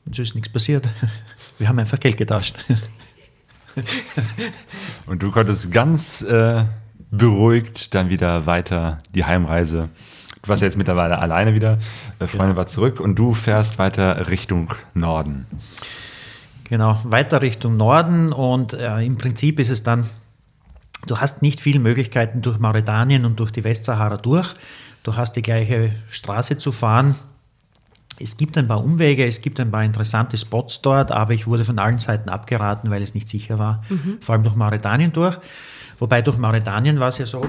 Und 0.04 0.14
so 0.14 0.22
ist 0.22 0.34
nichts 0.34 0.48
passiert. 0.48 0.88
Wir 1.58 1.68
haben 1.68 1.78
einfach 1.78 1.98
Geld 1.98 2.16
getauscht. 2.16 2.54
Und 5.06 5.22
du 5.22 5.30
konntest 5.30 5.70
ganz 5.70 6.22
äh, 6.22 6.64
beruhigt 7.10 7.94
dann 7.94 8.10
wieder 8.10 8.46
weiter 8.46 9.02
die 9.14 9.24
Heimreise. 9.24 9.88
Du 10.42 10.48
warst 10.48 10.62
ja 10.62 10.66
jetzt 10.66 10.78
mittlerweile 10.78 11.18
alleine 11.18 11.54
wieder, 11.54 11.78
äh, 12.18 12.26
Freundin 12.26 12.56
war 12.56 12.66
zurück 12.66 13.00
und 13.00 13.16
du 13.16 13.34
fährst 13.34 13.78
weiter 13.78 14.30
Richtung 14.30 14.74
Norden. 14.94 15.46
Genau, 16.68 16.98
weiter 17.04 17.40
Richtung 17.40 17.76
Norden 17.76 18.32
und 18.32 18.74
äh, 18.74 19.00
im 19.00 19.16
Prinzip 19.16 19.58
ist 19.58 19.70
es 19.70 19.82
dann, 19.82 20.06
du 21.06 21.18
hast 21.18 21.40
nicht 21.40 21.60
viele 21.60 21.78
Möglichkeiten 21.78 22.42
durch 22.42 22.58
Mauretanien 22.58 23.24
und 23.24 23.40
durch 23.40 23.50
die 23.50 23.64
Westsahara 23.64 24.18
durch. 24.18 24.54
Du 25.02 25.16
hast 25.16 25.32
die 25.32 25.42
gleiche 25.42 25.92
Straße 26.10 26.58
zu 26.58 26.70
fahren. 26.70 27.14
Es 28.20 28.36
gibt 28.36 28.58
ein 28.58 28.68
paar 28.68 28.84
Umwege, 28.84 29.24
es 29.24 29.40
gibt 29.40 29.60
ein 29.60 29.70
paar 29.70 29.84
interessante 29.84 30.36
Spots 30.36 30.82
dort, 30.82 31.10
aber 31.10 31.32
ich 31.32 31.46
wurde 31.46 31.64
von 31.64 31.78
allen 31.78 31.98
Seiten 31.98 32.28
abgeraten, 32.28 32.90
weil 32.90 33.02
es 33.02 33.14
nicht 33.14 33.28
sicher 33.28 33.58
war, 33.58 33.84
vor 34.20 34.34
allem 34.34 34.42
durch 34.42 34.56
Mauretanien 34.56 35.12
durch. 35.12 35.38
Wobei 35.98 36.20
durch 36.20 36.36
Mauretanien 36.36 37.00
war 37.00 37.08
es 37.08 37.18
ja 37.18 37.26
so, 37.26 37.40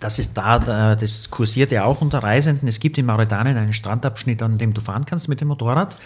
dass 0.00 0.18
es 0.18 0.32
da, 0.32 0.96
das 0.96 1.30
kursiert 1.30 1.70
ja 1.70 1.84
auch 1.84 2.00
unter 2.00 2.22
Reisenden. 2.22 2.66
Es 2.66 2.80
gibt 2.80 2.98
in 2.98 3.06
Mauretanien 3.06 3.56
einen 3.56 3.74
Strandabschnitt, 3.74 4.42
an 4.42 4.58
dem 4.58 4.72
du 4.74 4.80
fahren 4.80 5.04
kannst 5.04 5.28
mit 5.28 5.40
dem 5.40 5.48
Motorrad. 5.48 5.96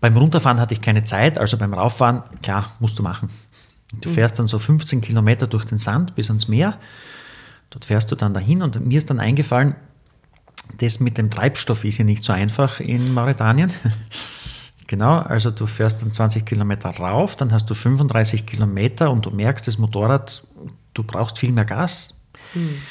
Beim 0.00 0.16
Runterfahren 0.16 0.60
hatte 0.60 0.74
ich 0.74 0.80
keine 0.80 1.04
Zeit, 1.04 1.38
also 1.38 1.56
beim 1.56 1.74
Rauffahren, 1.74 2.22
klar, 2.42 2.70
musst 2.80 2.98
du 2.98 3.02
machen. 3.02 3.30
Du 4.00 4.08
fährst 4.08 4.38
dann 4.38 4.46
so 4.46 4.58
15 4.58 5.00
Kilometer 5.00 5.46
durch 5.46 5.64
den 5.64 5.78
Sand 5.78 6.14
bis 6.14 6.28
ans 6.28 6.48
Meer. 6.48 6.78
Dort 7.70 7.84
fährst 7.84 8.10
du 8.10 8.16
dann 8.16 8.34
dahin 8.34 8.62
und 8.62 8.84
mir 8.84 8.98
ist 8.98 9.10
dann 9.10 9.20
eingefallen, 9.20 9.74
das 10.78 11.00
mit 11.00 11.18
dem 11.18 11.30
Treibstoff 11.30 11.84
ist 11.84 11.98
ja 11.98 12.04
nicht 12.04 12.24
so 12.24 12.32
einfach 12.32 12.80
in 12.80 13.14
Mauretanien. 13.14 13.72
genau, 14.86 15.18
also 15.18 15.50
du 15.50 15.66
fährst 15.66 16.02
dann 16.02 16.10
20 16.10 16.44
Kilometer 16.44 16.90
rauf, 16.90 17.36
dann 17.36 17.52
hast 17.52 17.70
du 17.70 17.74
35 17.74 18.46
Kilometer 18.46 19.10
und 19.10 19.26
du 19.26 19.30
merkst, 19.30 19.66
das 19.66 19.78
Motorrad, 19.78 20.42
du 20.94 21.02
brauchst 21.04 21.38
viel 21.38 21.52
mehr 21.52 21.64
Gas. 21.64 22.15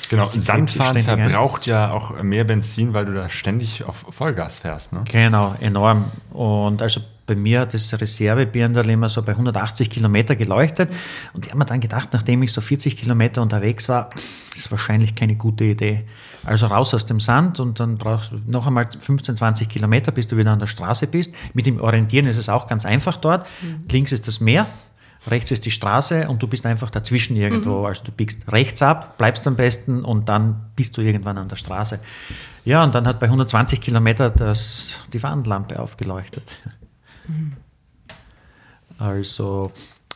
Genau, 0.10 0.24
Das 0.24 0.36
ist 0.36 0.46
Sandfahren 0.46 0.98
verbraucht 0.98 1.66
ja 1.66 1.92
auch 1.92 2.22
mehr 2.22 2.44
Benzin, 2.44 2.94
weil 2.94 3.06
du 3.06 3.14
da 3.14 3.30
ständig 3.30 3.84
auf 3.84 4.06
Vollgas 4.10 4.60
fährst. 4.60 4.94
Ne? 4.94 5.04
Genau, 5.06 5.56
enorm. 5.60 6.12
Und 6.32 6.82
also 6.82 7.02
bei 7.28 7.36
mir 7.36 7.62
hat 7.62 7.74
das 7.74 8.00
Reservebirndl 8.00 8.88
immer 8.90 9.10
so 9.10 9.24
bei 9.24 9.32
180 9.32 9.90
Kilometer 9.90 10.36
geleuchtet. 10.36 10.92
Und 11.34 11.46
ich 11.46 11.52
habe 11.52 11.60
mir 11.60 11.66
dann 11.66 11.80
gedacht, 11.80 12.10
nachdem 12.14 12.44
ich 12.44 12.54
so 12.54 12.62
40 12.62 12.98
Kilometer 12.98 13.42
unterwegs 13.42 13.90
war, 13.90 14.12
das 14.50 14.60
ist 14.60 14.72
wahrscheinlich 14.72 15.16
keine 15.16 15.36
gute 15.36 15.64
Idee. 15.64 16.04
Also 16.44 16.68
raus 16.68 16.94
aus 16.94 17.06
dem 17.06 17.20
Sand 17.20 17.60
und 17.60 17.80
dann 17.80 17.98
brauchst 17.98 18.32
du 18.32 18.38
noch 18.46 18.68
einmal 18.68 18.88
15, 19.00 19.38
20 19.38 19.68
Kilometer, 19.68 20.12
bis 20.12 20.28
du 20.28 20.38
wieder 20.38 20.52
an 20.52 20.60
der 20.60 20.68
Straße 20.68 21.08
bist. 21.08 21.34
Mit 21.54 21.66
dem 21.66 21.82
Orientieren 21.82 22.28
ist 22.28 22.38
es 22.38 22.50
auch 22.50 22.68
ganz 22.68 22.86
einfach 22.86 23.18
dort. 23.18 23.48
Links 23.90 24.12
ist 24.12 24.28
das 24.28 24.40
Meer, 24.40 24.68
rechts 25.28 25.52
ist 25.52 25.66
die 25.66 25.72
Straße 25.72 26.28
und 26.28 26.42
du 26.44 26.48
bist 26.48 26.66
einfach 26.66 26.90
dazwischen 26.90 27.36
irgendwo. 27.36 27.86
Also 27.86 28.04
du 28.04 28.12
biegst 28.12 28.52
rechts 28.52 28.82
ab, 28.82 29.18
bleibst 29.18 29.46
am 29.48 29.56
besten 29.56 30.04
und 30.06 30.30
dann 30.30 30.68
bist 30.76 30.96
du 30.98 31.02
irgendwann 31.02 31.38
an 31.38 31.50
der 31.50 31.56
Straße. 31.56 32.00
Ja, 32.64 32.84
und 32.84 32.96
dann 32.96 33.08
hat 33.08 33.20
bei 33.20 33.28
120 33.28 33.82
Kilometer 33.82 34.30
das, 34.30 34.92
die 35.14 35.22
Warnlampe 35.24 35.80
aufgeleuchtet. 35.80 36.60
Also 38.98 39.72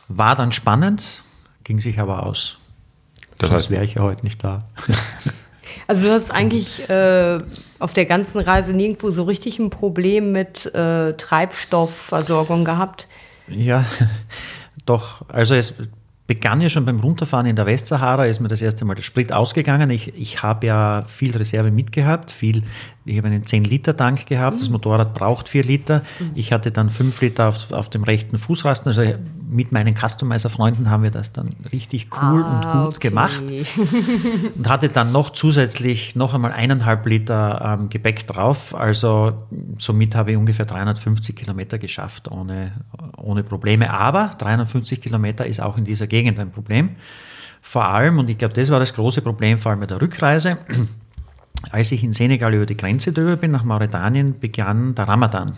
war 0.08 0.34
dann 0.34 0.52
spannend, 0.52 1.22
ging 1.64 1.80
sich 1.80 1.98
aber 2.00 2.24
aus. 2.24 2.56
Das 3.38 3.50
Sonst 3.50 3.66
heißt- 3.66 3.70
wäre 3.70 3.84
ich 3.84 3.94
ja 3.94 4.02
heute 4.02 4.24
nicht 4.24 4.42
da. 4.44 4.64
Also 5.86 6.04
du 6.08 6.12
hast 6.12 6.30
eigentlich 6.32 6.88
äh, 6.88 7.38
auf 7.78 7.92
der 7.92 8.04
ganzen 8.04 8.40
Reise 8.40 8.72
nirgendwo 8.74 9.12
so 9.12 9.22
richtig 9.22 9.60
ein 9.60 9.70
Problem 9.70 10.32
mit 10.32 10.66
äh, 10.74 11.12
Treibstoffversorgung 11.14 12.64
gehabt. 12.64 13.06
Ja, 13.46 13.84
doch. 14.90 15.22
Also 15.28 15.54
es 15.54 15.74
begann 16.26 16.60
ja 16.60 16.68
schon 16.68 16.84
beim 16.84 17.00
Runterfahren 17.00 17.46
in 17.46 17.56
der 17.56 17.66
Westsahara, 17.66 18.26
ist 18.26 18.40
mir 18.40 18.48
das 18.48 18.62
erste 18.62 18.84
Mal 18.84 18.94
der 18.94 19.02
Sprit 19.02 19.32
ausgegangen. 19.32 19.90
Ich, 19.90 20.14
ich 20.16 20.42
habe 20.42 20.66
ja 20.66 21.04
viel 21.06 21.36
Reserve 21.36 21.70
mitgehabt, 21.70 22.30
viel, 22.30 22.62
ich 23.10 23.18
habe 23.18 23.28
einen 23.28 23.44
10-Liter-Tank 23.44 24.26
gehabt, 24.26 24.60
das 24.60 24.70
Motorrad 24.70 25.14
braucht 25.14 25.48
4 25.48 25.64
Liter. 25.64 26.02
Ich 26.34 26.52
hatte 26.52 26.70
dann 26.70 26.90
5 26.90 27.20
Liter 27.20 27.48
auf, 27.48 27.72
auf 27.72 27.88
dem 27.90 28.04
rechten 28.04 28.38
Fußrasten. 28.38 28.88
Also 28.88 29.14
mit 29.50 29.72
meinen 29.72 29.94
Customizer-Freunden 29.96 30.88
haben 30.90 31.02
wir 31.02 31.10
das 31.10 31.32
dann 31.32 31.50
richtig 31.72 32.08
cool 32.12 32.42
und 32.42 32.64
Ah, 32.64 32.84
gut 32.86 32.96
okay. 32.96 33.08
gemacht. 33.08 33.44
und 34.56 34.68
hatte 34.68 34.88
dann 34.88 35.12
noch 35.12 35.30
zusätzlich 35.30 36.14
noch 36.14 36.34
einmal 36.34 36.52
eineinhalb 36.52 37.04
Liter 37.06 37.78
ähm, 37.80 37.88
Gepäck 37.88 38.26
drauf. 38.26 38.74
Also 38.74 39.32
somit 39.78 40.14
habe 40.14 40.30
ich 40.30 40.36
ungefähr 40.36 40.66
350 40.66 41.34
Kilometer 41.34 41.78
geschafft 41.78 42.30
ohne, 42.30 42.72
ohne 43.16 43.42
Probleme. 43.42 43.90
Aber 43.90 44.30
350 44.38 45.00
Kilometer 45.00 45.46
ist 45.46 45.60
auch 45.60 45.76
in 45.76 45.84
dieser 45.84 46.06
Gegend 46.06 46.38
ein 46.38 46.52
Problem. 46.52 46.90
Vor 47.62 47.84
allem, 47.84 48.18
und 48.18 48.30
ich 48.30 48.38
glaube, 48.38 48.54
das 48.54 48.70
war 48.70 48.78
das 48.78 48.94
große 48.94 49.20
Problem, 49.20 49.58
vor 49.58 49.70
allem 49.70 49.80
bei 49.80 49.86
der 49.86 50.00
Rückreise, 50.00 50.56
als 51.70 51.92
ich 51.92 52.02
in 52.02 52.12
Senegal 52.12 52.54
über 52.54 52.66
die 52.66 52.76
Grenze 52.76 53.12
drüber 53.12 53.36
bin, 53.36 53.50
nach 53.50 53.64
Mauretanien, 53.64 54.38
begann 54.38 54.94
der 54.94 55.08
Ramadan. 55.08 55.56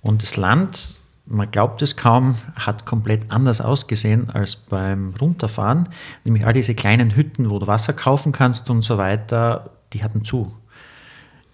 Und 0.00 0.22
das 0.22 0.36
Land, 0.36 1.02
man 1.26 1.50
glaubt 1.50 1.82
es 1.82 1.96
kaum, 1.96 2.36
hat 2.56 2.84
komplett 2.84 3.30
anders 3.30 3.60
ausgesehen 3.60 4.28
als 4.30 4.56
beim 4.56 5.14
Runterfahren. 5.20 5.88
Nämlich 6.24 6.44
all 6.44 6.52
diese 6.52 6.74
kleinen 6.74 7.14
Hütten, 7.14 7.50
wo 7.50 7.58
du 7.58 7.66
Wasser 7.66 7.92
kaufen 7.92 8.32
kannst 8.32 8.70
und 8.70 8.82
so 8.82 8.98
weiter, 8.98 9.70
die 9.92 10.02
hatten 10.02 10.24
zu. 10.24 10.52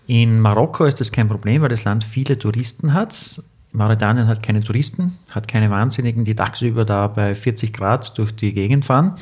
In 0.06 0.40
Marokko 0.40 0.86
ist 0.86 1.00
das 1.00 1.12
kein 1.12 1.28
Problem, 1.28 1.60
weil 1.60 1.68
das 1.68 1.84
Land 1.84 2.02
viele 2.02 2.38
Touristen 2.38 2.94
hat. 2.94 3.42
Mauretanien 3.72 4.26
hat 4.26 4.42
keine 4.42 4.62
Touristen, 4.62 5.18
hat 5.28 5.46
keine 5.46 5.70
Wahnsinnigen, 5.70 6.24
die 6.24 6.34
tagsüber 6.34 6.86
da 6.86 7.06
bei 7.08 7.34
40 7.34 7.74
Grad 7.74 8.16
durch 8.16 8.34
die 8.34 8.54
Gegend 8.54 8.86
fahren. 8.86 9.18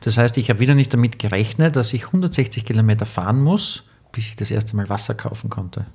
Das 0.00 0.16
heißt, 0.16 0.36
ich 0.38 0.50
habe 0.50 0.60
wieder 0.60 0.74
nicht 0.74 0.92
damit 0.92 1.18
gerechnet, 1.18 1.76
dass 1.76 1.92
ich 1.92 2.06
160 2.06 2.64
Kilometer 2.64 3.06
fahren 3.06 3.42
muss, 3.42 3.84
bis 4.12 4.28
ich 4.28 4.36
das 4.36 4.50
erste 4.50 4.76
Mal 4.76 4.88
Wasser 4.88 5.14
kaufen 5.14 5.50
konnte. 5.50 5.86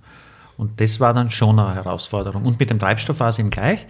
Und 0.57 0.81
das 0.81 0.99
war 0.99 1.13
dann 1.13 1.31
schon 1.31 1.57
eine 1.59 1.75
Herausforderung. 1.75 2.43
Und 2.43 2.59
mit 2.59 2.69
dem 2.69 2.79
Treibstoff 2.79 3.19
war 3.21 3.29
es 3.29 3.39
eben 3.39 3.49
gleich. 3.49 3.85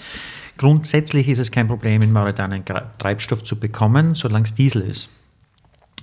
Grundsätzlich 0.58 1.28
ist 1.28 1.40
es 1.40 1.52
kein 1.52 1.68
Problem, 1.68 2.02
in 2.02 2.12
Mauretanien 2.12 2.64
Treibstoff 2.98 3.44
zu 3.44 3.58
bekommen, 3.58 4.14
solange 4.14 4.46
es 4.46 4.54
Diesel 4.54 4.84
ist. 4.84 5.10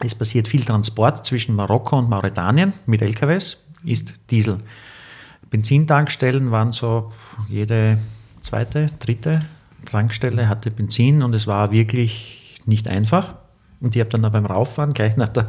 Es 0.01 0.15
passiert 0.15 0.49
viel 0.49 0.65
Transport 0.65 1.25
zwischen 1.25 1.55
Marokko 1.55 1.99
und 1.99 2.09
Mauretanien 2.11 2.73
mit 2.87 3.01
LKWs, 3.01 3.59
ist 3.85 4.15
Diesel. 4.31 4.59
Benzintankstellen 5.51 6.51
waren 6.51 6.73
so 6.73 7.13
jede 7.49 7.99
zweite, 8.43 8.91
dritte 8.99 9.41
Tankstelle 9.87 10.49
hatte 10.49 10.71
Benzin 10.71 11.23
und 11.23 11.35
es 11.35 11.47
war 11.47 11.71
wirklich 11.71 12.61
nicht 12.67 12.89
einfach. 12.89 13.37
Und 13.81 13.95
ich 13.95 14.01
habe 14.01 14.11
dann 14.11 14.31
beim 14.33 14.47
Rauffahren 14.47 14.93
gleich 14.95 15.17
nach 15.17 15.29
der 15.29 15.49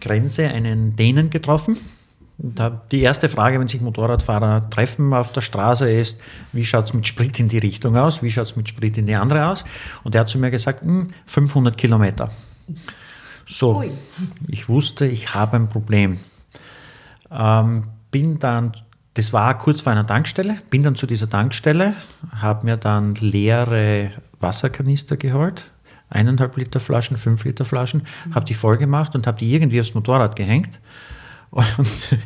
Grenze 0.00 0.48
einen 0.48 0.96
Dänen 0.96 1.30
getroffen. 1.30 1.76
Die 2.38 3.00
erste 3.00 3.30
Frage, 3.30 3.58
wenn 3.58 3.66
sich 3.66 3.80
Motorradfahrer 3.80 4.68
treffen 4.68 5.14
auf 5.14 5.32
der 5.32 5.40
Straße, 5.40 5.90
ist, 5.90 6.20
wie 6.52 6.66
schaut 6.66 6.84
es 6.84 6.92
mit 6.92 7.06
Sprit 7.06 7.40
in 7.40 7.48
die 7.48 7.58
Richtung 7.58 7.96
aus? 7.96 8.22
Wie 8.22 8.30
schaut 8.30 8.46
es 8.46 8.56
mit 8.56 8.68
Sprit 8.68 8.98
in 8.98 9.06
die 9.06 9.14
andere 9.14 9.46
aus? 9.46 9.64
Und 10.04 10.14
er 10.14 10.20
hat 10.20 10.28
zu 10.28 10.38
mir 10.38 10.50
gesagt, 10.50 10.82
"Hm, 10.82 11.08
500 11.24 11.78
Kilometer. 11.78 12.30
So, 13.48 13.78
Ui. 13.78 13.90
ich 14.48 14.68
wusste, 14.68 15.06
ich 15.06 15.34
habe 15.34 15.56
ein 15.56 15.68
Problem. 15.68 16.18
Ähm, 17.30 17.84
bin 18.10 18.38
dann, 18.38 18.72
das 19.14 19.32
war 19.32 19.56
kurz 19.56 19.80
vor 19.80 19.92
einer 19.92 20.06
Tankstelle, 20.06 20.56
bin 20.68 20.82
dann 20.82 20.96
zu 20.96 21.06
dieser 21.06 21.30
Tankstelle, 21.30 21.94
habe 22.36 22.66
mir 22.66 22.76
dann 22.76 23.14
leere 23.14 24.10
Wasserkanister 24.40 25.16
geholt, 25.16 25.70
eineinhalb 26.10 26.56
Liter 26.56 26.80
Flaschen, 26.80 27.16
fünf 27.16 27.44
Liter 27.44 27.64
Flaschen, 27.64 28.06
habe 28.32 28.44
die 28.44 28.54
voll 28.54 28.76
gemacht 28.76 29.14
und 29.14 29.26
habe 29.26 29.38
die 29.38 29.52
irgendwie 29.52 29.80
aufs 29.80 29.94
Motorrad 29.94 30.36
gehängt. 30.36 30.80
Und 31.50 31.66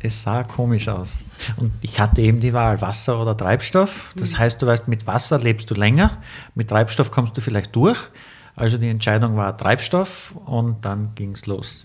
es 0.00 0.22
sah 0.22 0.44
komisch 0.44 0.88
aus. 0.88 1.26
Und 1.56 1.72
ich 1.80 1.98
hatte 1.98 2.22
eben 2.22 2.40
die 2.40 2.52
Wahl, 2.52 2.80
Wasser 2.80 3.20
oder 3.20 3.36
Treibstoff. 3.36 4.12
Das 4.16 4.38
heißt, 4.38 4.60
du 4.62 4.66
weißt, 4.66 4.88
mit 4.88 5.06
Wasser 5.06 5.38
lebst 5.38 5.70
du 5.70 5.74
länger, 5.74 6.18
mit 6.54 6.68
Treibstoff 6.68 7.10
kommst 7.10 7.36
du 7.36 7.40
vielleicht 7.40 7.74
durch. 7.74 7.98
Also 8.54 8.78
die 8.78 8.88
Entscheidung 8.88 9.36
war 9.36 9.56
Treibstoff 9.56 10.34
und 10.46 10.84
dann 10.84 11.14
ging 11.14 11.32
es 11.32 11.46
los. 11.46 11.84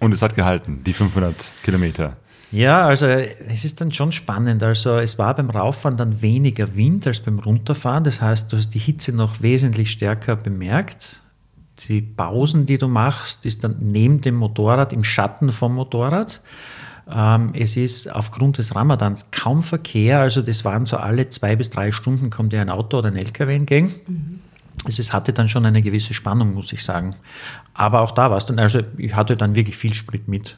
Und 0.00 0.12
es 0.12 0.22
hat 0.22 0.34
gehalten, 0.34 0.82
die 0.84 0.92
500 0.92 1.34
Kilometer. 1.62 2.16
Ja, 2.50 2.86
also 2.86 3.06
es 3.06 3.64
ist 3.64 3.80
dann 3.80 3.92
schon 3.92 4.12
spannend. 4.12 4.62
Also 4.62 4.96
es 4.96 5.18
war 5.18 5.34
beim 5.34 5.50
Rauffahren 5.50 5.98
dann 5.98 6.22
weniger 6.22 6.74
Wind 6.76 7.06
als 7.06 7.20
beim 7.20 7.38
Runterfahren. 7.38 8.04
Das 8.04 8.22
heißt, 8.22 8.52
du 8.52 8.56
hast 8.56 8.70
die 8.70 8.78
Hitze 8.78 9.12
noch 9.12 9.42
wesentlich 9.42 9.90
stärker 9.90 10.36
bemerkt. 10.36 11.22
Die 11.88 12.00
Pausen, 12.00 12.66
die 12.66 12.78
du 12.78 12.88
machst, 12.88 13.44
ist 13.44 13.64
dann 13.64 13.76
neben 13.80 14.20
dem 14.20 14.36
Motorrad 14.36 14.92
im 14.92 15.04
Schatten 15.04 15.52
vom 15.52 15.74
Motorrad. 15.74 16.40
Ähm, 17.10 17.52
es 17.54 17.76
ist 17.76 18.12
aufgrund 18.12 18.58
des 18.58 18.74
Ramadans 18.74 19.30
kaum 19.30 19.62
Verkehr. 19.62 20.20
Also 20.20 20.42
das 20.42 20.64
waren 20.64 20.86
so 20.86 20.96
alle 20.96 21.28
zwei 21.28 21.54
bis 21.54 21.70
drei 21.70 21.92
Stunden 21.92 22.30
kommt 22.30 22.52
dir 22.52 22.60
ein 22.60 22.70
Auto 22.70 22.98
oder 22.98 23.08
ein 23.08 23.16
LKW 23.16 23.54
entgegen. 23.54 23.94
Also 24.84 25.00
es 25.00 25.12
hatte 25.12 25.32
dann 25.32 25.48
schon 25.48 25.66
eine 25.66 25.82
gewisse 25.82 26.14
Spannung, 26.14 26.54
muss 26.54 26.72
ich 26.72 26.84
sagen. 26.84 27.14
Aber 27.74 28.00
auch 28.00 28.12
da 28.12 28.30
war 28.30 28.38
es 28.38 28.46
dann, 28.46 28.58
also 28.58 28.80
ich 28.96 29.14
hatte 29.14 29.36
dann 29.36 29.54
wirklich 29.54 29.76
viel 29.76 29.94
Sprit 29.94 30.28
mit. 30.28 30.56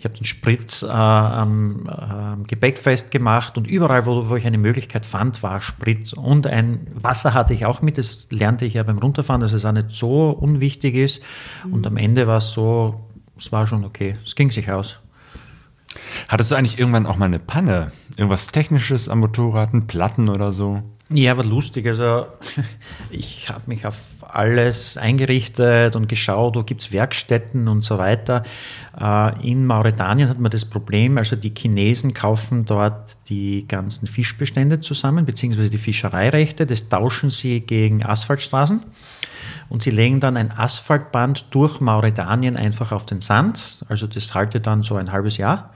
Ich 0.00 0.06
habe 0.06 0.14
den 0.14 0.24
Sprit 0.24 0.82
äh, 0.82 0.86
am 0.86 1.86
äh, 1.86 2.46
Gepäck 2.46 2.78
festgemacht 2.78 3.58
und 3.58 3.66
überall, 3.66 4.06
wo, 4.06 4.30
wo 4.30 4.36
ich 4.36 4.46
eine 4.46 4.56
Möglichkeit 4.56 5.04
fand, 5.04 5.42
war 5.42 5.60
Sprit. 5.60 6.14
Und 6.14 6.46
ein 6.46 6.86
Wasser 6.94 7.34
hatte 7.34 7.52
ich 7.52 7.66
auch 7.66 7.82
mit, 7.82 7.98
das 7.98 8.26
lernte 8.30 8.64
ich 8.64 8.72
ja 8.72 8.82
beim 8.82 8.96
Runterfahren, 8.96 9.42
dass 9.42 9.52
es 9.52 9.66
auch 9.66 9.72
nicht 9.72 9.90
so 9.90 10.30
unwichtig 10.30 10.94
ist. 10.94 11.22
Und 11.70 11.86
am 11.86 11.98
Ende 11.98 12.26
war 12.26 12.38
es 12.38 12.52
so, 12.52 12.98
es 13.36 13.52
war 13.52 13.66
schon 13.66 13.84
okay, 13.84 14.16
es 14.24 14.34
ging 14.36 14.50
sich 14.50 14.72
aus. 14.72 15.00
Hattest 16.28 16.50
du 16.50 16.54
eigentlich 16.54 16.78
irgendwann 16.78 17.04
auch 17.04 17.18
mal 17.18 17.26
eine 17.26 17.38
Panne? 17.38 17.92
Irgendwas 18.16 18.46
Technisches 18.46 19.10
am 19.10 19.18
Motorrad, 19.18 19.74
einen 19.74 19.86
Platten 19.86 20.30
oder 20.30 20.54
so? 20.54 20.82
Ja, 21.12 21.36
war 21.36 21.44
lustig. 21.44 21.86
Also 21.88 22.26
ich 23.10 23.48
habe 23.48 23.62
mich 23.66 23.84
auf 23.84 23.98
alles 24.28 24.96
eingerichtet 24.96 25.96
und 25.96 26.08
geschaut, 26.08 26.54
wo 26.54 26.62
gibt 26.62 26.82
es 26.82 26.92
Werkstätten 26.92 27.66
und 27.66 27.82
so 27.82 27.98
weiter. 27.98 28.44
Äh, 28.98 29.48
In 29.48 29.66
Mauretanien 29.66 30.28
hat 30.28 30.38
man 30.38 30.52
das 30.52 30.64
Problem, 30.64 31.18
also 31.18 31.34
die 31.34 31.52
Chinesen 31.56 32.14
kaufen 32.14 32.64
dort 32.64 33.28
die 33.28 33.66
ganzen 33.66 34.06
Fischbestände 34.06 34.80
zusammen, 34.80 35.24
beziehungsweise 35.24 35.68
die 35.68 35.78
Fischereirechte, 35.78 36.64
das 36.64 36.88
tauschen 36.88 37.30
sie 37.30 37.60
gegen 37.60 38.04
Asphaltstraßen. 38.04 38.84
Und 39.68 39.82
sie 39.82 39.90
legen 39.90 40.20
dann 40.20 40.36
ein 40.36 40.52
Asphaltband 40.52 41.46
durch 41.50 41.80
Mauretanien 41.80 42.56
einfach 42.56 42.92
auf 42.92 43.06
den 43.06 43.20
Sand. 43.20 43.84
Also 43.88 44.06
das 44.06 44.34
haltet 44.34 44.66
dann 44.66 44.82
so 44.82 44.96
ein 44.96 45.10
halbes 45.10 45.38
Jahr. 45.38 45.72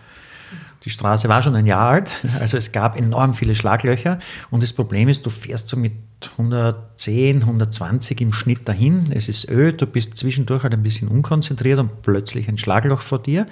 Die 0.84 0.90
Straße 0.90 1.28
war 1.28 1.42
schon 1.42 1.54
ein 1.54 1.66
Jahr 1.66 1.88
alt, 1.88 2.12
also 2.40 2.56
es 2.56 2.72
gab 2.72 2.98
enorm 2.98 3.34
viele 3.34 3.54
Schlaglöcher. 3.54 4.18
Und 4.50 4.62
das 4.62 4.72
Problem 4.72 5.08
ist, 5.08 5.24
du 5.24 5.30
fährst 5.30 5.68
so 5.68 5.76
mit 5.76 5.92
110, 6.32 7.42
120 7.42 8.20
im 8.20 8.32
Schnitt 8.32 8.68
dahin. 8.68 9.12
Es 9.12 9.28
ist 9.28 9.48
öd, 9.50 9.80
du 9.80 9.86
bist 9.86 10.16
zwischendurch 10.16 10.62
halt 10.62 10.74
ein 10.74 10.82
bisschen 10.82 11.08
unkonzentriert 11.08 11.78
und 11.78 12.02
plötzlich 12.02 12.48
ein 12.48 12.58
Schlagloch 12.58 13.00
vor 13.00 13.22
dir. 13.22 13.46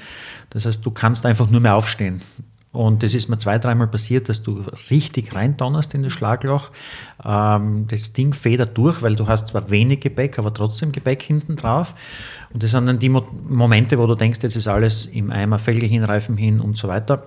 Das 0.51 0.67
heißt, 0.67 0.85
du 0.85 0.91
kannst 0.91 1.25
einfach 1.27 1.49
nur 1.49 1.61
mehr 1.61 1.75
aufstehen. 1.75 2.21
Und 2.73 3.03
das 3.03 3.13
ist 3.13 3.29
mir 3.29 3.37
zwei, 3.37 3.59
dreimal 3.59 3.87
passiert, 3.87 4.31
dass 4.31 4.43
du 4.43 4.65
richtig 4.91 5.35
reindonnerst 5.35 5.93
in 5.93 6.03
das 6.03 6.13
Schlagloch. 6.15 6.71
Ähm, 7.23 7.87
das 7.89 8.15
Ding 8.15 8.33
federt 8.33 8.77
durch, 8.79 9.03
weil 9.03 9.15
du 9.15 9.29
hast 9.29 9.49
zwar 9.49 9.69
wenig 9.71 10.01
Gepäck, 10.01 10.39
aber 10.39 10.55
trotzdem 10.55 10.91
Gepäck 10.91 11.23
hinten 11.23 11.57
drauf. 11.57 11.95
Und 12.53 12.63
das 12.63 12.71
sind 12.71 12.87
dann 12.87 12.99
die 12.99 13.11
Mo 13.11 13.27
Momente, 13.47 13.99
wo 13.99 14.07
du 14.07 14.15
denkst, 14.15 14.39
jetzt 14.43 14.57
ist 14.57 14.69
alles 14.69 15.07
im 15.07 15.31
Eimer, 15.31 15.59
Felge 15.59 15.85
hin, 15.85 16.03
Reifen 16.03 16.37
hin 16.39 16.61
und 16.61 16.79
so 16.79 16.89
weiter. 16.89 17.27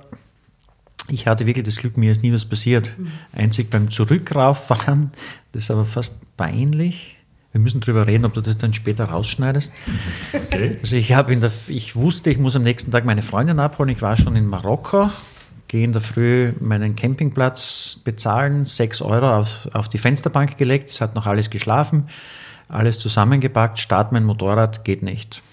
Ich 1.09 1.27
hatte 1.27 1.45
wirklich 1.45 1.65
das 1.65 1.75
Glück, 1.75 1.97
mir 1.97 2.11
ist 2.11 2.23
nie 2.23 2.33
was 2.33 2.45
passiert. 2.45 2.97
Mhm. 2.97 3.11
Einzig 3.31 3.69
beim 3.69 3.91
Zurückrauffahren, 3.91 5.11
das 5.51 5.63
ist 5.63 5.71
aber 5.71 5.85
fast 5.85 6.17
peinlich 6.35 7.15
wir 7.55 7.61
müssen 7.61 7.79
darüber 7.79 8.05
reden, 8.05 8.25
ob 8.25 8.33
du 8.33 8.41
das 8.41 8.57
dann 8.57 8.73
später 8.73 9.05
rausschneidest. 9.05 9.71
Okay. 10.33 10.77
Also 10.81 10.97
ich, 10.97 11.07
der, 11.07 11.51
ich 11.69 11.95
wusste, 11.95 12.29
ich 12.29 12.37
muss 12.37 12.55
am 12.57 12.63
nächsten 12.63 12.91
Tag 12.91 13.05
meine 13.05 13.21
Freundin 13.21 13.59
abholen. 13.59 13.89
Ich 13.89 14.01
war 14.01 14.17
schon 14.17 14.35
in 14.35 14.45
Marokko, 14.45 15.09
gehe 15.76 15.84
in 15.84 15.91
der 15.91 16.01
Früh 16.01 16.53
meinen 16.61 16.95
Campingplatz 16.95 17.99
bezahlen, 18.01 18.63
6 18.63 19.01
Euro 19.01 19.39
auf, 19.39 19.67
auf 19.73 19.89
die 19.89 19.97
Fensterbank 19.97 20.57
gelegt. 20.57 20.89
Es 20.89 21.01
hat 21.01 21.15
noch 21.15 21.26
alles 21.26 21.49
geschlafen, 21.49 22.07
alles 22.69 22.99
zusammengepackt, 22.99 23.78
start 23.80 24.13
mein 24.13 24.23
Motorrad, 24.23 24.86
geht 24.86 25.03
nicht. 25.03 25.43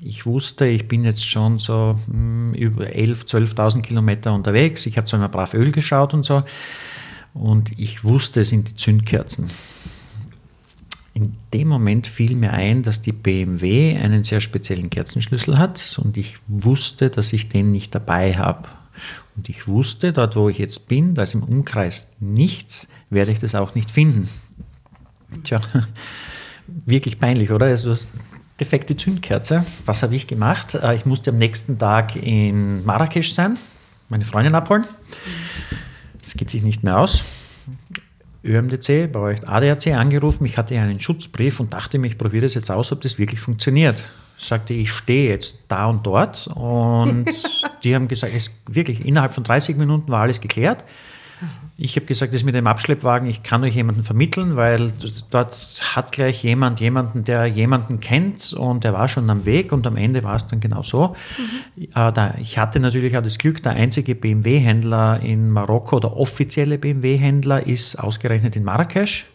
Ich 0.00 0.24
wusste, 0.24 0.66
ich 0.66 0.86
bin 0.86 1.02
jetzt 1.02 1.28
schon 1.28 1.58
so 1.58 1.98
hm, 2.06 2.54
über 2.54 2.84
11.000, 2.84 3.54
12.000 3.54 3.82
Kilometer 3.82 4.32
unterwegs. 4.34 4.86
Ich 4.86 4.96
habe 4.98 5.08
zwar 5.08 5.28
brav 5.28 5.52
Öl 5.52 5.72
geschaut 5.72 6.14
und 6.14 6.24
so. 6.24 6.44
Und 7.34 7.76
ich 7.76 8.04
wusste, 8.04 8.42
es 8.42 8.50
sind 8.50 8.68
die 8.70 8.76
Zündkerzen. 8.76 9.50
In 11.12 11.32
dem 11.52 11.66
Moment 11.66 12.06
fiel 12.06 12.36
mir 12.36 12.52
ein, 12.52 12.84
dass 12.84 13.02
die 13.02 13.12
BMW 13.12 13.96
einen 13.96 14.22
sehr 14.22 14.40
speziellen 14.40 14.90
Kerzenschlüssel 14.90 15.58
hat 15.58 15.98
und 16.00 16.16
ich 16.16 16.36
wusste, 16.46 17.10
dass 17.10 17.32
ich 17.32 17.48
den 17.48 17.72
nicht 17.72 17.94
dabei 17.96 18.36
habe. 18.36 18.68
Und 19.36 19.48
ich 19.48 19.68
wusste, 19.68 20.12
dort 20.12 20.36
wo 20.36 20.48
ich 20.48 20.58
jetzt 20.58 20.88
bin, 20.88 21.14
da 21.14 21.22
ist 21.22 21.34
im 21.34 21.42
Umkreis 21.42 22.10
nichts, 22.20 22.88
werde 23.10 23.32
ich 23.32 23.38
das 23.38 23.54
auch 23.54 23.74
nicht 23.74 23.90
finden. 23.90 24.28
Tja, 25.42 25.60
wirklich 26.66 27.18
peinlich, 27.18 27.50
oder? 27.50 27.66
Also 27.66 27.96
defekte 28.60 28.96
Zündkerze. 28.96 29.64
Was 29.84 30.02
habe 30.02 30.14
ich 30.14 30.26
gemacht? 30.26 30.74
Äh, 30.74 30.94
ich 30.94 31.06
musste 31.06 31.30
am 31.30 31.38
nächsten 31.38 31.78
Tag 31.78 32.16
in 32.16 32.84
Marrakesch 32.84 33.32
sein, 33.34 33.58
meine 34.08 34.24
Freundin 34.24 34.54
abholen. 34.54 34.84
Das 36.22 36.34
geht 36.34 36.50
sich 36.50 36.62
nicht 36.62 36.82
mehr 36.82 36.98
aus. 36.98 37.24
ÖMDC, 38.44 39.12
bei 39.12 39.18
euch 39.18 39.48
ADAC 39.48 39.88
angerufen. 39.88 40.44
Ich 40.46 40.56
hatte 40.56 40.78
einen 40.78 41.00
Schutzbrief 41.00 41.60
und 41.60 41.72
dachte 41.72 41.98
mir, 41.98 42.06
ich 42.06 42.18
probiere 42.18 42.46
das 42.46 42.54
jetzt 42.54 42.70
aus, 42.70 42.92
ob 42.92 43.00
das 43.00 43.18
wirklich 43.18 43.40
funktioniert. 43.40 44.02
Ich 44.38 44.46
sagte, 44.46 44.74
ich 44.74 44.90
stehe 44.90 45.30
jetzt 45.30 45.58
da 45.68 45.86
und 45.86 46.06
dort 46.06 46.48
und 46.54 47.26
die 47.84 47.94
haben 47.94 48.08
gesagt, 48.08 48.32
es 48.34 48.50
wirklich 48.66 49.04
innerhalb 49.04 49.34
von 49.34 49.44
30 49.44 49.76
Minuten 49.76 50.10
war 50.10 50.22
alles 50.22 50.40
geklärt. 50.40 50.84
Ich 51.78 51.94
habe 51.96 52.06
gesagt, 52.06 52.32
das 52.32 52.42
mit 52.42 52.54
dem 52.54 52.66
Abschleppwagen, 52.66 53.28
ich 53.28 53.42
kann 53.42 53.62
euch 53.62 53.74
jemanden 53.74 54.02
vermitteln, 54.02 54.56
weil 54.56 54.94
dort 55.28 55.54
hat 55.94 56.10
gleich 56.10 56.42
jemand 56.42 56.80
jemanden, 56.80 57.24
der 57.24 57.44
jemanden 57.44 58.00
kennt 58.00 58.54
und 58.54 58.82
der 58.82 58.94
war 58.94 59.08
schon 59.08 59.28
am 59.28 59.44
Weg 59.44 59.72
und 59.72 59.86
am 59.86 59.98
Ende 59.98 60.24
war 60.24 60.36
es 60.36 60.46
dann 60.46 60.60
genau 60.60 60.82
so. 60.82 61.14
Mhm. 61.76 61.88
Äh, 61.94 62.40
ich 62.40 62.58
hatte 62.58 62.80
natürlich 62.80 63.14
auch 63.18 63.22
das 63.22 63.36
Glück, 63.36 63.62
der 63.62 63.72
einzige 63.72 64.14
BMW-Händler 64.14 65.20
in 65.20 65.50
Marokko, 65.50 66.00
der 66.00 66.16
offizielle 66.16 66.78
BMW-Händler, 66.78 67.66
ist 67.66 67.96
ausgerechnet 67.96 68.56
in 68.56 68.64
Marrakesch. 68.64 69.26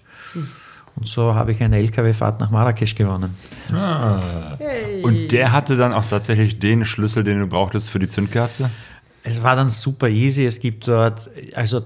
Und 0.96 1.08
so 1.08 1.34
habe 1.34 1.52
ich 1.52 1.62
eine 1.62 1.78
LKW-Fahrt 1.78 2.40
nach 2.40 2.52
Marrakesch 2.52 2.96
gewonnen. 2.96 3.36
Ah. 3.74 4.56
Hey. 4.58 5.02
Und 5.04 5.32
der 5.32 5.52
hatte 5.52 5.78
dann 5.78 5.94
auch 5.94 6.06
tatsächlich 6.06 6.60
den 6.60 6.86
Schlüssel, 6.86 7.24
den 7.24 7.40
du 7.40 7.48
brauchtest 7.48 7.90
für 7.90 8.00
die 8.00 8.08
Zündkerze? 8.08 8.70
Es 9.24 9.42
war 9.44 9.56
dann 9.56 9.70
super 9.70 10.10
easy. 10.10 10.46
Es 10.46 10.60
gibt 10.60 10.88
dort, 10.88 11.30
also 11.56 11.82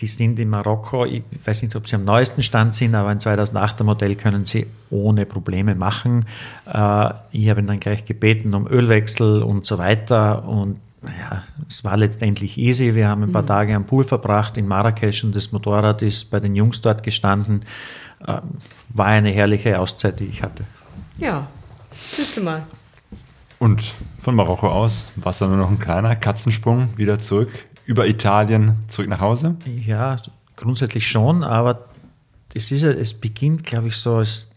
die 0.00 0.06
sind 0.06 0.40
in 0.40 0.48
Marokko, 0.48 1.04
ich 1.06 1.22
weiß 1.44 1.62
nicht, 1.62 1.76
ob 1.76 1.86
sie 1.86 1.94
am 1.94 2.04
neuesten 2.04 2.42
Stand 2.42 2.74
sind, 2.74 2.94
aber 2.94 3.08
ein 3.10 3.18
2008er 3.18 3.84
Modell 3.84 4.16
können 4.16 4.44
sie 4.44 4.66
ohne 4.90 5.26
Probleme 5.26 5.74
machen. 5.74 6.26
Äh, 6.66 7.10
ich 7.30 7.48
habe 7.48 7.60
ihn 7.60 7.66
dann 7.68 7.80
gleich 7.80 8.04
gebeten 8.04 8.52
um 8.54 8.66
Ölwechsel 8.66 9.42
und 9.42 9.64
so 9.64 9.78
weiter 9.78 10.46
und 10.46 10.78
ja, 11.04 11.42
es 11.68 11.82
war 11.82 11.96
letztendlich 11.96 12.58
easy. 12.58 12.94
Wir 12.94 13.08
haben 13.08 13.24
ein 13.24 13.32
paar 13.32 13.42
mhm. 13.42 13.46
Tage 13.46 13.74
am 13.74 13.86
Pool 13.86 14.04
verbracht 14.04 14.56
in 14.56 14.68
Marrakesch 14.68 15.24
und 15.24 15.34
das 15.34 15.50
Motorrad 15.50 16.02
ist 16.02 16.30
bei 16.30 16.38
den 16.38 16.54
Jungs 16.54 16.80
dort 16.80 17.02
gestanden. 17.02 17.62
Äh, 18.26 18.40
war 18.90 19.06
eine 19.06 19.30
herrliche 19.30 19.78
Auszeit, 19.78 20.20
die 20.20 20.24
ich 20.24 20.42
hatte. 20.42 20.64
Ja, 21.18 21.46
siehst 22.16 22.36
du 22.36 22.42
mal. 22.42 22.66
Und 23.58 23.94
von 24.18 24.34
Marokko 24.34 24.68
aus 24.68 25.06
war 25.16 25.30
es 25.30 25.38
dann 25.38 25.50
nur 25.50 25.58
noch 25.58 25.70
ein 25.70 25.78
kleiner 25.78 26.16
Katzensprung 26.16 26.96
wieder 26.96 27.18
zurück 27.18 27.50
über 27.86 28.06
Italien 28.06 28.78
zurück 28.88 29.08
nach 29.08 29.20
Hause? 29.20 29.56
Ja, 29.64 30.16
grundsätzlich 30.56 31.06
schon, 31.06 31.44
aber 31.44 31.86
es, 32.54 32.70
ist, 32.70 32.82
es 32.82 33.14
beginnt, 33.14 33.64
glaube 33.64 33.88
ich, 33.88 33.96
so, 33.96 34.20
es, 34.20 34.50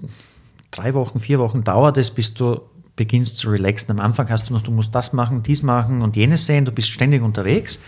drei 0.72 0.94
Wochen, 0.94 1.20
vier 1.20 1.40
Wochen 1.40 1.64
dauert 1.64 1.98
es, 1.98 2.12
bis 2.12 2.34
du 2.34 2.62
beginnst 2.96 3.38
zu 3.38 3.50
relaxen. 3.50 3.92
Am 3.92 4.00
Anfang 4.00 4.30
hast 4.30 4.50
du 4.50 4.54
noch, 4.54 4.62
du 4.62 4.72
musst 4.72 4.94
das 4.96 5.14
machen, 5.14 5.44
dies 5.44 5.64
machen 5.64 6.02
und 6.02 6.16
jenes 6.16 6.46
sehen, 6.46 6.66
du 6.66 6.72
bist 6.72 6.90
ständig 6.90 7.22
unterwegs. 7.22 7.80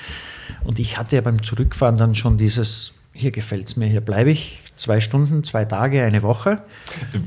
Und 0.63 0.79
ich 0.79 0.97
hatte 0.97 1.15
ja 1.15 1.21
beim 1.21 1.43
Zurückfahren 1.43 1.97
dann 1.97 2.15
schon 2.15 2.37
dieses, 2.37 2.93
hier 3.17 3.31
gefällt 3.31 3.67
es 3.67 3.75
mir, 3.75 3.87
hier 3.87 4.01
bleibe 4.01 4.29
ich, 4.29 4.61
zwei 4.75 4.99
Stunden, 4.99 5.43
zwei 5.43 5.65
Tage, 5.65 6.03
eine 6.03 6.21
Woche. 6.23 6.61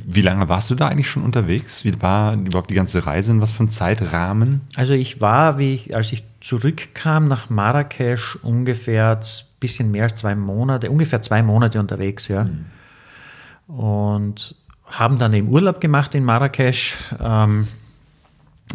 Wie 0.06 0.22
lange 0.22 0.48
warst 0.48 0.70
du 0.70 0.74
da 0.74 0.88
eigentlich 0.88 1.10
schon 1.10 1.24
unterwegs? 1.24 1.84
Wie 1.84 2.00
war 2.00 2.34
überhaupt 2.34 2.70
die 2.70 2.74
ganze 2.74 3.04
Reise? 3.06 3.32
In 3.32 3.40
was 3.40 3.50
für 3.50 3.64
ein 3.64 3.68
Zeitrahmen? 3.68 4.60
Also 4.76 4.92
ich 4.94 5.20
war, 5.20 5.58
wie 5.58 5.74
ich, 5.74 5.96
als 5.96 6.12
ich 6.12 6.24
zurückkam 6.40 7.28
nach 7.28 7.50
Marrakesch, 7.50 8.36
ungefähr 8.42 9.18
ein 9.18 9.26
bisschen 9.58 9.90
mehr 9.90 10.04
als 10.04 10.14
zwei 10.14 10.34
Monate, 10.34 10.90
ungefähr 10.90 11.20
zwei 11.20 11.42
Monate 11.42 11.80
unterwegs, 11.80 12.28
ja. 12.28 12.44
Mhm. 12.44 13.74
Und 13.74 14.54
haben 14.86 15.18
dann 15.18 15.32
eben 15.32 15.48
Urlaub 15.48 15.80
gemacht 15.80 16.14
in 16.14 16.24
Marrakesch. 16.24 16.98
Ähm, 17.20 17.68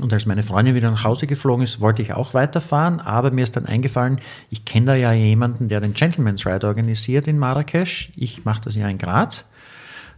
und 0.01 0.11
als 0.11 0.25
meine 0.25 0.43
Freundin 0.43 0.75
wieder 0.75 0.91
nach 0.91 1.03
Hause 1.03 1.27
geflogen 1.27 1.63
ist, 1.63 1.81
wollte 1.81 2.01
ich 2.01 2.13
auch 2.13 2.33
weiterfahren, 2.33 2.99
aber 2.99 3.31
mir 3.31 3.43
ist 3.43 3.55
dann 3.55 3.65
eingefallen, 3.65 4.19
ich 4.49 4.65
kenne 4.65 4.87
da 4.87 4.95
ja 4.95 5.13
jemanden, 5.13 5.67
der 5.67 5.81
den 5.81 5.93
Gentleman's 5.93 6.45
Ride 6.45 6.67
organisiert 6.67 7.27
in 7.27 7.37
Marrakesch. 7.37 8.11
Ich 8.15 8.45
mache 8.45 8.61
das 8.61 8.75
ja 8.75 8.87
in 8.89 8.97
Graz, 8.97 9.45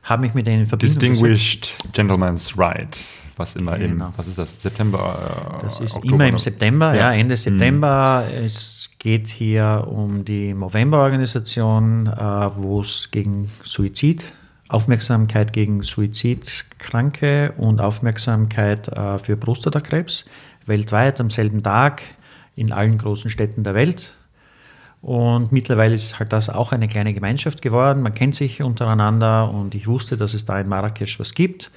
habe 0.03 0.23
mich 0.23 0.33
mit 0.33 0.47
denen 0.47 0.61
in 0.61 0.65
Verbindung 0.65 0.99
Distinguished 0.99 1.73
gesetzt. 1.77 1.93
Gentleman's 1.93 2.57
Ride, 2.57 2.97
was 3.35 3.55
immer 3.55 3.77
genau. 3.77 4.07
im, 4.07 4.13
was 4.17 4.27
ist 4.27 4.37
das, 4.37 4.61
September? 4.61 5.57
Äh, 5.57 5.61
das 5.61 5.79
ist 5.79 5.95
Oktober, 5.95 6.15
immer 6.15 6.27
im 6.27 6.37
September, 6.37 6.95
ja, 6.95 7.11
ja 7.11 7.19
Ende 7.19 7.35
mhm. 7.35 7.37
September. 7.37 8.25
Mhm. 8.27 8.45
Es 8.45 8.89
geht 8.97 9.27
hier 9.27 9.87
um 9.87 10.25
die 10.25 10.53
Movember-Organisation, 10.53 12.07
äh, 12.07 12.49
wo 12.55 12.81
es 12.81 13.11
gegen 13.11 13.51
Suizid 13.63 14.33
Aufmerksamkeit 14.69 15.53
gegen 15.53 15.81
Suizidkranke 15.81 17.53
und 17.57 17.79
Aufmerksamkeit 17.79 18.87
äh, 18.89 19.17
für 19.17 19.37
Prostatakrebs 19.37 20.25
weltweit 20.65 21.19
am 21.19 21.29
selben 21.29 21.63
Tag 21.63 22.01
in 22.55 22.71
allen 22.71 22.97
großen 22.97 23.29
Städten 23.29 23.63
der 23.63 23.73
Welt. 23.73 24.15
Und 25.01 25.51
mittlerweile 25.51 25.95
ist 25.95 26.19
halt 26.19 26.33
das 26.33 26.49
auch 26.49 26.71
eine 26.71 26.87
kleine 26.87 27.13
Gemeinschaft 27.13 27.61
geworden. 27.61 28.01
Man 28.01 28.13
kennt 28.13 28.35
sich 28.35 28.61
untereinander 28.61 29.49
und 29.51 29.75
ich 29.75 29.87
wusste, 29.87 30.17
dass 30.17 30.33
es 30.33 30.43
da 30.43 30.59
in 30.59 30.67
Marrakesch 30.67 31.19
was 31.19 31.33
gibt. 31.33 31.71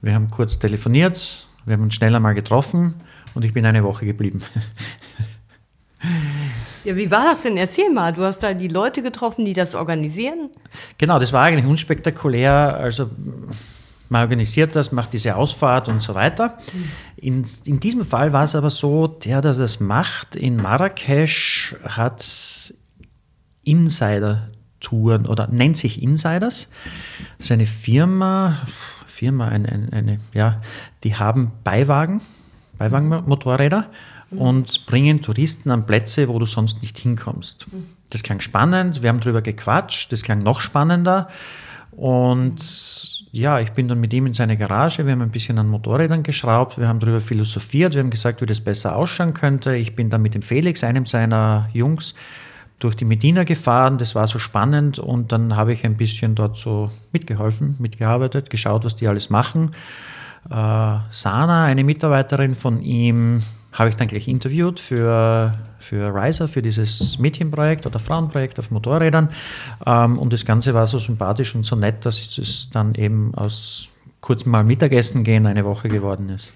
Wir 0.00 0.14
haben 0.14 0.30
kurz 0.30 0.58
telefoniert, 0.58 1.46
wir 1.66 1.74
haben 1.74 1.82
uns 1.82 1.94
schneller 1.94 2.20
mal 2.20 2.34
getroffen 2.34 2.94
und 3.34 3.44
ich 3.44 3.52
bin 3.52 3.64
eine 3.66 3.84
Woche 3.84 4.06
geblieben. 4.06 4.42
Ja, 6.84 6.96
wie 6.96 7.10
war 7.10 7.24
das 7.24 7.42
denn? 7.42 7.56
Erzähl 7.56 7.90
mal. 7.90 8.12
Du 8.12 8.22
hast 8.22 8.40
da 8.40 8.52
die 8.52 8.68
Leute 8.68 9.02
getroffen, 9.02 9.44
die 9.44 9.54
das 9.54 9.74
organisieren? 9.74 10.50
Genau, 10.98 11.18
das 11.18 11.32
war 11.32 11.42
eigentlich 11.42 11.66
unspektakulär. 11.66 12.76
Also 12.76 13.08
man 14.10 14.22
organisiert 14.22 14.76
das, 14.76 14.92
macht 14.92 15.14
diese 15.14 15.34
Ausfahrt 15.36 15.88
und 15.88 16.02
so 16.02 16.14
weiter. 16.14 16.58
In, 17.16 17.44
in 17.64 17.80
diesem 17.80 18.04
Fall 18.04 18.34
war 18.34 18.44
es 18.44 18.54
aber 18.54 18.68
so, 18.68 19.06
der, 19.06 19.40
der 19.40 19.54
das 19.54 19.80
macht 19.80 20.36
in 20.36 20.56
Marrakesch, 20.56 21.74
hat 21.82 22.74
Insider-Touren 23.64 25.26
oder 25.26 25.48
nennt 25.48 25.78
sich 25.78 26.02
Insiders. 26.02 26.70
Seine 27.38 27.64
Firma, 27.64 28.58
Firma, 29.06 29.48
eine, 29.48 29.68
eine, 29.70 29.92
eine 29.92 30.20
ja, 30.34 30.60
die 31.02 31.16
haben 31.16 31.52
Beiwagen, 31.64 32.20
Beiwagenmotorräder 32.76 33.86
und 34.38 34.86
bringen 34.86 35.20
Touristen 35.20 35.70
an 35.70 35.86
Plätze, 35.86 36.28
wo 36.28 36.38
du 36.38 36.46
sonst 36.46 36.82
nicht 36.82 36.98
hinkommst. 36.98 37.66
Das 38.10 38.22
klang 38.22 38.40
spannend, 38.40 39.02
wir 39.02 39.08
haben 39.08 39.20
darüber 39.20 39.42
gequatscht, 39.42 40.12
das 40.12 40.22
klang 40.22 40.42
noch 40.42 40.60
spannender. 40.60 41.28
Und 41.92 43.24
ja, 43.32 43.60
ich 43.60 43.70
bin 43.72 43.88
dann 43.88 44.00
mit 44.00 44.12
ihm 44.12 44.26
in 44.26 44.32
seine 44.32 44.56
Garage, 44.56 45.04
wir 45.04 45.12
haben 45.12 45.22
ein 45.22 45.30
bisschen 45.30 45.58
an 45.58 45.68
Motorrädern 45.68 46.22
geschraubt, 46.22 46.78
wir 46.78 46.88
haben 46.88 47.00
darüber 47.00 47.20
philosophiert, 47.20 47.94
wir 47.94 48.00
haben 48.00 48.10
gesagt, 48.10 48.40
wie 48.40 48.46
das 48.46 48.60
besser 48.60 48.96
ausschauen 48.96 49.34
könnte. 49.34 49.76
Ich 49.76 49.94
bin 49.94 50.10
dann 50.10 50.22
mit 50.22 50.34
dem 50.34 50.42
Felix, 50.42 50.84
einem 50.84 51.06
seiner 51.06 51.68
Jungs, 51.72 52.14
durch 52.78 52.96
die 52.96 53.04
Medina 53.04 53.44
gefahren, 53.44 53.98
das 53.98 54.14
war 54.14 54.26
so 54.26 54.38
spannend 54.38 54.98
und 54.98 55.32
dann 55.32 55.56
habe 55.56 55.72
ich 55.72 55.84
ein 55.84 55.96
bisschen 55.96 56.34
dort 56.34 56.56
so 56.56 56.90
mitgeholfen, 57.12 57.76
mitgearbeitet, 57.78 58.50
geschaut, 58.50 58.84
was 58.84 58.96
die 58.96 59.08
alles 59.08 59.30
machen. 59.30 59.70
Äh, 60.50 60.96
Sana, 61.10 61.64
eine 61.64 61.84
Mitarbeiterin 61.84 62.54
von 62.54 62.82
ihm, 62.82 63.42
habe 63.74 63.90
ich 63.90 63.96
dann 63.96 64.08
gleich 64.08 64.28
interviewt 64.28 64.80
für, 64.80 65.52
für 65.78 66.14
Riser, 66.14 66.48
für 66.48 66.62
dieses 66.62 67.18
Mädchenprojekt 67.18 67.86
oder 67.86 67.98
Frauenprojekt 67.98 68.58
auf 68.58 68.70
Motorrädern. 68.70 69.28
Ähm, 69.84 70.18
und 70.18 70.32
das 70.32 70.44
Ganze 70.44 70.72
war 70.74 70.86
so 70.86 70.98
sympathisch 70.98 71.54
und 71.54 71.64
so 71.64 71.76
nett, 71.76 72.06
dass 72.06 72.38
es 72.38 72.70
dann 72.70 72.94
eben 72.94 73.34
aus 73.34 73.88
kurz 74.20 74.46
mal 74.46 74.64
Mittagessen 74.64 75.24
gehen 75.24 75.46
eine 75.46 75.64
Woche 75.64 75.88
geworden 75.88 76.30
ist. 76.30 76.48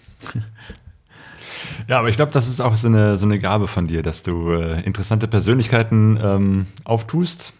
Ja, 1.86 1.98
aber 1.98 2.08
ich 2.08 2.16
glaube, 2.16 2.32
das 2.32 2.48
ist 2.48 2.60
auch 2.60 2.76
so 2.76 2.88
eine, 2.88 3.16
so 3.16 3.26
eine 3.26 3.38
Gabe 3.38 3.66
von 3.66 3.86
dir, 3.86 4.02
dass 4.02 4.22
du 4.22 4.52
äh, 4.52 4.80
interessante 4.82 5.26
Persönlichkeiten 5.28 6.18
ähm, 6.22 6.66
auftust 6.84 7.52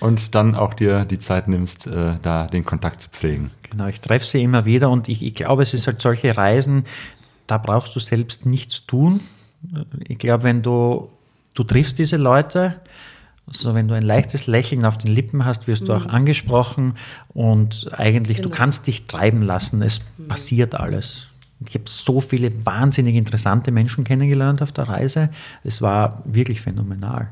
und 0.00 0.34
dann 0.34 0.54
auch 0.54 0.74
dir 0.74 1.04
die 1.04 1.18
Zeit 1.18 1.48
nimmst, 1.48 1.86
äh, 1.86 2.14
da 2.22 2.46
den 2.46 2.64
Kontakt 2.64 3.02
zu 3.02 3.08
pflegen. 3.08 3.50
Genau, 3.70 3.86
ich 3.86 4.00
treffe 4.00 4.26
sie 4.26 4.42
immer 4.42 4.64
wieder 4.64 4.90
und 4.90 5.08
ich, 5.08 5.22
ich 5.22 5.34
glaube, 5.34 5.62
es 5.62 5.74
ist 5.74 5.86
halt 5.86 6.00
solche 6.02 6.36
Reisen, 6.36 6.84
da 7.52 7.58
brauchst 7.58 7.94
du 7.94 8.00
selbst 8.00 8.46
nichts 8.46 8.86
tun. 8.86 9.20
Ich 10.08 10.16
glaube, 10.16 10.44
wenn 10.44 10.62
du, 10.62 11.10
du 11.52 11.64
triffst 11.64 11.98
diese 11.98 12.16
Leute, 12.16 12.80
also 13.46 13.74
wenn 13.74 13.88
du 13.88 13.94
ein 13.94 14.02
leichtes 14.02 14.46
Lächeln 14.46 14.86
auf 14.86 14.96
den 14.96 15.12
Lippen 15.12 15.44
hast, 15.44 15.68
wirst 15.68 15.86
du 15.86 15.92
auch 15.92 16.06
mhm. 16.06 16.12
angesprochen 16.12 16.94
und 17.34 17.90
eigentlich, 17.92 18.38
genau. 18.38 18.48
du 18.48 18.54
kannst 18.54 18.86
dich 18.86 19.04
treiben 19.04 19.42
lassen, 19.42 19.82
es 19.82 20.00
mhm. 20.16 20.28
passiert 20.28 20.74
alles. 20.74 21.26
Ich 21.68 21.74
habe 21.74 21.84
so 21.86 22.22
viele 22.22 22.64
wahnsinnig 22.64 23.16
interessante 23.16 23.70
Menschen 23.70 24.04
kennengelernt 24.04 24.62
auf 24.62 24.72
der 24.72 24.88
Reise. 24.88 25.28
Es 25.62 25.82
war 25.82 26.22
wirklich 26.24 26.62
phänomenal. 26.62 27.28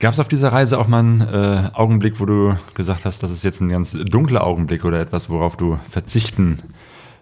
Gab 0.00 0.12
es 0.12 0.20
auf 0.20 0.28
dieser 0.28 0.52
Reise 0.52 0.78
auch 0.78 0.86
mal 0.86 0.98
einen 0.98 1.20
äh, 1.22 1.70
Augenblick, 1.72 2.20
wo 2.20 2.26
du 2.26 2.56
gesagt 2.74 3.06
hast, 3.06 3.22
das 3.22 3.30
ist 3.30 3.42
jetzt 3.42 3.62
ein 3.62 3.70
ganz 3.70 3.92
dunkler 3.92 4.46
Augenblick 4.46 4.84
oder 4.84 5.00
etwas, 5.00 5.30
worauf 5.30 5.56
du 5.56 5.78
verzichten 5.88 6.58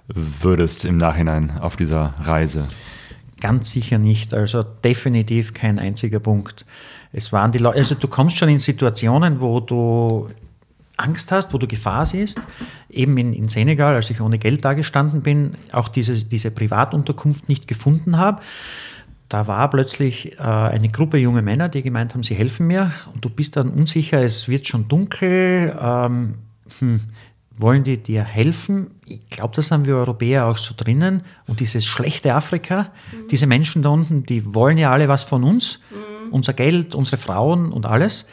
würdest 0.08 0.84
im 0.84 0.98
Nachhinein 0.98 1.58
auf 1.58 1.76
dieser 1.76 2.14
Reise? 2.20 2.66
Ganz 3.40 3.70
sicher 3.70 3.98
nicht. 3.98 4.34
Also 4.34 4.62
definitiv 4.62 5.54
kein 5.54 5.78
einziger 5.78 6.20
Punkt. 6.20 6.64
Es 7.12 7.32
waren 7.32 7.52
die 7.52 7.58
Leute, 7.58 7.78
also 7.78 7.94
du 7.94 8.08
kommst 8.08 8.38
schon 8.38 8.48
in 8.48 8.60
Situationen, 8.60 9.40
wo 9.40 9.60
du 9.60 10.30
Angst 10.96 11.32
hast, 11.32 11.52
wo 11.52 11.58
du 11.58 11.66
Gefahr 11.66 12.06
siehst. 12.06 12.40
Eben 12.88 13.16
in, 13.18 13.32
in 13.32 13.48
Senegal, 13.48 13.94
als 13.94 14.10
ich 14.10 14.20
ohne 14.20 14.38
Geld 14.38 14.64
da 14.64 14.74
gestanden 14.74 15.22
bin, 15.22 15.56
auch 15.72 15.88
diese, 15.88 16.24
diese 16.24 16.50
Privatunterkunft 16.50 17.48
nicht 17.48 17.66
gefunden 17.66 18.18
habe. 18.18 18.42
Da 19.28 19.46
war 19.46 19.70
plötzlich 19.70 20.38
äh, 20.38 20.42
eine 20.42 20.88
Gruppe 20.88 21.16
junge 21.16 21.42
Männer, 21.42 21.68
die 21.68 21.82
gemeint 21.82 22.14
haben, 22.14 22.22
sie 22.22 22.34
helfen 22.34 22.66
mir. 22.66 22.92
Und 23.14 23.24
du 23.24 23.30
bist 23.30 23.56
dann 23.56 23.70
unsicher, 23.70 24.22
es 24.22 24.48
wird 24.48 24.66
schon 24.66 24.88
dunkel. 24.88 25.76
Ähm, 25.80 26.34
hm, 26.78 27.00
wollen 27.56 27.84
die 27.84 28.02
dir 28.02 28.24
helfen? 28.24 28.90
Ich 29.06 29.28
glaube, 29.28 29.54
das 29.54 29.70
haben 29.70 29.86
wir 29.86 29.96
Europäer 29.96 30.46
auch 30.46 30.56
so 30.56 30.74
drinnen. 30.76 31.22
Und 31.46 31.60
dieses 31.60 31.84
schlechte 31.84 32.34
Afrika, 32.34 32.90
mhm. 33.12 33.28
diese 33.28 33.46
Menschen 33.46 33.82
da 33.82 33.90
unten, 33.90 34.24
die 34.24 34.54
wollen 34.54 34.78
ja 34.78 34.90
alle 34.90 35.08
was 35.08 35.24
von 35.24 35.44
uns. 35.44 35.80
Mhm. 35.90 36.32
Unser 36.32 36.54
Geld, 36.54 36.94
unsere 36.94 37.16
Frauen 37.18 37.72
und 37.72 37.86
alles 37.86 38.26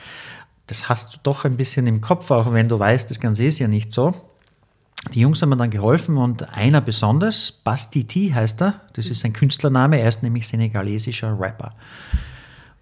das 0.69 0.87
hast 0.87 1.13
du 1.13 1.17
doch 1.23 1.45
ein 1.45 1.57
bisschen 1.57 1.87
im 1.87 1.99
Kopf, 1.99 2.29
auch 2.29 2.53
wenn 2.53 2.69
du 2.69 2.77
weißt, 2.77 3.09
das 3.09 3.19
Ganze 3.19 3.43
ist 3.43 3.59
ja 3.59 3.67
nicht 3.67 3.91
so. 3.91 4.13
Die 5.13 5.21
Jungs 5.21 5.41
haben 5.41 5.49
mir 5.49 5.57
dann 5.57 5.71
geholfen 5.71 6.17
und 6.17 6.55
einer 6.55 6.81
besonders, 6.81 7.51
Basti 7.51 8.03
T 8.03 8.33
heißt 8.33 8.61
er, 8.61 8.81
das 8.93 9.07
ist 9.07 9.25
ein 9.25 9.33
Künstlername, 9.33 9.99
er 9.99 10.09
ist 10.09 10.21
nämlich 10.21 10.47
senegalesischer 10.47 11.39
Rapper. 11.39 11.71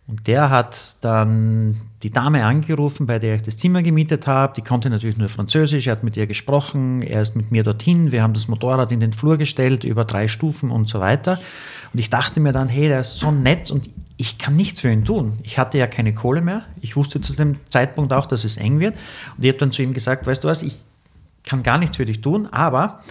Und 0.08 0.28
der 0.28 0.50
hat 0.50 0.98
dann 1.04 1.82
die 2.04 2.12
Dame 2.12 2.46
angerufen, 2.46 3.08
bei 3.08 3.18
der 3.18 3.36
ich 3.36 3.42
das 3.42 3.58
Zimmer 3.58 3.82
gemietet 3.82 4.28
habe. 4.28 4.54
Die 4.56 4.62
konnte 4.62 4.90
natürlich 4.90 5.18
nur 5.18 5.30
Französisch, 5.30 5.88
er 5.88 5.94
hat 5.94 6.04
mit 6.04 6.16
ihr 6.16 6.28
gesprochen, 6.28 7.02
er 7.02 7.22
ist 7.22 7.36
mit 7.36 7.52
mir 7.52 7.64
dorthin, 7.64 8.12
wir 8.12 8.22
haben 8.22 8.34
das 8.34 8.48
Motorrad 8.48 8.92
in 8.92 9.00
den 9.00 9.14
Flur 9.14 9.38
gestellt, 9.38 9.84
über 9.84 10.06
drei 10.06 10.28
Stufen 10.28 10.70
und 10.70 10.88
so 10.88 11.00
weiter. 11.00 11.40
Und 11.94 12.00
ich 12.00 12.10
dachte 12.10 12.40
mir 12.40 12.52
dann, 12.52 12.70
hey, 12.70 12.88
der 12.88 13.00
ist 13.00 13.18
so 13.18 13.32
nett 13.32 13.72
und 13.72 13.90
ich 14.18 14.38
kann 14.38 14.56
nichts 14.56 14.82
für 14.82 14.92
ihn 14.92 15.06
tun. 15.06 15.40
Ich 15.44 15.58
hatte 15.58 15.78
ja 15.78 15.88
keine 15.88 16.14
Kohle 16.14 16.42
mehr. 16.42 16.64
Ich 16.82 16.96
wusste 16.96 17.22
zu 17.22 17.34
dem 17.34 17.58
Zeitpunkt 17.70 18.14
auch, 18.14 18.26
dass 18.26 18.44
es 18.44 18.58
eng 18.58 18.80
wird. 18.80 18.96
Und 19.36 19.44
ich 19.44 19.50
habe 19.50 19.60
dann 19.60 19.72
zu 19.72 19.82
ihm 19.82 19.94
gesagt, 19.94 20.28
weißt 20.28 20.44
du 20.44 20.48
was, 20.48 20.64
ich 20.64 20.74
kann 21.44 21.64
gar 21.64 21.78
nichts 21.78 21.98
für 21.98 22.06
dich 22.06 22.22
tun, 22.22 22.48
aber 22.48 23.02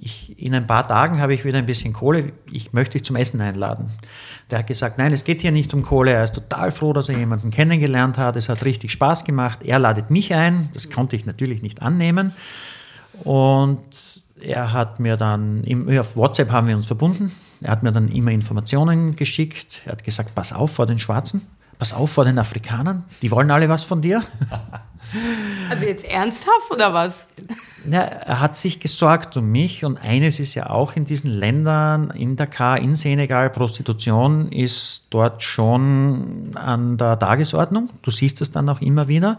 ich, 0.00 0.40
in 0.40 0.54
ein 0.54 0.66
paar 0.66 0.86
Tagen 0.86 1.20
habe 1.20 1.34
ich 1.34 1.44
wieder 1.44 1.58
ein 1.58 1.66
bisschen 1.66 1.92
Kohle, 1.92 2.32
ich 2.50 2.72
möchte 2.72 2.92
dich 2.92 3.04
zum 3.04 3.16
Essen 3.16 3.40
einladen. 3.40 3.90
Der 4.50 4.60
hat 4.60 4.66
gesagt, 4.66 4.98
nein, 4.98 5.12
es 5.12 5.24
geht 5.24 5.42
hier 5.42 5.50
nicht 5.50 5.74
um 5.74 5.82
Kohle, 5.82 6.12
er 6.12 6.24
ist 6.24 6.34
total 6.34 6.70
froh, 6.70 6.92
dass 6.92 7.08
er 7.08 7.18
jemanden 7.18 7.50
kennengelernt 7.50 8.16
hat, 8.16 8.36
es 8.36 8.48
hat 8.48 8.64
richtig 8.64 8.92
Spaß 8.92 9.24
gemacht, 9.24 9.60
er 9.62 9.78
ladet 9.78 10.10
mich 10.10 10.34
ein, 10.34 10.70
das 10.72 10.90
konnte 10.90 11.16
ich 11.16 11.26
natürlich 11.26 11.62
nicht 11.62 11.82
annehmen. 11.82 12.32
Und 13.24 14.22
er 14.40 14.72
hat 14.72 15.00
mir 15.00 15.16
dann, 15.16 15.64
auf 15.98 16.16
WhatsApp 16.16 16.52
haben 16.52 16.68
wir 16.68 16.76
uns 16.76 16.86
verbunden, 16.86 17.32
er 17.60 17.72
hat 17.72 17.82
mir 17.82 17.90
dann 17.90 18.08
immer 18.08 18.30
Informationen 18.30 19.16
geschickt, 19.16 19.82
er 19.84 19.92
hat 19.92 20.04
gesagt, 20.04 20.34
pass 20.34 20.52
auf 20.52 20.72
vor 20.72 20.86
den 20.86 21.00
Schwarzen, 21.00 21.46
pass 21.78 21.92
auf 21.92 22.10
vor 22.10 22.24
den 22.24 22.38
Afrikanern, 22.38 23.04
die 23.22 23.30
wollen 23.30 23.50
alle 23.50 23.68
was 23.68 23.84
von 23.84 24.00
dir. 24.02 24.22
Also 25.70 25.86
jetzt 25.86 26.04
ernsthaft 26.04 26.70
oder 26.70 26.92
was? 26.92 27.28
Ja, 27.90 28.00
er 28.00 28.40
hat 28.40 28.56
sich 28.56 28.80
gesorgt 28.80 29.36
um 29.36 29.50
mich 29.50 29.84
und 29.84 29.96
eines 29.96 30.40
ist 30.40 30.54
ja 30.54 30.70
auch 30.70 30.96
in 30.96 31.04
diesen 31.04 31.30
Ländern, 31.30 32.10
in 32.10 32.36
Dakar, 32.36 32.78
in 32.78 32.94
Senegal, 32.94 33.50
Prostitution 33.50 34.50
ist 34.50 35.06
dort 35.10 35.42
schon 35.42 36.50
an 36.54 36.96
der 36.96 37.18
Tagesordnung. 37.18 37.90
Du 38.02 38.10
siehst 38.10 38.40
es 38.40 38.50
dann 38.50 38.68
auch 38.68 38.80
immer 38.80 39.08
wieder. 39.08 39.38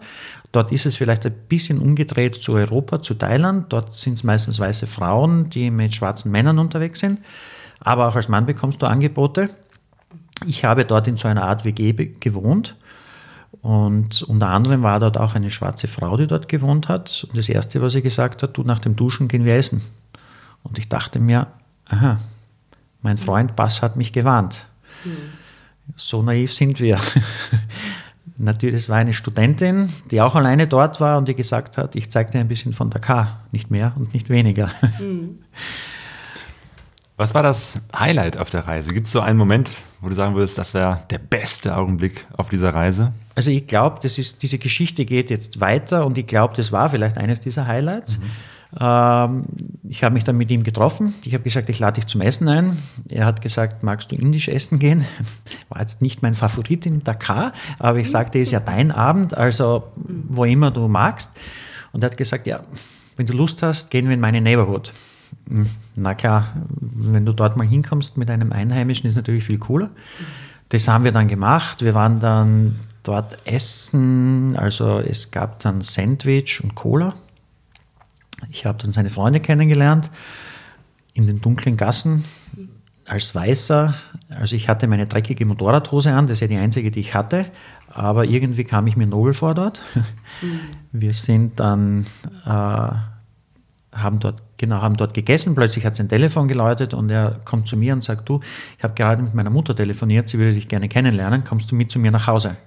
Dort 0.52 0.72
ist 0.72 0.86
es 0.86 0.96
vielleicht 0.96 1.26
ein 1.26 1.36
bisschen 1.48 1.80
umgedreht 1.80 2.36
zu 2.36 2.54
Europa, 2.54 3.02
zu 3.02 3.14
Thailand. 3.14 3.72
Dort 3.72 3.94
sind 3.94 4.14
es 4.14 4.24
meistens 4.24 4.60
weiße 4.60 4.88
Frauen, 4.88 5.50
die 5.50 5.70
mit 5.70 5.94
schwarzen 5.94 6.32
Männern 6.32 6.58
unterwegs 6.58 7.00
sind. 7.00 7.20
Aber 7.80 8.08
auch 8.08 8.16
als 8.16 8.30
Mann 8.30 8.46
bekommst 8.46 8.82
du 8.82 8.88
Angebote. 8.88 9.50
Ich 10.48 10.66
habe 10.66 10.86
dort 10.86 11.08
in 11.08 11.18
so 11.18 11.28
einer 11.28 11.44
Art 11.44 11.66
WG 11.66 11.94
gewohnt 12.20 12.76
und 13.62 14.22
unter 14.24 14.48
anderem 14.48 14.84
war 14.84 15.00
dort 15.00 15.18
auch 15.18 15.36
eine 15.36 15.52
schwarze 15.52 15.88
Frau, 15.88 16.16
die 16.18 16.28
dort 16.28 16.48
gewohnt 16.48 16.88
hat. 16.88 17.26
Und 17.30 17.38
das 17.38 17.50
Erste, 17.50 17.82
was 17.82 17.94
sie 17.94 18.02
gesagt 18.02 18.44
hat, 18.44 18.56
du, 18.58 18.64
nach 18.64 18.80
dem 18.80 18.96
Duschen 18.96 19.28
gehen 19.28 19.46
wir 19.46 19.56
essen. 19.56 19.82
Und 20.64 20.78
ich 20.78 20.88
dachte 20.88 21.20
mir, 21.20 21.48
aha, 21.88 22.20
mein 23.02 23.18
Freund 23.18 23.56
Bass 23.56 23.82
hat 23.82 23.96
mich 23.96 24.14
gewarnt. 24.14 24.68
Mhm. 25.04 25.12
So 25.96 26.22
naiv 26.22 26.54
sind 26.54 26.80
wir. 26.80 27.00
Natürlich, 28.38 28.76
es 28.76 28.90
war 28.90 28.98
eine 28.98 29.14
Studentin, 29.14 29.92
die 30.12 30.22
auch 30.22 30.36
alleine 30.36 30.68
dort 30.68 31.02
war 31.02 31.18
und 31.18 31.28
die 31.28 31.36
gesagt 31.36 31.78
hat, 31.78 31.96
ich 31.98 32.10
zeige 32.10 32.32
dir 32.32 32.40
ein 32.40 32.48
bisschen 32.48 32.72
von 32.72 32.90
Dakar, 32.90 33.42
nicht 33.52 33.70
mehr 33.70 33.94
und 33.98 34.14
nicht 34.14 34.30
weniger. 34.30 34.70
Mhm. 35.00 35.40
Was 37.20 37.34
war 37.34 37.44
das 37.44 37.82
Highlight 37.94 38.38
auf 38.38 38.50
der 38.50 38.66
Reise? 38.66 38.92
Gibt 38.94 39.08
es 39.08 39.12
so 39.12 39.20
einen 39.20 39.38
Moment, 39.38 39.70
wo 40.00 40.08
du 40.08 40.16
sagen 40.16 40.36
würdest, 40.36 40.58
das 40.58 40.74
wäre 40.74 41.02
der 41.10 41.18
beste 41.18 41.76
Augenblick 41.76 42.26
auf 42.38 42.48
dieser 42.48 42.74
Reise? 42.74 43.12
Also 43.36 43.52
ich 43.52 43.68
glaube, 43.68 44.00
diese 44.00 44.58
Geschichte 44.58 45.04
geht 45.04 45.30
jetzt 45.30 45.60
weiter 45.60 46.06
und 46.06 46.18
ich 46.18 46.28
glaube, 46.28 46.54
das 46.56 46.72
war 46.72 46.88
vielleicht 46.88 47.18
eines 47.18 47.42
dieser 47.42 47.68
Highlights. 47.68 48.20
Mhm. 48.20 48.24
Ähm, 48.80 49.46
ich 49.84 50.02
habe 50.06 50.14
mich 50.14 50.24
dann 50.24 50.38
mit 50.38 50.50
ihm 50.50 50.64
getroffen. 50.64 51.14
Ich 51.26 51.34
habe 51.34 51.44
gesagt, 51.44 51.68
ich 51.68 51.80
lade 51.80 51.96
dich 51.96 52.06
zum 52.08 52.22
Essen 52.22 52.48
ein. 52.48 52.78
Er 53.10 53.26
hat 53.26 53.42
gesagt, 53.42 53.84
magst 53.84 54.14
du 54.14 54.16
indisch 54.16 54.48
essen 54.48 54.80
gehen? 54.80 55.04
War 55.68 55.82
jetzt 55.82 56.02
nicht 56.02 56.22
mein 56.22 56.36
Favorit 56.36 56.86
in 56.86 57.04
Dakar, 57.04 57.52
aber 57.80 57.98
ich 57.98 58.10
sagte, 58.10 58.40
es 58.40 58.48
ist 58.48 58.52
ja 58.54 58.62
dein 58.62 58.94
Abend, 58.94 59.36
also 59.36 59.92
wo 59.98 60.46
immer 60.46 60.72
du 60.72 60.88
magst. 60.88 61.32
Und 61.92 62.02
er 62.02 62.12
hat 62.12 62.18
gesagt, 62.18 62.48
ja, 62.48 62.62
wenn 63.18 63.26
du 63.26 63.34
Lust 63.34 63.62
hast, 63.62 63.92
gehen 63.92 64.08
wir 64.08 64.14
in 64.14 64.22
meine 64.22 64.40
Neighborhood. 64.40 64.94
Hm, 65.48 65.68
na 65.96 66.14
klar, 66.14 66.54
wenn 66.80 67.26
du 67.26 67.34
dort 67.34 67.58
mal 67.58 67.68
hinkommst 67.68 68.18
mit 68.18 68.30
einem 68.30 68.52
Einheimischen, 68.52 69.10
ist 69.10 69.16
natürlich 69.16 69.44
viel 69.44 69.58
cooler. 69.58 69.90
Das 70.70 70.88
haben 70.88 71.04
wir 71.04 71.12
dann 71.12 71.28
gemacht. 71.28 71.84
Wir 71.84 71.96
waren 71.96 72.20
dann 72.20 72.76
dort 73.04 73.38
essen, 73.46 74.56
also 74.56 75.00
es 75.00 75.32
gab 75.32 75.60
dann 75.60 75.82
Sandwich 75.82 76.62
und 76.64 76.76
Cola. 76.76 77.14
Ich 78.52 78.66
habe 78.66 78.78
dann 78.78 78.92
seine 78.92 79.10
Freunde 79.10 79.40
kennengelernt 79.40 80.12
in 81.14 81.28
den 81.28 81.42
dunklen 81.42 81.76
Gassen 81.76 82.24
als 83.06 83.34
Weißer. 83.34 83.94
Also 84.30 84.56
ich 84.56 84.70
hatte 84.70 84.88
meine 84.88 85.08
dreckige 85.08 85.46
Motorradhose 85.46 86.14
an, 86.14 86.28
das 86.28 86.38
ist 86.38 86.42
ja 86.42 86.48
die 86.48 86.58
einzige, 86.58 86.92
die 86.92 87.00
ich 87.00 87.16
hatte. 87.16 87.48
Aber 87.92 88.26
irgendwie 88.26 88.64
kam 88.64 88.86
ich 88.88 88.96
mir 88.96 89.08
nobel 89.08 89.34
vor 89.34 89.56
dort. 89.56 89.82
Mhm. 90.42 90.60
Wir 90.92 91.14
sind 91.14 91.60
dann 91.60 92.06
äh, 92.46 92.92
haben 93.92 94.20
dort, 94.20 94.42
genau, 94.58 94.82
haben 94.82 94.98
dort 94.98 95.14
gegessen. 95.14 95.56
Plötzlich 95.56 95.86
hat 95.86 95.96
sein 95.96 96.10
Telefon 96.10 96.48
geläutet 96.48 96.94
und 96.94 97.10
er 97.10 97.40
kommt 97.46 97.68
zu 97.68 97.76
mir 97.78 97.94
und 97.94 98.04
sagt, 98.04 98.30
du, 98.30 98.40
ich 98.78 98.84
habe 98.84 98.94
gerade 98.94 99.22
mit 99.22 99.34
meiner 99.34 99.50
Mutter 99.50 99.76
telefoniert, 99.76 100.30
sie 100.30 100.38
würde 100.38 100.54
dich 100.54 100.68
gerne 100.68 100.90
kennenlernen, 100.90 101.44
kommst 101.44 101.72
du 101.72 101.76
mit 101.76 101.92
zu 101.92 102.00
mir 102.00 102.12
nach 102.12 102.28
Hause? 102.28 102.58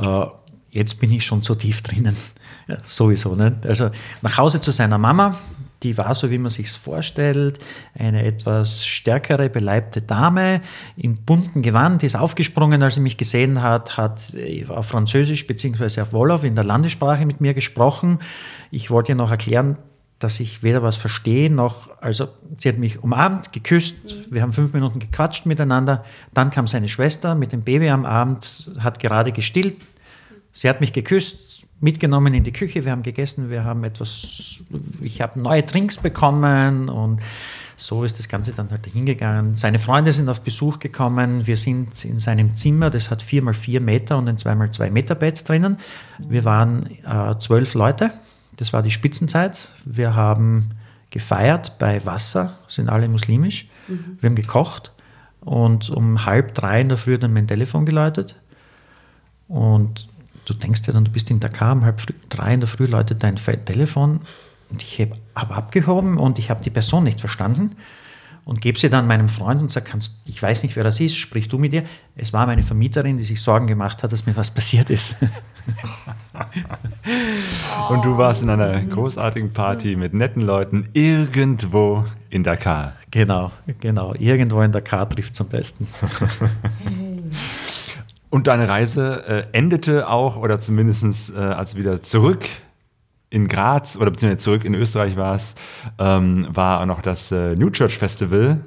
Äh, 0.00 0.26
jetzt 0.70 1.00
bin 1.00 1.12
ich 1.12 1.24
schon 1.24 1.42
so 1.42 1.54
tief 1.54 1.82
drinnen. 1.82 2.16
Ja, 2.66 2.78
sowieso. 2.82 3.34
Nicht? 3.34 3.66
Also 3.66 3.90
nach 4.22 4.38
Hause 4.38 4.58
zu 4.58 4.70
seiner 4.70 4.96
Mama, 4.96 5.36
die 5.82 5.98
war 5.98 6.14
so, 6.14 6.30
wie 6.30 6.38
man 6.38 6.50
sich 6.50 6.70
vorstellt, 6.70 7.58
eine 7.94 8.24
etwas 8.24 8.86
stärkere, 8.86 9.50
beleibte 9.50 10.00
Dame 10.00 10.62
in 10.96 11.26
bunten 11.26 11.60
Gewand, 11.60 12.00
die 12.00 12.06
ist 12.06 12.16
aufgesprungen, 12.16 12.82
als 12.82 12.94
sie 12.94 13.02
mich 13.02 13.18
gesehen 13.18 13.60
hat, 13.60 13.98
hat 13.98 14.34
auf 14.68 14.86
Französisch 14.86 15.46
bzw. 15.46 16.00
auf 16.00 16.14
Wolof 16.14 16.42
in 16.42 16.54
der 16.54 16.64
Landessprache 16.64 17.26
mit 17.26 17.42
mir 17.42 17.52
gesprochen. 17.52 18.20
Ich 18.70 18.90
wollte 18.90 19.12
ihr 19.12 19.16
noch 19.16 19.30
erklären, 19.30 19.76
dass 20.18 20.40
ich 20.40 20.62
weder 20.62 20.82
was 20.82 20.96
verstehe 20.96 21.50
noch, 21.50 21.90
also 22.00 22.28
sie 22.58 22.68
hat 22.68 22.78
mich 22.78 23.02
umarmt, 23.02 23.52
geküsst, 23.52 23.96
wir 24.30 24.42
haben 24.42 24.52
fünf 24.52 24.72
Minuten 24.72 24.98
gequatscht 24.98 25.46
miteinander, 25.46 26.04
dann 26.32 26.50
kam 26.50 26.66
seine 26.66 26.88
Schwester 26.88 27.34
mit 27.34 27.52
dem 27.52 27.62
Baby 27.62 27.90
am 27.90 28.06
Abend, 28.06 28.70
hat 28.78 29.00
gerade 29.00 29.32
gestillt, 29.32 29.76
sie 30.52 30.68
hat 30.68 30.80
mich 30.80 30.92
geküsst, 30.92 31.64
mitgenommen 31.80 32.32
in 32.32 32.44
die 32.44 32.52
Küche, 32.52 32.84
wir 32.84 32.92
haben 32.92 33.02
gegessen, 33.02 33.50
wir 33.50 33.64
haben 33.64 33.84
etwas, 33.84 34.60
ich 35.02 35.20
habe 35.20 35.38
neue 35.40 35.62
Drinks 35.62 35.98
bekommen 35.98 36.88
und 36.88 37.20
so 37.76 38.04
ist 38.04 38.18
das 38.18 38.28
Ganze 38.28 38.52
dann 38.52 38.70
halt 38.70 38.86
hingegangen. 38.86 39.56
Seine 39.56 39.78
Freunde 39.78 40.12
sind 40.12 40.28
auf 40.28 40.42
Besuch 40.42 40.78
gekommen. 40.78 41.46
Wir 41.46 41.56
sind 41.56 42.04
in 42.04 42.20
seinem 42.20 42.54
Zimmer, 42.54 42.88
das 42.88 43.10
hat 43.10 43.20
vier 43.20 43.42
mal 43.42 43.52
vier 43.52 43.80
Meter 43.80 44.16
und 44.16 44.28
ein 44.28 44.38
zwei 44.38 44.54
mal 44.54 44.70
zwei 44.70 44.90
Meter 44.90 45.16
Bett 45.16 45.46
drinnen. 45.48 45.78
Wir 46.18 46.44
waren 46.44 46.86
äh, 47.04 47.36
zwölf 47.38 47.74
Leute 47.74 48.12
das 48.56 48.72
war 48.72 48.82
die 48.82 48.90
Spitzenzeit. 48.90 49.72
Wir 49.84 50.14
haben 50.14 50.70
gefeiert 51.10 51.78
bei 51.78 52.04
Wasser, 52.04 52.58
sind 52.68 52.88
alle 52.88 53.08
muslimisch. 53.08 53.68
Mhm. 53.88 54.18
Wir 54.20 54.30
haben 54.30 54.36
gekocht 54.36 54.92
und 55.40 55.90
um 55.90 56.24
halb 56.24 56.54
drei 56.54 56.80
in 56.80 56.88
der 56.88 56.98
Früh 56.98 57.18
dann 57.18 57.32
mein 57.32 57.46
Telefon 57.46 57.86
geläutet. 57.86 58.40
Und 59.48 60.08
du 60.46 60.54
denkst 60.54 60.82
dir 60.82 60.92
dann, 60.92 61.04
du 61.04 61.10
bist 61.10 61.30
in 61.30 61.40
Dakar, 61.40 61.72
um 61.72 61.84
halb 61.84 62.02
drei 62.28 62.54
in 62.54 62.60
der 62.60 62.68
Früh 62.68 62.86
läutet 62.86 63.22
dein 63.22 63.36
Telefon 63.36 64.20
und 64.70 64.82
ich 64.82 65.00
habe 65.00 65.16
hab 65.34 65.56
abgehoben 65.56 66.16
und 66.18 66.38
ich 66.38 66.50
habe 66.50 66.64
die 66.64 66.70
Person 66.70 67.04
nicht 67.04 67.20
verstanden 67.20 67.76
und 68.44 68.60
gebe 68.60 68.78
sie 68.78 68.90
dann 68.90 69.06
meinem 69.06 69.28
Freund 69.28 69.62
und 69.62 69.70
sage, 69.70 69.86
kannst, 69.88 70.18
ich 70.26 70.42
weiß 70.42 70.62
nicht, 70.62 70.76
wer 70.76 70.84
das 70.84 71.00
ist, 71.00 71.16
sprich 71.16 71.48
du 71.48 71.58
mit 71.58 71.72
ihr. 71.72 71.84
Es 72.14 72.32
war 72.32 72.46
meine 72.46 72.62
Vermieterin, 72.62 73.16
die 73.16 73.24
sich 73.24 73.40
Sorgen 73.40 73.66
gemacht 73.66 74.02
hat, 74.02 74.12
dass 74.12 74.26
mir 74.26 74.36
was 74.36 74.50
passiert 74.50 74.90
ist. 74.90 75.16
und 77.88 78.04
du 78.04 78.18
warst 78.18 78.42
in 78.42 78.50
einer 78.50 78.82
großartigen 78.82 79.52
Party 79.52 79.96
mit 79.96 80.12
netten 80.12 80.42
Leuten 80.42 80.88
irgendwo 80.92 82.04
in 82.28 82.42
Dakar. 82.42 82.94
Genau, 83.10 83.50
genau. 83.80 84.14
Irgendwo 84.14 84.60
in 84.60 84.72
Dakar 84.72 85.08
trifft 85.08 85.36
zum 85.36 85.48
Besten. 85.48 85.88
Und 88.28 88.48
deine 88.48 88.68
Reise 88.68 89.24
äh, 89.28 89.56
endete 89.56 90.08
auch, 90.08 90.36
oder 90.36 90.58
zumindest 90.58 91.30
äh, 91.30 91.38
als 91.38 91.76
wieder 91.76 92.00
zurück 92.00 92.48
in 93.34 93.48
Graz 93.48 93.96
oder 93.96 94.10
beziehungsweise 94.10 94.42
zurück 94.42 94.64
in 94.64 94.74
Österreich 94.74 95.16
warst, 95.16 95.58
ähm, 95.98 96.46
war 96.50 96.86
noch 96.86 97.02
das 97.02 97.32
äh, 97.32 97.56
New 97.56 97.70
Church 97.70 97.98
Festival. 97.98 98.60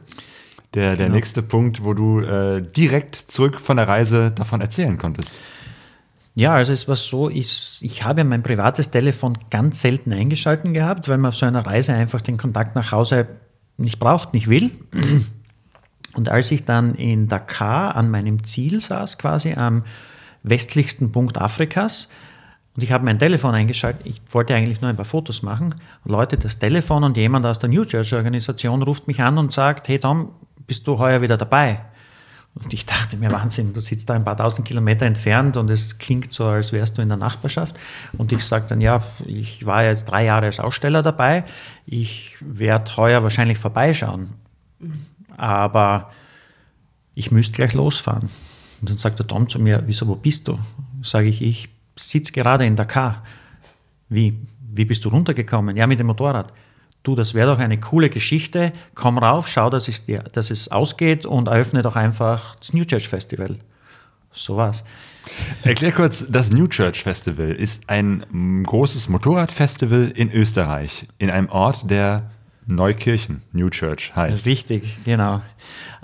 Der, 0.73 0.91
genau. 0.91 0.97
der 0.97 1.09
nächste 1.09 1.41
Punkt, 1.41 1.83
wo 1.83 1.93
du 1.93 2.19
äh, 2.19 2.61
direkt 2.61 3.15
zurück 3.15 3.59
von 3.59 3.77
der 3.77 3.87
Reise 3.87 4.31
davon 4.31 4.59
erzählen 4.59 4.97
konntest. 4.97 5.39
Ja, 6.35 6.53
also 6.53 6.73
es 6.73 6.87
war 6.87 6.97
so, 6.97 7.29
ich, 7.29 7.79
ich 7.81 8.03
habe 8.03 8.23
mein 8.25 8.43
privates 8.43 8.91
Telefon 8.91 9.37
ganz 9.49 9.81
selten 9.81 10.11
eingeschalten 10.11 10.73
gehabt, 10.73 11.07
weil 11.07 11.17
man 11.17 11.29
auf 11.29 11.35
so 11.35 11.45
einer 11.45 11.65
Reise 11.65 11.93
einfach 11.93 12.21
den 12.21 12.37
Kontakt 12.37 12.75
nach 12.75 12.91
Hause 12.91 13.27
nicht 13.77 13.97
braucht, 13.97 14.33
nicht 14.33 14.49
will. 14.49 14.71
Und 16.13 16.29
als 16.29 16.51
ich 16.51 16.65
dann 16.65 16.93
in 16.95 17.27
Dakar 17.27 17.95
an 17.95 18.11
meinem 18.11 18.43
Ziel 18.43 18.81
saß, 18.81 19.17
quasi 19.17 19.53
am 19.53 19.83
westlichsten 20.43 21.11
Punkt 21.11 21.37
Afrikas, 21.37 22.09
und 22.77 22.83
ich 22.83 22.91
habe 22.91 23.03
mein 23.03 23.17
Telefon 23.17 23.55
eingeschaltet. 23.55 24.05
Ich 24.05 24.21
wollte 24.29 24.53
eigentlich 24.53 24.81
nur 24.81 24.91
ein 24.91 24.95
paar 24.95 25.03
Fotos 25.03 25.41
machen. 25.41 25.73
Läutet 26.05 26.45
das 26.45 26.59
Telefon 26.59 27.03
und 27.03 27.17
jemand 27.17 27.43
aus 27.47 27.57
der 27.57 27.69
New 27.69 27.83
Church 27.83 28.13
Organisation 28.13 28.83
ruft 28.83 29.07
mich 29.07 29.19
an 29.19 29.39
und 29.39 29.51
sagt: 29.51 29.87
Hey 29.87 29.97
Tom, 29.97 30.29
bist 30.67 30.85
du 30.85 30.99
heuer 30.99 31.23
wieder 31.23 31.37
dabei? 31.37 31.79
Und 32.53 32.71
ich 32.75 32.85
dachte 32.85 33.17
mir, 33.17 33.31
Wahnsinn, 33.31 33.73
du 33.73 33.81
sitzt 33.81 34.09
da 34.11 34.13
ein 34.13 34.23
paar 34.23 34.37
tausend 34.37 34.67
Kilometer 34.67 35.07
entfernt 35.07 35.57
und 35.57 35.71
es 35.71 35.97
klingt 35.97 36.33
so, 36.33 36.45
als 36.45 36.71
wärst 36.71 36.99
du 36.99 37.01
in 37.01 37.07
der 37.07 37.17
Nachbarschaft. 37.17 37.75
Und 38.15 38.31
ich 38.31 38.43
sage 38.43 38.65
dann, 38.69 38.79
ja, 38.79 39.01
ich 39.25 39.65
war 39.65 39.83
jetzt 39.83 40.05
drei 40.05 40.25
Jahre 40.25 40.45
als 40.45 40.59
Aussteller 40.59 41.01
dabei, 41.01 41.45
ich 41.87 42.35
werde 42.41 42.95
heuer 42.95 43.23
wahrscheinlich 43.23 43.57
vorbeischauen. 43.57 44.33
Aber 45.35 46.11
ich 47.15 47.31
müsste 47.31 47.53
gleich 47.53 47.73
losfahren. 47.73 48.29
Und 48.81 48.89
dann 48.89 48.97
sagt 48.97 49.17
der 49.17 49.25
Tom 49.25 49.47
zu 49.47 49.59
mir, 49.59 49.83
wieso, 49.87 50.07
wo 50.07 50.15
bist 50.15 50.47
du? 50.47 50.59
Sage 51.01 51.27
ich, 51.27 51.41
ich 51.41 51.69
sitze 51.97 52.31
gerade 52.31 52.65
in 52.65 52.75
Dakar. 52.75 53.23
Wie, 54.09 54.39
wie 54.73 54.85
bist 54.85 55.03
du 55.05 55.09
runtergekommen? 55.09 55.75
Ja, 55.75 55.87
mit 55.87 55.99
dem 55.99 56.07
Motorrad. 56.07 56.53
Du, 57.03 57.15
das 57.15 57.33
wäre 57.33 57.51
doch 57.51 57.59
eine 57.59 57.79
coole 57.79 58.09
Geschichte. 58.09 58.73
Komm 58.95 59.17
rauf, 59.17 59.47
schau, 59.47 59.69
dass 59.69 59.87
es, 59.87 60.05
dir, 60.05 60.23
dass 60.31 60.51
es 60.51 60.71
ausgeht 60.71 61.25
und 61.25 61.47
eröffne 61.47 61.81
doch 61.81 61.95
einfach 61.95 62.55
das 62.55 62.73
New 62.73 62.85
Church 62.85 63.07
Festival. 63.07 63.57
So 64.31 64.57
was. 64.57 64.83
Erklär 65.63 65.91
kurz, 65.91 66.25
das 66.29 66.51
New 66.51 66.67
Church 66.67 67.03
Festival 67.03 67.51
ist 67.51 67.89
ein 67.89 68.63
großes 68.63 69.09
Motorradfestival 69.09 70.11
in 70.15 70.31
Österreich, 70.31 71.07
in 71.17 71.29
einem 71.29 71.49
Ort, 71.49 71.89
der 71.89 72.29
Neukirchen, 72.67 73.43
New 73.53 73.69
Church 73.69 74.13
heißt. 74.15 74.45
Richtig, 74.45 74.99
genau. 75.05 75.41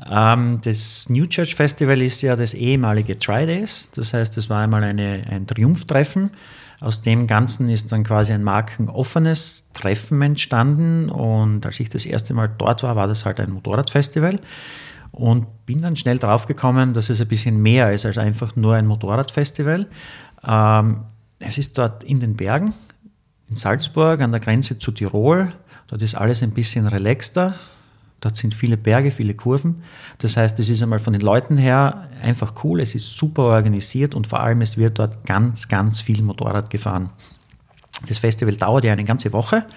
Ähm, 0.09 0.59
das 0.63 1.09
New 1.09 1.25
Church 1.25 1.55
Festival 1.55 2.01
ist 2.01 2.21
ja 2.21 2.37
das 2.37 2.53
ehemalige 2.53 3.19
Tri-Days. 3.19 3.89
Das 3.95 4.13
heißt, 4.13 4.37
es 4.37 4.49
war 4.49 4.63
einmal 4.63 4.83
eine, 4.83 5.23
ein 5.29 5.45
Triumphtreffen. 5.45 6.31
Aus 6.79 7.01
dem 7.01 7.27
Ganzen 7.27 7.69
ist 7.69 7.91
dann 7.91 8.03
quasi 8.03 8.31
ein 8.33 8.43
markenoffenes 8.43 9.65
Treffen 9.73 10.21
entstanden. 10.21 11.09
Und 11.09 11.65
als 11.65 11.79
ich 11.81 11.89
das 11.89 12.05
erste 12.05 12.33
Mal 12.33 12.49
dort 12.57 12.81
war, 12.83 12.95
war 12.95 13.07
das 13.07 13.25
halt 13.25 13.41
ein 13.41 13.51
Motorradfestival. 13.51 14.39
Und 15.11 15.65
bin 15.65 15.81
dann 15.81 15.97
schnell 15.97 16.17
draufgekommen, 16.17 16.93
dass 16.93 17.09
es 17.09 17.21
ein 17.21 17.27
bisschen 17.27 17.61
mehr 17.61 17.93
ist 17.93 18.05
als 18.05 18.17
einfach 18.17 18.55
nur 18.55 18.75
ein 18.75 18.87
Motorradfestival. 18.87 19.87
Ähm, 20.47 21.01
es 21.39 21.57
ist 21.57 21.77
dort 21.77 22.05
in 22.05 22.21
den 22.21 22.35
Bergen, 22.35 22.73
in 23.49 23.57
Salzburg, 23.57 24.21
an 24.21 24.31
der 24.31 24.39
Grenze 24.39 24.79
zu 24.79 24.91
Tirol. 24.91 25.53
Dort 25.93 26.01
ist 26.01 26.15
alles 26.15 26.41
ein 26.41 26.49
bisschen 26.49 26.87
relaxter. 26.87 27.53
Dort 28.19 28.35
sind 28.35 28.55
viele 28.55 28.77
Berge, 28.77 29.11
viele 29.11 29.35
Kurven. 29.35 29.83
Das 30.17 30.35
heißt, 30.35 30.57
es 30.57 30.67
ist 30.71 30.81
einmal 30.81 30.97
von 30.97 31.13
den 31.13 31.21
Leuten 31.21 31.55
her 31.55 32.07
einfach 32.19 32.63
cool, 32.63 32.81
es 32.81 32.95
ist 32.95 33.15
super 33.15 33.43
organisiert 33.43 34.15
und 34.15 34.25
vor 34.25 34.39
allem 34.39 34.61
es 34.61 34.75
wird 34.75 34.97
dort 34.97 35.23
ganz, 35.27 35.67
ganz 35.67 36.01
viel 36.01 36.23
Motorrad 36.23 36.71
gefahren. 36.71 37.11
Das 38.07 38.17
Festival 38.17 38.55
dauert 38.55 38.85
ja 38.85 38.91
eine 38.91 39.03
ganze 39.03 39.33
Woche 39.33 39.67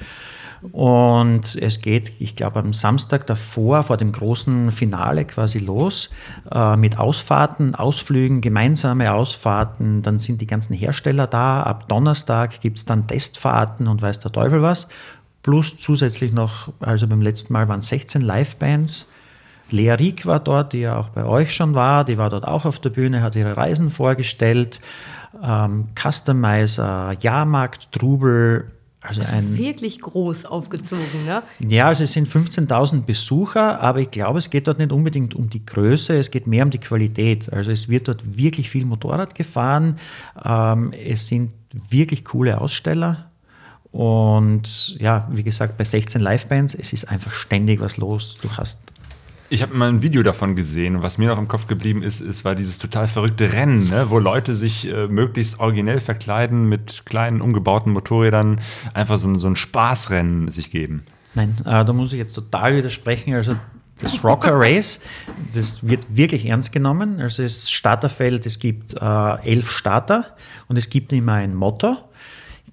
und 0.73 1.55
es 1.61 1.83
geht, 1.83 2.13
ich 2.19 2.35
glaube, 2.35 2.61
am 2.61 2.73
Samstag 2.73 3.27
davor, 3.27 3.83
vor 3.83 3.99
dem 3.99 4.11
großen 4.11 4.73
Finale 4.73 5.27
quasi 5.27 5.59
los, 5.59 6.09
äh, 6.51 6.77
mit 6.77 6.99
Ausfahrten, 6.99 7.75
Ausflügen, 7.75 8.41
gemeinsame 8.41 9.13
Ausfahrten. 9.13 10.01
Dann 10.01 10.19
sind 10.19 10.41
die 10.41 10.47
ganzen 10.47 10.73
Hersteller 10.73 11.27
da. 11.27 11.63
Ab 11.63 11.89
Donnerstag 11.89 12.63
gibt 12.63 12.79
es 12.79 12.85
dann 12.87 13.07
Testfahrten 13.07 13.87
und 13.87 14.01
weiß 14.01 14.19
der 14.21 14.33
Teufel 14.33 14.63
was 14.63 14.89
plus 15.47 15.77
zusätzlich 15.79 16.33
noch, 16.33 16.73
also 16.81 17.07
beim 17.07 17.23
letzten 17.23 17.53
Mal 17.53 17.69
waren 17.69 17.81
16 17.81 18.21
Live-Bands. 18.21 19.07
Lea 19.71 19.93
Rieck 19.93 20.27
war 20.27 20.41
dort, 20.41 20.73
die 20.73 20.81
ja 20.81 20.99
auch 20.99 21.11
bei 21.11 21.25
euch 21.25 21.55
schon 21.55 21.73
war, 21.77 22.05
die 22.05 22.19
war 22.19 22.31
dort 22.31 22.45
auch 22.45 22.65
auf 22.65 22.81
der 22.81 22.91
Bühne, 22.91 23.23
hat 23.23 23.37
ihre 23.37 23.57
Reisen 23.57 23.91
vorgestellt. 23.91 24.81
Ähm, 25.41 25.87
Customizer, 25.95 27.15
Jahrmarkt, 27.21 27.93
Trubel, 27.93 28.73
also, 29.01 29.21
also 29.21 29.33
ein, 29.33 29.57
wirklich 29.57 30.01
groß 30.01 30.47
aufgezogen, 30.47 31.25
ne? 31.25 31.45
Ja, 31.61 31.87
also 31.87 32.03
es 32.03 32.13
sind 32.13 32.27
15.000 32.27 33.03
Besucher, 33.03 33.81
aber 33.81 34.01
ich 34.01 34.11
glaube, 34.11 34.41
es 34.41 34.51
geht 34.51 34.67
dort 34.67 34.79
nicht 34.79 34.91
unbedingt 34.91 35.37
um 35.37 35.49
die 35.49 35.65
Größe, 35.65 36.19
es 36.19 36.33
geht 36.33 36.49
mehr 36.49 36.65
um 36.65 36.71
die 36.71 36.81
Qualität. 36.81 37.53
Also 37.53 37.71
es 37.71 37.89
wird 37.89 38.09
dort 38.09 38.37
wirklich 38.37 38.69
viel 38.69 38.85
Motorrad 38.85 39.37
gefahren, 39.37 40.01
ähm, 40.45 40.93
es 40.93 41.29
sind 41.29 41.53
wirklich 41.89 42.25
coole 42.25 42.61
Aussteller. 42.61 43.26
Und 43.97 44.95
ja, 45.01 45.27
wie 45.31 45.43
gesagt, 45.43 45.79
bei 45.79 45.85
16 45.85 46.21
Livebands, 46.21 46.75
es 46.75 46.93
ist 46.93 47.09
einfach 47.09 47.33
ständig 47.33 47.81
was 47.81 47.97
los. 47.97 48.37
Du 48.43 48.51
hast 48.51 48.79
ich 49.49 49.63
habe 49.63 49.75
mal 49.75 49.89
ein 49.89 50.03
Video 50.03 50.23
davon 50.23 50.55
gesehen 50.57 50.97
und 50.97 51.03
was 51.03 51.19
mir 51.19 51.29
noch 51.29 51.39
im 51.39 51.47
Kopf 51.49 51.67
geblieben 51.69 52.03
ist, 52.03 52.21
ist 52.21 52.45
war 52.45 52.57
dieses 52.57 52.79
total 52.79 53.07
verrückte 53.07 53.53
Rennen, 53.53 53.85
ne, 53.85 54.11
wo 54.11 54.19
Leute 54.19 54.57
sich 54.57 54.87
äh, 54.87 55.07
möglichst 55.07 55.61
originell 55.61 56.01
verkleiden 56.01 56.69
mit 56.69 57.07
kleinen 57.07 57.41
umgebauten 57.41 57.93
Motorrädern, 57.93 58.61
einfach 58.93 59.19
so, 59.19 59.33
so 59.39 59.47
ein 59.47 59.55
Spaßrennen 59.55 60.49
sich 60.49 60.71
geben. 60.71 61.05
Nein, 61.35 61.57
äh, 61.65 61.85
da 61.85 61.93
muss 61.93 62.13
ich 62.13 62.19
jetzt 62.19 62.35
total 62.35 62.77
widersprechen. 62.77 63.35
Also 63.35 63.55
das 64.01 64.23
Rocker 64.25 64.53
Race, 64.55 65.01
das 65.55 65.87
wird 65.87 66.05
wirklich 66.11 66.45
ernst 66.45 66.73
genommen. 66.73 67.21
Also 67.21 67.45
das 67.45 67.71
Starterfeld, 67.71 68.45
es 68.47 68.59
gibt 68.59 68.95
äh, 68.95 69.43
elf 69.43 69.71
Starter 69.71 70.37
und 70.69 70.77
es 70.77 70.91
gibt 70.91 71.13
immer 71.13 71.35
ein 71.35 71.55
Motto 71.55 71.97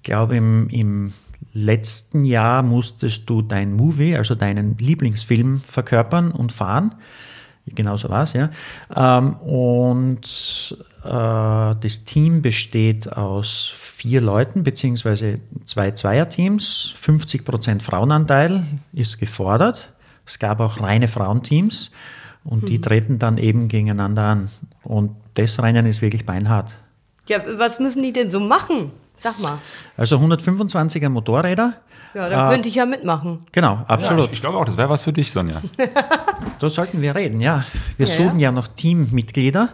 glaube, 0.04 0.36
im, 0.36 0.68
im 0.68 1.12
letzten 1.52 2.24
Jahr 2.24 2.62
musstest 2.62 3.28
du 3.28 3.42
dein 3.42 3.74
Movie, 3.74 4.16
also 4.16 4.34
deinen 4.34 4.76
Lieblingsfilm 4.78 5.60
verkörpern 5.60 6.30
und 6.30 6.52
fahren. 6.52 6.94
Genau 7.66 7.96
so 7.96 8.10
war 8.10 8.24
es, 8.24 8.34
ja. 8.34 8.50
Ähm, 8.94 9.34
und 9.36 10.76
äh, 11.02 11.08
das 11.08 12.04
Team 12.04 12.42
besteht 12.42 13.10
aus 13.10 13.72
vier 13.74 14.20
Leuten, 14.20 14.64
beziehungsweise 14.64 15.38
zwei 15.64 15.92
Zweierteams. 15.92 16.94
50% 17.00 17.80
Frauenanteil 17.80 18.64
ist 18.92 19.18
gefordert. 19.18 19.92
Es 20.26 20.38
gab 20.38 20.60
auch 20.60 20.80
reine 20.80 21.08
Frauenteams 21.08 21.90
und 22.44 22.64
mhm. 22.64 22.66
die 22.66 22.80
treten 22.80 23.18
dann 23.18 23.38
eben 23.38 23.68
gegeneinander 23.68 24.22
an. 24.22 24.50
Und 24.82 25.12
das 25.34 25.58
Rennen 25.62 25.86
ist 25.86 26.02
wirklich 26.02 26.26
beinhart. 26.26 26.76
Ja, 27.28 27.38
was 27.56 27.80
müssen 27.80 28.02
die 28.02 28.12
denn 28.12 28.30
so 28.30 28.40
machen? 28.40 28.90
Sag 29.16 29.38
mal. 29.40 29.58
Also 29.96 30.16
125er 30.18 31.08
Motorräder, 31.08 31.74
Ja, 32.14 32.28
da 32.28 32.50
könnte 32.50 32.68
ich 32.68 32.74
ja 32.74 32.84
mitmachen. 32.86 33.46
Genau, 33.52 33.74
Ja, 33.76 33.84
absolut. 33.88 34.26
ich, 34.26 34.32
ich 34.32 34.40
glaube 34.40 34.58
auch, 34.58 34.64
das 34.64 34.76
wäre 34.76 34.88
was 34.90 35.02
für 35.02 35.12
dich, 35.12 35.30
Sonja. 35.32 35.60
Da 36.58 36.70
sollten 36.70 37.00
wir 37.02 37.14
reden, 37.14 37.40
ja. 37.40 37.64
Wir 37.96 38.06
Ja, 38.06 38.14
suchen 38.16 38.38
ja. 38.38 38.48
ja 38.48 38.52
noch 38.52 38.68
Teammitglieder 38.68 39.70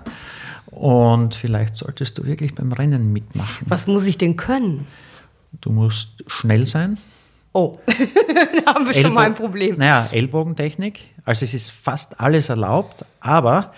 und 0.67 1.35
vielleicht 1.35 1.77
solltest 1.77 2.19
du 2.19 2.25
wirklich 2.25 2.55
beim 2.55 2.73
Rennen 2.73 3.13
mitmachen. 3.13 3.67
Was 3.69 3.87
muss 3.87 4.07
ich 4.07 4.19
denn 4.19 4.37
können? 4.37 4.87
Du 5.61 5.71
musst 5.71 6.11
schnell 6.27 6.67
sein. 6.67 6.97
Oh, 7.53 7.79
da 8.65 8.75
haben 8.75 8.87
wir 8.87 8.95
schon 8.95 9.11
Ellbo- 9.11 9.15
mal 9.15 9.27
ein 9.27 9.35
Problem. 9.35 9.77
Naja, 9.79 10.07
Ellbogentechnik. 10.13 11.01
Also 11.25 11.45
es 11.45 11.55
ist 11.55 11.71
fast 11.71 12.21
alles 12.21 12.49
erlaubt, 12.49 13.05
aber 13.21 13.73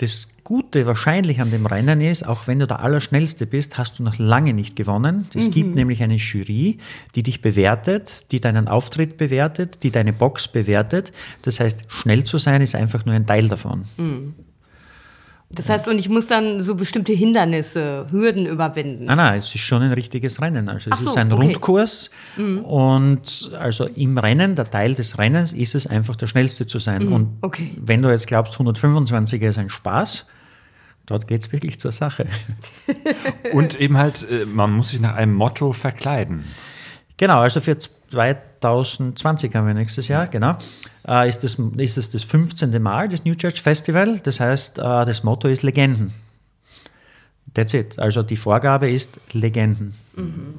das 0.00 0.28
Gute 0.44 0.86
wahrscheinlich 0.86 1.40
an 1.40 1.50
dem 1.50 1.66
Rennen 1.66 2.00
ist, 2.00 2.26
auch 2.26 2.46
wenn 2.46 2.58
du 2.58 2.66
der 2.66 2.80
Allerschnellste 2.80 3.46
bist, 3.46 3.78
hast 3.78 3.98
du 3.98 4.02
noch 4.02 4.18
lange 4.18 4.52
nicht 4.54 4.74
gewonnen. 4.74 5.28
Es 5.34 5.48
Mhm. 5.48 5.52
gibt 5.52 5.74
nämlich 5.74 6.02
eine 6.02 6.16
Jury, 6.16 6.78
die 7.14 7.22
dich 7.22 7.40
bewertet, 7.40 8.32
die 8.32 8.40
deinen 8.40 8.66
Auftritt 8.66 9.16
bewertet, 9.16 9.82
die 9.82 9.90
deine 9.90 10.12
Box 10.12 10.48
bewertet. 10.48 11.12
Das 11.42 11.60
heißt, 11.60 11.82
schnell 11.88 12.24
zu 12.24 12.38
sein 12.38 12.62
ist 12.62 12.74
einfach 12.74 13.04
nur 13.04 13.14
ein 13.14 13.26
Teil 13.26 13.48
davon. 13.48 13.84
Das 15.52 15.68
heißt, 15.68 15.88
und 15.88 15.98
ich 15.98 16.08
muss 16.08 16.28
dann 16.28 16.62
so 16.62 16.76
bestimmte 16.76 17.12
Hindernisse, 17.12 18.06
Hürden 18.12 18.46
überwinden. 18.46 19.06
Nein, 19.06 19.16
nein, 19.16 19.38
es 19.40 19.46
ist 19.46 19.58
schon 19.62 19.82
ein 19.82 19.92
richtiges 19.92 20.40
Rennen. 20.40 20.68
Also 20.68 20.90
es 20.92 21.00
so, 21.00 21.10
ist 21.10 21.16
ein 21.16 21.32
okay. 21.32 21.42
Mhm. 21.42 21.48
Rundkurs 21.48 22.10
und 22.62 23.50
also 23.58 23.86
im 23.86 24.16
Rennen, 24.16 24.54
der 24.54 24.70
Teil 24.70 24.94
des 24.94 25.18
Rennens 25.18 25.52
ist 25.52 25.74
es 25.74 25.88
einfach 25.88 26.14
der 26.14 26.28
Schnellste 26.28 26.68
zu 26.68 26.78
sein. 26.78 27.08
Und 27.08 27.22
Mhm, 27.22 27.36
okay. 27.40 27.76
wenn 27.80 28.00
du 28.00 28.10
jetzt 28.10 28.28
glaubst, 28.28 28.54
125er 28.54 29.48
ist 29.48 29.58
ein 29.58 29.70
Spaß, 29.70 30.24
dort 31.06 31.26
geht 31.26 31.40
es 31.40 31.50
wirklich 31.50 31.80
zur 31.80 31.90
Sache. 31.90 32.26
Und 33.52 33.80
eben 33.80 33.96
halt, 33.96 34.24
äh, 34.30 34.46
man 34.46 34.70
muss 34.70 34.90
sich 34.90 35.00
nach 35.00 35.16
einem 35.16 35.34
Motto 35.34 35.72
verkleiden. 35.72 36.44
Genau, 37.16 37.40
also 37.40 37.60
für 37.60 37.76
2020 38.60 39.54
haben 39.54 39.66
wir 39.66 39.74
nächstes 39.74 40.08
Jahr, 40.08 40.26
genau, 40.26 40.56
äh, 41.06 41.28
ist, 41.28 41.44
das, 41.44 41.54
ist 41.54 41.98
es 41.98 42.10
das 42.10 42.24
15. 42.24 42.82
Mal, 42.82 43.08
das 43.08 43.24
New 43.24 43.34
Church 43.34 43.62
Festival. 43.62 44.20
Das 44.20 44.40
heißt, 44.40 44.78
äh, 44.78 44.82
das 44.82 45.22
Motto 45.22 45.48
ist 45.48 45.62
Legenden. 45.62 46.12
That's 47.54 47.74
it. 47.74 47.98
Also 47.98 48.22
die 48.22 48.36
Vorgabe 48.36 48.90
ist 48.90 49.18
Legenden. 49.32 49.94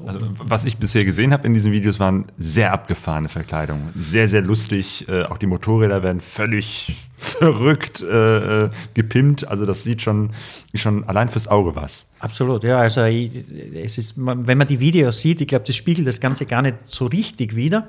Also, 0.05 0.19
was 0.43 0.65
ich 0.65 0.77
bisher 0.77 1.05
gesehen 1.05 1.31
habe 1.33 1.47
in 1.47 1.53
diesen 1.53 1.71
Videos, 1.71 1.99
waren 1.99 2.25
sehr 2.37 2.73
abgefahrene 2.73 3.29
Verkleidungen. 3.29 3.89
Sehr, 3.95 4.27
sehr 4.27 4.41
lustig. 4.41 5.07
Äh, 5.07 5.23
auch 5.23 5.37
die 5.37 5.47
Motorräder 5.47 6.03
werden 6.03 6.21
völlig 6.21 6.95
verrückt 7.21 8.01
äh, 8.01 8.65
äh, 8.65 8.69
gepimpt. 8.95 9.47
Also 9.47 9.65
das 9.65 9.83
sieht 9.83 10.01
schon, 10.01 10.31
schon 10.73 11.03
allein 11.03 11.29
fürs 11.29 11.47
Auge 11.47 11.75
was. 11.75 12.07
Absolut, 12.19 12.63
ja. 12.63 12.79
Also 12.79 13.03
ich, 13.03 13.45
es 13.75 13.97
ist, 13.97 14.15
wenn 14.17 14.57
man 14.57 14.67
die 14.67 14.79
Videos 14.79 15.21
sieht, 15.21 15.41
ich 15.41 15.47
glaube, 15.47 15.65
das 15.65 15.75
spiegelt 15.75 16.07
das 16.07 16.19
Ganze 16.19 16.45
gar 16.45 16.61
nicht 16.61 16.87
so 16.87 17.05
richtig 17.05 17.55
wider. 17.55 17.87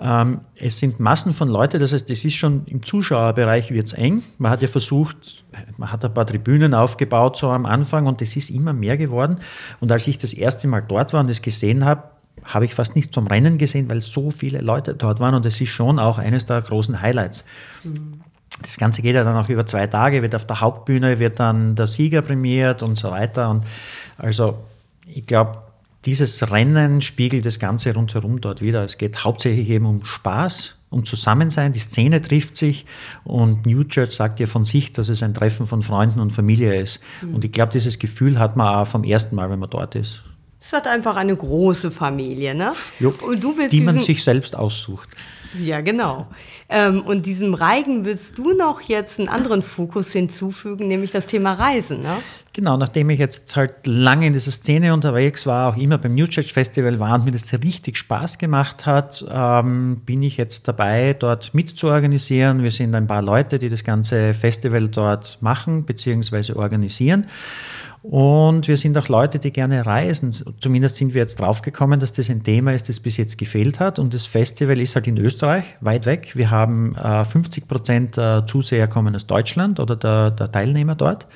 Ähm, 0.00 0.40
es 0.54 0.78
sind 0.78 1.00
Massen 1.00 1.34
von 1.34 1.48
Leuten, 1.48 1.80
das 1.80 1.92
heißt, 1.92 2.08
es 2.08 2.24
ist 2.24 2.34
schon 2.34 2.64
im 2.66 2.82
Zuschauerbereich 2.82 3.70
wird 3.72 3.86
es 3.86 3.92
eng. 3.92 4.22
Man 4.38 4.50
hat 4.50 4.62
ja 4.62 4.68
versucht, 4.68 5.44
man 5.76 5.92
hat 5.92 6.04
ein 6.04 6.14
paar 6.14 6.26
Tribünen 6.26 6.72
aufgebaut 6.72 7.36
so 7.36 7.48
am 7.48 7.66
Anfang 7.66 8.06
und 8.06 8.22
es 8.22 8.36
ist 8.36 8.50
immer 8.50 8.72
mehr 8.72 8.96
geworden. 8.96 9.38
Und 9.80 9.92
als 9.92 10.06
ich 10.06 10.16
das 10.16 10.32
erste 10.32 10.68
Mal 10.68 10.82
dort 10.82 11.01
war 11.12 11.20
und 11.20 11.30
das 11.30 11.42
gesehen 11.42 11.84
habe, 11.84 12.04
habe 12.44 12.64
ich 12.64 12.74
fast 12.74 12.96
nichts 12.96 13.14
vom 13.14 13.26
Rennen 13.26 13.58
gesehen, 13.58 13.88
weil 13.88 14.00
so 14.00 14.30
viele 14.30 14.60
Leute 14.60 14.94
dort 14.94 15.20
waren 15.20 15.34
und 15.34 15.46
es 15.46 15.60
ist 15.60 15.70
schon 15.70 15.98
auch 15.98 16.18
eines 16.18 16.46
der 16.46 16.60
großen 16.60 17.00
Highlights. 17.00 17.44
Das 18.60 18.76
Ganze 18.76 19.02
geht 19.02 19.14
ja 19.14 19.24
dann 19.24 19.36
auch 19.36 19.48
über 19.48 19.66
zwei 19.66 19.86
Tage, 19.86 20.22
wird 20.22 20.34
auf 20.34 20.46
der 20.46 20.60
Hauptbühne, 20.60 21.18
wird 21.18 21.40
dann 21.40 21.74
der 21.74 21.86
Sieger 21.86 22.22
prämiert 22.22 22.82
und 22.82 22.96
so 22.96 23.10
weiter. 23.10 23.50
Und 23.50 23.64
also 24.18 24.58
ich 25.06 25.26
glaube, 25.26 25.58
dieses 26.04 26.50
Rennen 26.50 27.00
spiegelt 27.00 27.46
das 27.46 27.58
Ganze 27.58 27.94
rundherum 27.94 28.40
dort 28.40 28.60
wieder. 28.60 28.84
Es 28.84 28.98
geht 28.98 29.24
hauptsächlich 29.24 29.68
eben 29.68 29.86
um 29.86 30.04
Spaß, 30.04 30.74
um 30.90 31.04
Zusammensein, 31.06 31.72
die 31.72 31.78
Szene 31.78 32.20
trifft 32.20 32.56
sich 32.56 32.84
und 33.24 33.66
New 33.66 33.84
Church 33.84 34.12
sagt 34.12 34.40
ja 34.40 34.46
von 34.46 34.64
sich, 34.64 34.92
dass 34.92 35.08
es 35.08 35.22
ein 35.22 35.32
Treffen 35.32 35.66
von 35.66 35.82
Freunden 35.82 36.20
und 36.20 36.32
Familie 36.32 36.80
ist. 36.80 37.00
Und 37.32 37.44
ich 37.44 37.52
glaube, 37.52 37.72
dieses 37.72 37.98
Gefühl 37.98 38.38
hat 38.38 38.56
man 38.56 38.74
auch 38.74 38.86
vom 38.86 39.04
ersten 39.04 39.36
Mal, 39.36 39.48
wenn 39.48 39.58
man 39.58 39.70
dort 39.70 39.94
ist. 39.94 40.22
Es 40.64 40.72
hat 40.72 40.86
einfach 40.86 41.16
eine 41.16 41.34
große 41.34 41.90
Familie, 41.90 42.54
ne? 42.54 42.72
Jupp. 43.00 43.22
Und 43.22 43.42
du 43.42 43.56
willst 43.56 43.72
die 43.72 43.80
man 43.80 44.00
sich 44.00 44.22
selbst 44.22 44.54
aussucht. 44.54 45.08
Ja, 45.60 45.80
genau. 45.80 46.28
Ähm, 46.68 47.02
und 47.02 47.26
diesem 47.26 47.52
Reigen 47.52 48.04
willst 48.04 48.38
du 48.38 48.54
noch 48.54 48.80
jetzt 48.80 49.18
einen 49.18 49.28
anderen 49.28 49.62
Fokus 49.62 50.12
hinzufügen, 50.12 50.88
nämlich 50.88 51.10
das 51.10 51.26
Thema 51.26 51.54
Reisen, 51.54 52.00
ne? 52.00 52.16
Genau, 52.54 52.76
nachdem 52.76 53.10
ich 53.10 53.18
jetzt 53.18 53.56
halt 53.56 53.86
lange 53.86 54.26
in 54.26 54.34
dieser 54.34 54.50
Szene 54.50 54.94
unterwegs 54.94 55.46
war, 55.46 55.72
auch 55.72 55.76
immer 55.76 55.98
beim 55.98 56.14
New 56.14 56.26
Church 56.26 56.52
Festival 56.52 57.00
war 57.00 57.14
und 57.14 57.24
mir 57.24 57.32
das 57.32 57.52
richtig 57.52 57.96
Spaß 57.96 58.38
gemacht 58.38 58.86
hat, 58.86 59.24
ähm, 59.30 60.02
bin 60.06 60.22
ich 60.22 60.36
jetzt 60.36 60.68
dabei, 60.68 61.14
dort 61.18 61.54
mitzuorganisieren. 61.54 62.62
Wir 62.62 62.70
sind 62.70 62.94
ein 62.94 63.06
paar 63.06 63.22
Leute, 63.22 63.58
die 63.58 63.68
das 63.68 63.84
ganze 63.84 64.32
Festival 64.34 64.88
dort 64.88 65.38
machen 65.40 65.84
bzw. 65.84 66.52
organisieren. 66.52 67.26
Und 68.02 68.66
wir 68.66 68.76
sind 68.76 68.98
auch 68.98 69.08
Leute, 69.08 69.38
die 69.38 69.52
gerne 69.52 69.86
reisen. 69.86 70.32
Zumindest 70.58 70.96
sind 70.96 71.14
wir 71.14 71.22
jetzt 71.22 71.38
draufgekommen, 71.38 72.00
dass 72.00 72.12
das 72.12 72.30
ein 72.30 72.42
Thema 72.42 72.74
ist, 72.74 72.88
das 72.88 72.98
bis 72.98 73.16
jetzt 73.16 73.38
gefehlt 73.38 73.78
hat. 73.78 74.00
Und 74.00 74.12
das 74.12 74.26
Festival 74.26 74.80
ist 74.80 74.96
halt 74.96 75.06
in 75.06 75.16
Österreich, 75.18 75.64
weit 75.80 76.04
weg. 76.04 76.32
Wir 76.34 76.50
haben 76.50 76.96
äh, 76.96 77.24
50 77.24 77.68
Prozent 77.68 78.16
der 78.16 78.44
Zuseher 78.46 78.88
kommen 78.88 79.14
aus 79.14 79.26
Deutschland 79.26 79.78
oder 79.78 79.94
der, 79.94 80.32
der 80.32 80.50
Teilnehmer 80.50 80.96
dort. 80.96 81.28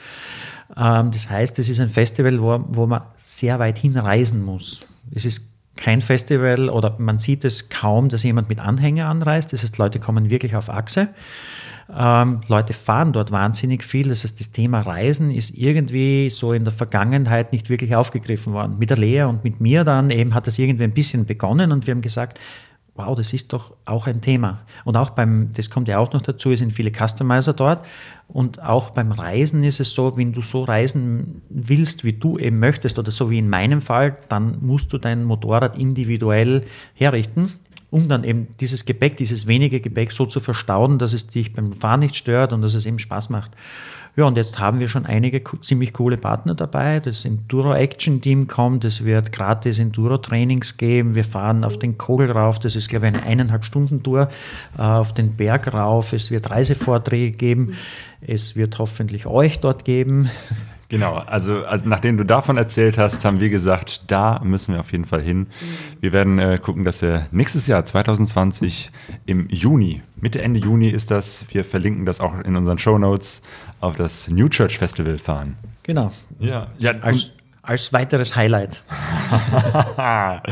Ähm, 0.77 1.13
das 1.13 1.31
heißt, 1.31 1.59
es 1.61 1.69
ist 1.69 1.79
ein 1.79 1.91
Festival, 1.91 2.41
wo, 2.41 2.65
wo 2.69 2.87
man 2.87 3.03
sehr 3.17 3.61
weit 3.61 3.79
hinreisen 3.79 4.45
muss. 4.45 4.81
Es 5.15 5.25
ist 5.25 5.43
kein 5.77 6.01
Festival 6.01 6.69
oder 6.69 6.97
man 6.99 7.19
sieht 7.19 7.45
es 7.45 7.69
kaum, 7.69 8.09
dass 8.09 8.25
jemand 8.25 8.49
mit 8.49 8.59
Anhänger 8.59 9.07
anreist. 9.07 9.53
Das 9.53 9.63
heißt, 9.63 9.79
Leute 9.79 10.01
kommen 10.01 10.31
wirklich 10.31 10.57
auf 10.57 10.69
Achse. 10.69 11.09
Ähm, 11.95 12.41
Leute 12.49 12.73
fahren 12.73 13.13
dort 13.13 13.31
wahnsinnig 13.31 13.85
viel. 13.85 14.09
Das 14.09 14.25
heißt, 14.25 14.41
das 14.41 14.51
Thema 14.51 14.81
Reisen 14.81 15.31
ist 15.31 15.57
irgendwie 15.57 16.31
so 16.31 16.53
in 16.53 16.65
der 16.65 16.73
Vergangenheit 16.73 17.53
nicht 17.53 17.71
wirklich 17.71 17.95
aufgegriffen 17.95 18.53
worden. 18.53 18.79
Mit 18.79 18.91
der 18.91 18.97
Lea 18.97 19.23
und 19.23 19.45
mit 19.45 19.61
mir 19.61 19.85
dann 19.85 20.11
eben 20.11 20.35
hat 20.35 20.47
das 20.47 20.59
irgendwie 20.59 20.85
ein 20.85 20.93
bisschen 20.93 21.27
begonnen 21.27 21.73
und 21.73 21.87
wir 21.87 21.95
haben 21.95 22.03
gesagt, 22.03 22.41
wow, 22.97 23.15
das 23.15 23.33
ist 23.33 23.53
doch 23.53 23.75
auch 23.85 24.07
ein 24.07 24.21
Thema. 24.21 24.61
Und 24.85 24.97
auch 24.97 25.11
beim, 25.11 25.51
das 25.53 25.71
kommt 25.71 25.89
ja 25.89 25.99
auch 25.99 26.13
noch 26.13 26.23
dazu, 26.23 26.51
es 26.51 26.61
sind 26.61 26.73
viele 26.73 26.91
Customizer 26.91 27.53
dort. 27.53 27.85
Und 28.29 28.63
auch 28.63 28.91
beim 28.91 29.13
Reisen 29.13 29.63
ist 29.65 29.81
es 29.81 29.91
so, 29.91 30.17
wenn 30.17 30.33
du 30.33 30.41
so 30.41 30.65
reisen 30.65 31.43
willst, 31.49 32.05
wie 32.05 32.15
du 32.15 32.39
eben 32.39 32.59
möchtest, 32.59 32.99
oder 32.99 33.11
so 33.11 33.31
wie 33.31 33.39
in 33.39 33.49
meinem 33.49 33.81
Fall, 33.81 34.17
dann 34.29 34.59
musst 34.61 34.93
du 34.93 34.99
dein 34.99 35.25
Motorrad 35.25 35.79
individuell 35.79 36.65
herrichten, 36.95 37.53
um 37.91 38.09
dann 38.09 38.25
eben 38.25 38.49
dieses 38.61 38.85
Gepäck, 38.85 39.17
dieses 39.17 39.47
wenige 39.47 39.81
Gepäck 39.81 40.13
so 40.13 40.27
zu 40.27 40.41
verstauen, 40.41 40.99
dass 40.99 41.13
es 41.13 41.27
dich 41.27 41.53
beim 41.53 41.73
Fahren 41.73 42.01
nicht 42.01 42.17
stört 42.17 42.53
und 42.53 42.63
dass 42.63 42.75
es 42.75 42.87
eben 42.87 42.99
Spaß 42.99 43.31
macht. 43.31 43.53
Ja, 44.17 44.25
und 44.25 44.39
jetzt 44.39 44.59
haben 44.59 44.81
wir 44.81 44.89
schon 44.89 45.05
einige 45.05 45.43
ziemlich 45.61 45.93
coole 45.93 46.17
Partner 46.17 46.55
dabei. 46.55 47.01
Das 47.01 47.27
Enduro 47.27 47.75
Action 47.75 48.23
Team 48.23 48.49
kommt, 48.49 48.87
es 48.87 49.05
wird 49.05 49.31
gratis 49.31 49.79
Enduro-Trainings 49.79 50.79
geben. 50.79 51.15
Wir 51.15 51.25
fahren 51.25 51.65
auf 51.65 51.79
den 51.79 51.99
Kogel 51.99 52.31
rauf, 52.31 52.59
das 52.59 52.77
ist, 52.77 52.89
glaube 52.89 53.09
ich, 53.09 53.15
eine 53.15 53.23
eineinhalb 53.25 53.67
Stunden 53.67 54.03
Tour, 54.03 54.31
äh, 54.79 54.81
auf 54.81 55.13
den 55.13 55.37
Berg 55.37 55.73
rauf. 55.75 56.15
Es 56.15 56.31
wird 56.31 56.49
Reisevorträge 56.49 57.37
geben. 57.37 57.75
Es 58.23 58.57
wird 58.57 58.79
hoffentlich 58.79 59.27
euch 59.27 59.61
dort 59.61 59.85
geben. 59.85 60.31
Genau, 60.89 61.17
also, 61.17 61.65
also 61.65 61.89
nachdem 61.89 62.17
du 62.17 62.25
davon 62.25 62.57
erzählt 62.57 62.97
hast, 62.97 63.25
haben 63.25 63.41
wir 63.41 63.49
gesagt, 63.49 64.03
da 64.07 64.41
müssen 64.45 64.73
wir 64.73 64.81
auf 64.81 64.93
jeden 64.93 65.05
Fall 65.05 65.21
hin. 65.21 65.49
Wir 66.01 66.13
werden 66.13 66.39
äh, 66.39 66.59
gucken, 66.63 66.85
dass 66.85 67.03
wir 67.03 67.27
nächstes 67.33 67.67
Jahr 67.67 67.85
2020 67.85 68.93
im 69.27 69.49
Juni, 69.49 70.03
Mitte 70.21 70.41
Ende 70.41 70.61
Juni 70.61 70.89
ist 70.89 71.11
das, 71.11 71.45
wir 71.51 71.65
verlinken 71.65 72.07
das 72.07 72.21
auch 72.21 72.39
in 72.41 72.55
unseren 72.55 72.79
Show 72.79 72.99
Notes, 72.99 73.43
auf 73.81 73.97
das 73.97 74.29
New 74.29 74.49
Church 74.49 74.79
Festival 74.79 75.19
fahren. 75.19 75.57
Genau. 75.83 76.13
Ja, 76.39 76.69
ja, 76.79 76.93
Als, 77.01 77.33
als 77.67 77.93
weiteres 77.93 78.37
Highlight. 78.37 78.85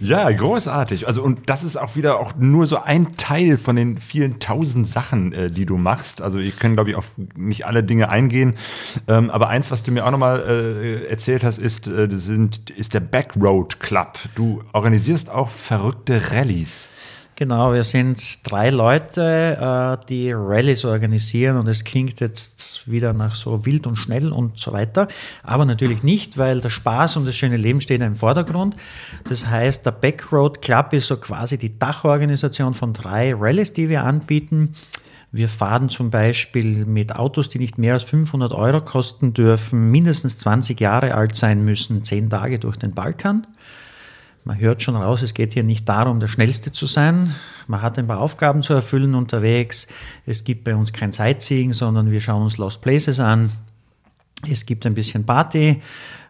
ja, 0.00 0.30
großartig. 0.30 1.06
Also 1.06 1.22
und 1.22 1.48
das 1.50 1.64
ist 1.64 1.76
auch 1.76 1.96
wieder 1.96 2.20
auch 2.20 2.34
nur 2.38 2.66
so 2.66 2.78
ein 2.78 3.16
Teil 3.16 3.56
von 3.56 3.76
den 3.76 3.98
vielen 3.98 4.38
tausend 4.38 4.88
Sachen, 4.88 5.32
äh, 5.32 5.50
die 5.50 5.66
du 5.66 5.76
machst. 5.76 6.22
Also 6.22 6.38
wir 6.38 6.50
können, 6.52 6.74
glaube 6.74 6.90
ich, 6.90 6.96
auf 6.96 7.12
nicht 7.36 7.66
alle 7.66 7.82
Dinge 7.82 8.08
eingehen. 8.08 8.54
Ähm, 9.08 9.30
aber 9.30 9.48
eins, 9.48 9.70
was 9.70 9.82
du 9.82 9.90
mir 9.92 10.06
auch 10.06 10.10
nochmal 10.10 10.40
äh, 10.40 11.06
erzählt 11.06 11.44
hast, 11.44 11.58
ist, 11.58 11.88
äh, 11.88 12.08
sind, 12.10 12.70
ist 12.70 12.94
der 12.94 13.00
Backroad 13.00 13.80
Club. 13.80 14.18
Du 14.34 14.62
organisierst 14.72 15.30
auch 15.30 15.50
verrückte 15.50 16.32
Rallyes. 16.32 16.90
Genau, 17.40 17.72
wir 17.72 17.84
sind 17.84 18.46
drei 18.46 18.68
Leute, 18.68 19.98
äh, 20.02 20.06
die 20.10 20.30
Rallyes 20.30 20.84
organisieren 20.84 21.56
und 21.56 21.68
es 21.68 21.84
klingt 21.84 22.20
jetzt 22.20 22.86
wieder 22.86 23.14
nach 23.14 23.34
so 23.34 23.64
wild 23.64 23.86
und 23.86 23.96
schnell 23.96 24.30
und 24.30 24.58
so 24.58 24.74
weiter, 24.74 25.08
aber 25.42 25.64
natürlich 25.64 26.02
nicht, 26.02 26.36
weil 26.36 26.60
der 26.60 26.68
Spaß 26.68 27.16
und 27.16 27.24
das 27.24 27.34
schöne 27.34 27.56
Leben 27.56 27.80
stehen 27.80 28.02
im 28.02 28.14
Vordergrund. 28.14 28.76
Das 29.26 29.46
heißt, 29.46 29.86
der 29.86 29.92
Backroad 29.92 30.60
Club 30.60 30.92
ist 30.92 31.06
so 31.06 31.16
quasi 31.16 31.56
die 31.56 31.78
Dachorganisation 31.78 32.74
von 32.74 32.92
drei 32.92 33.32
Rallyes, 33.34 33.72
die 33.72 33.88
wir 33.88 34.04
anbieten. 34.04 34.74
Wir 35.32 35.48
fahren 35.48 35.88
zum 35.88 36.10
Beispiel 36.10 36.84
mit 36.84 37.16
Autos, 37.16 37.48
die 37.48 37.58
nicht 37.58 37.78
mehr 37.78 37.94
als 37.94 38.02
500 38.02 38.52
Euro 38.52 38.82
kosten 38.82 39.32
dürfen, 39.32 39.90
mindestens 39.90 40.36
20 40.36 40.78
Jahre 40.78 41.14
alt 41.14 41.34
sein 41.36 41.64
müssen, 41.64 42.04
zehn 42.04 42.28
Tage 42.28 42.58
durch 42.58 42.76
den 42.76 42.92
Balkan. 42.92 43.46
Man 44.50 44.58
hört 44.58 44.82
schon 44.82 44.96
raus, 44.96 45.22
es 45.22 45.32
geht 45.32 45.52
hier 45.52 45.62
nicht 45.62 45.88
darum, 45.88 46.18
der 46.18 46.26
Schnellste 46.26 46.72
zu 46.72 46.86
sein. 46.86 47.36
Man 47.68 47.82
hat 47.82 48.00
ein 48.00 48.08
paar 48.08 48.18
Aufgaben 48.18 48.62
zu 48.62 48.72
erfüllen 48.72 49.14
unterwegs. 49.14 49.86
Es 50.26 50.42
gibt 50.42 50.64
bei 50.64 50.74
uns 50.74 50.92
kein 50.92 51.12
Sightseeing, 51.12 51.72
sondern 51.72 52.10
wir 52.10 52.20
schauen 52.20 52.42
uns 52.42 52.56
Lost 52.56 52.80
Places 52.80 53.20
an. 53.20 53.52
Es 54.50 54.66
gibt 54.66 54.86
ein 54.86 54.94
bisschen 54.94 55.24
Party. 55.24 55.80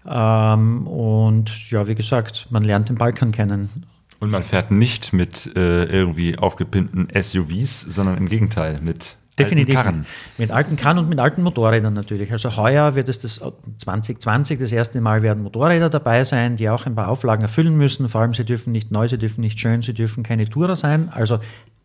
Ähm, 0.06 0.86
und 0.86 1.70
ja, 1.70 1.88
wie 1.88 1.94
gesagt, 1.94 2.48
man 2.50 2.62
lernt 2.62 2.90
den 2.90 2.96
Balkan 2.96 3.32
kennen. 3.32 3.86
Und 4.18 4.28
man 4.28 4.42
fährt 4.42 4.70
nicht 4.70 5.14
mit 5.14 5.56
äh, 5.56 5.84
irgendwie 5.84 6.36
aufgepimpten 6.36 7.08
SUVs, 7.18 7.80
sondern 7.80 8.18
im 8.18 8.28
Gegenteil 8.28 8.82
mit 8.82 9.16
Definitiv. 9.44 9.76
alten. 9.76 10.06
Mit 10.38 10.50
alten 10.50 10.76
Karren 10.76 10.98
und 10.98 11.08
mit 11.08 11.18
alten 11.18 11.42
Motorrädern 11.42 11.94
natürlich. 11.94 12.32
Also 12.32 12.56
heuer 12.56 12.94
wird 12.94 13.08
es 13.08 13.18
das 13.18 13.40
2020 13.78 14.58
das 14.58 14.72
erste 14.72 15.00
Mal 15.00 15.22
werden 15.22 15.42
Motorräder 15.42 15.90
dabei 15.90 16.24
sein, 16.24 16.56
die 16.56 16.68
auch 16.68 16.86
ein 16.86 16.94
paar 16.94 17.08
Auflagen 17.08 17.42
erfüllen 17.42 17.76
müssen. 17.76 18.08
Vor 18.08 18.20
allem 18.20 18.34
sie 18.34 18.44
dürfen 18.44 18.72
nicht 18.72 18.90
neu, 18.90 19.08
sie 19.08 19.18
dürfen 19.18 19.40
nicht 19.40 19.58
schön, 19.58 19.82
sie 19.82 19.94
dürfen 19.94 20.22
keine 20.22 20.48
Tourer 20.48 20.76
sein. 20.76 21.10
Also 21.12 21.40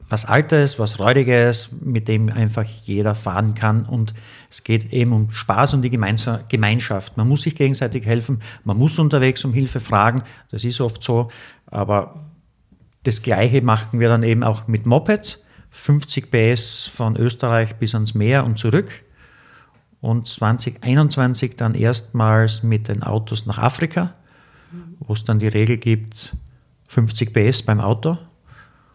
was 0.10 0.26
Altes, 0.26 0.78
was 0.78 1.00
Räudiges, 1.00 1.70
mit 1.82 2.08
dem 2.08 2.30
einfach 2.30 2.66
jeder 2.84 3.16
fahren 3.16 3.56
kann. 3.56 3.86
Und 3.86 4.14
es 4.50 4.64
geht 4.64 4.94
eben 4.94 5.14
um 5.14 5.32
Spaß 5.32 5.74
und 5.74 5.82
die 5.82 5.90
Gemeinschaft. 5.90 7.18
Man 7.18 7.28
muss 7.28 7.44
sich 7.44 7.56
gegenseitig 7.56 8.06
helfen, 8.06 8.42
man 8.64 8.78
muss 8.78 9.00
unterwegs 9.00 9.44
um 9.46 9.54
Hilfe 9.54 9.80
fragen. 9.80 10.24
Das 10.52 10.64
ist 10.64 10.80
oft 10.82 11.04
so. 11.04 11.30
Aber 11.68 12.26
das 13.04 13.22
Gleiche 13.22 13.62
machen 13.62 14.00
wir 14.00 14.10
dann 14.10 14.24
eben 14.24 14.44
auch 14.44 14.68
mit 14.68 14.86
Mopeds. 14.86 15.40
50 15.76 16.32
PS 16.32 16.88
von 16.88 17.18
Österreich 17.18 17.76
bis 17.76 17.94
ans 17.94 18.14
Meer 18.14 18.46
und 18.46 18.58
zurück. 18.58 18.90
Und 20.00 20.28
2021 20.28 21.58
dann 21.58 21.76
erstmals 21.76 22.64
mit 22.64 22.88
den 22.88 23.04
Autos 23.04 23.46
nach 23.46 23.58
Afrika, 23.58 24.14
wo 25.00 25.14
es 25.14 25.24
dann 25.24 25.40
die 25.40 25.48
Regel 25.48 25.78
gibt, 25.78 26.36
50 26.88 27.34
PS 27.34 27.62
beim 27.62 27.80
Auto 27.80 28.18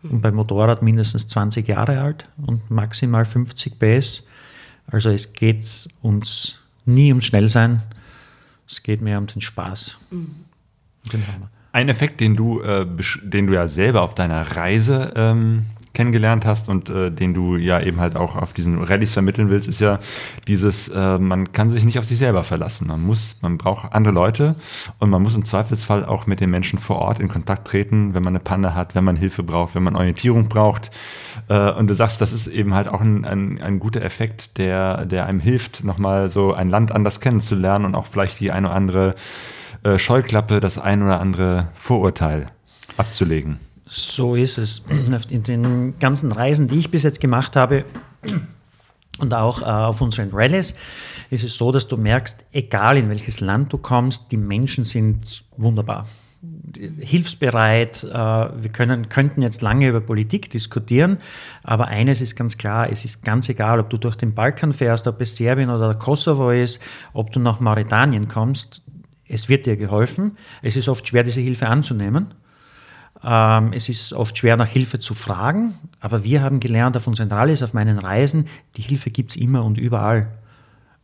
und 0.02 0.22
beim 0.22 0.34
Motorrad 0.34 0.82
mindestens 0.82 1.28
20 1.28 1.68
Jahre 1.68 2.00
alt 2.00 2.28
und 2.38 2.70
maximal 2.70 3.24
50 3.24 3.78
PS. 3.78 4.22
Also 4.86 5.10
es 5.10 5.32
geht 5.32 5.88
uns 6.00 6.58
nie 6.86 7.10
ums 7.10 7.26
Schnellsein, 7.26 7.82
es 8.66 8.82
geht 8.82 9.02
mehr 9.02 9.18
um 9.18 9.26
den 9.26 9.42
Spaß. 9.42 9.98
Mhm. 10.10 10.44
Den 11.12 11.24
Ein 11.72 11.88
Effekt, 11.88 12.20
den 12.20 12.36
du, 12.36 12.62
äh, 12.62 12.86
den 13.22 13.46
du 13.46 13.54
ja 13.54 13.68
selber 13.68 14.02
auf 14.02 14.14
deiner 14.14 14.56
Reise 14.56 15.12
ähm, 15.16 15.66
kennengelernt 15.92 16.46
hast 16.46 16.68
und 16.68 16.88
äh, 16.88 17.10
den 17.10 17.34
du 17.34 17.56
ja 17.56 17.80
eben 17.80 18.00
halt 18.00 18.16
auch 18.16 18.36
auf 18.36 18.52
diesen 18.52 18.82
Rallyes 18.82 19.12
vermitteln 19.12 19.50
willst, 19.50 19.68
ist 19.68 19.80
ja 19.80 19.98
dieses, 20.46 20.88
äh, 20.88 21.18
man 21.18 21.52
kann 21.52 21.68
sich 21.68 21.84
nicht 21.84 21.98
auf 21.98 22.04
sich 22.04 22.18
selber 22.18 22.44
verlassen. 22.44 22.86
Man 22.86 23.02
muss, 23.02 23.36
man 23.40 23.58
braucht 23.58 23.92
andere 23.92 24.14
Leute 24.14 24.54
und 24.98 25.10
man 25.10 25.22
muss 25.22 25.34
im 25.34 25.44
Zweifelsfall 25.44 26.04
auch 26.04 26.26
mit 26.26 26.40
den 26.40 26.50
Menschen 26.50 26.78
vor 26.78 26.96
Ort 26.96 27.18
in 27.18 27.28
Kontakt 27.28 27.66
treten, 27.66 28.14
wenn 28.14 28.22
man 28.22 28.34
eine 28.34 28.42
Panne 28.42 28.74
hat, 28.74 28.94
wenn 28.94 29.04
man 29.04 29.16
Hilfe 29.16 29.42
braucht, 29.42 29.74
wenn 29.74 29.82
man 29.82 29.96
Orientierung 29.96 30.48
braucht. 30.48 30.90
Äh, 31.48 31.72
und 31.72 31.88
du 31.88 31.94
sagst, 31.94 32.20
das 32.20 32.32
ist 32.32 32.46
eben 32.46 32.74
halt 32.74 32.88
auch 32.88 33.00
ein, 33.00 33.24
ein, 33.24 33.60
ein 33.60 33.80
guter 33.80 34.02
Effekt, 34.02 34.58
der, 34.58 35.06
der 35.06 35.26
einem 35.26 35.40
hilft, 35.40 35.82
nochmal 35.82 36.30
so 36.30 36.54
ein 36.54 36.70
Land 36.70 36.92
anders 36.92 37.20
kennenzulernen 37.20 37.84
und 37.84 37.94
auch 37.94 38.06
vielleicht 38.06 38.38
die 38.40 38.52
eine 38.52 38.68
oder 38.68 38.76
andere 38.76 39.14
äh, 39.82 39.98
Scheuklappe, 39.98 40.60
das 40.60 40.78
ein 40.78 41.02
oder 41.02 41.20
andere 41.20 41.68
Vorurteil 41.74 42.50
abzulegen. 42.96 43.58
So 43.90 44.36
ist 44.36 44.56
es. 44.56 44.82
In 45.30 45.42
den 45.42 45.98
ganzen 45.98 46.32
Reisen, 46.32 46.68
die 46.68 46.78
ich 46.78 46.90
bis 46.90 47.02
jetzt 47.02 47.20
gemacht 47.20 47.56
habe 47.56 47.84
und 49.18 49.34
auch 49.34 49.62
äh, 49.62 49.64
auf 49.64 50.00
unseren 50.00 50.30
Rallyes, 50.32 50.74
ist 51.28 51.44
es 51.44 51.56
so, 51.56 51.72
dass 51.72 51.88
du 51.88 51.96
merkst, 51.96 52.44
egal 52.52 52.96
in 52.96 53.10
welches 53.10 53.40
Land 53.40 53.72
du 53.72 53.78
kommst, 53.78 54.32
die 54.32 54.36
Menschen 54.36 54.84
sind 54.84 55.44
wunderbar. 55.56 56.06
Hilfsbereit. 57.00 58.04
Äh, 58.04 58.14
wir 58.14 58.70
können, 58.72 59.08
könnten 59.08 59.42
jetzt 59.42 59.60
lange 59.60 59.88
über 59.88 60.00
Politik 60.00 60.48
diskutieren, 60.50 61.18
aber 61.62 61.88
eines 61.88 62.20
ist 62.20 62.36
ganz 62.36 62.56
klar, 62.56 62.90
es 62.90 63.04
ist 63.04 63.24
ganz 63.24 63.48
egal, 63.48 63.80
ob 63.80 63.90
du 63.90 63.98
durch 63.98 64.16
den 64.16 64.34
Balkan 64.34 64.72
fährst, 64.72 65.06
ob 65.06 65.20
es 65.20 65.36
Serbien 65.36 65.68
oder 65.68 65.94
Kosovo 65.96 66.50
ist, 66.50 66.80
ob 67.12 67.32
du 67.32 67.40
nach 67.40 67.60
Mauretanien 67.60 68.28
kommst, 68.28 68.82
es 69.30 69.48
wird 69.48 69.66
dir 69.66 69.76
geholfen. 69.76 70.36
Es 70.60 70.76
ist 70.76 70.88
oft 70.88 71.06
schwer, 71.06 71.22
diese 71.22 71.40
Hilfe 71.40 71.68
anzunehmen. 71.68 72.34
Ähm, 73.22 73.72
es 73.72 73.88
ist 73.88 74.12
oft 74.12 74.36
schwer, 74.38 74.56
nach 74.56 74.68
Hilfe 74.68 74.98
zu 74.98 75.14
fragen, 75.14 75.74
aber 76.00 76.24
wir 76.24 76.42
haben 76.42 76.60
gelernt 76.60 76.96
auf 76.96 77.06
unseren 77.06 77.30
Rallyes, 77.30 77.62
auf 77.62 77.74
meinen 77.74 77.98
Reisen, 77.98 78.46
die 78.76 78.82
Hilfe 78.82 79.10
gibt 79.10 79.32
es 79.32 79.36
immer 79.36 79.64
und 79.64 79.78
überall. 79.78 80.28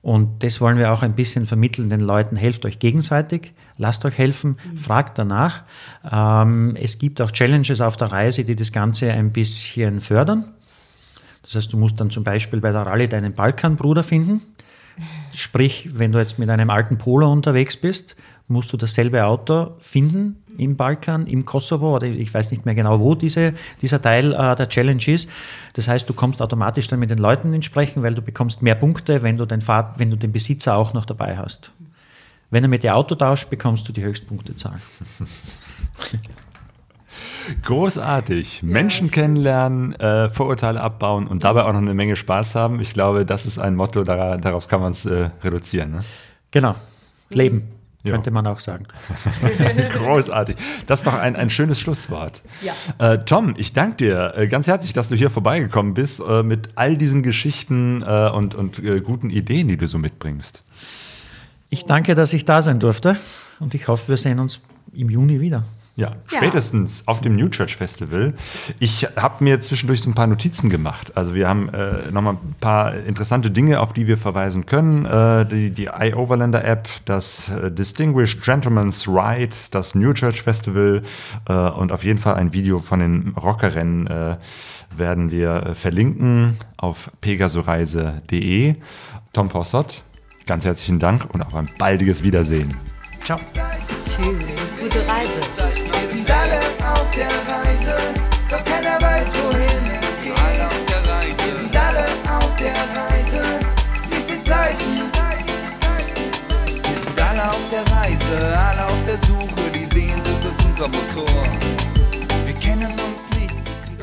Und 0.01 0.45
das 0.45 0.61
wollen 0.61 0.79
wir 0.79 0.93
auch 0.93 1.03
ein 1.03 1.17
bisschen 1.17 1.47
vermitteln 1.47 1.91
den 1.91 1.99
Leuten. 1.99 2.37
Helft 2.37 2.65
euch 2.65 2.79
gegenseitig, 2.79 3.55
lasst 3.77 4.05
euch 4.05 4.17
helfen, 4.17 4.57
mhm. 4.73 4.79
fragt 4.79 5.19
danach. 5.19 5.65
Ähm, 6.09 6.77
es 6.81 6.99
gibt 6.99 7.21
auch 7.21 7.33
Challenges 7.33 7.81
auf 7.81 7.97
der 7.97 8.13
Reise, 8.13 8.45
die 8.45 8.55
das 8.55 8.71
Ganze 8.71 9.11
ein 9.11 9.33
bisschen 9.33 10.01
fördern. 10.01 10.53
Das 11.43 11.57
heißt, 11.57 11.73
du 11.73 11.77
musst 11.77 11.99
dann 11.99 12.11
zum 12.11 12.23
Beispiel 12.23 12.61
bei 12.61 12.71
der 12.71 12.87
Rallye 12.87 13.09
deinen 13.09 13.33
Balkanbruder 13.33 14.05
finden. 14.05 14.43
Sprich, 15.35 15.91
wenn 15.93 16.13
du 16.13 16.21
jetzt 16.21 16.39
mit 16.39 16.51
einem 16.51 16.71
alten 16.71 16.99
Polo 16.99 17.31
unterwegs 17.31 17.77
bist, 17.77 18.15
musst 18.47 18.73
du 18.73 18.77
dasselbe 18.77 19.25
Auto 19.25 19.75
finden 19.81 20.37
im 20.59 20.77
Balkan, 20.77 21.27
im 21.27 21.45
Kosovo 21.45 21.95
oder 21.95 22.07
ich 22.07 22.33
weiß 22.33 22.51
nicht 22.51 22.65
mehr 22.65 22.75
genau, 22.75 23.01
wo 23.01 23.15
diese, 23.15 23.55
dieser 23.83 24.01
Teil 24.01 24.33
äh, 24.33 24.57
der 24.57 24.69
Challenge 24.69 25.07
ist. 25.07 25.29
Das 25.75 25.89
heißt, 25.89 26.09
du 26.09 26.15
kommst 26.15 26.43
automatisch 26.43 26.89
dann 26.89 26.99
mit 26.99 27.11
den 27.11 27.19
Leuten 27.19 27.53
ins 27.53 27.67
Sprechen, 27.67 28.03
weil 28.03 28.15
du 28.15 28.23
bekommst 28.23 28.63
mehr 28.63 28.75
Punkte, 28.75 29.23
wenn 29.23 29.37
du 29.37 29.47
den, 29.47 29.61
Fahr 29.61 29.95
wenn 29.99 30.11
du 30.11 30.17
den 30.17 30.33
Besitzer 30.33 30.77
auch 30.77 30.95
noch 30.95 31.05
dabei 31.05 31.37
hast. 31.37 31.71
Wenn 32.51 32.65
er 32.65 32.69
mit 32.69 32.83
dir 32.83 32.97
Auto 32.97 33.15
tauscht, 33.15 33.51
bekommst 33.51 33.89
du 33.89 33.93
die 33.93 34.05
Höchstpunktezahl. 34.05 34.81
Großartig. 37.63 38.63
Ja. 38.63 38.69
Menschen 38.69 39.11
kennenlernen, 39.11 39.95
äh, 39.95 40.29
Vorurteile 40.31 40.81
abbauen 40.81 41.27
und 41.27 41.45
dabei 41.45 41.65
auch 41.65 41.73
noch 41.73 41.81
eine 41.81 41.95
Menge 41.95 42.17
Spaß 42.17 42.55
haben. 42.55 42.81
Ich 42.81 42.93
glaube, 42.93 43.25
das 43.25 43.47
ist 43.47 43.59
ein 43.59 43.75
Motto, 43.75 44.05
darauf, 44.05 44.41
darauf 44.41 44.69
kann 44.69 44.81
man 44.81 44.93
es 44.93 45.07
äh, 45.07 45.31
reduzieren. 45.43 45.93
Ne? 45.93 46.01
Genau. 46.51 46.75
Leben 47.31 47.76
könnte 48.13 48.31
man 48.31 48.47
auch 48.47 48.61
sagen. 48.61 48.85
Großartig. 49.95 50.57
Das 50.87 51.01
ist 51.01 51.07
doch 51.07 51.15
ein, 51.15 51.37
ein 51.37 51.51
schönes 51.51 51.81
Schlusswort. 51.81 52.43
Ja. 52.63 52.73
Äh, 52.99 53.25
Tom, 53.25 53.55
ich 53.57 53.73
danke 53.73 53.97
dir 53.97 54.33
äh, 54.37 54.49
ganz 54.49 54.67
herzlich, 54.67 54.93
dass 54.93 55.09
du 55.09 55.15
hier 55.15 55.31
vorbeigekommen 55.31 55.95
bist 55.95 56.21
äh, 56.21 56.43
mit 56.43 56.71
all 56.75 56.97
diesen 56.97 57.23
Geschichten 57.23 58.03
äh, 58.03 58.31
und, 58.31 58.55
und 58.55 58.79
äh, 58.79 59.01
guten 59.01 59.31
Ideen, 59.31 59.69
die 59.69 59.77
du 59.77 59.87
so 59.87 59.99
mitbringst. 59.99 60.63
Ich 61.69 61.85
danke, 61.85 62.15
dass 62.15 62.33
ich 62.33 62.45
da 62.45 62.63
sein 62.63 62.81
durfte 62.81 63.17
und 63.59 63.75
ich 63.75 63.89
hoffe, 63.89 64.09
wir 64.09 64.17
sehen 64.17 64.39
uns 64.39 64.61
im 64.93 65.11
Juni 65.11 65.41
wieder. 65.41 65.65
Ja, 65.97 66.13
spätestens 66.27 67.01
ja. 67.01 67.05
auf 67.07 67.23
dem 67.23 67.37
New 67.37 67.49
Church 67.49 67.75
Festival. 67.75 68.35
Ich 68.79 69.09
habe 69.17 69.43
mir 69.43 69.61
zwischendurch 69.61 70.03
so 70.03 70.11
ein 70.11 70.15
paar 70.15 70.27
Notizen 70.27 70.69
gemacht. 70.69 71.17
Also 71.17 71.35
wir 71.35 71.49
haben 71.49 71.71
äh, 71.71 72.11
nochmal 72.13 72.35
ein 72.35 72.55
paar 72.61 72.95
interessante 72.95 73.51
Dinge, 73.51 73.81
auf 73.81 73.95
die 73.95 74.07
wir 74.07 74.19
verweisen 74.19 74.67
können. 74.67 75.07
Äh, 75.07 75.47
die 75.47 75.71
die 75.71 75.87
iOverlander 75.87 76.63
App, 76.67 76.87
das 77.07 77.49
äh, 77.49 77.71
Distinguished 77.71 78.43
Gentleman's 78.43 79.09
Ride, 79.09 79.57
das 79.71 79.95
New 79.95 80.13
Church 80.13 80.43
Festival 80.43 81.03
äh, 81.49 81.53
und 81.53 81.91
auf 81.93 82.05
jeden 82.05 82.19
Fall 82.19 82.35
ein 82.35 82.53
Video 82.53 82.79
von 82.79 83.01
den 83.01 83.29
Rockerrennen 83.29 84.07
äh, 84.07 84.37
werden 84.95 85.31
wir 85.31 85.67
äh, 85.67 85.75
verlinken 85.75 86.59
auf 86.77 87.11
pegasoreise.de. 87.23 88.75
Tom 89.33 89.49
Possott, 89.49 90.03
ganz 90.47 90.67
herzlichen 90.67 90.99
Dank 90.99 91.33
und 91.33 91.41
auf 91.41 91.55
ein 91.55 91.71
baldiges 91.79 92.23
Wiedersehen. 92.23 92.75
Ciao. 93.25 93.41
Tschüss, 94.17 94.66
Motor. 110.89 111.27
Wir 112.45 112.55
kennen 112.55 112.93
uns 113.01 113.29
nicht, 113.39 113.51
sitzen 113.59 113.97